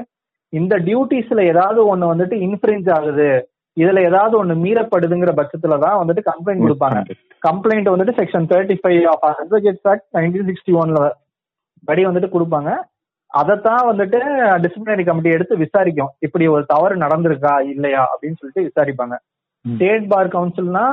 இந்த 0.54 0.76
டியூட்டிஸ்ல 0.88 1.42
ஏதாவது 1.52 1.82
ஒண்ணு 1.92 2.12
வந்துட்டு 2.14 2.38
இன்ஃபுரன்ஸ் 2.48 2.90
ஆகுது. 2.98 3.32
இதுல 3.78 4.00
ஏதாவது 4.10 4.36
ஒண்ணு 4.40 4.56
மீறப்படுதுங்கிற 4.64 5.32
பட்சத்துல 5.38 5.76
தான் 5.84 6.00
வந்துட்டு 6.00 6.24
கம்ப்ளைண்ட் 6.32 6.64
கொடுப்பாங்க. 6.66 7.02
கம்ப்ளைண்ட் 7.48 7.92
வந்துட்டு 7.94 8.16
section 8.22 8.48
thirty 8.52 8.76
five 8.82 9.04
of 9.12 9.26
advocates 9.30 9.88
act 9.92 10.08
nineteen 10.18 10.48
sixty 10.50 10.74
ஒன்ல 10.82 11.02
படி 11.90 12.02
வந்துட்டு 12.08 12.30
கொடுப்பாங்க. 12.34 12.72
அதைத்தான் 13.32 13.84
வந்துட்டு 13.90 14.20
டிசிப்ளினரி 14.64 15.04
கமிட்டி 15.08 15.36
எடுத்து 15.36 15.56
விசாரிக்கும். 15.64 16.12
இப்படி 16.26 16.46
ஒரு 16.56 16.64
தவறு 16.74 16.96
நடந்திருக்கா 17.04 17.54
இல்லையா 17.74 18.02
அப்படின்னு 18.14 18.40
சொல்லிட்டு 18.40 18.66
விசாரிப்பாங்க. 18.70 19.18
State 19.66 20.08
bar 20.12 20.34
கவுன்சில்னா 20.36 20.84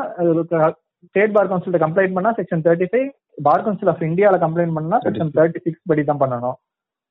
state 1.08 1.34
bar 1.36 1.50
council 1.50 1.82
complaint 1.84 2.16
பண்ணா 2.16 2.30
section 2.38 2.64
thirty 2.66 2.86
five 2.92 3.08
bar 3.46 3.64
council 3.66 3.90
of 3.92 4.06
இந்தியால 4.08 4.38
கம்ப்ளைண்ட் 4.44 4.76
பண்ணா 4.78 4.96
செக்ஷன் 5.04 5.34
தேர்ட்டி 5.36 5.60
சிக்ஸ் 5.66 5.88
படி 5.90 6.02
தான் 6.10 6.22
பண்ணணும். 6.22 6.56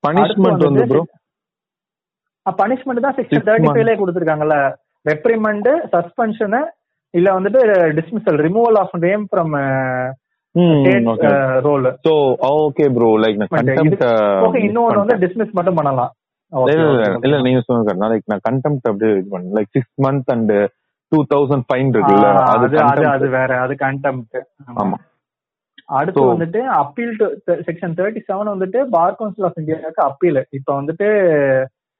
பனிஷ்மெண்ட் 0.04 0.66
வந்து 0.66 0.84
ப்ரோ 0.90 1.02
பனிஷ்மெண்ட் 2.46 3.04
தான் 3.06 3.16
செக்ஷன் 3.18 3.46
தேர்ட்டி. 3.48 3.70
ஃபைவ்ல 3.74 3.94
கொடுத்துருக்காங்கல்ல. 4.00 4.58
ரெப்ரிமெண்ட் 5.10 5.70
சஸ்பென்ஷன் 5.94 6.58
இல்ல 7.14 7.28
வந்துட்டு 7.36 7.60
dismissal 7.98 8.38
removal 8.46 8.78
of 8.82 8.96
name 9.06 9.24
from 9.30 9.54
roll 11.64 11.86
so 12.04 12.12
okay 12.50 12.86
bro 12.94 13.10
like 13.24 13.42
okay 14.46 14.60
இன்னொன்னு 14.66 15.02
வந்து 15.02 15.16
டிஸ்மிஸ் 15.24 15.56
மட்டும் 15.58 15.78
பண்ணலாம். 15.80 16.12
இல்ல. 17.22 17.38
நீங்க 17.46 17.60
சொல்லுங்க 17.60 17.94
நான் 18.28 18.44
கண்டெம்ட் 18.48 18.88
அப்படியே 18.90 19.12
இது 19.14 19.28
பண்ணேன். 19.32 19.54
Like 19.56 19.72
six 19.72 19.94
month 20.06 20.30
and 20.34 20.52
two 21.12 21.18
thousand 21.30 21.66
fine 21.68 21.90
இருக்குல்ல 21.94 22.28
அது 22.46 22.78
அது. 23.12 23.26
வேற 23.36 23.50
அது 23.64 23.74
கண்டெம்ட் 23.84 24.38
ஆமா. 24.76 24.98
அடுத்து 25.98 26.22
வந்துட்டு 26.24 26.60
appeal 26.78 27.12
to 27.16 27.26
section 27.66 27.94
thirty 27.98 28.20
seven 28.26 28.52
வந்துட்டு 28.54 28.80
பார் 28.88 29.18
கவுன்சில் 29.18 29.46
ஆஃப் 29.46 29.60
இந்தியாவுக்கு 29.60 30.02
அப்பீல் 30.02 30.40
இப்ப 30.50 30.68
வந்துட்டு 30.80 31.06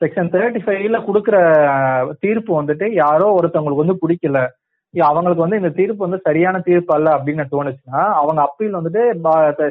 செக்ஷன் 0.01 0.33
தேர்ட்டி 0.35 0.61
ஃபைவ்ல 0.65 0.99
கொடுக்குற 1.07 1.37
தீர்ப்பு 2.21 2.53
வந்துட்டு 2.61 2.87
யாரோ 2.95 3.29
ஒருத்தவங்களுக்கு 3.39 3.85
வந்து 3.85 4.01
பிடிக்கல. 4.03 4.41
அவங்களுக்கு 4.95 5.45
வந்து 5.45 5.59
இந்த 5.61 5.71
தீர்ப்பு 5.71 6.05
வந்து 6.07 6.21
சரியான 6.27 6.61
தீர்ப்பு 6.61 6.93
அல்ல 6.95 7.09
அப்படின்னு 7.17 7.45
தோணுச்சுன்னா 7.55 8.03
அவங்க 8.21 8.41
அப்பீல் 8.43 8.79
வந்துட்டு 8.79 9.03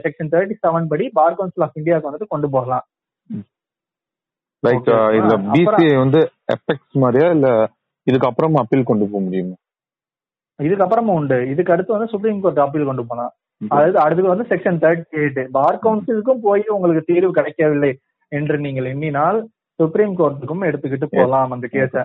செக்ஷன் 0.06 0.32
தேர்ட்டி 0.34 0.56
செவன் 0.66 0.90
படி 0.92 1.06
பார் 1.10 1.38
கவுன்சில் 1.38 1.66
ஆஃப் 1.66 1.78
இந்தியாவுக்கு 1.80 2.10
வந்துட்டு 2.10 2.34
கொண்டு 2.34 2.50
போகலாம். 2.50 2.86
லைக். 4.64 4.90
இதுல 5.18 5.38
பிசிஐ 5.48 5.96
வந்து 5.98 6.22
எஃபெக்ட்ஸ் 6.56 7.02
மாதிரியா 7.04 7.30
இல்ல 7.30 7.50
இதுக்கு 8.08 8.30
அப்புறமா 8.30 8.62
அப்பீல் 8.62 8.90
கொண்டு 8.92 9.06
போக 9.06 9.22
முடியுமா? 9.24 9.56
இதுக்கப்புறமும் 10.60 11.18
உண்டு. 11.20 11.38
இதுக்கு 11.50 11.74
அடுத்து 11.74 11.96
வந்து 11.96 12.12
சுப்ரீம் 12.14 12.42
கோர்ட் 12.42 12.64
அப்பீல் 12.66 12.90
கொண்டு 12.90 13.04
போகலாம். 13.04 13.34
அதாவது 13.72 14.00
அடுத்து 14.00 14.34
வந்து 14.34 14.48
செக்ஷன் 14.52 14.82
தேர்ட்டி 14.84 15.18
எயிட் 15.22 15.42
பார் 15.52 15.84
கவுன்சிலுக்கும் 15.84 16.42
போய் 16.42 16.64
உங்களுக்கு 16.68 17.04
தீர்வு 17.12 17.32
கிடைக்கவில்லை 17.32 17.92
என்று 18.32 18.56
நீங்கள் 18.60 18.86
எண்ணினால் 18.86 19.40
சுப்ரீம் 19.80 20.16
கோர்ட்டுக்கும் 20.20 20.68
எடுத்துக்கிட்டு 20.70 21.08
போகலாம் 21.12 21.52
அந்த 21.52 21.68
கேஸ 21.76 21.96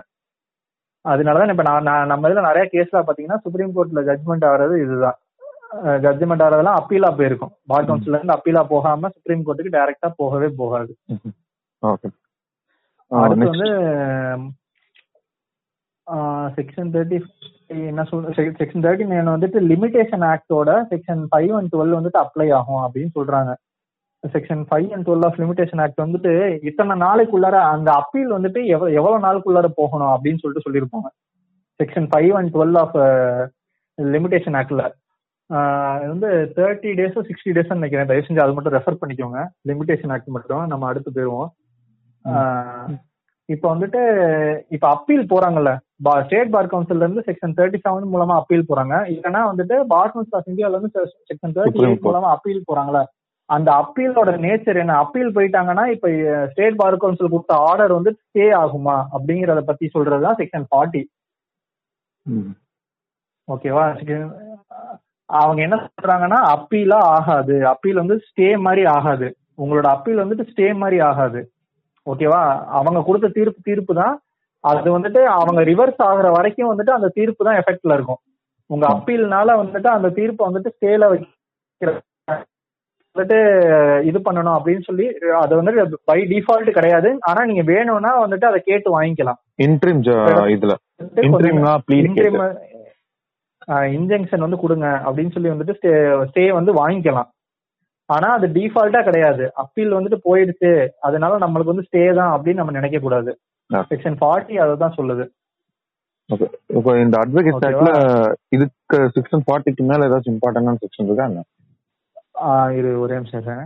அதனாலதான் 1.05 1.51
இப்ப 1.53 1.65
நான் 1.69 2.09
நம்ம 2.11 2.29
இதுல 2.29 2.47
நிறைய 2.47 2.65
கேஸ்ல 2.73 3.01
பாத்தீங்கன்னா 3.07 3.39
சுப்ரீம் 3.45 3.75
கோர்ட்ல 3.75 4.01
ஜட்மெண்ட் 4.09 4.45
ஆகிறது 4.49 4.75
இதுதான். 4.85 5.17
ஜட்மெண்ட் 6.05 6.43
ஆகிறதெல்லாம் 6.45 6.79
அப்பீலா 6.79 7.09
போயிருக்கும். 7.19 7.53
பார் 7.71 7.87
கவுன்சில்ல 7.87 8.19
இருந்து 8.19 8.35
அப்பீலா 8.35 8.61
போகாம 8.73 9.09
சுப்ரீம் 9.15 9.45
கோர்ட்டுக்கு 9.45 9.75
டைரக்டா 9.77 10.09
போகவே 10.21 10.49
போகாது. 10.61 10.91
ஓகே 11.83 12.09
அடுத்து 13.11 13.49
வந்து 13.53 13.71
செக்ஷன் 16.55 16.91
தேர்ட்டி 16.93 17.17
என்ன 17.89 18.03
சொல் 18.09 18.23
செக்ஷன் 18.37 18.83
தேர்ட்டி 18.85 19.05
நைன் 19.11 19.33
வந்துட்டு 19.33 19.59
லிமிடேஷன் 19.71 20.25
ஆக்டோட 20.31 20.71
செக்ஷன் 20.91 21.21
ஃபைவ் 21.29 21.53
அண்ட் 21.59 21.71
டுவெல் 21.73 21.95
வந்துட்டு 21.97 22.19
அப்ளை 22.23 22.47
ஆகும் 22.57 22.83
அப்படின்னு 22.85 23.11
சொல்றாங்க. 23.19 23.51
Section 24.23 24.63
five 24.69 24.89
and 24.95 25.05
twelve 25.07 25.25
of 25.27 25.39
limitation 25.41 25.81
act 25.83 26.03
வந்துட்டு 26.03 26.31
இத்தனை 26.69 26.95
நாளைக்குள்ளார 27.05 27.55
அந்த 27.73 27.89
அப்பீல் 28.01 28.33
வந்துட்டு 28.35 28.59
எவ்வளவு 28.73 28.95
எவ்வளவு 28.99 29.25
நாளுக்குள்ளார 29.25 29.69
போகணும் 29.79 30.11
அப்படின்னு 30.15 30.41
சொல்லிட்டு 30.41 30.65
சொல்லியிருப்பாங்க. 30.65 31.09
Section 31.79 32.09
five 32.11 32.33
and 32.39 32.51
twelve 32.55 32.77
of 32.83 32.97
limitation 33.97 34.57
ஆக்ட்ல 34.59 34.83
வந்து 36.11 36.29
தேர்ட்டி 36.57 36.91
டேஸோ 36.99 37.21
சிக்ஸ்டி 37.29 37.51
டேஸ் 37.55 37.73
நினைக்கிறேன். 37.77 38.07
தயவு 38.09 38.25
செஞ்சு 38.27 38.43
அது 38.43 38.53
மட்டும் 38.57 38.75
ரெஃபர் 38.75 38.99
பண்ணிக்கோங்க. 39.01 39.39
லிமிடேஷன் 39.69 40.13
ஆக்ட் 40.15 40.35
மட்டும். 40.35 40.63
நம்ம 40.71 40.87
அடுத்து 40.91 41.15
போயிருவோம். 41.15 41.49
இப்போ 43.49 43.67
வந்துட்டு 43.73 44.01
இப்ப 44.75 44.85
அப்பீல் 44.95 45.31
போறாங்கல்ல. 45.33 45.71
ஸ்டேட் 46.27 46.53
பார் 46.53 46.71
கவுன்சில்ல 46.71 47.05
இருந்து 47.05 47.25
செக்ஷன் 47.27 47.55
தேர்ட்டி 47.57 47.79
செவன் 47.83 48.13
மூலமா 48.13 48.35
அப்பீல் 48.41 48.69
போறாங்க. 48.69 48.95
இல்லைன்னா 49.13 49.41
வந்துட்டு 49.49 49.75
பார் 49.93 50.13
கவுன்சில் 50.13 50.37
ஆஃப் 50.39 50.49
இந்தியால 50.51 50.77
இருந்து 50.77 50.93
செக்ஷன் 51.29 51.55
தேர்ட்டி 51.57 51.83
எயிட். 51.87 52.05
மூலமா 52.07 52.29
அப்பீல் 52.35 52.67
போறாங்கல்ல 52.71 53.01
அந்த 53.49 53.69
அப்பீலோட 53.81 54.31
நேச்சர் 54.45 54.77
என்ன? 54.81 54.93
அப்பீல் 55.03 55.35
போயிட்டாங்கன்னா 55.35 55.83
இப்ப 55.93 56.09
ஸ்டேட் 56.51 56.79
பார் 56.81 57.01
கவுன்சில் 57.01 57.33
கொடுத்த 57.33 57.53
ஆர்டர் 57.69 57.97
வந்து 57.97 58.11
ஸ்டே 58.19 58.45
ஆகுமா? 58.63 58.95
அப்படிங்கறத 59.15 59.61
பத்தி 59.69 59.85
சொல்றதுதான் 59.95 60.39
செக்ஷன் 60.41 60.67
ஃபார்ட்டி 60.69 61.01
ஓகேவா 63.47 63.85
அவங்க 65.29 65.59
என்ன 65.65 65.77
சொல்றாங்கன்னா 65.83 66.39
அப்பீலா 66.55 66.99
ஆகாது. 67.15 67.55
அப்பீல் 67.71 68.01
வந்து 68.01 68.15
ஸ்டே 68.27 68.47
மாதிரி 68.65 68.83
ஆகாது. 68.95 69.27
உங்களோட 69.63 69.87
அப்பீல் 69.95 70.21
வந்துட்டு 70.21 70.45
ஸ்டே 70.51 70.67
மாதிரி 70.81 70.97
ஆகாது. 71.09 71.41
ஓகேவா 72.07 72.41
அவங்க 72.77 72.99
கொடுத்த 73.07 73.27
தீர்ப்பு 73.37 73.61
தீர்ப்பு 73.69 73.93
தான். 74.01 74.15
அது 74.63 74.89
வந்துட்டு 74.95 75.21
அவங்க 75.39 75.61
ரிவர்ஸ் 75.71 76.01
ஆகுற 76.09 76.27
வரைக்கும் 76.37 76.71
வந்துட்டு 76.71 76.93
அந்த 76.97 77.09
தீர்ப்பு 77.17 77.47
தான் 77.47 77.59
எஃபெக்ட்ல 77.61 77.95
இருக்கும். 77.97 78.21
உங்க 78.69 78.85
அப்பீல்னால 78.93 79.55
வந்துட்டு 79.61 79.89
அந்த 79.97 80.09
தீர்ப்பை 80.17 80.43
வந்துட்டு 80.49 80.73
ஸ்டேல 80.75 81.09
வைக்கிற 81.13 81.91
வந்துட்டு 83.15 83.39
இது 84.09 84.19
பண்ணணும் 84.27 84.55
அப்படின்னு 84.57 84.83
சொல்லி 84.87 85.05
அது 85.41 85.53
வந்துட்டு 85.59 85.97
பை 86.09 86.19
டிஃபால்ட் 86.31 86.69
கிடையாது. 86.77 87.09
ஆனா 87.29 87.41
நீங்க 87.49 87.63
வேணும்னா 87.73 88.11
வந்துட்டு 88.23 88.47
அதை 88.49 88.59
கேட்டு 88.69 88.89
வாங்கிக்கலாம். 88.95 89.39
இன்ட்ரீம் 89.65 90.01
இதுல. 90.55 90.75
இன்ஜெக்ஷன் 93.97 94.45
வந்து 94.45 94.61
கொடுங்க 94.63 94.87
அப்படின்னு 95.05 95.33
சொல்லி 95.35 95.53
வந்துட்டு 95.53 95.75
ஸ்டே 96.31 96.45
வந்து 96.59 96.71
வாங்கிக்கலாம். 96.81 97.29
ஆனா 98.09 98.27
அது 98.37 98.47
டிஃபால்ட்டா 98.57 99.01
கிடையாது. 99.09 99.43
அப்பீல் 99.61 99.97
வந்துட்டு 99.97 100.19
போயிடுச்சு. 100.27 100.71
அதனால 101.07 101.37
நம்மளுக்கு 101.43 101.73
வந்து 101.73 101.87
ஸ்டே 101.89 102.03
தான் 102.19 102.33
அப்படின்னு 102.35 102.61
நம்ம 102.61 102.75
நினைக்க 102.79 102.97
கூடாது. 103.05 103.31
செக்ஷன் 103.91 104.19
ஃபார்ட்டி 104.21 104.55
அதை 104.63 104.73
தான் 104.83 104.97
சொல்லுது. 104.99 105.25
ஓகே 106.29 106.47
இப்போ 106.77 106.91
இந்த 107.03 107.15
அட்வொகேட் 107.23 107.63
இதுக்கு 108.55 108.97
செக்ஷன் 109.15 109.45
ஃபார்ட்டிக்கு 109.45 109.83
மேல 109.91 110.07
ஏதாச்சும் 110.09 110.35
இம்பார்ட்டன்டான 110.35 110.79
செக்ஷன் 110.83 111.07
இருக்கா 111.07 111.25
என்ன? 111.31 111.41
இரு 112.77 112.91
ஒரே 113.03 113.15
நிமிஷம் 113.19 113.41
இருங்க. 113.41 113.63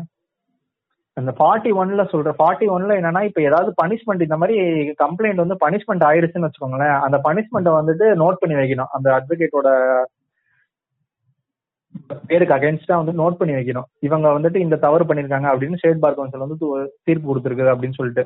அந்த 1.18 1.32
ஃபார்ட்டி 1.38 1.70
ஒன்ல 1.82 2.01
சொல்ற 2.11 2.32
ஃபார்ட்டி 2.39 2.65
ஒன்ல 2.74 2.97
என்னன்னா 2.99 3.22
இப்ப 3.28 3.41
ஏதாவது 3.41 3.70
பனிஷ்மெண்ட் 3.82 4.26
இந்த 4.26 4.38
மாதிரி 4.38 4.57
கம்ப்ளைண்ட் 5.03 5.41
வந்து 5.43 5.57
பனிஷ்மெண்ட் 5.63 6.05
ஆயிருச்சுன்னு 6.09 6.47
வச்சுக்கோங்களேன். 6.47 6.95
அந்த 7.05 7.18
பனிஷ்மெண்ட்டை 7.28 7.74
வந்துட்டு 7.80 8.07
நோட் 8.24 8.41
பண்ணி 8.41 8.57
வைக்கணும். 8.59 8.91
அந்த 8.97 9.07
அட்வொகேட்டோட 9.18 9.70
பேருக்கு 12.30 12.55
அகைன்ஸ்டா 12.55 12.95
வந்து 13.01 13.13
நோட் 13.22 13.39
பண்ணி 13.39 13.53
வைக்கணும். 13.55 13.88
இவங்க 13.99 14.28
வந்துட்டு 14.38 14.59
இந்த 14.65 14.76
தவறு 14.86 15.03
பண்ணிருக்காங்க 15.05 15.47
அப்படின்னு 15.53 15.80
ஸ்டேட் 15.80 16.03
பார் 16.03 16.18
கவுன்சில் 16.18 16.45
வந்து 16.45 16.57
தீர்ப்பு 17.03 17.28
கொடுத்துருக்கு 17.30 17.74
அப்படின்னு 17.74 17.99
சொல்லிட்டு. 17.99 18.26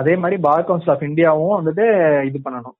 அதே 0.00 0.16
மாதிரி 0.16 0.36
பார் 0.46 0.66
கவுன்சில் 0.68 0.92
ஆஃப் 0.94 1.06
இந்தியாவும் 1.08 1.56
வந்துட்டு 1.60 1.86
இது 2.28 2.38
பண்ணணும். 2.44 2.76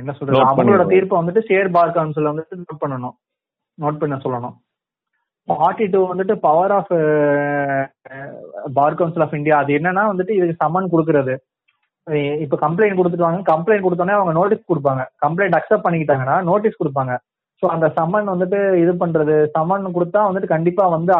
என்ன 0.00 0.12
சொல்றது? 0.16 0.42
அவங்களோட. 0.50 0.84
தீர்ப்பை 0.92 1.16
வந்துட்டு 1.20 1.44
ஸ்டேட் 1.46 1.74
பார் 1.76 1.96
கவுன்சில் 1.96 2.30
வந்துட்டு 2.30 2.60
நோட் 2.60 2.82
பண்ணணும். 2.84 3.16
நோட் 3.78 4.00
பண்ண 4.02 4.16
சொல்லணும். 4.24 4.56
ஃபார்ட்டி 5.48 5.84
டூ 5.92 6.00
வந்துட்டு 6.10 6.34
power 6.46 6.72
of 6.76 6.92
bar 8.78 8.98
council 9.00 9.24
of 9.24 9.36
India 9.38 9.56
அது 9.62 9.72
என்னன்னா 9.78 10.04
வந்துட்டு 10.12 10.36
இதுக்கு 10.38 10.62
சம்மன் 10.62 10.92
கொடுக்கறது. 10.94 11.34
இப்ப 12.44 12.56
கம்ப்ளைண்ட் 12.64 12.98
கொடுத்துட்டாங்க. 12.98 13.40
கம்ப்ளைண்ட் 13.52 13.86
கொடுத்தோன்னே 13.86 14.16
அவங்க 14.18 14.32
நோட்டீஸ் 14.38 14.70
கொடுப்பாங்க. 14.72 15.04
கம்ப்ளைண்ட் 15.24 15.58
அக்செப்ட் 15.58 15.86
பண்ணிக்கிட்டாங்கன்னா 15.86 16.36
நோட்டீஸ் 16.50 16.80
கொடுப்பாங்க. 16.82 17.14
ஸோ 17.62 17.66
அந்த 17.74 17.86
சம்மன் 17.98 18.32
வந்துட்டு 18.32 18.58
இது 18.82 18.92
பண்றது. 19.02 19.36
சம்மன் 19.56 19.94
கொடுத்தா 19.96 20.22
வந்துட்டு 20.28 20.54
கண்டிப்பா 20.54 20.86
வந்து 20.96 21.12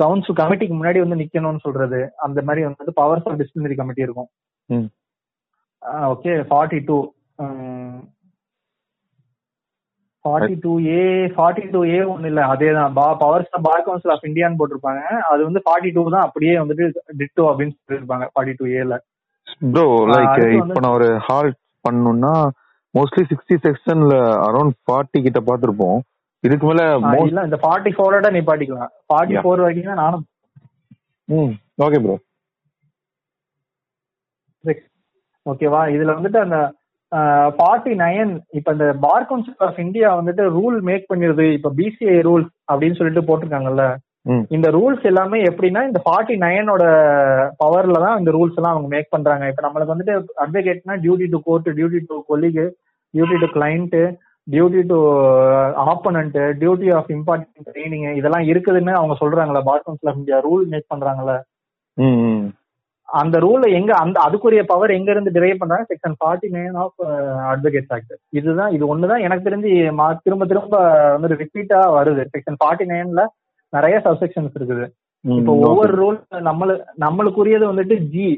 கவுன்சில் 0.00 0.38
கமிட்டிக்கு 0.40 0.74
முன்னாடி 0.78 0.98
வந்து 1.04 1.20
நிக்கணும்னு 1.20 1.64
சொல்றது. 1.66 2.00
அந்த 2.26 2.40
மாதிரி 2.48 2.64
வந்து 2.68 2.98
பவர்ஸ் 3.02 3.28
ஆஃப் 3.28 3.38
டிசிப்ளினரி 3.42 3.76
கமிட்டி 3.78 4.06
இருக்கும். 4.06 4.30
Okay 6.12 6.32
forty 6.48 6.78
two 6.88 6.96
forty 10.24 10.56
two 10.64 10.72
A 10.86 11.02
forty 11.34 11.62
two 11.74 11.80
A 11.90 12.00
ஒன்றும் 12.04 12.30
இல்லை 12.30 12.42
அதே 12.52 12.70
தான் 12.78 12.96
பா 12.98 13.04
பவர்ஸ் 13.22 13.54
பார் 13.66 13.84
கவுன்சில் 13.86 14.12
ஆஃப் 14.14 14.26
இந்தியான்னு 14.28 14.58
போட்டிருப்பாங்க. 14.60 15.02
அது 15.30 15.40
வந்து 15.48 15.60
ஃபார்ட்டி 15.66 15.90
டூ 15.96 16.02
தான் 16.16 16.26
அப்படியே 16.26 16.54
வந்துட்டு 16.62 16.86
டிட்டோ 17.20 17.44
அப்படின்னு 17.50 17.76
சொல்லியிருப்பாங்க 17.78 18.26
ஃபார்ட்டி 18.32 18.54
டூ 18.58 18.66
ஏல 18.80 18.96
ப்ரோ 19.74 19.84
லைக் 20.10 20.42
இப்போ 20.58 20.80
நான் 20.84 20.96
ஒரு 20.98 21.08
ஹால்ட் 21.28 21.56
பண்ணணும்னா 21.84 22.34
மோஸ்ட்லி 22.94 23.24
சிக்ஸ்டி 23.30 23.56
செக்ஷன்ல 23.64 24.14
அரௌண்ட் 24.46 24.74
ஃபார்ட்டி 24.84 25.18
கிட்ட 25.24 25.40
பார்த்திருப்போம். 25.48 25.98
இதுக்கு 26.44 26.66
மேல 26.68 26.82
இல்ல 27.24 27.42
இந்த 27.48 27.58
ஃபார்ட்டி 27.64 27.90
ஃபோரோட 27.96 28.28
நிப்பாட்டிக்கலாம். 28.36 28.92
Forty 29.08 29.34
Yeah. 29.34 29.44
ஃபோர் 29.44 29.62
வரைக்கும் 29.64 29.90
தான் 29.90 30.02
நானும் 30.04 30.24
ம் 31.28 31.52
ஓகே 31.86 31.98
ப்ரோ 32.04 32.16
ஓகேவா? 35.46 35.80
இதுல 35.94 36.14
வந்துட்டு 36.18 36.40
அந்த 36.46 36.58
ஃபார்ட்டி 37.58 37.92
நைன் 38.02 38.32
இப்ப 38.58 38.72
இந்த 38.72 38.86
பார் 39.04 39.26
கவுன்சில் 39.28 39.66
ஆஃப் 39.66 39.80
இந்தியா 39.84 40.08
வந்துட்டு 40.18 40.42
ரூல் 40.56 40.76
மேக் 40.88 41.10
பண்ணிருது. 41.12 41.46
இப்ப 41.56 41.72
பிசிஐ 41.78 42.18
ரூல்ஸ் 42.28 42.50
அப்படின்னு 42.72 42.98
சொல்லிட்டு 42.98 43.28
போட்டிருக்காங்கல்ல. 43.28 43.84
இந்த 44.56 44.68
ரூல்ஸ் 44.76 45.04
எல்லாமே 45.10 45.38
எப்படின்னா 45.50 45.82
இந்த 45.88 46.00
ஃபார்ட்டி 46.06 46.34
நைனோட 46.44 46.84
பவர்ல 47.62 48.00
தான் 48.04 48.18
இந்த 48.20 48.30
ரூல்ஸ் 48.36 48.58
எல்லாம் 48.58 48.74
அவங்க 48.74 48.88
மேக் 48.94 49.12
பண்றாங்க. 49.14 49.44
இப்ப 49.48 49.62
நம்மளுக்கு 49.66 49.94
வந்துட்டு 49.94 50.14
அட்வொகேட்னா 50.44 50.96
duty 51.04 51.28
to 51.34 51.40
court 51.48 51.70
duty 51.78 52.00
to 52.10 52.18
colleague 52.30 52.66
duty 53.14 53.38
to 53.44 53.48
client 53.56 53.96
duty 54.46 54.82
to 54.92 54.98
opponent 55.92 56.38
duty 56.60 56.88
of 56.98 57.10
important 57.16 57.70
training 57.70 58.06
இதெல்லாம் 58.20 58.46
இருக்குதுன்னு 58.52 58.92
அவங்க 59.00 59.16
சொல்றாங்களா 59.22 59.62
bar 59.70 59.84
council 59.84 60.10
of 60.12 60.20
India 60.22 60.38
rule 60.48 60.64
make 60.74 60.92
பண்றாங்கல்ல. 60.94 61.34
அந்த 63.12 63.36
ரூல்ல 63.38 63.72
எங்க 63.72 63.92
அந்த 63.94 64.16
அதுக்குரிய 64.26 64.62
பவர் 64.62 64.90
எங்க 64.90 65.10
இருந்து 65.10 65.30
டிரைவ் 65.30 65.60
பண்றாங்க 65.60 65.86
section 65.90 66.16
forty 66.20 66.48
nine 66.56 66.76
of 66.82 66.98
advocate 67.52 67.92
act 67.96 68.14
இதுதான் 68.38 68.72
இது 68.72 68.84
ஒண்ணுதான். 68.92 69.24
எனக்கு 69.26 69.48
தெரிஞ்சு 69.48 69.72
திரும்ப 70.22 70.46
திரும்ப 70.46 70.74
வந்து 71.14 71.30
ரிப்பீட்டா 71.34 71.80
வருது. 71.98 72.24
செக்ஷன் 72.34 72.60
ஃபார்ட்டி 72.60 72.86
நைன்ல 72.92 73.24
நிறைய 73.72 73.96
சப்செக்ஷன்ஸ் 74.04 74.56
இருக்குது. 74.58 74.86
இப்போ. 75.24 75.52
ஒவ்வொரு 75.68 75.92
ரூல் 76.02 76.18
நம்மளு 76.48 76.74
நம்மளுக்குரியது 77.00 77.66
வந்துட்டு 77.72 77.96
ஜி 78.14 78.28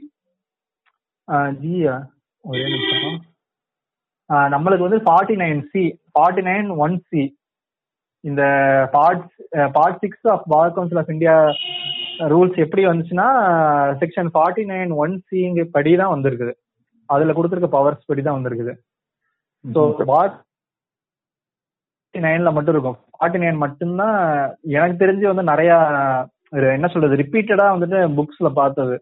ஜியா 1.62 1.95
ஒரே 2.45 2.64
நிமிஷம். 2.70 3.18
நம்மளுக்கு 4.55 4.87
வந்து 4.87 5.01
forty 5.07 5.37
nine 5.43 5.62
C 5.73 5.83
forty 6.14 6.43
nine 6.51 6.68
one 6.77 6.97
C 7.11 7.23
இந்த 8.25 8.43
part 8.93 9.25
part 9.73 10.01
six 10.01 10.27
of 10.33 10.45
bar 10.49 10.75
council 10.75 11.01
of 11.01 11.11
India 11.11 11.35
rules 12.33 12.57
எப்படி 12.65 12.83
வந்துச்சுன்னா 12.89 13.27
செக்ஷன் 14.01 14.31
ஃபார்ட்டி 14.35 14.65
நைன் 14.71 14.93
ஒன் 15.03 15.15
சிங்க 15.29 15.65
படி 15.77 15.93
தான் 16.01 16.15
வந்திருக்குது. 16.15 16.53
அதுல 17.09 17.35
கொடுத்துருக்க 17.37 17.71
பவர்ஸ் 17.77 18.09
படி 18.11 18.23
தான் 18.23 18.39
வந்திருக்குது 18.39 18.73
ஸோ 19.65 19.83
பார் 20.11 20.33
நைன்ல 22.15 22.51
மட்டும் 22.55 22.75
இருக்கும். 22.75 22.99
ஃபார்ட்டி 23.17 23.39
நைன் 23.43 23.63
மட்டும்தான் 23.65 24.17
எனக்கு 24.77 24.97
தெரிஞ்சு 25.03 25.27
வந்து 25.31 25.45
நிறைய 25.53 25.73
என்ன 26.77 26.89
சொல்றது 26.95 27.21
ரிப்பீட்டடா 27.23 27.67
வந்துட்டு 27.75 27.99
புக்ஸ்ல 28.19 28.49
பார்த்தது. 28.61 28.97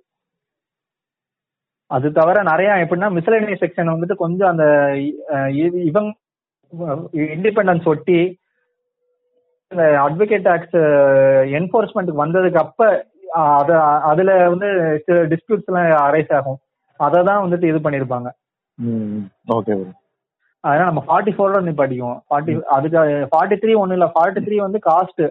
அது 1.91 2.09
தவிர 2.19 2.43
நிறைய 2.51 2.71
எப்படின்னா 2.83 3.09
மிஸ்லேனியஸ் 3.17 3.63
செக்ஷன் 3.65 3.93
வந்துட்டு 3.93 4.17
கொஞ்சம் 4.25 4.51
அந்த 4.53 4.67
இவங்க 5.91 6.11
இண்டிபெண்டன்ஸ் 7.37 7.89
ஒட்டி 7.93 8.19
இந்த 9.73 9.85
அட்வொகேட் 10.05 10.49
ஆக்ட் 10.55 10.77
என்போர்ஸ்மெண்ட்டுக்கு 11.59 12.25
வந்ததுக்கு 12.25 12.61
அப்ப 12.67 12.89
அத 13.61 13.73
அதுல 14.11 14.31
வந்து 14.53 14.69
சில 15.07 15.17
டிஸ்பியூட்ஸ் 15.33 15.69
எல்லாம் 15.71 15.91
அரைஸ் 16.07 16.33
ஆகும். 16.39 16.59
அதை 17.01 17.19
தான் 17.29 17.43
வந்துட்டு 17.43 17.69
இது 17.73 17.79
பண்ணிருப்பாங்க. 17.85 18.29
ஓகே 19.57 19.75
அதனால 20.65 20.89
நம்ம 20.89 21.03
ஃபார்ட்டி 21.09 21.33
ஃபோரோட 21.35 21.61
நிப்பாட்டிக்குவோம். 21.69 22.19
ஃபார்ட்டி 22.29 22.55
அதுக்கு 22.77 22.99
ஃபார்ட்டி 23.33 23.57
த்ரீ 23.61 23.75
ஒன்றும் 23.83 23.97
இல்லை. 23.99 24.09
ஃபார்ட்டி 24.15 24.41
த்ரீ 24.47 24.57
வந்து 24.67 24.81
காஸ்ட் 24.89 25.23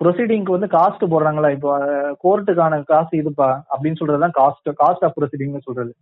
ப்ரொசீடிங்க்கு 0.00 0.54
வந்து 0.56 0.68
காஸ்ட் 0.76 1.04
போடுறாங்களா? 1.12 1.50
இப்போ 1.56 1.72
கோர்ட்டுக்கான 2.24 2.80
காசு 2.92 3.12
இதுப்பா? 3.22 3.48
அப்படின்னு 3.72 4.00
சொல்றது 4.00 4.24
தான் 4.24 4.36
காஸ்ட் 4.40 4.68
காஸ்ட் 4.82 5.04
ஆஃப் 5.06 5.16
ப்ரொசீடிங்னு 5.18 5.66
சொல்றது. 5.68 5.92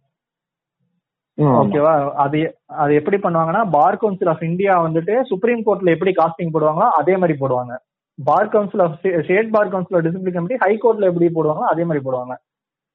ஓகேவா? 1.38 1.92
அது 2.24 2.38
அது 2.82 2.92
எப்படி 2.98 3.16
பண்ணுவாங்கன்னா 3.22 3.62
பார் 3.76 3.98
கவுன்சில் 4.02 4.30
ஆஃப் 4.32 4.44
இந்தியா 4.50 4.74
வந்துட்டு 4.84 5.14
சுப்ரீம் 5.30 5.62
கோர்ட்ல 5.66 5.94
எப்படி 5.94 6.12
காஸ்டிங் 6.18 6.52
போடுவாங்களோ 6.54 6.88
அதே 7.00 7.14
மாதிரி 7.22 7.34
போடுவாங்க. 7.40 7.74
Bar 8.18 8.52
council 8.52 8.82
of 8.84 8.98
state 9.24 9.50
bar 9.54 9.72
council 9.72 9.96
of 9.98 10.04
discipline 10.06 10.36
committee 10.36 10.60
high 10.64 10.72
கோர்ட்ல 10.84 11.08
எப்படி 11.10 11.28
போடுவாங்களோ 11.38 11.70
அதே 11.72 11.84
மாதிரி 11.88 12.04
போடுவாங்க. 12.06 12.34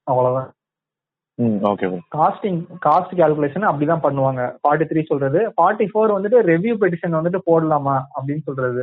அவ்வளவுதான். 0.07 0.49
காஸ்டிங் 2.15 2.61
காஸ்ட் 2.85 3.13
கால்குலேஷன் 3.19 3.67
அப்படிதான் 3.71 4.05
பண்ணுவாங்க. 4.05 4.41
ஃபார்ட்டி 4.61 4.87
த்ரீ 4.89 5.01
சொல்றது. 5.11 5.41
ஃபார்ட்டி 5.57 5.85
ஃபோர் 5.91 6.15
வந்துட்டு 6.15 6.39
ரெவ்யூ 6.51 6.73
பெட்டிஷன் 6.83 7.17
வந்துட்டு 7.17 7.41
போடலாமா 7.49 7.97
அப்படின்னு 8.15 8.45
சொல்றது. 8.49 8.81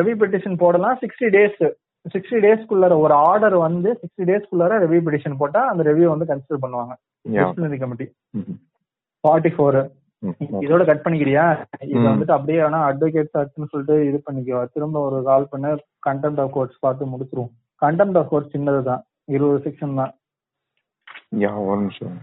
ரெவ்யூ 0.00 0.16
பெட்டிஷன் 0.20 0.60
போடலாம். 0.64 0.98
சிக்ஸ்டி 1.04 1.28
டேஸ் 1.36 1.62
சிக்ஸ்டி 2.06 2.38
டேஸ்க்குள்ளார 2.44 2.94
ஒரு 3.04 3.14
ஆர்டர் 3.30 3.56
வந்து 3.66 3.90
சிக்ஸ்டி 4.02 4.24
டேஸ்க்குள்ளார 4.30 4.78
ரெவ்யூ 4.84 5.00
பெட்டிஷன் 5.06 5.40
போட்டா 5.40 5.60
அந்த 5.72 5.82
ரெவ்யூ 5.90 6.06
வந்து 6.14 6.30
கன்சிடர் 6.30 6.62
பண்ணுவாங்க. 6.64 6.94
Yeah 7.24 7.42
disciplinary 7.42 7.78
committee 7.82 8.06
forty 9.24 9.50
four. 9.56 9.80
இதோட 10.64 10.82
கட் 10.88 11.04
பண்ணிக்கிறியா? 11.04 11.44
இது 11.90 11.98
ம். 12.00 12.06
வந்துட்டு 12.08 12.34
அப்படியே 12.36 12.58
வேணா 12.62 12.80
அட்வொகேட் 12.88 13.38
ஆக்ட்னு 13.40 13.70
சொல்லிட்டு 13.72 13.96
இது 14.08 14.18
பண்ணிக்கோ. 14.26 14.58
திரும்ப 14.74 15.00
ஒரு 15.08 15.18
கால் 15.28 15.50
பண்ண. 15.52 15.74
கண்டெம்ட் 16.06 16.40
ஆஃப் 16.44 16.52
கோர்ட்ஸ் 16.56 16.82
பார்த்து 16.84 17.10
முடிச்சிருவோம். 17.12 17.52
கண்டெம்ட் 17.82 18.18
ஆஃப் 18.20 18.30
கோர்ட்ஸ் 18.32 18.54
சின்னது 18.56 18.82
தான் 18.90 19.02
இருபது 19.34 19.58
செக்ஷன் 19.66 19.98
தான். 20.00 20.12
யா 21.44 21.50
ஒரு 21.68 21.78
நிமிஷம். 21.80 22.16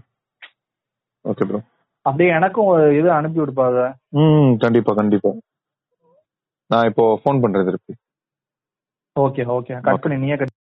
ஓகே 1.24 1.46
ப்ரோ 1.48 1.60
அப்படியே 2.06 2.30
எனக்கும் 2.36 2.70
ஒரு 2.72 2.84
இது 2.98 3.08
அனுப்பி 3.16 3.38
விடுப்பா 3.40 3.64
அதை. 3.70 3.86
ம் 4.20 4.52
கண்டிப்பா 4.64 4.92
கண்டிப்பா. 5.00 5.30
நான் 6.70 6.88
இப்போ 6.90 7.04
ஃபோன் 7.22 7.40
பண்றது 7.42 7.68
திருப்பி. 7.68 7.92
ஓகே 9.16 9.44
ஓகே 9.56 9.80
கட் 9.88 10.02
பண்ணி. 10.02 10.18
நீயே 10.24 10.36
கட் 10.40 10.54